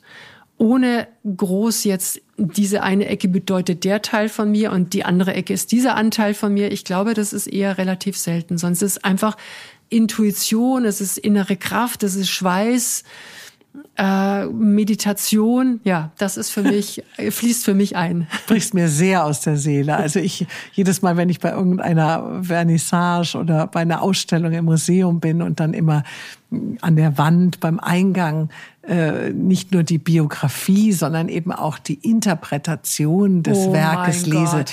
ohne 0.57 1.07
groß 1.25 1.83
jetzt 1.83 2.21
diese 2.37 2.83
eine 2.83 3.07
Ecke 3.07 3.27
bedeutet 3.27 3.83
der 3.83 4.01
Teil 4.01 4.29
von 4.29 4.51
mir 4.51 4.71
und 4.71 4.93
die 4.93 5.05
andere 5.05 5.33
Ecke 5.33 5.53
ist 5.53 5.71
dieser 5.71 5.95
Anteil 5.95 6.33
von 6.33 6.53
mir. 6.53 6.71
Ich 6.71 6.85
glaube, 6.85 7.13
das 7.13 7.33
ist 7.33 7.47
eher 7.47 7.77
relativ 7.77 8.17
selten. 8.17 8.57
Sonst 8.57 8.81
ist 8.81 8.97
es 8.97 9.03
einfach 9.03 9.37
Intuition, 9.89 10.85
es 10.85 11.01
ist 11.01 11.17
innere 11.17 11.57
Kraft, 11.57 12.03
es 12.03 12.15
ist 12.15 12.29
Schweiß, 12.29 13.03
äh, 13.97 14.45
Meditation, 14.45 15.79
ja, 15.83 16.11
das 16.17 16.37
ist 16.37 16.49
für 16.49 16.63
mich, 16.63 17.03
fließt 17.29 17.63
für 17.63 17.73
mich 17.73 17.95
ein. 17.95 18.27
Brichst 18.47 18.73
mir 18.73 18.87
sehr 18.87 19.25
aus 19.25 19.41
der 19.41 19.57
Seele. 19.57 19.95
Also 20.05 20.19
ich, 20.19 20.45
jedes 20.73 21.01
Mal, 21.01 21.17
wenn 21.17 21.29
ich 21.29 21.39
bei 21.39 21.51
irgendeiner 21.51 22.43
Vernissage 22.43 23.35
oder 23.37 23.67
bei 23.67 23.81
einer 23.81 24.01
Ausstellung 24.01 24.51
im 24.51 24.65
Museum 24.65 25.19
bin 25.19 25.41
und 25.41 25.59
dann 25.59 25.73
immer 25.73 26.03
an 26.81 26.95
der 26.95 27.17
Wand 27.17 27.59
beim 27.59 27.79
Eingang 27.79 28.49
äh, 28.87 29.31
nicht 29.31 29.71
nur 29.71 29.83
die 29.83 29.97
Biografie, 29.97 30.91
sondern 30.93 31.29
eben 31.29 31.51
auch 31.51 31.79
die 31.79 31.95
Interpretation 31.95 33.43
des 33.43 33.57
oh 33.57 33.73
Werkes 33.73 34.25
lese, 34.25 34.65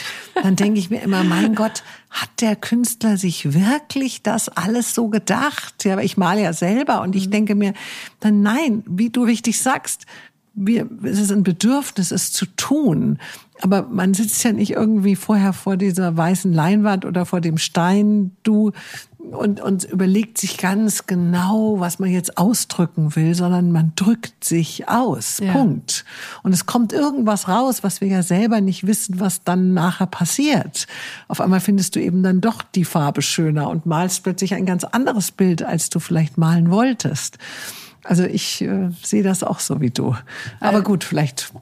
dann 0.42 0.56
denke 0.56 0.78
ich 0.78 0.90
mir 0.90 1.02
immer, 1.02 1.24
mein 1.24 1.54
Gott, 1.56 1.82
hat 2.10 2.28
der 2.40 2.56
Künstler 2.56 3.16
sich 3.16 3.54
wirklich 3.54 4.22
das 4.22 4.48
alles 4.48 4.94
so 4.94 5.08
gedacht? 5.08 5.84
Ja, 5.84 5.94
aber 5.94 6.04
ich 6.04 6.16
male 6.16 6.42
ja 6.42 6.52
selber 6.52 7.00
und 7.00 7.16
ich 7.16 7.28
mhm. 7.28 7.32
denke 7.32 7.54
mir, 7.54 7.72
dann 8.20 8.42
nein, 8.42 8.82
wie 8.86 9.10
du 9.10 9.22
richtig 9.22 9.60
sagst, 9.60 10.06
wir, 10.54 10.88
es 11.02 11.18
ist 11.18 11.32
ein 11.32 11.42
Bedürfnis, 11.42 12.10
es 12.10 12.32
zu 12.32 12.44
tun. 12.44 13.18
Aber 13.62 13.82
man 13.82 14.12
sitzt 14.12 14.42
ja 14.42 14.52
nicht 14.52 14.72
irgendwie 14.72 15.14
vorher 15.14 15.52
vor 15.52 15.76
dieser 15.76 16.16
weißen 16.16 16.52
Leinwand 16.52 17.04
oder 17.04 17.24
vor 17.24 17.40
dem 17.40 17.58
Stein, 17.58 18.32
du, 18.42 18.72
und, 19.30 19.60
und 19.60 19.84
überlegt 19.84 20.36
sich 20.36 20.58
ganz 20.58 21.06
genau, 21.06 21.76
was 21.78 21.98
man 21.98 22.10
jetzt 22.10 22.38
ausdrücken 22.38 23.14
will, 23.14 23.34
sondern 23.34 23.70
man 23.70 23.92
drückt 23.94 24.44
sich 24.44 24.88
aus. 24.88 25.38
Ja. 25.38 25.52
Punkt. 25.52 26.04
Und 26.42 26.52
es 26.52 26.66
kommt 26.66 26.92
irgendwas 26.92 27.48
raus, 27.48 27.84
was 27.84 28.00
wir 28.00 28.08
ja 28.08 28.22
selber 28.22 28.60
nicht 28.60 28.86
wissen, 28.86 29.20
was 29.20 29.44
dann 29.44 29.74
nachher 29.74 30.06
passiert. 30.06 30.86
Auf 31.28 31.40
einmal 31.40 31.60
findest 31.60 31.94
du 31.94 32.00
eben 32.00 32.22
dann 32.22 32.40
doch 32.40 32.62
die 32.62 32.84
Farbe 32.84 33.22
schöner 33.22 33.70
und 33.70 33.86
malst 33.86 34.24
plötzlich 34.24 34.54
ein 34.54 34.66
ganz 34.66 34.82
anderes 34.84 35.30
Bild, 35.30 35.62
als 35.62 35.88
du 35.88 36.00
vielleicht 36.00 36.36
malen 36.36 36.70
wolltest. 36.70 37.38
Also 38.04 38.24
ich 38.24 38.60
äh, 38.62 38.90
sehe 39.02 39.22
das 39.22 39.44
auch 39.44 39.60
so 39.60 39.80
wie 39.80 39.90
du. 39.90 40.16
Aber 40.58 40.82
gut, 40.82 41.04
vielleicht 41.04 41.52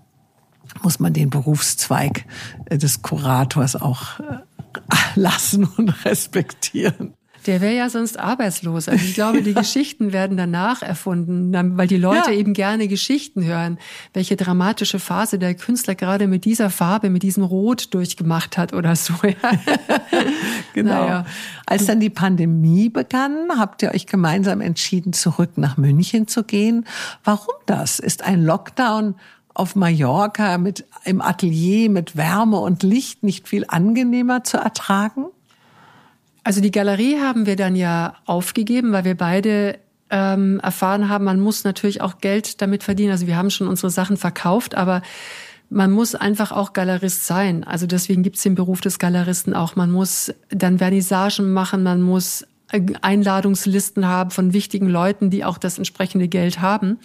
muss 0.82 1.00
man 1.00 1.12
den 1.12 1.30
Berufszweig 1.30 2.24
äh, 2.66 2.78
des 2.78 3.02
Kurators 3.02 3.76
auch 3.76 4.20
äh, 4.20 4.24
lassen 5.14 5.64
und 5.64 6.04
respektieren. 6.04 7.14
Der 7.46 7.62
wäre 7.62 7.74
ja 7.74 7.88
sonst 7.88 8.18
arbeitslos. 8.18 8.88
Also 8.88 9.04
ich 9.04 9.14
glaube, 9.14 9.42
die 9.42 9.54
Geschichten 9.60 10.12
werden 10.12 10.36
danach 10.36 10.82
erfunden, 10.82 11.52
weil 11.76 11.86
die 11.86 11.96
Leute 11.96 12.32
ja. 12.32 12.38
eben 12.38 12.52
gerne 12.52 12.86
Geschichten 12.86 13.44
hören, 13.44 13.78
welche 14.12 14.36
dramatische 14.36 14.98
Phase 14.98 15.38
der 15.38 15.54
Künstler 15.54 15.94
gerade 15.94 16.26
mit 16.26 16.44
dieser 16.44 16.70
Farbe, 16.70 17.08
mit 17.08 17.22
diesem 17.22 17.42
Rot 17.42 17.94
durchgemacht 17.94 18.58
hat 18.58 18.74
oder 18.74 18.94
so. 18.94 19.14
genau. 20.74 20.90
Naja. 20.90 21.26
Als 21.66 21.86
dann 21.86 22.00
die 22.00 22.10
Pandemie 22.10 22.90
begann, 22.90 23.48
habt 23.56 23.82
ihr 23.82 23.92
euch 23.94 24.06
gemeinsam 24.06 24.60
entschieden, 24.60 25.12
zurück 25.12 25.56
nach 25.56 25.76
München 25.76 26.26
zu 26.26 26.44
gehen. 26.44 26.84
Warum 27.24 27.54
das? 27.64 28.00
Ist 28.00 28.22
ein 28.22 28.44
Lockdown 28.44 29.14
auf 29.60 29.76
Mallorca 29.76 30.56
mit 30.56 30.86
im 31.04 31.20
Atelier 31.20 31.90
mit 31.90 32.16
Wärme 32.16 32.58
und 32.58 32.82
Licht 32.82 33.22
nicht 33.22 33.46
viel 33.46 33.66
angenehmer 33.68 34.42
zu 34.42 34.56
ertragen? 34.56 35.26
Also 36.42 36.62
die 36.62 36.70
Galerie 36.70 37.20
haben 37.20 37.44
wir 37.44 37.56
dann 37.56 37.76
ja 37.76 38.14
aufgegeben, 38.24 38.92
weil 38.92 39.04
wir 39.04 39.16
beide 39.16 39.78
ähm, 40.08 40.60
erfahren 40.60 41.10
haben, 41.10 41.24
man 41.24 41.40
muss 41.40 41.62
natürlich 41.62 42.00
auch 42.00 42.18
Geld 42.18 42.62
damit 42.62 42.82
verdienen. 42.82 43.12
Also 43.12 43.26
wir 43.26 43.36
haben 43.36 43.50
schon 43.50 43.68
unsere 43.68 43.90
Sachen 43.90 44.16
verkauft, 44.16 44.74
aber 44.74 45.02
man 45.68 45.92
muss 45.92 46.14
einfach 46.14 46.52
auch 46.52 46.72
Galerist 46.72 47.26
sein. 47.26 47.62
Also 47.62 47.86
deswegen 47.86 48.22
gibt's 48.22 48.42
den 48.42 48.54
Beruf 48.54 48.80
des 48.80 48.98
Galeristen 48.98 49.54
auch. 49.54 49.76
Man 49.76 49.92
muss 49.92 50.32
dann 50.48 50.78
Vernissagen 50.78 51.52
machen, 51.52 51.82
man 51.82 52.00
muss 52.00 52.46
Einladungslisten 53.02 54.06
haben 54.06 54.30
von 54.30 54.54
wichtigen 54.54 54.88
Leuten, 54.88 55.28
die 55.28 55.44
auch 55.44 55.58
das 55.58 55.76
entsprechende 55.76 56.28
Geld 56.28 56.60
haben. 56.60 56.98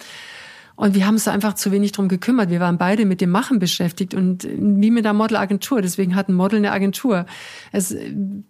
Und 0.76 0.94
wir 0.94 1.06
haben 1.06 1.14
uns 1.14 1.26
einfach 1.26 1.54
zu 1.54 1.72
wenig 1.72 1.92
drum 1.92 2.06
gekümmert. 2.06 2.50
Wir 2.50 2.60
waren 2.60 2.76
beide 2.76 3.06
mit 3.06 3.22
dem 3.22 3.30
Machen 3.30 3.58
beschäftigt 3.58 4.12
und 4.12 4.44
wie 4.44 4.90
mit 4.90 5.06
einer 5.06 5.14
Modelagentur. 5.14 5.80
Deswegen 5.80 6.14
hat 6.14 6.28
ein 6.28 6.34
Model 6.34 6.58
eine 6.58 6.70
Agentur. 6.70 7.24
Es, 7.72 7.96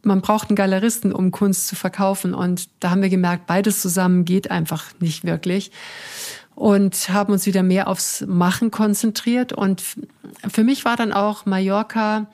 man 0.03 0.20
braucht 0.22 0.51
einen 0.51 0.57
Galeristen, 0.57 1.12
um 1.12 1.31
Kunst 1.31 1.68
zu 1.68 1.77
verkaufen. 1.77 2.35
Und 2.35 2.68
da 2.81 2.91
haben 2.91 3.01
wir 3.01 3.11
gemerkt, 3.11 3.47
beides 3.47 3.81
zusammen 3.81 4.24
geht 4.24 4.51
einfach 4.51 4.87
nicht 4.99 5.24
wirklich. 5.24 5.70
Und 6.57 7.11
haben 7.11 7.33
uns 7.33 7.47
wieder 7.47 7.62
mehr 7.62 7.87
aufs 7.87 8.22
Machen 8.27 8.72
konzentriert. 8.72 9.53
Und 9.53 9.85
für 10.49 10.64
mich 10.64 10.85
war 10.85 10.97
dann 10.97 11.12
auch 11.12 11.47
Mallorca, 11.47 12.27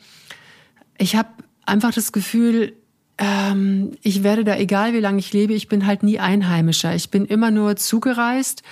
ich 0.97 1.17
habe 1.17 1.29
einfach 1.67 1.93
das 1.93 2.13
Gefühl, 2.13 2.73
ähm, 3.19 3.93
ich 4.03 4.23
werde 4.23 4.45
da, 4.45 4.57
egal 4.57 4.95
wie 4.95 5.01
lange 5.01 5.19
ich 5.19 5.35
lebe, 5.35 5.53
ich 5.53 5.69
bin 5.69 5.87
halt 5.87 6.03
nie 6.03 6.19
Einheimischer. 6.19 6.95
Ich 6.95 7.11
bin 7.11 7.27
immer 7.27 7.51
nur 7.51 7.77
zugereist 7.77 8.63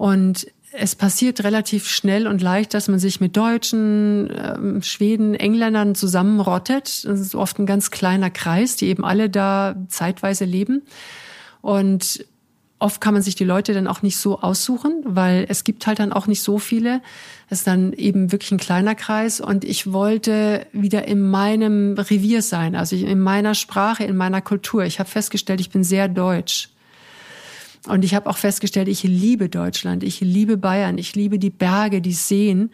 und 0.00 0.46
es 0.72 0.94
passiert 0.94 1.44
relativ 1.44 1.86
schnell 1.86 2.26
und 2.26 2.40
leicht, 2.40 2.72
dass 2.72 2.88
man 2.88 2.98
sich 2.98 3.20
mit 3.20 3.36
Deutschen, 3.36 4.32
ähm, 4.34 4.82
Schweden, 4.82 5.34
Engländern 5.34 5.94
zusammenrottet. 5.94 7.04
Das 7.04 7.20
ist 7.20 7.34
oft 7.34 7.58
ein 7.58 7.66
ganz 7.66 7.90
kleiner 7.90 8.30
Kreis, 8.30 8.76
die 8.76 8.86
eben 8.86 9.04
alle 9.04 9.28
da 9.28 9.76
zeitweise 9.88 10.46
leben. 10.46 10.84
Und 11.60 12.24
oft 12.78 13.02
kann 13.02 13.12
man 13.12 13.22
sich 13.22 13.34
die 13.34 13.44
Leute 13.44 13.74
dann 13.74 13.86
auch 13.86 14.00
nicht 14.00 14.16
so 14.16 14.40
aussuchen, 14.40 15.02
weil 15.04 15.44
es 15.50 15.64
gibt 15.64 15.86
halt 15.86 15.98
dann 15.98 16.14
auch 16.14 16.26
nicht 16.26 16.40
so 16.40 16.58
viele. 16.58 17.02
Es 17.50 17.58
ist 17.58 17.66
dann 17.66 17.92
eben 17.92 18.32
wirklich 18.32 18.52
ein 18.52 18.58
kleiner 18.58 18.94
Kreis 18.94 19.38
und 19.38 19.66
ich 19.66 19.92
wollte 19.92 20.66
wieder 20.72 21.06
in 21.06 21.28
meinem 21.28 21.92
Revier 21.98 22.40
sein, 22.40 22.74
also 22.74 22.96
in 22.96 23.20
meiner 23.20 23.54
Sprache, 23.54 24.04
in 24.04 24.16
meiner 24.16 24.40
Kultur. 24.40 24.82
Ich 24.84 24.98
habe 24.98 25.10
festgestellt, 25.10 25.60
ich 25.60 25.68
bin 25.68 25.84
sehr 25.84 26.08
deutsch. 26.08 26.70
Und 27.86 28.04
ich 28.04 28.14
habe 28.14 28.28
auch 28.28 28.36
festgestellt, 28.36 28.88
ich 28.88 29.02
liebe 29.02 29.48
Deutschland, 29.48 30.02
ich 30.02 30.20
liebe 30.20 30.56
Bayern, 30.56 30.98
ich 30.98 31.14
liebe 31.14 31.38
die 31.38 31.50
Berge, 31.50 32.02
die 32.02 32.12
Seen. 32.12 32.70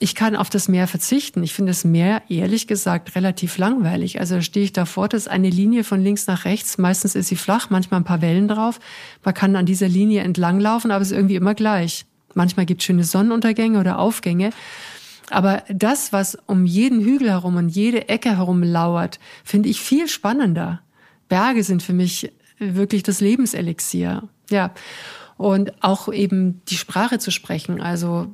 Ich 0.00 0.14
kann 0.14 0.34
auf 0.34 0.50
das 0.50 0.66
Meer 0.66 0.88
verzichten. 0.88 1.42
Ich 1.42 1.52
finde 1.52 1.70
das 1.70 1.84
Meer, 1.84 2.22
ehrlich 2.28 2.66
gesagt, 2.66 3.14
relativ 3.14 3.58
langweilig. 3.58 4.18
Also 4.18 4.40
stehe 4.40 4.64
ich 4.64 4.72
davor, 4.72 5.08
das 5.08 5.22
ist 5.22 5.28
eine 5.28 5.50
Linie 5.50 5.84
von 5.84 6.00
links 6.00 6.26
nach 6.26 6.46
rechts. 6.46 6.78
Meistens 6.78 7.14
ist 7.14 7.28
sie 7.28 7.36
flach, 7.36 7.70
manchmal 7.70 8.00
ein 8.00 8.04
paar 8.04 8.22
Wellen 8.22 8.48
drauf. 8.48 8.80
Man 9.24 9.34
kann 9.34 9.56
an 9.56 9.66
dieser 9.66 9.88
Linie 9.88 10.22
entlanglaufen, 10.22 10.90
aber 10.90 11.02
es 11.02 11.10
ist 11.10 11.16
irgendwie 11.16 11.36
immer 11.36 11.54
gleich. 11.54 12.06
Manchmal 12.34 12.66
gibt 12.66 12.80
es 12.80 12.86
schöne 12.86 13.04
Sonnenuntergänge 13.04 13.78
oder 13.78 13.98
Aufgänge. 13.98 14.50
Aber 15.30 15.62
das, 15.68 16.12
was 16.12 16.36
um 16.46 16.66
jeden 16.66 17.00
Hügel 17.00 17.30
herum 17.30 17.56
und 17.56 17.68
jede 17.68 18.08
Ecke 18.08 18.36
herum 18.36 18.62
lauert, 18.62 19.20
finde 19.44 19.68
ich 19.68 19.80
viel 19.80 20.08
spannender. 20.08 20.80
Berge 21.28 21.62
sind 21.62 21.82
für 21.82 21.92
mich 21.92 22.32
wirklich 22.58 23.02
das 23.02 23.20
Lebenselixier. 23.20 24.28
Ja. 24.50 24.72
Und 25.36 25.82
auch 25.82 26.12
eben 26.12 26.60
die 26.68 26.76
Sprache 26.76 27.18
zu 27.18 27.30
sprechen. 27.30 27.80
Also 27.80 28.26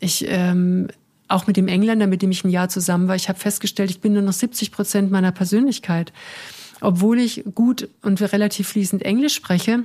ich 0.00 0.24
ähm, 0.28 0.88
auch 1.28 1.46
mit 1.46 1.56
dem 1.56 1.68
Engländer, 1.68 2.06
mit 2.06 2.22
dem 2.22 2.30
ich 2.30 2.44
ein 2.44 2.50
Jahr 2.50 2.68
zusammen 2.68 3.08
war, 3.08 3.16
ich 3.16 3.28
habe 3.28 3.38
festgestellt, 3.38 3.90
ich 3.90 4.00
bin 4.00 4.12
nur 4.12 4.22
noch 4.22 4.32
70 4.32 4.72
Prozent 4.72 5.10
meiner 5.10 5.32
Persönlichkeit. 5.32 6.12
Obwohl 6.80 7.18
ich 7.18 7.44
gut 7.54 7.88
und 8.02 8.20
relativ 8.20 8.68
fließend 8.68 9.02
Englisch 9.02 9.34
spreche, 9.34 9.84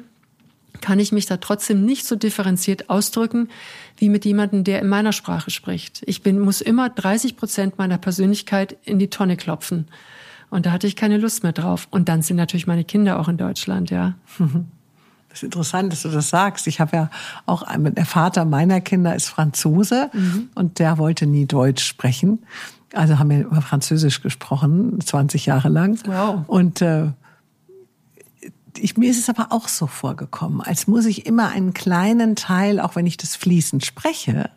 kann 0.81 0.99
ich 0.99 1.11
mich 1.11 1.25
da 1.25 1.37
trotzdem 1.37 1.85
nicht 1.85 2.05
so 2.05 2.15
differenziert 2.15 2.89
ausdrücken 2.89 3.49
wie 3.97 4.09
mit 4.09 4.25
jemandem, 4.25 4.63
der 4.63 4.81
in 4.81 4.87
meiner 4.87 5.11
Sprache 5.11 5.51
spricht. 5.51 6.01
Ich 6.05 6.21
bin, 6.21 6.39
muss 6.39 6.61
immer 6.61 6.89
30 6.89 7.37
Prozent 7.37 7.77
meiner 7.77 7.97
Persönlichkeit 7.97 8.77
in 8.83 8.99
die 8.99 9.09
Tonne 9.09 9.37
klopfen. 9.37 9.87
Und 10.49 10.65
da 10.65 10.71
hatte 10.71 10.87
ich 10.87 10.95
keine 10.95 11.17
Lust 11.17 11.43
mehr 11.43 11.53
drauf. 11.53 11.87
Und 11.91 12.09
dann 12.09 12.21
sind 12.21 12.37
natürlich 12.37 12.67
meine 12.67 12.83
Kinder 12.83 13.19
auch 13.19 13.27
in 13.27 13.37
Deutschland, 13.37 13.89
ja. 13.89 14.15
Das 15.31 15.39
ist 15.39 15.43
interessant, 15.43 15.93
dass 15.93 16.01
du 16.01 16.09
das 16.09 16.29
sagst. 16.29 16.67
Ich 16.67 16.81
habe 16.81 16.95
ja 16.95 17.09
auch, 17.45 17.63
der 17.73 18.05
Vater 18.05 18.43
meiner 18.43 18.81
Kinder 18.81 19.15
ist 19.15 19.29
Franzose 19.29 20.09
mhm. 20.11 20.49
und 20.55 20.79
der 20.79 20.97
wollte 20.97 21.25
nie 21.25 21.45
Deutsch 21.45 21.85
sprechen. 21.85 22.39
Also 22.93 23.17
haben 23.17 23.29
wir 23.29 23.45
über 23.45 23.61
Französisch 23.61 24.21
gesprochen, 24.21 24.99
20 24.99 25.45
Jahre 25.45 25.69
lang. 25.69 25.97
Wow. 26.05 26.41
Und 26.47 26.81
äh, 26.81 27.07
ich, 28.77 28.97
mir 28.97 29.09
ist 29.09 29.19
es 29.19 29.29
aber 29.29 29.53
auch 29.53 29.69
so 29.69 29.87
vorgekommen, 29.87 30.59
als 30.59 30.87
muss 30.87 31.05
ich 31.05 31.25
immer 31.25 31.49
einen 31.49 31.73
kleinen 31.73 32.35
Teil, 32.35 32.81
auch 32.81 32.97
wenn 32.97 33.05
ich 33.05 33.15
das 33.15 33.37
fließend 33.37 33.85
spreche, 33.85 34.49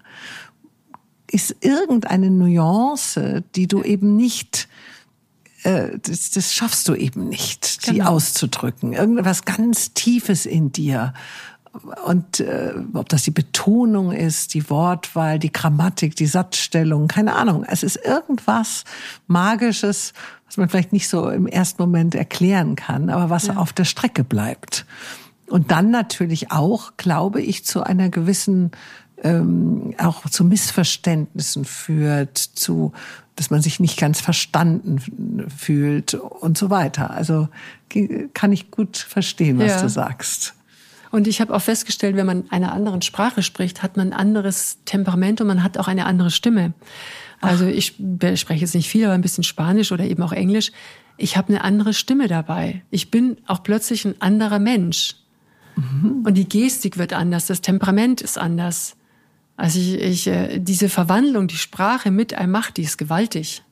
ist 1.31 1.55
irgendeine 1.61 2.31
Nuance, 2.31 3.45
die 3.55 3.69
du 3.69 3.83
eben 3.83 4.17
nicht 4.17 4.69
äh, 5.65 5.99
das, 5.99 6.31
das 6.31 6.53
schaffst 6.53 6.89
du 6.89 6.95
eben 6.95 7.29
nicht, 7.29 7.83
genau. 7.83 7.95
die 7.95 8.03
auszudrücken. 8.03 8.93
Irgendwas 8.93 9.45
ganz 9.45 9.93
Tiefes 9.95 10.47
in 10.47 10.73
dir. 10.73 11.15
Und 12.07 12.39
äh, 12.39 12.73
ob 12.93 13.09
das 13.09 13.25
die 13.25 13.33
Betonung 13.33 14.13
ist, 14.13 14.55
die 14.55 14.71
Wortwahl, 14.71 15.41
die 15.41 15.53
Grammatik, 15.53 16.15
die 16.15 16.27
Satzstellung, 16.27 17.09
keine 17.09 17.35
Ahnung. 17.35 17.65
Es 17.67 17.83
ist 17.83 17.97
irgendwas 17.97 18.85
Magisches, 19.27 20.13
was 20.47 20.57
man 20.57 20.69
vielleicht 20.69 20.93
nicht 20.93 21.09
so 21.09 21.29
im 21.29 21.49
ersten 21.49 21.83
Moment 21.83 22.15
erklären 22.15 22.77
kann, 22.77 23.11
aber 23.11 23.29
was 23.29 23.49
ja. 23.49 23.57
auf 23.57 23.73
der 23.73 23.85
Strecke 23.85 24.23
bleibt. 24.23 24.87
Und 25.49 25.73
dann 25.73 25.91
natürlich 25.91 26.53
auch, 26.53 26.93
glaube 26.97 27.43
ich, 27.43 27.65
zu 27.65 27.83
einer 27.83 28.09
gewissen 28.09 28.71
ähm, 29.25 29.95
auch 29.99 30.29
zu 30.29 30.45
Missverständnissen 30.45 31.65
führt, 31.65 32.39
zu 32.39 32.93
dass 33.37 33.51
man 33.51 33.61
sich 33.61 33.81
nicht 33.81 33.99
ganz 33.99 34.21
verstanden 34.21 35.49
fühlt 35.57 36.15
und 36.15 36.57
so 36.57 36.71
weiter. 36.71 37.11
Also 37.11 37.49
kann 38.33 38.53
ich 38.53 38.71
gut 38.71 38.97
verstehen, 38.97 39.59
was 39.59 39.73
ja. 39.73 39.83
du 39.83 39.89
sagst. 39.89 40.55
Und 41.11 41.27
ich 41.27 41.41
habe 41.41 41.55
auch 41.55 41.63
festgestellt, 41.63 42.17
wenn 42.17 42.27
man 42.27 42.45
eine 42.51 42.73
andere 42.73 43.01
Sprache 43.03 43.43
spricht, 43.43 43.83
hat 43.83 43.97
man 43.97 44.09
ein 44.09 44.13
anderes 44.13 44.79
Temperament 44.85 45.41
und 45.41 45.47
man 45.47 45.63
hat 45.63 45.79
auch 45.79 45.89
eine 45.89 46.07
andere 46.07 46.31
Stimme. 46.31 46.75
Also 47.41 47.67
ich 47.67 47.97
spreche 48.37 48.61
jetzt 48.61 48.75
nicht 48.75 48.89
viel, 48.89 49.05
aber 49.05 49.15
ein 49.15 49.21
bisschen 49.21 49.45
Spanisch 49.45 49.93
oder 49.93 50.05
eben 50.05 50.23
auch 50.23 50.33
Englisch. 50.33 50.73
Ich 51.17 51.37
habe 51.37 51.49
eine 51.49 51.63
andere 51.63 51.93
Stimme 51.93 52.27
dabei. 52.27 52.83
Ich 52.91 53.11
bin 53.11 53.37
auch 53.47 53.63
plötzlich 53.63 54.05
ein 54.05 54.21
anderer 54.21 54.59
Mensch. 54.59 55.17
Mhm. 55.77 56.25
Und 56.25 56.35
die 56.35 56.49
Gestik 56.49 56.99
wird 56.99 57.13
anders, 57.13 57.47
das 57.47 57.61
Temperament 57.61 58.21
ist 58.21 58.39
anders. 58.39 58.97
Also 59.57 59.79
ich, 59.79 59.95
ich, 59.95 60.27
äh, 60.27 60.59
diese 60.59 60.89
Verwandlung, 60.89 61.47
die 61.47 61.57
Sprache 61.57 62.11
mit 62.11 62.35
einem 62.35 62.53
macht, 62.53 62.77
die 62.77 62.83
ist 62.83 62.99
gewaltig. 62.99 63.63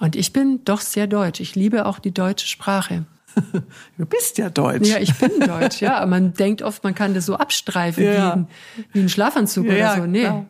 Und 0.00 0.16
ich 0.16 0.32
bin 0.32 0.60
doch 0.64 0.80
sehr 0.80 1.06
deutsch. 1.06 1.40
Ich 1.40 1.54
liebe 1.54 1.86
auch 1.86 1.98
die 1.98 2.12
deutsche 2.12 2.46
Sprache. 2.46 3.06
Du 3.98 4.06
bist 4.06 4.38
ja 4.38 4.50
deutsch. 4.50 4.88
Ja, 4.88 4.98
ich 4.98 5.14
bin 5.14 5.40
deutsch, 5.40 5.80
ja. 5.80 6.04
Man 6.06 6.34
denkt 6.34 6.62
oft, 6.62 6.84
man 6.84 6.94
kann 6.94 7.14
das 7.14 7.26
so 7.26 7.36
abstreifen 7.36 8.04
ja. 8.04 8.12
wie, 8.12 8.18
ein, 8.18 8.48
wie 8.92 9.00
ein 9.00 9.08
Schlafanzug 9.08 9.66
ja, 9.66 9.72
oder 9.72 10.02
so. 10.02 10.06
Nee. 10.06 10.30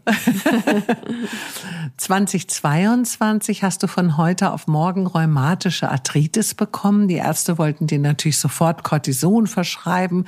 2022 1.96 3.62
hast 3.62 3.82
du 3.82 3.86
von 3.86 4.16
heute 4.16 4.52
auf 4.52 4.66
morgen 4.66 5.06
rheumatische 5.06 5.90
Arthritis 5.90 6.54
bekommen. 6.54 7.08
Die 7.08 7.16
Ärzte 7.16 7.58
wollten 7.58 7.86
dir 7.86 7.98
natürlich 7.98 8.38
sofort 8.38 8.82
Cortison 8.82 9.46
verschreiben. 9.46 10.26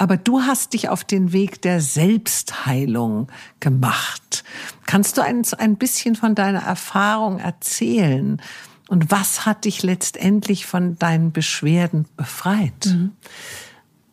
Aber 0.00 0.16
du 0.16 0.40
hast 0.40 0.72
dich 0.72 0.88
auf 0.88 1.04
den 1.04 1.34
Weg 1.34 1.60
der 1.60 1.82
Selbstheilung 1.82 3.28
gemacht. 3.60 4.44
Kannst 4.86 5.18
du 5.18 5.22
uns 5.22 5.52
ein 5.52 5.76
bisschen 5.76 6.16
von 6.16 6.34
deiner 6.34 6.62
Erfahrung 6.62 7.38
erzählen? 7.38 8.40
Und 8.88 9.10
was 9.10 9.44
hat 9.44 9.66
dich 9.66 9.82
letztendlich 9.82 10.64
von 10.64 10.98
deinen 10.98 11.32
Beschwerden 11.32 12.06
befreit? 12.16 12.86
Mhm. 12.86 13.10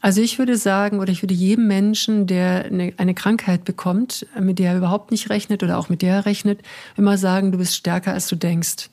Also 0.01 0.19
ich 0.19 0.37
würde 0.37 0.57
sagen, 0.57 0.99
oder 0.99 1.13
ich 1.13 1.23
würde 1.23 1.33
jedem 1.33 1.67
Menschen, 1.67 2.27
der 2.27 2.65
eine, 2.65 2.91
eine, 2.97 3.13
Krankheit 3.13 3.63
bekommt, 3.63 4.27
mit 4.37 4.59
der 4.59 4.71
er 4.71 4.77
überhaupt 4.79 5.11
nicht 5.11 5.29
rechnet 5.29 5.63
oder 5.63 5.77
auch 5.77 5.87
mit 5.87 6.01
der 6.01 6.15
er 6.15 6.25
rechnet, 6.25 6.63
immer 6.97 7.17
sagen, 7.17 7.53
du 7.53 7.59
bist 7.59 7.77
stärker, 7.77 8.11
als 8.11 8.27
du 8.27 8.35
denkst. 8.35 8.89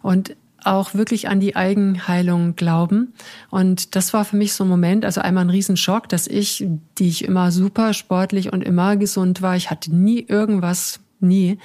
Und 0.00 0.34
auch 0.68 0.94
wirklich 0.94 1.28
an 1.28 1.40
die 1.40 1.56
Eigenheilung 1.56 2.56
glauben. 2.56 3.14
Und 3.50 3.96
das 3.96 4.12
war 4.12 4.24
für 4.24 4.36
mich 4.36 4.52
so 4.52 4.64
ein 4.64 4.68
Moment, 4.68 5.04
also 5.04 5.20
einmal 5.20 5.44
ein 5.44 5.50
Riesenschock, 5.50 6.08
dass 6.08 6.26
ich, 6.26 6.66
die 6.98 7.08
ich 7.08 7.24
immer 7.24 7.50
super 7.50 7.94
sportlich 7.94 8.52
und 8.52 8.62
immer 8.62 8.96
gesund 8.96 9.42
war, 9.42 9.56
ich 9.56 9.70
hatte 9.70 9.94
nie 9.94 10.24
irgendwas, 10.26 11.00
nie. 11.20 11.58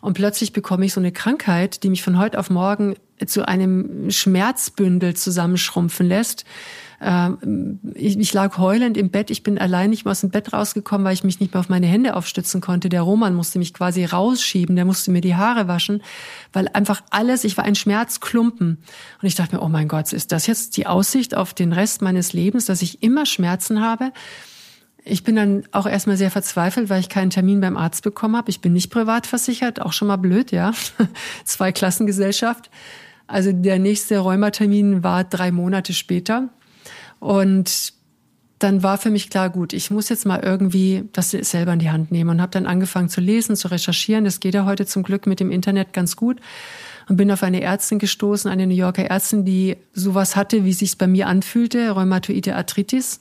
Und 0.00 0.14
plötzlich 0.14 0.52
bekomme 0.52 0.86
ich 0.86 0.92
so 0.92 1.00
eine 1.00 1.12
Krankheit, 1.12 1.82
die 1.82 1.90
mich 1.90 2.02
von 2.02 2.18
heute 2.18 2.38
auf 2.38 2.50
morgen 2.50 2.94
zu 3.26 3.46
einem 3.46 4.10
Schmerzbündel 4.10 5.14
zusammenschrumpfen 5.14 6.06
lässt, 6.06 6.44
ich, 7.94 8.18
ich, 8.18 8.32
lag 8.32 8.56
heulend 8.56 8.96
im 8.96 9.10
Bett. 9.10 9.30
Ich 9.30 9.42
bin 9.42 9.58
allein 9.58 9.90
nicht 9.90 10.06
mehr 10.06 10.12
aus 10.12 10.22
dem 10.22 10.30
Bett 10.30 10.54
rausgekommen, 10.54 11.04
weil 11.04 11.12
ich 11.12 11.22
mich 11.22 11.38
nicht 11.38 11.52
mehr 11.52 11.60
auf 11.60 11.68
meine 11.68 11.86
Hände 11.86 12.16
aufstützen 12.16 12.62
konnte. 12.62 12.88
Der 12.88 13.02
Roman 13.02 13.34
musste 13.34 13.58
mich 13.58 13.74
quasi 13.74 14.06
rausschieben. 14.06 14.74
Der 14.74 14.86
musste 14.86 15.10
mir 15.10 15.20
die 15.20 15.34
Haare 15.34 15.68
waschen, 15.68 16.02
weil 16.54 16.68
einfach 16.68 17.02
alles, 17.10 17.44
ich 17.44 17.58
war 17.58 17.64
ein 17.64 17.74
Schmerzklumpen. 17.74 18.78
Und 19.20 19.26
ich 19.26 19.34
dachte 19.34 19.56
mir, 19.56 19.62
oh 19.62 19.68
mein 19.68 19.86
Gott, 19.86 20.14
ist 20.14 20.32
das 20.32 20.46
jetzt 20.46 20.78
die 20.78 20.86
Aussicht 20.86 21.36
auf 21.36 21.52
den 21.52 21.74
Rest 21.74 22.00
meines 22.00 22.32
Lebens, 22.32 22.64
dass 22.64 22.80
ich 22.80 23.02
immer 23.02 23.26
Schmerzen 23.26 23.82
habe? 23.82 24.12
Ich 25.04 25.24
bin 25.24 25.36
dann 25.36 25.64
auch 25.72 25.86
erstmal 25.86 26.16
sehr 26.16 26.30
verzweifelt, 26.30 26.88
weil 26.88 27.00
ich 27.00 27.10
keinen 27.10 27.28
Termin 27.28 27.60
beim 27.60 27.76
Arzt 27.76 28.02
bekommen 28.02 28.36
habe. 28.36 28.48
Ich 28.48 28.62
bin 28.62 28.72
nicht 28.72 28.90
privat 28.90 29.26
versichert, 29.26 29.82
auch 29.82 29.92
schon 29.92 30.08
mal 30.08 30.16
blöd, 30.16 30.52
ja. 30.52 30.72
Zwei 31.44 31.70
Klassengesellschaft. 31.70 32.70
Also 33.26 33.52
der 33.52 33.78
nächste 33.78 34.18
Rheumatermin 34.18 35.02
war 35.02 35.24
drei 35.24 35.50
Monate 35.50 35.92
später. 35.92 36.48
Und 37.24 37.94
dann 38.58 38.82
war 38.82 38.98
für 38.98 39.08
mich 39.08 39.30
klar, 39.30 39.48
gut, 39.48 39.72
ich 39.72 39.90
muss 39.90 40.10
jetzt 40.10 40.26
mal 40.26 40.40
irgendwie 40.40 41.08
das 41.14 41.30
selber 41.30 41.72
in 41.72 41.78
die 41.78 41.88
Hand 41.88 42.12
nehmen 42.12 42.28
und 42.28 42.42
habe 42.42 42.52
dann 42.52 42.66
angefangen 42.66 43.08
zu 43.08 43.22
lesen, 43.22 43.56
zu 43.56 43.68
recherchieren. 43.68 44.26
Das 44.26 44.40
geht 44.40 44.52
ja 44.52 44.66
heute 44.66 44.84
zum 44.84 45.02
Glück 45.02 45.26
mit 45.26 45.40
dem 45.40 45.50
Internet 45.50 45.94
ganz 45.94 46.16
gut 46.16 46.38
und 47.08 47.16
bin 47.16 47.30
auf 47.30 47.42
eine 47.42 47.62
Ärztin 47.62 47.98
gestoßen, 47.98 48.50
eine 48.50 48.66
New 48.66 48.74
Yorker 48.74 49.06
Ärztin, 49.06 49.46
die 49.46 49.78
sowas 49.94 50.36
hatte, 50.36 50.66
wie 50.66 50.74
sich 50.74 50.98
bei 50.98 51.06
mir 51.06 51.26
anfühlte, 51.26 51.92
Rheumatoide 51.92 52.56
Arthritis 52.56 53.20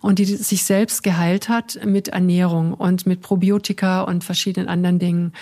und 0.00 0.18
die 0.18 0.24
sich 0.24 0.64
selbst 0.64 1.04
geheilt 1.04 1.48
hat 1.48 1.78
mit 1.84 2.08
Ernährung 2.08 2.74
und 2.74 3.06
mit 3.06 3.20
Probiotika 3.22 4.02
und 4.02 4.24
verschiedenen 4.24 4.68
anderen 4.68 4.98
Dingen. 4.98 5.32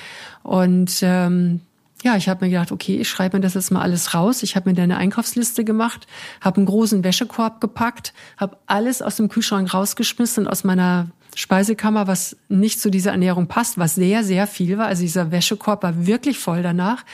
Und 0.43 0.99
ähm, 1.01 1.63
ja, 2.05 2.17
ich 2.17 2.29
habe 2.29 2.45
mir 2.45 2.51
gedacht, 2.51 2.71
okay, 2.71 2.99
ich 2.99 3.09
schreibe 3.09 3.39
mir 3.39 3.41
das 3.41 3.55
jetzt 3.55 3.71
mal 3.71 3.81
alles 3.81 4.13
raus. 4.13 4.43
Ich 4.43 4.57
habe 4.57 4.69
mir 4.69 4.77
da 4.77 4.83
eine 4.83 4.99
Einkaufsliste 4.99 5.65
gemacht, 5.65 6.07
habe 6.43 6.59
einen 6.59 6.67
großen 6.67 7.03
Wäschekorb 7.03 7.63
gepackt, 7.63 8.13
habe 8.37 8.59
alles 8.67 9.01
aus 9.01 9.17
dem 9.17 9.31
Kühlschrank 9.31 9.73
rausgeschmissen 9.73 10.47
aus 10.47 10.65
meiner 10.65 11.09
Speisekammer, 11.35 12.07
was 12.07 12.37
nicht 12.51 12.79
zu 12.79 12.91
dieser 12.91 13.13
Ernährung 13.13 13.47
passt, 13.47 13.79
was 13.79 13.95
sehr, 13.95 14.23
sehr 14.23 14.47
viel 14.47 14.77
war. 14.77 14.87
Also 14.87 15.01
dieser 15.01 15.31
Wäschekorb 15.31 15.83
war 15.83 16.07
wirklich 16.07 16.39
voll 16.39 16.63
danach. 16.63 17.07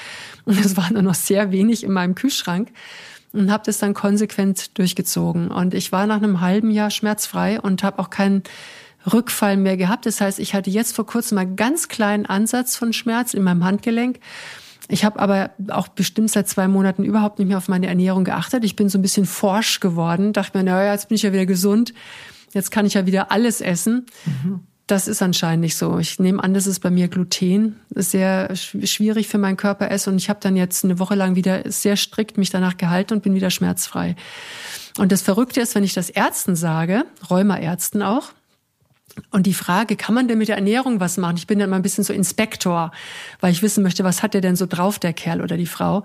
Und 0.45 0.59
es 0.59 0.77
war 0.77 0.93
nur 0.93 1.03
noch 1.03 1.15
sehr 1.15 1.53
wenig 1.53 1.85
in 1.85 1.93
meinem 1.93 2.17
Kühlschrank. 2.17 2.73
Und 3.33 3.53
habe 3.53 3.63
das 3.65 3.79
dann 3.79 3.95
konsequent 3.95 4.77
durchgezogen. 4.77 5.53
Und 5.53 5.73
ich 5.73 5.93
war 5.93 6.09
nach 6.09 6.17
einem 6.17 6.41
halben 6.41 6.73
Jahr 6.73 6.91
schmerzfrei 6.91 7.61
und 7.61 7.85
habe 7.85 8.01
auch 8.01 8.11
keinen 8.11 8.43
Rückfall 9.11 9.57
mehr 9.57 9.77
gehabt. 9.77 10.05
Das 10.05 10.21
heißt, 10.21 10.41
ich 10.41 10.53
hatte 10.53 10.69
jetzt 10.69 10.97
vor 10.97 11.07
kurzem 11.07 11.37
mal 11.37 11.47
ganz 11.47 11.87
kleinen 11.87 12.27
Ansatz 12.27 12.75
von 12.75 12.93
Schmerz 12.93 13.35
in 13.35 13.45
meinem 13.45 13.65
Handgelenk 13.65 14.19
ich 14.91 15.05
habe 15.05 15.21
aber 15.21 15.51
auch 15.69 15.89
bestimmt 15.89 16.31
seit 16.31 16.49
zwei 16.49 16.69
Monaten 16.69 17.05
überhaupt 17.05 17.39
nicht 17.39 17.49
mehr 17.49 17.59
auf 17.59 17.69
meine 17.69 17.87
Ernährung 17.87 18.25
geachtet. 18.25 18.65
Ich 18.65 18.77
bin 18.77 18.89
so 18.89 18.99
ein 18.99 19.03
bisschen 19.03 19.27
forsch 19.27 19.81
geworden, 19.81 20.33
dachte 20.33 20.59
mir, 20.59 20.65
naja, 20.65 20.93
jetzt 20.93 21.09
bin 21.09 21.17
ich 21.17 21.23
ja 21.23 21.33
wieder 21.33 21.47
gesund, 21.47 21.95
jetzt 22.53 22.71
kann 22.71 22.87
ich 22.87 22.95
ja 22.95 23.07
wieder 23.07 23.31
alles 23.31 23.61
essen. 23.61 24.07
Mhm. 24.25 24.61
Das 24.87 25.07
ist 25.07 25.23
anscheinend 25.23 25.61
nicht 25.61 25.77
so. 25.77 26.01
Ich 26.01 26.19
nehme 26.19 26.43
an, 26.43 26.53
das 26.53 26.67
ist 26.67 26.81
bei 26.81 26.91
mir 26.91 27.07
Gluten. 27.07 27.77
Das 27.91 28.07
ist 28.07 28.11
sehr 28.11 28.57
schwierig 28.57 29.29
für 29.29 29.39
meinen 29.39 29.57
Körper 29.57 29.89
ist 29.89 30.09
und 30.09 30.17
ich 30.17 30.29
habe 30.29 30.41
dann 30.43 30.57
jetzt 30.57 30.85
eine 30.85 30.99
Woche 30.99 31.15
lang 31.15 31.37
wieder 31.37 31.63
sehr 31.71 31.97
strikt 31.97 32.39
mich 32.39 32.51
danach 32.51 32.77
gehalten 32.77 33.15
und 33.15 33.23
bin 33.23 33.37
wieder 33.37 33.51
schmerzfrei. 33.51 34.17
Und 34.99 35.13
das 35.13 35.23
Verrückte 35.23 35.61
ist, 35.61 35.77
wenn 35.77 35.85
ich 35.85 35.95
das 35.95 36.11
Ärzten 36.11 36.57
sage, 36.57 37.05
Rheumaärzten 37.31 38.03
auch, 38.03 38.33
und 39.31 39.47
die 39.47 39.55
Frage, 39.55 39.97
kann 39.97 40.15
man 40.15 40.29
denn 40.29 40.39
mit 40.39 40.49
der 40.49 40.57
Ernährung 40.57 41.01
was 41.01 41.17
machen? 41.17 41.37
Ich 41.37 41.47
bin 41.47 41.59
dann 41.59 41.71
mal 41.71 41.77
ein 41.77 41.83
bisschen 41.83 42.05
so 42.05 42.13
Inspektor, 42.13 42.93
weil 43.41 43.53
ich 43.53 43.63
wissen 43.63 43.83
möchte, 43.83 44.05
was 44.05 44.23
hat 44.23 44.35
der 44.35 44.41
denn 44.41 44.57
so 44.57 44.67
drauf, 44.67 44.99
der 44.99 45.13
Kerl 45.13 45.41
oder 45.41 45.57
die 45.57 45.67
Frau? 45.67 46.05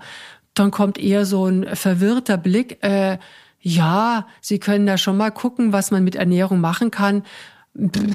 Dann 0.54 0.70
kommt 0.70 0.98
eher 0.98 1.26
so 1.26 1.46
ein 1.46 1.76
verwirrter 1.76 2.38
Blick. 2.38 2.82
Äh, 2.82 3.18
ja, 3.60 4.26
Sie 4.40 4.58
können 4.58 4.86
da 4.86 4.96
schon 4.96 5.16
mal 5.16 5.30
gucken, 5.30 5.72
was 5.72 5.90
man 5.90 6.04
mit 6.04 6.14
Ernährung 6.14 6.60
machen 6.60 6.90
kann. 6.90 7.24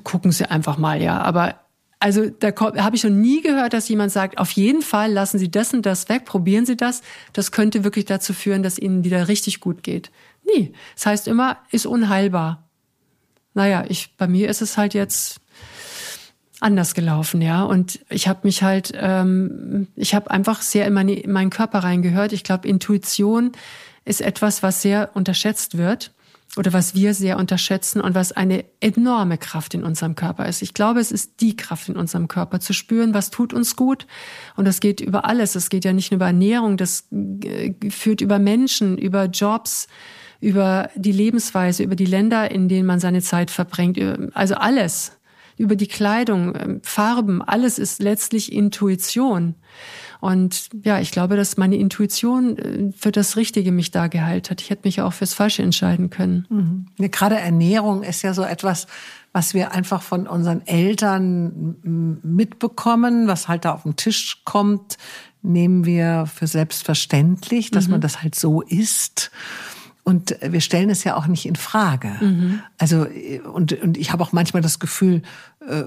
Gucken 0.03 0.31
Sie 0.31 0.49
einfach 0.49 0.77
mal, 0.77 1.01
ja. 1.01 1.21
Aber 1.21 1.55
also 1.99 2.29
da 2.31 2.51
habe 2.57 2.95
ich 2.95 3.03
noch 3.03 3.11
nie 3.11 3.41
gehört, 3.41 3.73
dass 3.73 3.87
jemand 3.87 4.11
sagt, 4.11 4.39
auf 4.39 4.49
jeden 4.51 4.81
Fall 4.81 5.11
lassen 5.11 5.37
Sie 5.37 5.51
das 5.51 5.71
und 5.71 5.85
das 5.85 6.09
weg, 6.09 6.25
probieren 6.25 6.65
Sie 6.65 6.75
das. 6.75 7.03
Das 7.33 7.51
könnte 7.51 7.83
wirklich 7.83 8.05
dazu 8.05 8.33
führen, 8.33 8.63
dass 8.63 8.79
Ihnen 8.79 9.03
wieder 9.03 9.27
richtig 9.27 9.59
gut 9.59 9.83
geht. 9.83 10.09
Nie. 10.43 10.73
Das 10.95 11.05
heißt 11.05 11.27
immer, 11.27 11.57
ist 11.69 11.85
unheilbar. 11.85 12.67
Naja, 13.53 13.85
ich, 13.87 14.15
bei 14.17 14.27
mir 14.27 14.49
ist 14.49 14.61
es 14.61 14.77
halt 14.77 14.93
jetzt 14.93 15.41
anders 16.61 16.93
gelaufen, 16.93 17.41
ja. 17.41 17.63
Und 17.63 17.99
ich 18.09 18.27
habe 18.27 18.41
mich 18.43 18.63
halt, 18.63 18.93
ähm, 18.95 19.87
ich 19.95 20.13
habe 20.13 20.31
einfach 20.31 20.61
sehr 20.61 20.85
in, 20.85 20.93
meine, 20.93 21.13
in 21.13 21.31
meinen 21.31 21.49
Körper 21.49 21.79
reingehört. 21.79 22.33
Ich 22.33 22.43
glaube, 22.43 22.67
Intuition 22.67 23.51
ist 24.05 24.21
etwas, 24.21 24.63
was 24.63 24.81
sehr 24.81 25.11
unterschätzt 25.15 25.77
wird 25.77 26.11
oder 26.57 26.73
was 26.73 26.95
wir 26.95 27.13
sehr 27.13 27.37
unterschätzen 27.37 28.01
und 28.01 28.13
was 28.13 28.31
eine 28.31 28.65
enorme 28.79 29.37
Kraft 29.37 29.73
in 29.73 29.83
unserem 29.83 30.15
Körper 30.15 30.47
ist. 30.47 30.61
Ich 30.61 30.73
glaube, 30.73 30.99
es 30.99 31.11
ist 31.11 31.39
die 31.39 31.55
Kraft 31.55 31.89
in 31.89 31.95
unserem 31.95 32.27
Körper, 32.27 32.59
zu 32.59 32.73
spüren, 32.73 33.13
was 33.13 33.31
tut 33.31 33.53
uns 33.53 33.75
gut. 33.75 34.05
Und 34.55 34.65
das 34.65 34.81
geht 34.81 35.01
über 35.01 35.25
alles. 35.25 35.55
Es 35.55 35.69
geht 35.69 35.85
ja 35.85 35.93
nicht 35.93 36.11
nur 36.11 36.17
über 36.17 36.27
Ernährung, 36.27 36.77
das 36.77 37.07
äh, 37.11 37.73
führt 37.89 38.21
über 38.21 38.37
Menschen, 38.37 38.97
über 38.97 39.25
Jobs, 39.25 39.87
über 40.41 40.89
die 40.95 41.11
Lebensweise, 41.11 41.83
über 41.83 41.95
die 41.95 42.05
Länder, 42.05 42.51
in 42.51 42.67
denen 42.67 42.85
man 42.85 42.99
seine 42.99 43.21
Zeit 43.21 43.51
verbringt. 43.51 43.99
Also 44.33 44.55
alles 44.55 45.13
über 45.57 45.75
die 45.75 45.87
Kleidung, 45.87 46.55
ähm, 46.55 46.81
Farben, 46.83 47.41
alles 47.43 47.77
ist 47.77 48.01
letztlich 48.01 48.51
Intuition. 48.51 49.53
Und 50.19 50.69
ja, 50.83 50.99
ich 50.99 51.11
glaube, 51.11 51.35
dass 51.35 51.57
meine 51.57 51.75
Intuition 51.75 52.57
äh, 52.57 52.91
für 52.97 53.11
das 53.11 53.37
Richtige 53.37 53.71
mich 53.71 53.91
da 53.91 54.07
geheilt 54.07 54.49
hat. 54.49 54.61
Ich 54.61 54.71
hätte 54.71 54.87
mich 54.87 55.01
auch 55.01 55.13
fürs 55.13 55.35
Falsche 55.35 55.61
entscheiden 55.61 56.09
können. 56.09 56.47
Mhm. 56.49 56.85
Ja, 56.97 57.07
gerade 57.09 57.37
Ernährung 57.39 58.01
ist 58.01 58.23
ja 58.23 58.33
so 58.33 58.41
etwas, 58.43 58.87
was 59.33 59.53
wir 59.53 59.71
einfach 59.71 60.01
von 60.01 60.27
unseren 60.27 60.65
Eltern 60.65 62.19
mitbekommen, 62.23 63.27
was 63.27 63.47
halt 63.47 63.65
da 63.65 63.73
auf 63.73 63.83
den 63.83 63.95
Tisch 63.95 64.41
kommt, 64.43 64.97
nehmen 65.41 65.85
wir 65.85 66.25
für 66.25 66.47
selbstverständlich, 66.47 67.71
dass 67.71 67.85
mhm. 67.85 67.91
man 67.91 68.01
das 68.01 68.21
halt 68.23 68.35
so 68.35 68.61
isst. 68.61 69.31
Und 70.11 70.35
wir 70.41 70.59
stellen 70.59 70.89
es 70.89 71.05
ja 71.05 71.15
auch 71.15 71.27
nicht 71.27 71.45
in 71.45 71.55
Frage. 71.55 72.09
Mhm. 72.19 72.59
Also, 72.77 73.07
und, 73.53 73.71
und 73.71 73.97
ich 73.97 74.11
habe 74.11 74.21
auch 74.21 74.33
manchmal 74.33 74.61
das 74.61 74.79
Gefühl, 74.79 75.21
äh, 75.65 75.83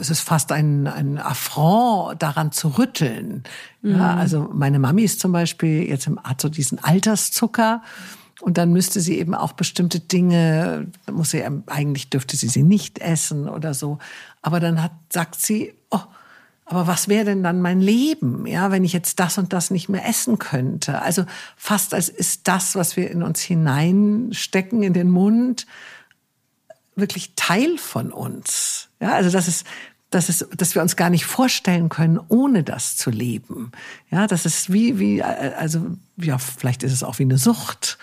es 0.00 0.10
ist 0.10 0.18
fast 0.18 0.50
ein, 0.50 0.88
ein 0.88 1.18
Affront, 1.18 2.20
daran 2.20 2.50
zu 2.50 2.76
rütteln. 2.76 3.44
Mhm. 3.82 3.92
Ja, 3.92 4.16
also 4.16 4.50
meine 4.52 4.80
Mami 4.80 5.04
ist 5.04 5.20
zum 5.20 5.30
Beispiel 5.30 5.88
jetzt 5.88 6.08
im, 6.08 6.18
hat 6.24 6.40
so 6.40 6.48
diesen 6.48 6.82
Alterszucker. 6.82 7.82
Und 8.40 8.58
dann 8.58 8.72
müsste 8.72 9.00
sie 9.00 9.16
eben 9.16 9.36
auch 9.36 9.52
bestimmte 9.52 10.00
Dinge, 10.00 10.88
muss 11.08 11.30
sie, 11.30 11.44
eigentlich 11.66 12.10
dürfte 12.10 12.36
sie 12.36 12.48
sie 12.48 12.64
nicht 12.64 12.98
essen 12.98 13.48
oder 13.48 13.74
so. 13.74 13.98
Aber 14.42 14.58
dann 14.58 14.82
hat, 14.82 14.90
sagt 15.12 15.40
sie, 15.40 15.72
aber 16.68 16.88
was 16.88 17.06
wäre 17.06 17.24
denn 17.24 17.44
dann 17.44 17.62
mein 17.62 17.80
Leben, 17.80 18.44
ja, 18.44 18.72
wenn 18.72 18.84
ich 18.84 18.92
jetzt 18.92 19.20
das 19.20 19.38
und 19.38 19.52
das 19.52 19.70
nicht 19.70 19.88
mehr 19.88 20.06
essen 20.06 20.38
könnte? 20.38 21.00
Also 21.00 21.24
fast 21.56 21.94
als 21.94 22.08
ist 22.08 22.48
das, 22.48 22.74
was 22.74 22.96
wir 22.96 23.08
in 23.08 23.22
uns 23.22 23.40
hineinstecken 23.40 24.82
in 24.82 24.92
den 24.92 25.08
Mund, 25.08 25.66
wirklich 26.96 27.34
Teil 27.36 27.78
von 27.78 28.10
uns. 28.10 28.88
Ja, 29.00 29.12
also 29.12 29.30
das 29.30 29.46
ist, 29.46 29.64
das 30.10 30.28
ist, 30.28 30.48
dass 30.56 30.74
wir 30.74 30.82
uns 30.82 30.96
gar 30.96 31.08
nicht 31.08 31.24
vorstellen 31.24 31.88
können, 31.88 32.18
ohne 32.28 32.64
das 32.64 32.96
zu 32.96 33.10
leben. 33.10 33.70
Ja, 34.10 34.26
das 34.26 34.44
ist 34.44 34.72
wie, 34.72 34.98
wie, 34.98 35.22
also, 35.22 35.96
ja, 36.16 36.38
vielleicht 36.38 36.82
ist 36.82 36.92
es 36.92 37.04
auch 37.04 37.20
wie 37.20 37.24
eine 37.24 37.38
Sucht. 37.38 37.96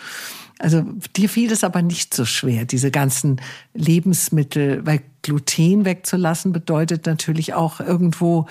Also 0.60 0.81
dir 1.18 1.27
fiel 1.27 1.52
es 1.52 1.65
aber 1.65 1.81
nicht 1.81 2.14
so 2.14 2.23
schwer, 2.23 2.64
diese 2.64 2.91
ganzen 2.91 3.41
Lebensmittel, 3.73 4.85
weil 4.85 5.02
Gluten 5.24 5.86
wegzulassen 5.86 6.54
bedeutet 6.54 7.08
natürlich 7.08 7.56
auch 7.56 7.80
irgendwo 7.80 8.45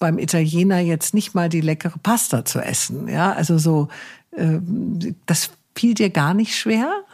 beim 0.00 0.18
Italiener 0.18 0.80
jetzt 0.80 1.14
nicht 1.14 1.34
mal 1.34 1.48
die 1.48 1.60
leckere 1.60 1.98
Pasta 2.02 2.44
zu 2.44 2.60
essen. 2.60 3.08
Ja, 3.08 3.32
also 3.32 3.58
so, 3.58 3.88
äh, 4.32 4.58
das 5.26 5.50
fiel 5.76 5.94
dir 5.94 6.10
gar 6.10 6.34
nicht 6.34 6.56
schwer? 6.56 7.04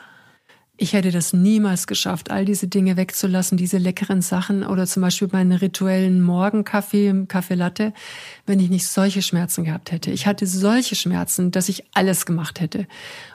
Ich 0.77 0.93
hätte 0.93 1.13
das 1.13 1.33
niemals 1.33 1.87
geschafft, 1.87 2.33
all 2.33 2.45
diese 2.45 2.67
Dinge 2.67 2.97
wegzulassen, 2.97 3.57
diese 3.57 3.79
leckeren 3.79 4.23
Sachen 4.23 4.65
oder 4.65 4.87
zum 4.87 5.03
Beispiel 5.03 5.29
meinen 5.31 5.53
rituellen 5.53 6.21
Morgenkaffee, 6.21 7.27
Kaffee 7.29 7.55
Latte, 7.55 7.93
wenn 8.45 8.59
ich 8.59 8.71
nicht 8.71 8.89
solche 8.89 9.23
Schmerzen 9.23 9.63
gehabt 9.63 9.93
hätte. 9.93 10.11
Ich 10.11 10.27
hatte 10.27 10.49
solche 10.49 10.97
Schmerzen, 10.97 11.53
dass 11.53 11.69
ich 11.69 11.85
alles 11.95 12.27
gemacht 12.27 12.61
hätte. 12.61 12.89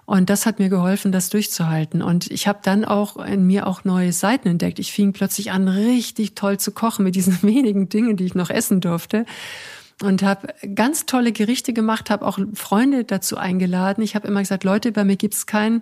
Und 0.05 0.29
das 0.29 0.45
hat 0.45 0.59
mir 0.59 0.67
geholfen, 0.67 1.13
das 1.13 1.29
durchzuhalten. 1.29 2.01
Und 2.01 2.29
ich 2.29 2.45
habe 2.45 2.59
dann 2.61 2.83
auch 2.83 3.15
in 3.15 3.47
mir 3.47 3.67
auch 3.67 3.85
neue 3.85 4.11
Seiten 4.11 4.49
entdeckt. 4.49 4.79
Ich 4.79 4.91
fing 4.91 5.13
plötzlich 5.13 5.51
an, 5.51 5.69
richtig 5.69 6.35
toll 6.35 6.59
zu 6.59 6.71
kochen 6.71 7.05
mit 7.05 7.15
diesen 7.15 7.41
wenigen 7.41 7.87
Dingen, 7.87 8.17
die 8.17 8.25
ich 8.25 8.35
noch 8.35 8.49
essen 8.49 8.81
durfte 8.81 9.25
und 10.01 10.23
habe 10.23 10.53
ganz 10.75 11.05
tolle 11.05 11.31
Gerichte 11.31 11.73
gemacht, 11.73 12.09
habe 12.09 12.25
auch 12.25 12.39
Freunde 12.53 13.03
dazu 13.03 13.37
eingeladen. 13.37 14.03
Ich 14.03 14.15
habe 14.15 14.27
immer 14.27 14.39
gesagt, 14.39 14.63
Leute, 14.63 14.91
bei 14.91 15.03
mir 15.03 15.17
gibt's 15.17 15.45
kein 15.45 15.81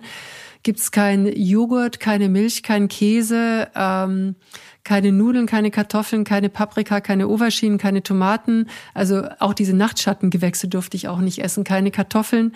gibt's 0.62 0.90
kein 0.90 1.26
Joghurt, 1.26 2.00
keine 2.00 2.28
Milch, 2.28 2.62
kein 2.62 2.88
Käse, 2.88 3.68
ähm, 3.74 4.36
keine 4.84 5.12
Nudeln, 5.12 5.46
keine 5.46 5.70
Kartoffeln, 5.70 6.24
keine 6.24 6.48
Paprika, 6.48 7.00
keine 7.00 7.26
Auberginen, 7.26 7.78
keine 7.78 8.02
Tomaten. 8.02 8.68
Also 8.94 9.24
auch 9.38 9.54
diese 9.54 9.74
Nachtschattengewächse 9.74 10.68
durfte 10.68 10.96
ich 10.96 11.08
auch 11.08 11.18
nicht 11.18 11.40
essen, 11.40 11.64
keine 11.64 11.90
Kartoffeln, 11.90 12.54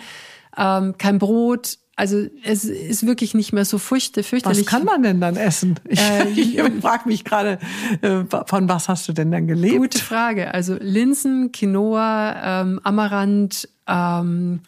ähm, 0.57 0.95
kein 0.97 1.19
Brot, 1.19 1.77
also 1.95 2.25
es 2.43 2.65
ist 2.65 3.05
wirklich 3.05 3.35
nicht 3.35 3.53
mehr 3.53 3.65
so 3.65 3.77
furcht, 3.77 4.15
fürchterlich. 4.15 4.65
Was 4.65 4.65
kann 4.65 4.83
man 4.83 5.03
denn 5.03 5.21
dann 5.21 5.35
essen? 5.35 5.79
Ich, 5.87 5.99
äh, 5.99 6.27
ich 6.35 6.59
frage 6.81 7.07
mich 7.07 7.23
gerade, 7.23 7.59
äh, 8.01 8.23
von 8.47 8.67
was 8.67 8.89
hast 8.89 9.07
du 9.07 9.13
denn 9.13 9.31
dann 9.31 9.47
gelebt? 9.47 9.77
Gute 9.77 9.99
Frage. 9.99 10.53
Also 10.53 10.75
Linsen, 10.79 11.51
Quinoa, 11.51 12.61
ähm, 12.61 12.79
Amaranth, 12.83 13.69
ähm, 13.87 14.61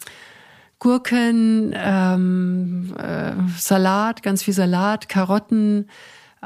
Gurken, 0.78 1.74
ähm, 1.74 2.94
äh, 2.98 3.32
Salat, 3.58 4.22
ganz 4.22 4.42
viel 4.42 4.54
Salat, 4.54 5.08
Karotten, 5.08 5.86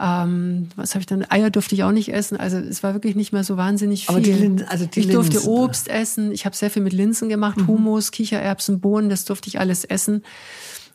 ähm, 0.01 0.69
was 0.77 0.95
habe 0.95 1.01
ich 1.01 1.07
dann? 1.07 1.27
Eier 1.29 1.51
durfte 1.51 1.75
ich 1.75 1.83
auch 1.83 1.93
nicht 1.93 2.13
essen. 2.13 2.39
Also 2.39 2.57
es 2.57 2.83
war 2.83 2.95
wirklich 2.95 3.17
nicht 3.17 3.33
mehr 3.33 3.45
so 3.45 3.57
wahnsinnig 3.57 4.07
viel. 4.07 4.15
Aber 4.15 4.25
die 4.25 4.33
Lin 4.33 4.65
also 4.69 4.87
die 4.87 5.01
ich 5.01 5.09
durfte 5.09 5.35
Linsen. 5.35 5.53
Obst 5.53 5.89
essen. 5.89 6.33
Ich 6.33 6.47
habe 6.47 6.57
sehr 6.57 6.71
viel 6.71 6.83
mit 6.83 6.93
Linsen 6.93 7.29
gemacht, 7.29 7.59
mhm. 7.59 7.67
Hummus, 7.67 8.11
Kichererbsen, 8.11 8.81
Bohnen, 8.81 9.11
das 9.11 9.25
durfte 9.25 9.49
ich 9.49 9.59
alles 9.59 9.85
essen. 9.85 10.23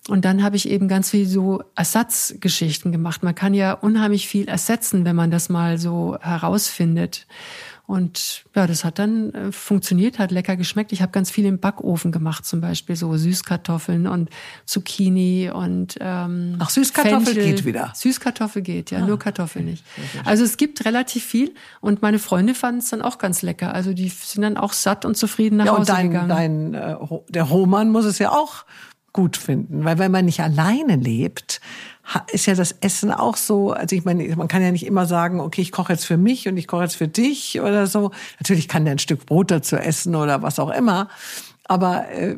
Und 0.07 0.23
dann 0.23 0.43
habe 0.43 0.55
ich 0.55 0.69
eben 0.69 0.87
ganz 0.87 1.09
viel 1.09 1.27
so 1.27 1.63
Ersatzgeschichten 1.75 2.91
gemacht. 2.91 3.23
Man 3.23 3.35
kann 3.35 3.53
ja 3.53 3.73
unheimlich 3.73 4.27
viel 4.27 4.47
ersetzen, 4.47 5.03
wenn 5.03 5.15
man 5.15 5.31
das 5.31 5.49
mal 5.49 5.77
so 5.77 6.17
herausfindet. 6.21 7.25
Und 7.87 8.45
ja, 8.55 8.65
das 8.65 8.83
hat 8.83 8.97
dann 8.97 9.33
äh, 9.33 9.51
funktioniert, 9.51 10.17
hat 10.17 10.31
lecker 10.31 10.55
geschmeckt. 10.55 10.91
Ich 10.91 11.01
habe 11.01 11.11
ganz 11.11 11.29
viel 11.29 11.45
im 11.45 11.59
Backofen 11.59 12.11
gemacht, 12.11 12.45
zum 12.45 12.59
Beispiel 12.59 12.95
so 12.95 13.15
Süßkartoffeln 13.15 14.07
und 14.07 14.29
Zucchini 14.65 15.51
und 15.53 15.95
ähm, 15.99 16.55
Ach, 16.59 16.69
Süßkartoffel 16.69 17.33
Fenchel. 17.33 17.43
geht 17.43 17.65
wieder. 17.65 17.91
Süßkartoffel 17.93 18.63
geht, 18.63 18.89
ja, 18.89 18.99
ah, 18.99 19.05
nur 19.05 19.19
Kartoffel 19.19 19.61
nicht. 19.61 19.83
Also 20.23 20.43
es 20.43 20.57
gibt 20.57 20.83
relativ 20.85 21.23
viel 21.23 21.53
und 21.79 22.01
meine 22.01 22.17
Freunde 22.17 22.55
fanden 22.55 22.79
es 22.79 22.89
dann 22.89 23.03
auch 23.03 23.19
ganz 23.19 23.43
lecker. 23.43 23.73
Also 23.73 23.93
die 23.93 24.09
sind 24.09 24.41
dann 24.41 24.57
auch 24.57 24.73
satt 24.73 25.05
und 25.05 25.15
zufrieden 25.15 25.57
nach 25.57 25.65
ja, 25.65 25.77
Hause 25.77 25.91
dein, 25.91 26.09
gegangen. 26.09 26.29
Dein, 26.29 26.73
äh, 26.73 26.95
der 27.29 27.43
Roman 27.43 27.91
muss 27.91 28.05
es 28.05 28.17
ja 28.17 28.31
auch 28.31 28.65
gut 29.13 29.37
finden, 29.37 29.85
weil 29.85 29.97
wenn 29.97 30.11
man 30.11 30.25
nicht 30.25 30.41
alleine 30.41 30.97
lebt, 30.97 31.61
ist 32.31 32.45
ja 32.45 32.55
das 32.55 32.71
Essen 32.81 33.11
auch 33.11 33.37
so, 33.37 33.71
also 33.71 33.95
ich 33.95 34.05
meine, 34.05 34.35
man 34.35 34.47
kann 34.47 34.61
ja 34.61 34.71
nicht 34.71 34.85
immer 34.85 35.05
sagen, 35.05 35.39
okay, 35.39 35.61
ich 35.61 35.71
koche 35.71 35.93
jetzt 35.93 36.05
für 36.05 36.17
mich 36.17 36.47
und 36.47 36.57
ich 36.57 36.67
koche 36.67 36.83
jetzt 36.83 36.95
für 36.95 37.07
dich 37.07 37.61
oder 37.61 37.87
so. 37.87 38.11
Natürlich 38.39 38.67
kann 38.67 38.85
der 38.85 38.95
ein 38.95 38.99
Stück 38.99 39.25
Brot 39.25 39.51
dazu 39.51 39.75
essen 39.75 40.15
oder 40.15 40.41
was 40.41 40.59
auch 40.59 40.71
immer. 40.71 41.09
Aber 41.67 42.09
äh, 42.09 42.35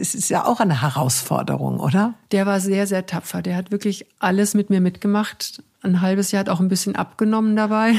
es 0.00 0.14
ist 0.14 0.30
ja 0.30 0.46
auch 0.46 0.60
eine 0.60 0.80
Herausforderung, 0.80 1.80
oder? 1.80 2.14
Der 2.32 2.46
war 2.46 2.60
sehr, 2.60 2.86
sehr 2.86 3.04
tapfer. 3.06 3.42
Der 3.42 3.56
hat 3.56 3.70
wirklich 3.70 4.06
alles 4.18 4.54
mit 4.54 4.70
mir 4.70 4.80
mitgemacht. 4.80 5.62
Ein 5.82 6.00
halbes 6.00 6.32
Jahr 6.32 6.40
hat 6.40 6.48
auch 6.48 6.60
ein 6.60 6.68
bisschen 6.68 6.96
abgenommen 6.96 7.56
dabei. 7.56 7.94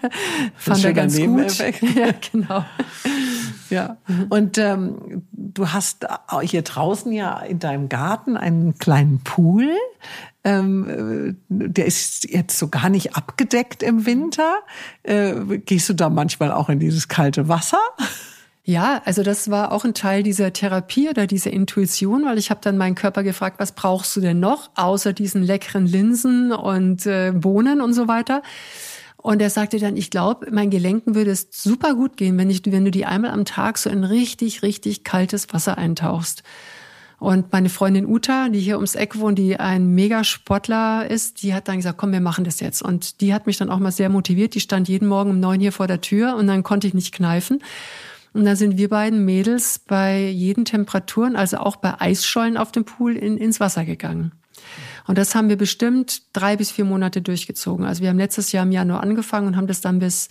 Fand 0.56 0.84
er 0.84 0.92
ganz 0.92 1.16
gut. 1.16 1.58
Ja, 1.94 2.12
genau. 2.32 2.64
Ja. 3.70 3.98
Und 4.30 4.58
ähm, 4.58 5.22
du 5.30 5.68
hast 5.68 6.04
hier 6.42 6.62
draußen 6.62 7.12
ja 7.12 7.38
in 7.38 7.60
deinem 7.60 7.88
Garten 7.88 8.36
einen 8.36 8.76
kleinen 8.78 9.20
Pool. 9.20 9.70
Ähm, 10.42 10.88
äh, 11.28 11.34
der 11.48 11.86
ist 11.86 12.28
jetzt 12.30 12.58
so 12.58 12.68
gar 12.68 12.88
nicht 12.88 13.16
abgedeckt 13.16 13.82
im 13.82 14.06
Winter. 14.06 14.60
Äh, 15.02 15.58
gehst 15.58 15.88
du 15.88 15.94
da 15.94 16.08
manchmal 16.08 16.52
auch 16.52 16.68
in 16.68 16.78
dieses 16.78 17.08
kalte 17.08 17.48
Wasser? 17.48 17.80
Ja, 18.64 19.02
also 19.04 19.22
das 19.22 19.50
war 19.50 19.72
auch 19.72 19.84
ein 19.84 19.94
Teil 19.94 20.22
dieser 20.22 20.52
Therapie 20.52 21.08
oder 21.08 21.26
dieser 21.26 21.50
Intuition, 21.50 22.24
weil 22.24 22.38
ich 22.38 22.50
habe 22.50 22.60
dann 22.62 22.76
meinen 22.78 22.94
Körper 22.94 23.22
gefragt, 23.22 23.58
was 23.58 23.72
brauchst 23.72 24.14
du 24.14 24.20
denn 24.20 24.38
noch 24.38 24.70
außer 24.76 25.12
diesen 25.12 25.42
leckeren 25.42 25.86
Linsen 25.86 26.52
und 26.52 27.04
äh, 27.06 27.32
Bohnen 27.32 27.80
und 27.80 27.94
so 27.94 28.06
weiter. 28.06 28.42
Und 29.16 29.42
er 29.42 29.50
sagte 29.50 29.78
dann, 29.78 29.96
ich 29.96 30.10
glaube, 30.10 30.48
mein 30.50 30.70
Gelenken 30.70 31.14
würde 31.14 31.30
es 31.30 31.48
super 31.50 31.94
gut 31.94 32.16
gehen, 32.16 32.38
wenn, 32.38 32.48
ich, 32.48 32.62
wenn 32.64 32.84
du 32.84 32.90
die 32.90 33.06
einmal 33.06 33.32
am 33.32 33.44
Tag 33.44 33.76
so 33.76 33.90
in 33.90 34.04
richtig, 34.04 34.62
richtig 34.62 35.04
kaltes 35.04 35.52
Wasser 35.52 35.76
eintauchst. 35.76 36.42
Und 37.20 37.52
meine 37.52 37.68
Freundin 37.68 38.06
Uta, 38.06 38.48
die 38.48 38.60
hier 38.60 38.76
ums 38.76 38.94
Eck 38.94 39.18
wohnt, 39.18 39.38
die 39.38 39.60
ein 39.60 39.94
Megasportler 39.94 41.08
ist, 41.08 41.42
die 41.42 41.52
hat 41.52 41.68
dann 41.68 41.76
gesagt, 41.76 41.98
komm, 41.98 42.12
wir 42.12 42.20
machen 42.22 42.44
das 42.44 42.60
jetzt. 42.60 42.80
Und 42.80 43.20
die 43.20 43.34
hat 43.34 43.46
mich 43.46 43.58
dann 43.58 43.68
auch 43.68 43.78
mal 43.78 43.92
sehr 43.92 44.08
motiviert. 44.08 44.54
Die 44.54 44.60
stand 44.60 44.88
jeden 44.88 45.06
Morgen 45.06 45.30
um 45.30 45.38
neun 45.38 45.60
hier 45.60 45.70
vor 45.70 45.86
der 45.86 46.00
Tür 46.00 46.34
und 46.36 46.46
dann 46.46 46.62
konnte 46.62 46.86
ich 46.86 46.94
nicht 46.94 47.12
kneifen. 47.12 47.62
Und 48.32 48.46
da 48.46 48.56
sind 48.56 48.78
wir 48.78 48.88
beiden 48.88 49.26
Mädels 49.26 49.80
bei 49.86 50.28
jeden 50.28 50.64
Temperaturen, 50.64 51.36
also 51.36 51.58
auch 51.58 51.76
bei 51.76 52.00
Eisschollen 52.00 52.56
auf 52.56 52.72
dem 52.72 52.86
Pool, 52.86 53.16
in, 53.16 53.36
ins 53.36 53.60
Wasser 53.60 53.84
gegangen. 53.84 54.32
Und 55.06 55.18
das 55.18 55.34
haben 55.34 55.50
wir 55.50 55.56
bestimmt 55.56 56.22
drei 56.32 56.56
bis 56.56 56.70
vier 56.70 56.86
Monate 56.86 57.20
durchgezogen. 57.20 57.84
Also 57.84 58.00
wir 58.00 58.08
haben 58.08 58.18
letztes 58.18 58.50
Jahr 58.52 58.64
im 58.64 58.72
Januar 58.72 59.02
angefangen 59.02 59.46
und 59.48 59.56
haben 59.56 59.66
das 59.66 59.82
dann 59.82 59.98
bis 59.98 60.30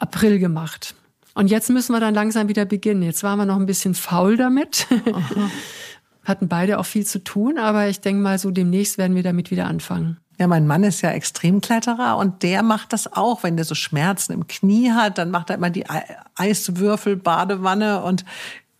April 0.00 0.40
gemacht. 0.40 0.96
Und 1.34 1.48
jetzt 1.48 1.70
müssen 1.70 1.92
wir 1.92 2.00
dann 2.00 2.14
langsam 2.14 2.48
wieder 2.48 2.64
beginnen. 2.64 3.02
Jetzt 3.02 3.22
waren 3.22 3.38
wir 3.38 3.44
noch 3.44 3.60
ein 3.60 3.66
bisschen 3.66 3.94
faul 3.94 4.36
damit. 4.36 4.86
Hatten 6.26 6.48
beide 6.48 6.78
auch 6.78 6.86
viel 6.86 7.06
zu 7.06 7.22
tun, 7.22 7.56
aber 7.58 7.88
ich 7.88 8.00
denke 8.00 8.20
mal, 8.20 8.38
so 8.38 8.50
demnächst 8.50 8.98
werden 8.98 9.16
wir 9.16 9.22
damit 9.22 9.50
wieder 9.50 9.66
anfangen. 9.66 10.18
Ja, 10.38 10.46
mein 10.48 10.66
Mann 10.66 10.84
ist 10.84 11.00
ja 11.00 11.10
Extremkletterer 11.12 12.18
und 12.18 12.42
der 12.42 12.62
macht 12.62 12.92
das 12.92 13.10
auch. 13.12 13.42
Wenn 13.42 13.56
der 13.56 13.64
so 13.64 13.74
Schmerzen 13.74 14.32
im 14.32 14.46
Knie 14.46 14.90
hat, 14.90 15.16
dann 15.16 15.30
macht 15.30 15.48
er 15.48 15.56
immer 15.56 15.70
die 15.70 15.86
Eiswürfel-Badewanne 16.34 18.02
und 18.02 18.26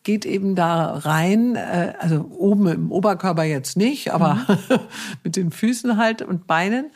geht 0.03 0.25
eben 0.27 0.55
da 0.55 0.99
rein, 0.99 1.57
äh, 1.57 1.95
also 1.99 2.31
oben 2.31 2.69
im 2.69 2.93
Oberkörper 2.93 3.43
jetzt 3.43 3.77
nicht, 3.77 4.13
aber 4.13 4.35
mhm. 4.35 4.79
mit 5.25 5.37
den 5.37 5.51
Füßen 5.51 5.97
halt 5.97 6.23
und 6.23 6.47
Beinen 6.47 6.91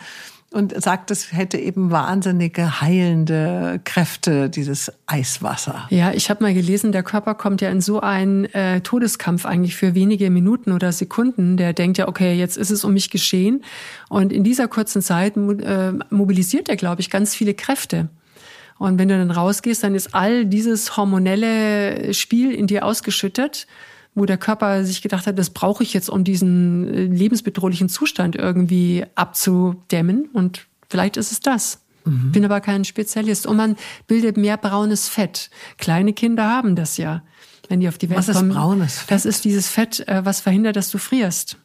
und 0.52 0.80
sagt, 0.82 1.10
es 1.12 1.32
hätte 1.32 1.58
eben 1.58 1.92
wahnsinnige 1.92 2.80
heilende 2.80 3.80
Kräfte, 3.84 4.50
dieses 4.50 4.92
Eiswasser. 5.06 5.86
Ja, 5.90 6.12
ich 6.12 6.28
habe 6.28 6.42
mal 6.42 6.52
gelesen, 6.52 6.90
der 6.90 7.04
Körper 7.04 7.34
kommt 7.34 7.60
ja 7.60 7.70
in 7.70 7.80
so 7.80 8.00
einen 8.00 8.46
äh, 8.46 8.80
Todeskampf 8.80 9.46
eigentlich 9.46 9.76
für 9.76 9.94
wenige 9.94 10.28
Minuten 10.28 10.72
oder 10.72 10.90
Sekunden. 10.90 11.56
Der 11.56 11.72
denkt 11.72 11.98
ja, 11.98 12.08
okay, 12.08 12.34
jetzt 12.34 12.56
ist 12.56 12.70
es 12.70 12.84
um 12.84 12.92
mich 12.92 13.10
geschehen. 13.10 13.62
Und 14.08 14.32
in 14.32 14.42
dieser 14.42 14.66
kurzen 14.66 15.02
Zeit 15.02 15.36
äh, 15.36 15.92
mobilisiert 16.10 16.68
er, 16.68 16.76
glaube 16.76 17.00
ich, 17.00 17.10
ganz 17.10 17.34
viele 17.34 17.54
Kräfte. 17.54 18.08
Und 18.76 18.98
wenn 18.98 19.08
du 19.08 19.16
dann 19.16 19.30
rausgehst, 19.30 19.84
dann 19.84 19.94
ist 19.94 20.14
all 20.14 20.46
dieses 20.46 20.96
hormonelle 20.96 22.12
Spiel 22.12 22.52
in 22.52 22.66
dir 22.66 22.84
ausgeschüttet 22.84 23.66
wo 24.14 24.24
der 24.24 24.38
Körper 24.38 24.84
sich 24.84 25.02
gedacht 25.02 25.26
hat, 25.26 25.38
das 25.38 25.50
brauche 25.50 25.82
ich 25.82 25.92
jetzt, 25.94 26.10
um 26.10 26.24
diesen 26.24 26.92
äh, 26.92 27.04
lebensbedrohlichen 27.04 27.88
Zustand 27.88 28.36
irgendwie 28.36 29.04
abzudämmen. 29.14 30.28
Und 30.32 30.66
vielleicht 30.88 31.16
ist 31.16 31.32
es 31.32 31.40
das. 31.40 31.80
Mhm. 32.04 32.32
Bin 32.32 32.44
aber 32.44 32.60
kein 32.60 32.84
Spezialist. 32.84 33.46
Und 33.46 33.56
man 33.56 33.76
bildet 34.06 34.36
mehr 34.36 34.56
braunes 34.56 35.08
Fett. 35.08 35.50
Kleine 35.78 36.12
Kinder 36.12 36.48
haben 36.48 36.76
das 36.76 36.96
ja, 36.96 37.22
wenn 37.68 37.80
die 37.80 37.88
auf 37.88 37.98
die 37.98 38.10
Welt 38.10 38.18
was 38.18 38.26
kommen. 38.26 38.50
Was 38.50 38.56
ist 38.56 38.60
braunes 38.60 38.98
Fett? 38.98 39.10
Das 39.10 39.24
ist 39.24 39.44
dieses 39.44 39.68
Fett, 39.68 40.08
äh, 40.08 40.24
was 40.24 40.40
verhindert, 40.40 40.76
dass 40.76 40.90
du 40.90 40.98
frierst. 40.98 41.56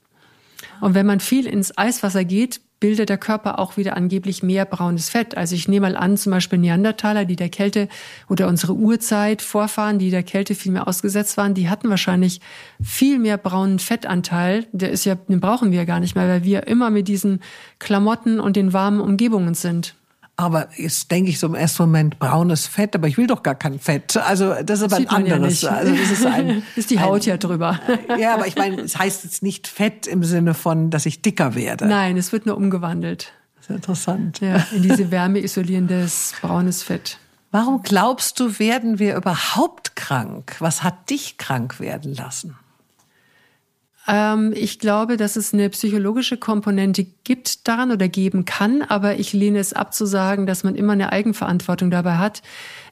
Und 0.82 0.94
wenn 0.94 1.06
man 1.06 1.20
viel 1.20 1.48
ins 1.48 1.78
Eiswasser 1.78 2.26
geht, 2.26 2.62
bildet 2.80 3.10
der 3.10 3.18
Körper 3.18 3.60
auch 3.60 3.78
wieder 3.78 3.96
angeblich 3.96 4.44
mehr 4.44 4.66
braunes 4.66 5.10
Fett. 5.10 5.38
Also 5.38 5.56
ich 5.56 5.68
nehme 5.68 5.90
mal 5.90 5.96
an, 5.96 6.18
zum 6.18 6.32
Beispiel 6.32 6.60
Neandertaler, 6.60 7.26
die 7.26 7.36
der 7.36 7.50
Kälte 7.50 7.88
oder 8.30 8.48
unsere 8.48 8.74
Urzeit 8.74 9.42
Vorfahren, 9.42 10.00
die 10.00 10.12
der 10.12 10.24
Kälte 10.24 10.56
viel 10.56 10.72
mehr 10.72 10.88
ausgesetzt 10.88 11.38
waren, 11.38 11.54
die 11.54 11.70
hatten 11.70 11.90
wahrscheinlich 11.90 12.42
viel 12.82 13.20
mehr 13.20 13.38
braunen 13.38 13.80
Fettanteil. 13.80 14.66
Der 14.72 14.92
ist 14.92 15.06
ja, 15.06 15.16
den 15.16 15.40
brauchen 15.40 15.72
wir 15.72 15.86
gar 15.86 16.00
nicht 16.00 16.16
mehr, 16.16 16.28
weil 16.28 16.44
wir 16.44 16.68
immer 16.68 16.90
mit 16.90 17.08
diesen 17.08 17.42
Klamotten 17.80 18.40
und 18.40 18.56
den 18.56 18.74
warmen 18.74 19.00
Umgebungen 19.00 19.54
sind. 19.54 19.96
Aber 20.38 20.68
jetzt 20.76 21.10
denke 21.12 21.30
ich 21.30 21.40
so 21.40 21.48
im 21.48 21.56
ersten 21.56 21.84
Moment 21.84 22.20
braunes 22.20 22.68
Fett, 22.68 22.94
aber 22.96 23.08
ich 23.08 23.18
will 23.18 23.28
doch 23.28 23.42
gar 23.42 23.56
kein 23.56 23.80
Fett. 23.80 24.18
Also 24.18 24.54
das 24.64 24.82
ist 24.82 24.92
aber 24.92 24.98
ein 24.98 25.08
anderes. 25.08 25.62
Ja 25.62 25.72
also 25.72 25.96
das 25.96 26.12
ist 26.12 26.26
ein 26.26 26.64
ist 26.76 26.90
die 26.90 27.00
Haut 27.00 27.22
ein, 27.22 27.30
ja 27.30 27.38
drüber. 27.38 27.80
Ja, 28.20 28.34
aber 28.34 28.48
ich 28.48 28.56
meine, 28.56 28.82
es 28.82 28.98
heißt 28.98 29.24
jetzt 29.24 29.44
nicht 29.44 29.68
Fett 29.68 30.08
im 30.08 30.24
Sinne 30.24 30.54
von, 30.54 30.90
dass 30.90 31.06
ich 31.06 31.22
dicker 31.22 31.56
werde. 31.56 31.86
Nein, 31.86 32.18
es 32.18 32.32
wird 32.32 32.46
nur 32.46 32.58
umgewandelt. 32.58 33.34
Das 33.58 33.70
ist 33.70 33.76
interessant. 33.76 34.42
Ja, 34.42 34.66
in 34.74 34.84
diese 34.84 35.12
wärmeisolierendes 35.12 36.34
braunes 36.42 36.84
Fett. 36.84 37.18
Warum 37.52 37.84
glaubst 37.84 38.40
du, 38.40 38.60
werden 38.60 39.00
wir 39.00 39.16
überhaupt 39.16 39.96
krank? 39.96 40.58
Was 40.60 40.84
hat 40.84 41.10
dich 41.10 41.38
krank 41.38 41.80
werden 41.80 42.14
lassen? 42.14 42.58
Ähm, 44.08 44.54
ich 44.56 44.80
glaube, 44.80 45.18
dass 45.18 45.36
es 45.36 45.54
eine 45.54 45.70
psychologische 45.70 46.38
Komponente 46.38 47.06
gibt 47.24 47.68
daran 47.68 47.92
oder 47.92 48.08
geben 48.08 48.46
kann, 48.46 48.84
aber 48.84 49.18
ich 49.18 49.34
lehne 49.34 49.60
es 49.60 49.74
ab 49.74 49.94
zu 49.94 50.06
sagen, 50.06 50.46
dass 50.46 50.64
man 50.64 50.76
immer 50.76 50.94
eine 50.94 51.12
Eigenverantwortung 51.12 51.90
dabei 51.90 52.18
hat. 52.18 52.44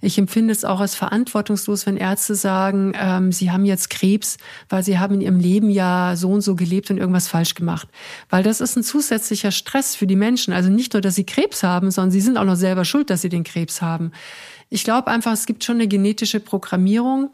Ich 0.02 0.18
empfinde 0.18 0.52
es 0.52 0.66
auch 0.66 0.80
als 0.80 0.96
verantwortungslos, 0.96 1.86
wenn 1.86 1.98
Ärzte 1.98 2.36
sagen, 2.36 2.94
ähm, 3.00 3.32
sie 3.32 3.52
haben 3.52 3.66
jetzt 3.66 3.90
Krebs, 3.90 4.38
weil 4.70 4.84
sie 4.84 4.98
haben 4.98 5.16
in 5.16 5.22
ihrem 5.22 5.40
Leben 5.40 5.70
ja 5.70 6.16
so 6.16 6.32
und 6.32 6.42
so 6.42 6.56
gelebt 6.56 6.90
und 6.90 6.98
irgendwas 6.98 7.28
falsch 7.28 7.54
gemacht. 7.54 7.88
Weil 8.30 8.44
das 8.44 8.60
ist 8.60 8.76
ein 8.76 8.84
zusätzlicher 8.84 9.52
Stress 9.52 9.96
für 9.96 10.08
die 10.08 10.16
Menschen. 10.16 10.54
Also 10.54 10.70
nicht 10.70 10.94
nur, 10.94 11.02
dass 11.02 11.16
sie 11.16 11.26
Krebs 11.26 11.64
haben, 11.64 11.92
sondern 11.92 12.12
sie 12.12 12.22
sind 12.22 12.38
auch 12.38 12.44
noch 12.44 12.56
selber 12.56 12.86
schuld, 12.86 13.10
dass 13.10 13.22
sie 13.22 13.30
den 13.30 13.44
Krebs 13.44 13.82
haben. 13.82 14.12
Ich 14.70 14.84
glaube 14.84 15.12
einfach, 15.12 15.34
es 15.34 15.46
gibt 15.46 15.64
schon 15.64 15.76
eine 15.76 15.88
genetische 15.88 16.40
Programmierung 16.40 17.30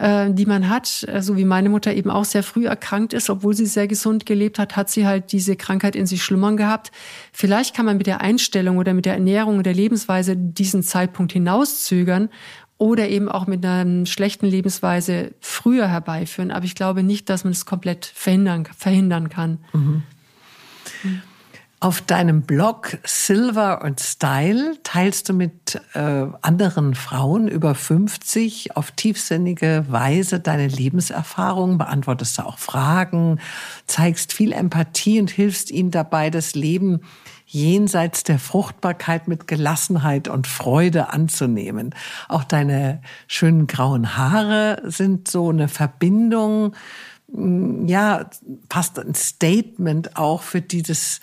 äh, 0.00 0.32
die 0.32 0.46
man 0.46 0.68
hat, 0.70 0.86
so 0.86 1.06
also 1.06 1.36
wie 1.36 1.44
meine 1.44 1.68
Mutter 1.68 1.92
eben 1.92 2.10
auch 2.10 2.24
sehr 2.24 2.42
früh 2.42 2.66
erkrankt 2.66 3.12
ist, 3.12 3.28
obwohl 3.28 3.54
sie 3.54 3.66
sehr 3.66 3.86
gesund 3.86 4.24
gelebt 4.24 4.58
hat, 4.58 4.74
hat 4.74 4.88
sie 4.88 5.06
halt 5.06 5.30
diese 5.32 5.56
Krankheit 5.56 5.94
in 5.94 6.06
sich 6.06 6.24
schlummern 6.24 6.56
gehabt. 6.56 6.90
Vielleicht 7.32 7.76
kann 7.76 7.84
man 7.84 7.98
mit 7.98 8.06
der 8.06 8.22
Einstellung 8.22 8.78
oder 8.78 8.94
mit 8.94 9.04
der 9.04 9.14
Ernährung 9.14 9.58
und 9.58 9.66
der 9.66 9.74
Lebensweise 9.74 10.36
diesen 10.36 10.82
Zeitpunkt 10.82 11.32
hinauszögern 11.32 12.30
oder 12.78 13.10
eben 13.10 13.28
auch 13.28 13.46
mit 13.46 13.64
einer 13.64 14.06
schlechten 14.06 14.46
Lebensweise 14.46 15.32
früher 15.40 15.86
herbeiführen. 15.86 16.50
Aber 16.50 16.64
ich 16.64 16.74
glaube 16.74 17.02
nicht, 17.02 17.28
dass 17.28 17.44
man 17.44 17.52
es 17.52 17.66
komplett 17.66 18.06
verhindern, 18.06 18.66
verhindern 18.76 19.28
kann. 19.28 19.58
Mhm. 19.74 20.02
Mhm. 21.02 21.22
Auf 21.82 22.02
deinem 22.02 22.42
Blog 22.42 22.98
Silver 23.04 23.82
und 23.82 24.00
Style 24.00 24.74
teilst 24.82 25.30
du 25.30 25.32
mit 25.32 25.80
äh, 25.94 26.26
anderen 26.42 26.94
Frauen 26.94 27.48
über 27.48 27.74
50 27.74 28.76
auf 28.76 28.90
tiefsinnige 28.90 29.86
Weise 29.88 30.40
deine 30.40 30.66
Lebenserfahrungen, 30.66 31.78
beantwortest 31.78 32.36
du 32.36 32.42
auch 32.42 32.58
Fragen, 32.58 33.40
zeigst 33.86 34.34
viel 34.34 34.52
Empathie 34.52 35.20
und 35.20 35.30
hilfst 35.30 35.70
ihnen 35.70 35.90
dabei, 35.90 36.28
das 36.28 36.54
Leben 36.54 37.00
jenseits 37.46 38.24
der 38.24 38.38
Fruchtbarkeit 38.38 39.26
mit 39.26 39.46
Gelassenheit 39.46 40.28
und 40.28 40.46
Freude 40.46 41.08
anzunehmen. 41.08 41.94
Auch 42.28 42.44
deine 42.44 43.00
schönen 43.26 43.66
grauen 43.66 44.18
Haare 44.18 44.82
sind 44.84 45.28
so 45.28 45.48
eine 45.48 45.68
Verbindung, 45.68 46.74
ja, 47.32 48.28
fast 48.68 48.98
ein 48.98 49.14
Statement 49.14 50.16
auch 50.16 50.42
für 50.42 50.60
dieses 50.60 51.20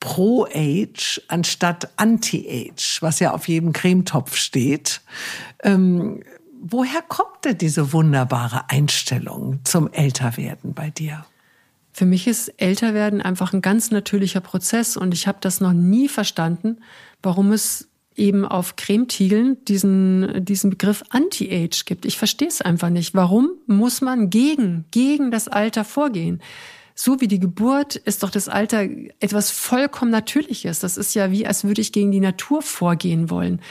Pro-Age 0.00 1.22
anstatt 1.28 1.90
Anti-Age, 1.96 2.98
was 3.00 3.20
ja 3.20 3.32
auf 3.32 3.48
jedem 3.48 3.72
Cremetopf 3.72 4.36
steht. 4.36 5.02
Ähm, 5.62 6.22
woher 6.60 7.02
kommt 7.02 7.44
denn 7.44 7.58
diese 7.58 7.92
wunderbare 7.92 8.68
Einstellung 8.68 9.60
zum 9.64 9.92
Älterwerden 9.92 10.74
bei 10.74 10.90
dir? 10.90 11.24
Für 11.92 12.06
mich 12.06 12.26
ist 12.26 12.48
Älterwerden 12.56 13.20
einfach 13.20 13.52
ein 13.52 13.62
ganz 13.62 13.90
natürlicher 13.90 14.40
Prozess 14.40 14.96
und 14.96 15.12
ich 15.12 15.26
habe 15.26 15.38
das 15.40 15.60
noch 15.60 15.72
nie 15.72 16.08
verstanden, 16.08 16.78
warum 17.22 17.52
es 17.52 17.88
eben 18.16 18.44
auf 18.44 18.76
Cremetiegeln 18.76 19.64
diesen, 19.64 20.44
diesen 20.44 20.70
Begriff 20.70 21.02
Anti-Age 21.10 21.84
gibt. 21.84 22.04
Ich 22.04 22.18
verstehe 22.18 22.48
es 22.48 22.60
einfach 22.60 22.90
nicht. 22.90 23.14
Warum 23.14 23.50
muss 23.66 24.00
man 24.00 24.30
gegen, 24.30 24.84
gegen 24.90 25.30
das 25.30 25.48
Alter 25.48 25.84
vorgehen? 25.84 26.40
So 27.02 27.18
wie 27.22 27.28
die 27.28 27.40
Geburt 27.40 27.96
ist 27.96 28.22
doch 28.22 28.28
das 28.28 28.50
Alter 28.50 28.82
etwas 29.20 29.50
vollkommen 29.50 30.10
Natürliches. 30.10 30.80
Das 30.80 30.98
ist 30.98 31.14
ja 31.14 31.32
wie, 31.32 31.46
als 31.46 31.64
würde 31.64 31.80
ich 31.80 31.92
gegen 31.92 32.12
die 32.12 32.20
Natur 32.20 32.60
vorgehen 32.60 33.30
wollen. 33.30 33.62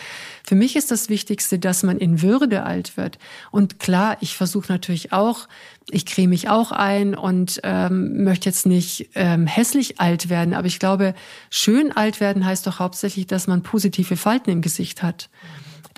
Für 0.43 0.55
mich 0.55 0.75
ist 0.75 0.89
das 0.89 1.09
Wichtigste, 1.09 1.59
dass 1.59 1.83
man 1.83 1.99
in 1.99 2.23
Würde 2.23 2.63
alt 2.63 2.97
wird. 2.97 3.19
Und 3.51 3.77
klar, 3.77 4.17
ich 4.21 4.35
versuche 4.35 4.71
natürlich 4.71 5.13
auch, 5.13 5.47
ich 5.91 6.07
creme 6.07 6.31
mich 6.31 6.49
auch 6.49 6.71
ein 6.71 7.13
und 7.13 7.59
ähm, 7.61 8.23
möchte 8.23 8.49
jetzt 8.49 8.65
nicht 8.65 9.11
ähm, 9.13 9.45
hässlich 9.45 10.01
alt 10.01 10.29
werden. 10.29 10.55
Aber 10.55 10.65
ich 10.65 10.79
glaube, 10.79 11.13
schön 11.51 11.91
alt 11.91 12.19
werden 12.21 12.43
heißt 12.43 12.65
doch 12.65 12.79
hauptsächlich, 12.79 13.27
dass 13.27 13.45
man 13.45 13.61
positive 13.61 14.17
Falten 14.17 14.49
im 14.49 14.61
Gesicht 14.63 15.03
hat. 15.03 15.29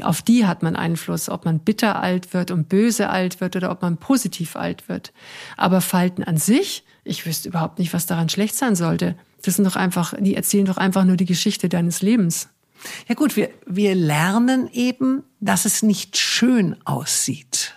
Auf 0.01 0.21
die 0.21 0.45
hat 0.45 0.63
man 0.63 0.75
Einfluss, 0.75 1.29
ob 1.29 1.45
man 1.45 1.59
bitter 1.59 2.01
alt 2.01 2.33
wird 2.33 2.51
und 2.51 2.67
böse 2.67 3.09
alt 3.09 3.39
wird 3.39 3.55
oder 3.55 3.71
ob 3.71 3.81
man 3.83 3.95
positiv 3.95 4.57
alt 4.57 4.89
wird. 4.89 5.13
Aber 5.55 5.79
Falten 5.79 6.25
an 6.25 6.35
sich, 6.35 6.83
ich 7.03 7.26
wüsste 7.26 7.49
überhaupt 7.49 7.80
nicht, 7.80 7.94
was 7.94 8.06
daran 8.06 8.30
schlecht 8.30 8.56
sein 8.56 8.76
sollte. 8.76 9.15
Das 9.44 9.56
sind 9.56 9.65
doch 9.65 9.76
einfach, 9.76 10.14
die 10.19 10.36
erzählen 10.36 10.65
doch 10.65 10.78
einfach 10.78 11.03
nur 11.03 11.18
die 11.18 11.26
Geschichte 11.26 11.69
deines 11.69 12.02
Lebens. 12.02 12.49
Ja 13.07 13.15
gut, 13.15 13.36
wir, 13.36 13.49
wir 13.65 13.95
lernen 13.95 14.69
eben, 14.72 15.23
dass 15.40 15.65
es 15.65 15.84
nicht 15.84 16.18
schön 16.18 16.76
aussieht. 16.86 17.76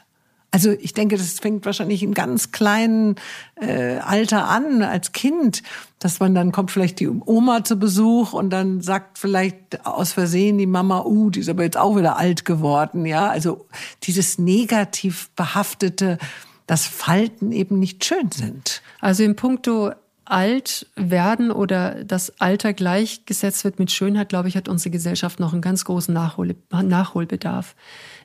Also 0.55 0.71
ich 0.71 0.95
denke, 0.95 1.17
das 1.17 1.41
fängt 1.41 1.67
wahrscheinlich 1.67 2.05
im 2.05 2.15
ganz 2.15 2.53
kleinen 2.53 3.17
äh, 3.57 3.97
Alter 3.97 4.47
an, 4.47 4.83
als 4.83 5.11
Kind, 5.11 5.65
dass 5.99 6.21
man 6.21 6.33
dann 6.33 6.53
kommt 6.53 6.71
vielleicht 6.71 7.01
die 7.01 7.09
Oma 7.09 7.65
zu 7.65 7.77
Besuch 7.77 8.33
und 8.33 8.51
dann 8.51 8.81
sagt 8.81 9.19
vielleicht 9.19 9.85
aus 9.85 10.13
Versehen 10.13 10.57
die 10.57 10.67
Mama, 10.67 11.03
uh, 11.05 11.31
die 11.31 11.41
ist 11.41 11.49
aber 11.49 11.65
jetzt 11.65 11.77
auch 11.77 11.97
wieder 11.97 12.19
alt 12.19 12.45
geworden, 12.45 13.05
ja. 13.05 13.29
Also 13.29 13.67
dieses 14.05 14.39
negativ 14.39 15.29
behaftete 15.35 16.19
dass 16.67 16.87
Falten 16.87 17.53
eben 17.53 17.79
nicht 17.79 18.05
schön 18.05 18.31
sind. 18.33 18.83
Also 19.01 19.23
im 19.23 19.37
Punkto 19.37 19.93
alt 20.25 20.87
werden 20.97 21.51
oder 21.51 22.03
das 22.05 22.41
Alter 22.41 22.73
gleichgesetzt 22.73 23.65
wird 23.65 23.79
mit 23.79 23.91
Schönheit, 23.91 24.31
glaube 24.31 24.49
ich, 24.49 24.57
hat 24.57 24.69
unsere 24.69 24.91
Gesellschaft 24.91 25.39
noch 25.39 25.53
einen 25.53 25.61
ganz 25.61 25.85
großen 25.85 26.15
Nachhol 26.15 26.57
Nachholbedarf. 26.71 27.75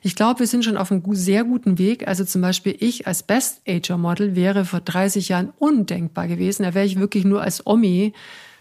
Ich 0.02 0.16
glaube, 0.16 0.40
wir 0.40 0.46
sind 0.46 0.64
schon 0.64 0.78
auf 0.78 0.90
einem 0.90 1.02
sehr 1.14 1.44
guten 1.44 1.78
Weg. 1.78 2.08
Also 2.08 2.24
zum 2.24 2.40
Beispiel 2.40 2.74
ich 2.78 3.06
als 3.06 3.22
Best 3.22 3.60
Ager 3.68 3.98
Model 3.98 4.34
wäre 4.34 4.64
vor 4.64 4.80
30 4.80 5.28
Jahren 5.28 5.52
undenkbar 5.58 6.26
gewesen. 6.26 6.62
Da 6.62 6.74
wäre 6.74 6.86
ich 6.86 6.98
wirklich 6.98 7.24
nur 7.24 7.42
als 7.42 7.66
Omi 7.66 8.14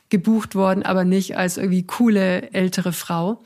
gebucht 0.10 0.56
worden, 0.56 0.84
aber 0.84 1.06
nicht 1.06 1.38
als 1.38 1.58
irgendwie 1.58 1.84
coole 1.84 2.52
ältere 2.52 2.92
Frau. 2.92 3.42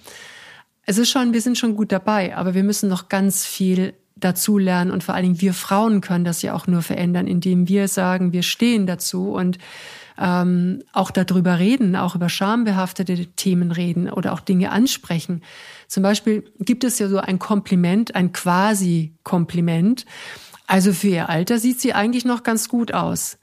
Es 0.86 0.98
ist 0.98 1.12
schon, 1.12 1.34
wir 1.34 1.42
sind 1.42 1.58
schon 1.58 1.76
gut 1.76 1.92
dabei, 1.92 2.36
aber 2.36 2.56
wir 2.56 2.64
müssen 2.64 2.90
noch 2.90 3.10
ganz 3.10 3.46
viel 3.46 3.94
dazulernen 4.16 4.92
und 4.92 5.04
vor 5.04 5.16
allen 5.16 5.24
Dingen 5.24 5.42
wir 5.42 5.54
Frauen 5.54 6.02
können 6.02 6.24
das 6.24 6.42
ja 6.42 6.54
auch 6.54 6.68
nur 6.68 6.82
verändern, 6.82 7.28
indem 7.28 7.68
wir 7.68 7.88
sagen, 7.88 8.32
wir 8.32 8.44
stehen 8.44 8.86
dazu 8.86 9.32
und 9.32 9.58
ähm, 10.18 10.84
auch 10.94 11.12
darüber 11.12 11.60
reden, 11.60 11.96
auch 11.96 12.16
über 12.16 12.30
schambehaftete 12.30 13.28
Themen 13.36 13.72
reden 13.72 14.10
oder 14.10 14.34
auch 14.34 14.40
Dinge 14.40 14.72
ansprechen. 14.72 15.42
Zum 15.88 16.04
Beispiel 16.04 16.44
gibt 16.60 16.84
es 16.84 17.00
ja 17.00 17.08
so 17.08 17.18
ein 17.18 17.40
Kompliment, 17.40 18.16
ein 18.16 18.32
Quasi-Kompliment. 18.32 20.06
Also 20.68 20.94
für 20.94 21.08
ihr 21.08 21.30
Alter 21.30 21.58
sieht 21.60 21.82
sie 21.82 21.94
eigentlich 21.94 22.26
noch 22.26 22.44
ganz 22.44 22.70
gut 22.70 22.94
aus. 22.94 23.38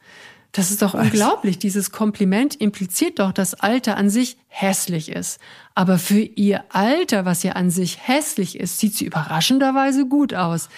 Das 0.53 0.71
ist 0.71 0.83
doch 0.83 0.95
Was? 0.95 1.05
unglaublich. 1.05 1.59
Dieses 1.59 1.93
Kompliment 1.93 2.61
impliziert 2.61 3.19
doch, 3.19 3.33
dass 3.33 3.55
Alter 3.55 3.97
an 3.97 4.11
sich 4.11 4.37
hässlich 4.49 5.11
ist. 5.11 5.39
Aber 5.75 5.99
für 5.99 6.21
ihr 6.21 6.65
Alter, 6.71 7.25
was 7.25 7.43
ja 7.43 7.53
an 7.53 7.71
sich 7.71 8.07
hässlich 8.07 8.59
ist, 8.59 8.79
sieht 8.79 8.95
sie 8.95 9.05
überraschenderweise 9.07 10.07
gut 10.07 10.35
aus. 10.35 10.69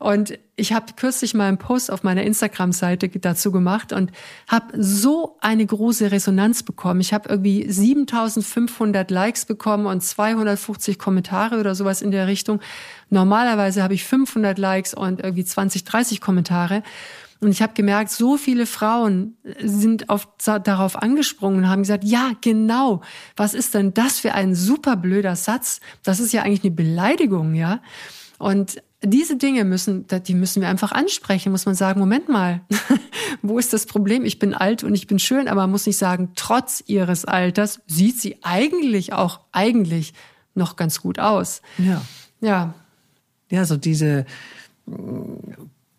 Und 0.00 0.38
ich 0.56 0.72
habe 0.72 0.94
kürzlich 0.96 1.34
mal 1.34 1.46
einen 1.46 1.58
Post 1.58 1.90
auf 1.90 2.02
meiner 2.04 2.22
Instagram-Seite 2.22 3.10
dazu 3.10 3.52
gemacht 3.52 3.92
und 3.92 4.10
habe 4.48 4.82
so 4.82 5.36
eine 5.42 5.66
große 5.66 6.10
Resonanz 6.10 6.62
bekommen. 6.62 7.02
Ich 7.02 7.12
habe 7.12 7.28
irgendwie 7.28 7.70
7500 7.70 9.10
Likes 9.10 9.44
bekommen 9.44 9.84
und 9.84 10.02
250 10.02 10.98
Kommentare 10.98 11.60
oder 11.60 11.74
sowas 11.74 12.00
in 12.00 12.12
der 12.12 12.28
Richtung. 12.28 12.60
Normalerweise 13.10 13.82
habe 13.82 13.92
ich 13.92 14.04
500 14.04 14.56
Likes 14.56 14.94
und 14.94 15.20
irgendwie 15.20 15.44
20, 15.44 15.84
30 15.84 16.22
Kommentare. 16.22 16.82
Und 17.40 17.50
ich 17.50 17.62
habe 17.62 17.72
gemerkt, 17.72 18.10
so 18.10 18.36
viele 18.36 18.66
Frauen 18.66 19.36
sind 19.62 20.10
auf, 20.10 20.28
darauf 20.44 20.96
angesprungen 20.96 21.60
und 21.60 21.68
haben 21.68 21.82
gesagt, 21.82 22.04
ja, 22.04 22.32
genau, 22.42 23.00
was 23.34 23.54
ist 23.54 23.74
denn 23.74 23.94
das 23.94 24.18
für 24.18 24.34
ein 24.34 24.54
super 24.54 24.96
blöder 24.96 25.36
Satz? 25.36 25.80
Das 26.02 26.20
ist 26.20 26.32
ja 26.32 26.42
eigentlich 26.42 26.64
eine 26.64 26.72
Beleidigung, 26.72 27.54
ja. 27.54 27.80
Und 28.38 28.82
diese 29.02 29.36
Dinge 29.36 29.64
müssen, 29.64 30.06
die 30.06 30.34
müssen 30.34 30.60
wir 30.60 30.68
einfach 30.68 30.92
ansprechen, 30.92 31.50
muss 31.52 31.64
man 31.64 31.74
sagen, 31.74 32.00
Moment 32.00 32.28
mal, 32.28 32.60
wo 33.42 33.58
ist 33.58 33.72
das 33.72 33.86
Problem? 33.86 34.26
Ich 34.26 34.38
bin 34.38 34.52
alt 34.52 34.84
und 34.84 34.94
ich 34.94 35.06
bin 35.06 35.18
schön, 35.18 35.48
aber 35.48 35.62
man 35.62 35.70
muss 35.70 35.86
nicht 35.86 35.96
sagen, 35.96 36.32
trotz 36.36 36.82
ihres 36.86 37.24
Alters 37.24 37.80
sieht 37.86 38.20
sie 38.20 38.36
eigentlich 38.42 39.14
auch 39.14 39.40
eigentlich 39.52 40.12
noch 40.54 40.76
ganz 40.76 41.00
gut 41.00 41.18
aus. 41.18 41.62
Ja. 41.78 42.02
Ja. 42.40 42.74
Ja, 43.50 43.64
so 43.64 43.76
diese 43.76 44.26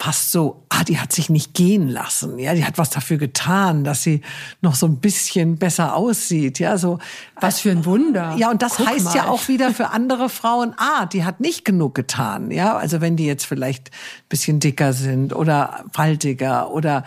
passt 0.01 0.31
so, 0.31 0.63
ah, 0.69 0.83
die 0.83 0.97
hat 0.97 1.13
sich 1.13 1.29
nicht 1.29 1.53
gehen 1.53 1.87
lassen, 1.87 2.39
ja, 2.39 2.55
die 2.55 2.65
hat 2.65 2.79
was 2.79 2.89
dafür 2.89 3.17
getan, 3.17 3.83
dass 3.83 4.01
sie 4.01 4.21
noch 4.59 4.73
so 4.73 4.87
ein 4.87 4.97
bisschen 4.97 5.57
besser 5.57 5.95
aussieht, 5.95 6.57
ja, 6.57 6.79
so. 6.79 6.97
Was 7.39 7.59
für 7.59 7.69
ein 7.69 7.85
Wunder. 7.85 8.33
Ja, 8.35 8.49
und 8.49 8.63
das 8.63 8.77
Guck 8.77 8.87
heißt 8.87 9.05
mal. 9.05 9.15
ja 9.15 9.27
auch 9.27 9.47
wieder 9.47 9.71
für 9.75 9.91
andere 9.91 10.29
Frauen, 10.29 10.73
ah, 10.77 11.05
die 11.05 11.23
hat 11.23 11.39
nicht 11.39 11.65
genug 11.65 11.93
getan, 11.93 12.49
ja, 12.49 12.75
also 12.75 12.99
wenn 12.99 13.15
die 13.15 13.27
jetzt 13.27 13.45
vielleicht 13.45 13.89
ein 13.91 14.29
bisschen 14.29 14.59
dicker 14.59 14.93
sind 14.93 15.35
oder 15.35 15.85
faltiger 15.93 16.71
oder, 16.71 17.03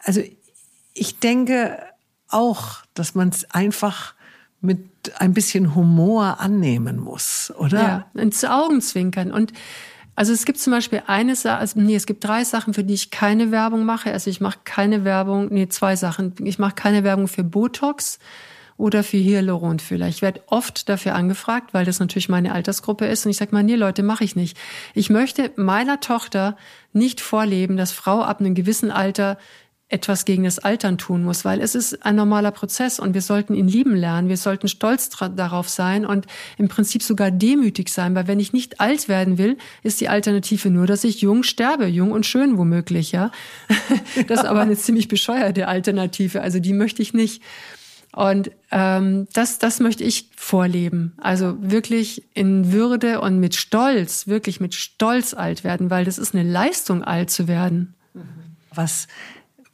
also 0.00 0.22
ich 0.94 1.20
denke 1.20 1.78
auch, 2.30 2.78
dass 2.94 3.14
man 3.14 3.28
es 3.28 3.48
einfach 3.52 4.14
mit 4.60 5.12
ein 5.20 5.34
bisschen 5.34 5.76
Humor 5.76 6.40
annehmen 6.40 6.98
muss, 6.98 7.52
oder? 7.56 7.80
Ja, 8.14 8.20
ins 8.20 8.44
Augenzwinkern 8.44 9.30
und 9.30 9.52
also 10.14 10.32
es 10.32 10.44
gibt 10.44 10.58
zum 10.58 10.72
Beispiel 10.72 11.02
eine 11.06 11.36
Sache, 11.36 11.58
also 11.58 11.80
nee, 11.80 11.96
es 11.96 12.06
gibt 12.06 12.24
drei 12.24 12.44
Sachen, 12.44 12.74
für 12.74 12.84
die 12.84 12.94
ich 12.94 13.10
keine 13.10 13.50
Werbung 13.50 13.84
mache. 13.84 14.12
Also 14.12 14.28
ich 14.30 14.40
mache 14.40 14.58
keine 14.64 15.04
Werbung, 15.04 15.48
nee, 15.50 15.68
zwei 15.68 15.96
Sachen. 15.96 16.34
Ich 16.44 16.58
mache 16.58 16.74
keine 16.74 17.02
Werbung 17.02 17.28
für 17.28 17.44
Botox 17.44 18.18
oder 18.76 19.04
für 19.04 19.16
Hyaluronfüller. 19.16 20.08
Ich 20.08 20.22
werde 20.22 20.42
oft 20.46 20.88
dafür 20.88 21.14
angefragt, 21.14 21.72
weil 21.72 21.84
das 21.84 21.98
natürlich 22.00 22.28
meine 22.28 22.52
Altersgruppe 22.52 23.06
ist. 23.06 23.24
Und 23.24 23.30
ich 23.30 23.38
sage 23.38 23.52
mal, 23.54 23.62
nee, 23.62 23.76
Leute, 23.76 24.02
mache 24.02 24.24
ich 24.24 24.36
nicht. 24.36 24.58
Ich 24.94 25.08
möchte 25.08 25.50
meiner 25.56 26.00
Tochter 26.00 26.56
nicht 26.92 27.20
vorleben, 27.20 27.76
dass 27.76 27.92
Frau 27.92 28.22
ab 28.22 28.40
einem 28.40 28.54
gewissen 28.54 28.90
Alter 28.90 29.38
etwas 29.92 30.24
gegen 30.24 30.44
das 30.44 30.58
Altern 30.58 30.96
tun 30.96 31.22
muss, 31.22 31.44
weil 31.44 31.60
es 31.60 31.74
ist 31.74 32.04
ein 32.04 32.16
normaler 32.16 32.50
Prozess 32.50 32.98
und 32.98 33.14
wir 33.14 33.20
sollten 33.20 33.54
ihn 33.54 33.68
lieben 33.68 33.94
lernen, 33.94 34.28
wir 34.28 34.36
sollten 34.36 34.68
stolz 34.68 35.10
darauf 35.10 35.68
sein 35.68 36.06
und 36.06 36.26
im 36.56 36.68
Prinzip 36.68 37.02
sogar 37.02 37.30
demütig 37.30 37.90
sein, 37.90 38.14
weil 38.14 38.26
wenn 38.26 38.40
ich 38.40 38.52
nicht 38.52 38.80
alt 38.80 39.08
werden 39.08 39.36
will, 39.36 39.58
ist 39.82 40.00
die 40.00 40.08
Alternative 40.08 40.70
nur, 40.70 40.86
dass 40.86 41.04
ich 41.04 41.20
jung 41.20 41.42
sterbe, 41.42 41.86
jung 41.86 42.12
und 42.12 42.24
schön 42.24 42.56
womöglich, 42.56 43.12
ja. 43.12 43.30
Das 44.28 44.40
ist 44.40 44.46
aber 44.46 44.60
eine 44.60 44.76
ziemlich 44.76 45.08
bescheuerte 45.08 45.68
Alternative, 45.68 46.40
also 46.40 46.58
die 46.58 46.72
möchte 46.72 47.02
ich 47.02 47.12
nicht. 47.12 47.42
Und 48.14 48.50
ähm, 48.70 49.26
das, 49.32 49.58
das 49.58 49.80
möchte 49.80 50.04
ich 50.04 50.28
vorleben. 50.36 51.14
Also 51.16 51.56
wirklich 51.60 52.24
in 52.34 52.72
Würde 52.72 53.20
und 53.20 53.40
mit 53.40 53.54
Stolz, 53.54 54.26
wirklich 54.26 54.60
mit 54.60 54.74
Stolz 54.74 55.32
alt 55.32 55.64
werden, 55.64 55.90
weil 55.90 56.04
das 56.04 56.18
ist 56.18 56.34
eine 56.34 56.48
Leistung, 56.48 57.02
alt 57.02 57.30
zu 57.30 57.48
werden. 57.48 57.94
Was 58.74 59.06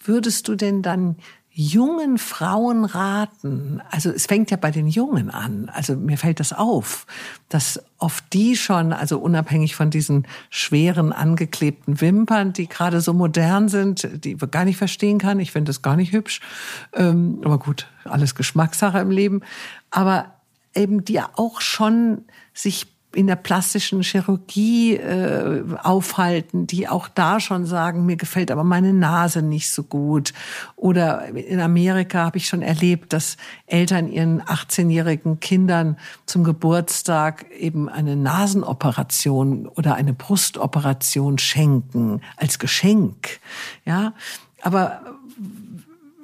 würdest 0.00 0.48
du 0.48 0.54
denn 0.54 0.82
dann 0.82 1.16
jungen 1.50 2.18
Frauen 2.18 2.84
raten? 2.84 3.82
Also 3.90 4.10
es 4.10 4.26
fängt 4.26 4.52
ja 4.52 4.56
bei 4.56 4.70
den 4.70 4.86
Jungen 4.86 5.28
an. 5.28 5.68
Also 5.74 5.96
mir 5.96 6.16
fällt 6.16 6.38
das 6.38 6.52
auf, 6.52 7.04
dass 7.48 7.82
oft 7.98 8.32
die 8.32 8.56
schon, 8.56 8.92
also 8.92 9.18
unabhängig 9.18 9.74
von 9.74 9.90
diesen 9.90 10.28
schweren 10.50 11.12
angeklebten 11.12 12.00
Wimpern, 12.00 12.52
die 12.52 12.68
gerade 12.68 13.00
so 13.00 13.12
modern 13.12 13.68
sind, 13.68 14.24
die 14.24 14.34
ich 14.34 14.50
gar 14.52 14.64
nicht 14.64 14.76
verstehen 14.76 15.18
kann. 15.18 15.40
Ich 15.40 15.50
finde 15.50 15.70
das 15.70 15.82
gar 15.82 15.96
nicht 15.96 16.12
hübsch. 16.12 16.40
Ähm, 16.92 17.40
aber 17.44 17.58
gut, 17.58 17.88
alles 18.04 18.36
Geschmackssache 18.36 19.00
im 19.00 19.10
Leben. 19.10 19.40
Aber 19.90 20.26
eben 20.76 21.04
die 21.04 21.20
auch 21.20 21.60
schon 21.60 22.24
sich 22.54 22.86
in 23.14 23.26
der 23.26 23.36
plastischen 23.36 24.02
Chirurgie 24.02 24.97
äh, 24.97 25.64
aufhalten, 25.82 26.66
die 26.66 26.89
auch 26.89 27.09
da 27.09 27.40
schon 27.40 27.64
sagen, 27.64 28.05
mir 28.05 28.16
gefällt 28.16 28.51
aber 28.51 28.64
meine 28.64 28.93
Nase 28.93 29.40
nicht 29.40 29.70
so 29.70 29.82
gut. 29.82 30.35
Oder 30.76 31.28
in 31.28 31.60
Amerika 31.60 32.26
habe 32.26 32.36
ich 32.36 32.47
schon 32.47 32.60
erlebt, 32.60 33.14
dass 33.14 33.39
Eltern 33.66 34.09
ihren 34.12 34.43
18-jährigen 34.43 35.40
Kindern 35.40 35.97
zum 36.26 36.44
Geburtstag 36.44 37.51
eben 37.52 37.89
eine 37.89 38.14
Nasenoperation 38.14 39.66
oder 39.68 39.94
eine 39.94 40.12
Brustoperation 40.12 41.39
schenken 41.39 42.20
als 42.36 42.59
Geschenk. 42.59 43.40
Ja, 43.86 44.12
aber 44.60 45.01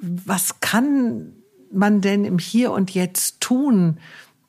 was 0.01 0.59
kann 0.59 1.33
man 1.71 2.01
denn 2.01 2.25
im 2.25 2.37
Hier 2.37 2.71
und 2.71 2.91
Jetzt 2.91 3.41
tun, 3.41 3.97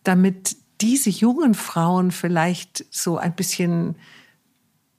damit 0.05 0.57
diese 0.81 1.11
jungen 1.11 1.55
Frauen 1.55 2.11
vielleicht 2.11 2.85
so 2.91 3.17
ein 3.19 3.35
bisschen 3.35 3.97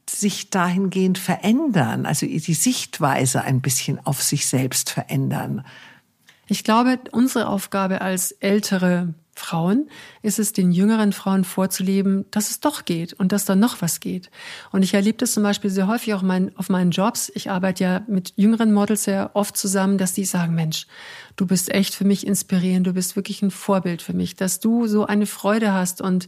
sich 0.09 0.49
dahingehend 0.49 1.17
verändern, 1.17 2.05
also 2.05 2.25
die 2.25 2.53
Sichtweise 2.53 3.43
ein 3.43 3.61
bisschen 3.61 4.05
auf 4.05 4.21
sich 4.21 4.47
selbst 4.47 4.89
verändern. 4.89 5.65
Ich 6.47 6.63
glaube, 6.63 6.99
unsere 7.11 7.49
Aufgabe 7.49 8.01
als 8.01 8.31
ältere 8.31 9.13
Frauen 9.37 9.89
ist 10.23 10.39
es, 10.39 10.51
den 10.51 10.71
jüngeren 10.71 11.13
Frauen 11.13 11.43
vorzuleben, 11.43 12.25
dass 12.31 12.49
es 12.49 12.59
doch 12.59 12.85
geht 12.85 13.13
und 13.13 13.31
dass 13.31 13.45
da 13.45 13.55
noch 13.55 13.81
was 13.81 13.99
geht. 13.99 14.31
Und 14.71 14.81
ich 14.81 14.95
erlebe 14.95 15.19
das 15.19 15.33
zum 15.33 15.43
Beispiel 15.43 15.69
sehr 15.69 15.87
häufig 15.87 16.15
auch 16.15 16.23
mein, 16.23 16.57
auf 16.57 16.69
meinen 16.69 16.89
Jobs. 16.89 17.31
Ich 17.35 17.51
arbeite 17.51 17.83
ja 17.83 18.01
mit 18.07 18.33
jüngeren 18.35 18.73
Models 18.73 19.03
sehr 19.03 19.31
oft 19.35 19.55
zusammen, 19.55 19.99
dass 19.99 20.13
die 20.13 20.25
sagen, 20.25 20.55
Mensch, 20.55 20.87
du 21.35 21.45
bist 21.45 21.71
echt 21.71 21.93
für 21.93 22.03
mich 22.03 22.25
inspirierend, 22.25 22.87
du 22.87 22.93
bist 22.93 23.15
wirklich 23.15 23.43
ein 23.43 23.51
Vorbild 23.51 24.01
für 24.01 24.13
mich, 24.13 24.35
dass 24.35 24.59
du 24.59 24.87
so 24.87 25.05
eine 25.05 25.27
Freude 25.27 25.71
hast 25.71 26.01
und 26.01 26.27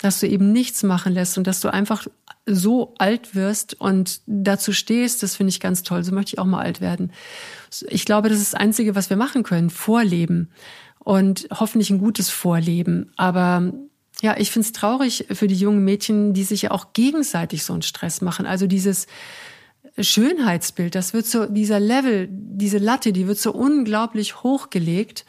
dass 0.00 0.20
du 0.20 0.28
eben 0.28 0.52
nichts 0.52 0.82
machen 0.82 1.14
lässt 1.14 1.38
und 1.38 1.46
dass 1.46 1.60
du 1.60 1.72
einfach 1.72 2.06
so 2.44 2.94
alt 2.98 3.34
wirst 3.34 3.80
und 3.80 4.20
dazu 4.26 4.72
stehst, 4.72 5.22
das 5.22 5.36
finde 5.36 5.50
ich 5.50 5.60
ganz 5.60 5.84
toll. 5.84 6.02
So 6.02 6.12
möchte 6.12 6.34
ich 6.34 6.38
auch 6.38 6.44
mal 6.44 6.60
alt 6.60 6.80
werden. 6.80 7.12
Ich 7.88 8.04
glaube, 8.04 8.28
das 8.28 8.38
ist 8.38 8.52
das 8.52 8.60
Einzige, 8.60 8.94
was 8.94 9.10
wir 9.10 9.16
machen 9.16 9.42
können, 9.42 9.70
vorleben 9.70 10.50
und 11.04 11.48
hoffentlich 11.52 11.90
ein 11.90 11.98
gutes 11.98 12.30
Vorleben. 12.30 13.12
Aber 13.16 13.72
ja, 14.20 14.36
ich 14.38 14.50
finde 14.50 14.66
es 14.66 14.72
traurig 14.72 15.26
für 15.32 15.48
die 15.48 15.56
jungen 15.56 15.84
Mädchen, 15.84 16.32
die 16.32 16.44
sich 16.44 16.62
ja 16.62 16.70
auch 16.70 16.92
gegenseitig 16.92 17.64
so 17.64 17.72
einen 17.72 17.82
Stress 17.82 18.20
machen. 18.20 18.46
Also 18.46 18.66
dieses 18.66 19.06
Schönheitsbild, 19.98 20.94
das 20.94 21.12
wird 21.12 21.26
so, 21.26 21.46
dieser 21.46 21.80
Level, 21.80 22.28
diese 22.30 22.78
Latte, 22.78 23.12
die 23.12 23.26
wird 23.26 23.38
so 23.38 23.52
unglaublich 23.52 24.42
hochgelegt. 24.42 25.24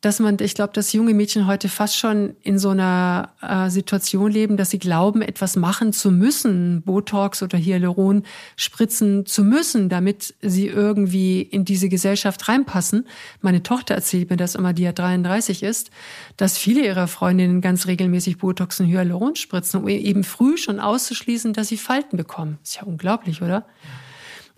Dass 0.00 0.18
man, 0.18 0.38
ich 0.40 0.54
glaube, 0.54 0.72
dass 0.72 0.94
junge 0.94 1.12
Mädchen 1.12 1.46
heute 1.46 1.68
fast 1.68 1.96
schon 1.96 2.34
in 2.42 2.58
so 2.58 2.70
einer 2.70 3.32
äh, 3.42 3.68
Situation 3.68 4.30
leben, 4.30 4.56
dass 4.56 4.70
sie 4.70 4.78
glauben, 4.78 5.20
etwas 5.20 5.56
machen 5.56 5.92
zu 5.92 6.10
müssen, 6.10 6.82
Botox 6.82 7.42
oder 7.42 7.58
Hyaluron 7.58 8.22
spritzen 8.56 9.26
zu 9.26 9.44
müssen, 9.44 9.90
damit 9.90 10.34
sie 10.40 10.68
irgendwie 10.68 11.42
in 11.42 11.66
diese 11.66 11.90
Gesellschaft 11.90 12.48
reinpassen. 12.48 13.06
Meine 13.42 13.62
Tochter 13.62 13.94
erzählt 13.94 14.30
mir 14.30 14.38
das 14.38 14.54
immer, 14.54 14.72
die 14.72 14.84
ja 14.84 14.92
33 14.92 15.62
ist, 15.62 15.90
dass 16.38 16.56
viele 16.56 16.84
ihrer 16.84 17.06
Freundinnen 17.06 17.60
ganz 17.60 17.86
regelmäßig 17.86 18.38
Botox 18.38 18.80
und 18.80 18.86
Hyaluron 18.86 19.36
spritzen, 19.36 19.82
um 19.82 19.88
eben 19.88 20.24
früh 20.24 20.56
schon 20.56 20.80
auszuschließen, 20.80 21.52
dass 21.52 21.68
sie 21.68 21.76
Falten 21.76 22.16
bekommen. 22.16 22.58
Ist 22.62 22.76
ja 22.76 22.84
unglaublich, 22.84 23.42
oder? 23.42 23.66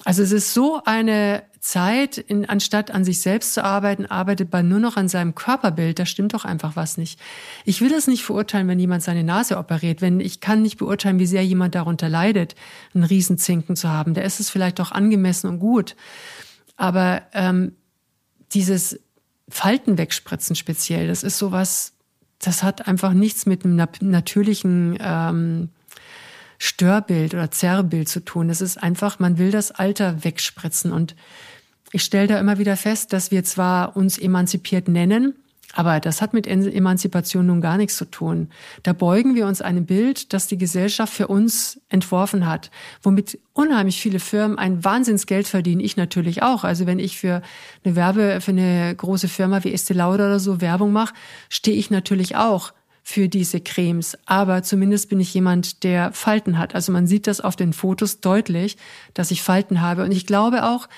Also 0.04 0.22
es 0.22 0.32
ist 0.32 0.52
so 0.52 0.82
eine 0.84 1.44
Zeit, 1.60 2.18
in, 2.18 2.44
anstatt 2.48 2.90
an 2.90 3.04
sich 3.04 3.20
selbst 3.20 3.54
zu 3.54 3.62
arbeiten, 3.62 4.06
arbeitet 4.06 4.52
man 4.52 4.68
nur 4.68 4.80
noch 4.80 4.96
an 4.96 5.08
seinem 5.08 5.34
Körperbild. 5.34 5.98
Da 5.98 6.06
stimmt 6.06 6.34
doch 6.34 6.44
einfach 6.44 6.74
was 6.74 6.96
nicht. 6.96 7.20
Ich 7.64 7.80
will 7.80 7.88
das 7.88 8.08
nicht 8.08 8.24
verurteilen, 8.24 8.66
wenn 8.66 8.80
jemand 8.80 9.04
seine 9.04 9.22
Nase 9.22 9.56
operiert. 9.56 10.00
Wenn 10.00 10.18
ich 10.18 10.40
kann 10.40 10.62
nicht 10.62 10.78
beurteilen, 10.78 11.20
wie 11.20 11.26
sehr 11.26 11.44
jemand 11.44 11.76
darunter 11.76 12.08
leidet, 12.08 12.56
einen 12.94 13.04
Riesenzinken 13.04 13.76
zu 13.76 13.88
haben. 13.88 14.14
Da 14.14 14.22
ist 14.22 14.40
es 14.40 14.50
vielleicht 14.50 14.80
auch 14.80 14.90
angemessen 14.90 15.48
und 15.48 15.60
gut. 15.60 15.94
Aber 16.76 17.22
ähm, 17.32 17.76
dieses 18.52 18.98
Falten 19.48 19.98
wegspritzen 19.98 20.56
speziell, 20.56 21.06
das 21.06 21.22
ist 21.22 21.38
sowas, 21.38 21.92
das 22.40 22.64
hat 22.64 22.88
einfach 22.88 23.12
nichts 23.12 23.46
mit 23.46 23.64
einem 23.64 23.86
natürlichen 24.00 24.98
ähm, 25.00 25.68
Störbild 26.62 27.34
oder 27.34 27.50
Zerrbild 27.50 28.08
zu 28.08 28.24
tun. 28.24 28.48
Es 28.48 28.60
ist 28.60 28.80
einfach, 28.80 29.18
man 29.18 29.36
will 29.36 29.50
das 29.50 29.72
Alter 29.72 30.22
wegspritzen 30.22 30.92
und 30.92 31.16
ich 31.90 32.04
stelle 32.04 32.28
da 32.28 32.38
immer 32.38 32.56
wieder 32.56 32.76
fest, 32.76 33.12
dass 33.12 33.32
wir 33.32 33.42
zwar 33.42 33.96
uns 33.96 34.16
emanzipiert 34.16 34.86
nennen, 34.86 35.34
aber 35.72 35.98
das 35.98 36.22
hat 36.22 36.34
mit 36.34 36.46
Emanzipation 36.46 37.46
nun 37.46 37.60
gar 37.60 37.78
nichts 37.78 37.96
zu 37.96 38.04
tun. 38.04 38.48
Da 38.84 38.92
beugen 38.92 39.34
wir 39.34 39.48
uns 39.48 39.60
einem 39.60 39.86
Bild, 39.86 40.32
das 40.32 40.46
die 40.46 40.56
Gesellschaft 40.56 41.12
für 41.12 41.26
uns 41.26 41.80
entworfen 41.88 42.46
hat, 42.46 42.70
womit 43.02 43.40
unheimlich 43.54 44.00
viele 44.00 44.20
Firmen 44.20 44.56
ein 44.56 44.84
Wahnsinnsgeld 44.84 45.48
verdienen. 45.48 45.80
Ich 45.80 45.96
natürlich 45.96 46.44
auch. 46.44 46.62
Also 46.62 46.86
wenn 46.86 47.00
ich 47.00 47.18
für 47.18 47.42
eine 47.84 47.96
Werbe, 47.96 48.40
für 48.40 48.52
eine 48.52 48.94
große 48.94 49.26
Firma 49.26 49.64
wie 49.64 49.72
Estee 49.72 49.94
Lauder 49.94 50.26
oder 50.26 50.38
so 50.38 50.60
Werbung 50.60 50.92
mache, 50.92 51.14
stehe 51.48 51.76
ich 51.76 51.90
natürlich 51.90 52.36
auch 52.36 52.72
für 53.02 53.28
diese 53.28 53.60
Cremes. 53.60 54.16
Aber 54.26 54.62
zumindest 54.62 55.08
bin 55.08 55.20
ich 55.20 55.34
jemand, 55.34 55.82
der 55.82 56.12
Falten 56.12 56.58
hat. 56.58 56.74
Also 56.74 56.92
man 56.92 57.06
sieht 57.06 57.26
das 57.26 57.40
auf 57.40 57.56
den 57.56 57.72
Fotos 57.72 58.20
deutlich, 58.20 58.76
dass 59.14 59.30
ich 59.30 59.42
Falten 59.42 59.80
habe. 59.80 60.04
Und 60.04 60.12
ich 60.12 60.26
glaube 60.26 60.64
auch, 60.64 60.88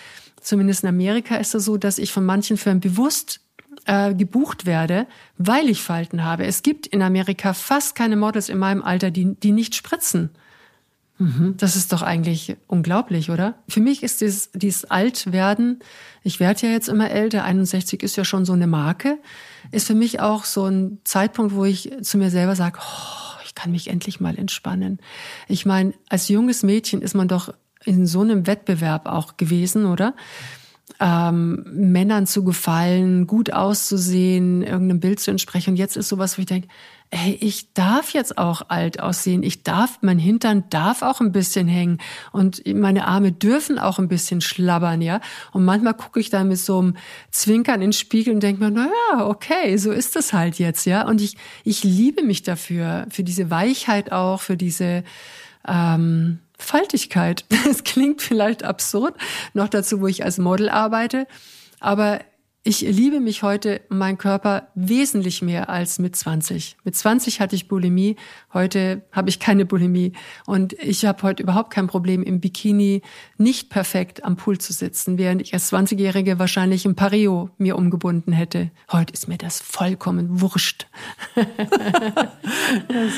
zumindest 0.41 0.83
in 0.83 0.91
Amerika 0.91 1.37
ist 1.37 1.55
es 1.55 1.65
so, 1.65 1.77
dass 1.77 1.99
ich 1.99 2.13
von 2.13 2.25
manchen 2.25 2.57
Firmen 2.57 2.81
bewusst 2.81 3.41
äh, 3.87 4.15
gebucht 4.15 4.67
werde, 4.67 5.07
weil 5.39 5.69
ich 5.69 5.83
Falten 5.83 6.25
habe. 6.25 6.45
Es 6.45 6.63
gibt 6.63 6.87
in 6.87 7.03
Amerika 7.03 7.55
fast 7.55 7.95
keine 7.95 8.17
Models 8.17 8.49
in 8.49 8.59
meinem 8.59 8.83
Alter, 8.83 9.11
die, 9.11 9.35
die 9.35 9.53
nicht 9.53 9.75
spritzen. 9.75 10.31
Mhm. 11.19 11.55
Das 11.59 11.77
ist 11.77 11.93
doch 11.93 12.03
eigentlich 12.03 12.57
unglaublich, 12.67 13.31
oder? 13.31 13.55
Für 13.69 13.81
mich 13.81 14.03
ist 14.03 14.21
dieses, 14.21 14.51
dieses 14.53 14.85
Altwerden, 14.85 15.81
ich 16.23 16.41
werde 16.41 16.67
ja 16.67 16.73
jetzt 16.73 16.89
immer 16.89 17.11
älter, 17.11 17.45
61 17.45 18.03
ist 18.03 18.17
ja 18.17 18.25
schon 18.25 18.45
so 18.45 18.53
eine 18.53 18.67
Marke, 18.67 19.19
ist 19.71 19.87
für 19.87 19.95
mich 19.95 20.21
auch 20.21 20.45
so 20.45 20.67
ein 20.67 20.99
Zeitpunkt, 21.05 21.55
wo 21.55 21.65
ich 21.65 21.93
zu 22.03 22.19
mir 22.19 22.31
selber 22.31 22.57
sage, 22.57 22.79
oh, 22.81 23.41
ich 23.45 23.55
kann 23.55 23.71
mich 23.71 23.89
endlich 23.89 24.21
mal 24.21 24.39
entspannen. 24.39 24.99
Ich 25.49 25.67
meine, 25.67 25.95
als 26.09 26.29
junges 26.29 26.63
Mädchen 26.63 27.03
ist 27.03 27.15
man 27.15 27.29
doch 27.29 27.53
in 27.85 28.07
so 28.07 28.23
einem 28.23 28.47
Wettbewerb 28.47 29.07
auch 29.07 29.37
gewesen, 29.37 29.87
oder? 29.87 30.15
Ähm, 31.01 31.65
Männern 31.73 32.27
zu 32.27 32.45
gefallen, 32.45 33.27
gut 33.27 33.53
auszusehen, 33.53 34.63
irgendeinem 34.63 35.01
Bild 35.01 35.21
zu 35.21 35.31
entsprechen. 35.31 35.71
Und 35.71 35.77
jetzt 35.77 35.97
ist 35.97 36.09
sowas, 36.09 36.39
wo 36.39 36.41
ich 36.41 36.47
denke, 36.47 36.69
ey, 37.11 37.39
ich 37.41 37.73
darf 37.75 38.13
jetzt 38.13 38.39
auch 38.39 38.63
alt 38.69 39.01
aussehen. 39.01 39.43
Ich 39.43 39.63
darf, 39.63 39.99
mein 40.01 40.19
Hintern 40.19 40.65
darf 40.71 41.03
auch 41.03 41.21
ein 41.21 41.33
bisschen 41.33 41.69
hängen 41.69 41.99
und 42.33 42.63
meine 42.67 43.07
Arme 43.07 43.33
dürfen 43.33 43.79
auch 43.79 43.99
ein 43.99 44.09
bisschen 44.09 44.41
schlabbern, 44.41 45.01
ja. 45.01 45.21
Und 45.53 45.65
manchmal 45.65 45.95
gucke 45.95 46.19
ich 46.19 46.31
da 46.31 46.43
mit 46.45 46.59
so 46.59 46.79
einem 46.79 46.97
Zwinkern 47.31 47.77
in 47.77 47.89
den 47.89 47.93
Spiegel 47.93 48.35
und 48.35 48.43
denke 48.43 48.65
mir, 48.65 48.71
na 48.71 48.89
ja, 49.13 49.27
okay, 49.27 49.77
so 49.77 49.93
ist 49.93 50.17
es 50.17 50.33
halt 50.33 50.59
jetzt, 50.59 50.87
ja. 50.87 51.07
Und 51.07 51.21
ich, 51.21 51.37
ich 51.63 51.85
liebe 51.85 52.23
mich 52.23 52.43
dafür, 52.43 53.07
für 53.11 53.23
diese 53.23 53.51
Weichheit 53.51 54.11
auch, 54.11 54.41
für 54.41 54.57
diese, 54.57 55.05
ähm, 55.67 56.41
Faltigkeit. 56.59 57.45
Es 57.69 57.85
klingt 57.85 58.23
vielleicht 58.23 58.65
absurd, 58.65 59.15
noch 59.53 59.69
dazu, 59.69 60.01
wo 60.01 60.07
ich 60.07 60.25
als 60.25 60.39
Model 60.39 60.69
arbeite, 60.69 61.27
aber 61.81 62.21
ich 62.67 62.81
liebe 62.81 63.21
mich 63.21 63.43
heute, 63.43 63.83
mein 63.91 64.17
Körper 64.17 64.69
wesentlich 64.75 65.43
mehr 65.43 65.69
als 65.69 65.99
mit 65.99 66.17
20. 66.17 66.79
Mit 66.83 66.97
20 66.97 67.41
hatte 67.41 67.55
ich 67.55 67.69
Bulimie, 67.69 68.17
heute 68.55 69.03
habe 69.13 69.29
ich 69.29 69.39
keine 69.39 69.67
Bulimie. 69.67 70.13
Und 70.47 70.73
ich 70.83 71.05
habe 71.05 71.23
heute 71.23 71.43
überhaupt 71.43 71.71
kein 71.71 71.89
Problem, 71.89 72.23
im 72.23 72.41
Bikini 72.41 73.03
nicht 73.37 73.69
perfekt 73.69 74.25
am 74.25 74.37
Pool 74.37 74.57
zu 74.57 74.73
sitzen, 74.73 75.19
während 75.19 75.43
ich 75.43 75.53
als 75.53 75.71
20-Jährige 75.71 76.39
wahrscheinlich 76.39 76.87
im 76.87 76.95
Pareo 76.95 77.51
mir 77.59 77.77
umgebunden 77.77 78.33
hätte. 78.33 78.71
Heute 78.91 79.13
ist 79.13 79.29
mir 79.29 79.37
das 79.37 79.61
vollkommen 79.61 80.41
wurscht. 80.41 80.87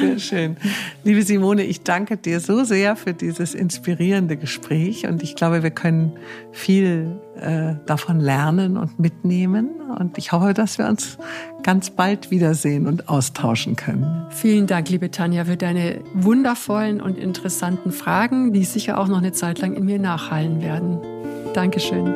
sehr 0.01 0.19
schön. 0.19 0.57
Liebe 1.05 1.23
Simone, 1.23 1.63
ich 1.63 1.83
danke 1.83 2.17
dir 2.17 2.41
so 2.41 2.65
sehr 2.65 2.97
für 2.97 3.15
dieses 3.15 3.55
inspirierende 3.55 4.37
Gespräch 4.37 5.07
und 5.07 5.23
ich 5.23 5.37
glaube, 5.37 5.63
wir 5.63 5.71
können 5.71 6.19
viel 6.51 7.21
äh, 7.41 7.75
davon 7.87 8.21
lernen 8.21 8.77
und 8.77 8.99
mitnehmen. 8.99 9.71
Und 9.99 10.19
ich 10.19 10.33
hoffe, 10.33 10.55
dass 10.55 10.79
wir 10.79 10.87
uns 10.87 11.19
ganz 11.63 11.91
bald 11.91 12.31
wiedersehen 12.31 12.87
und 12.87 13.09
austauschen 13.09 13.77
können. 13.77 14.27
Vielen 14.31 14.67
Dank, 14.67 14.89
liebe 14.89 15.11
Tanja, 15.11 15.45
für 15.45 15.57
deine 15.57 16.01
wundervollen 16.15 17.01
und 17.01 17.19
interessanten 17.19 17.93
Fragen, 17.93 18.53
die 18.53 18.65
sicher 18.65 18.99
auch 18.99 19.09
noch 19.09 19.19
eine 19.19 19.33
Zeit 19.33 19.61
lang 19.61 19.75
in 19.75 19.85
mir 19.85 19.99
nachhallen 19.99 20.61
werden. 20.61 20.99
Dankeschön. 21.55 22.13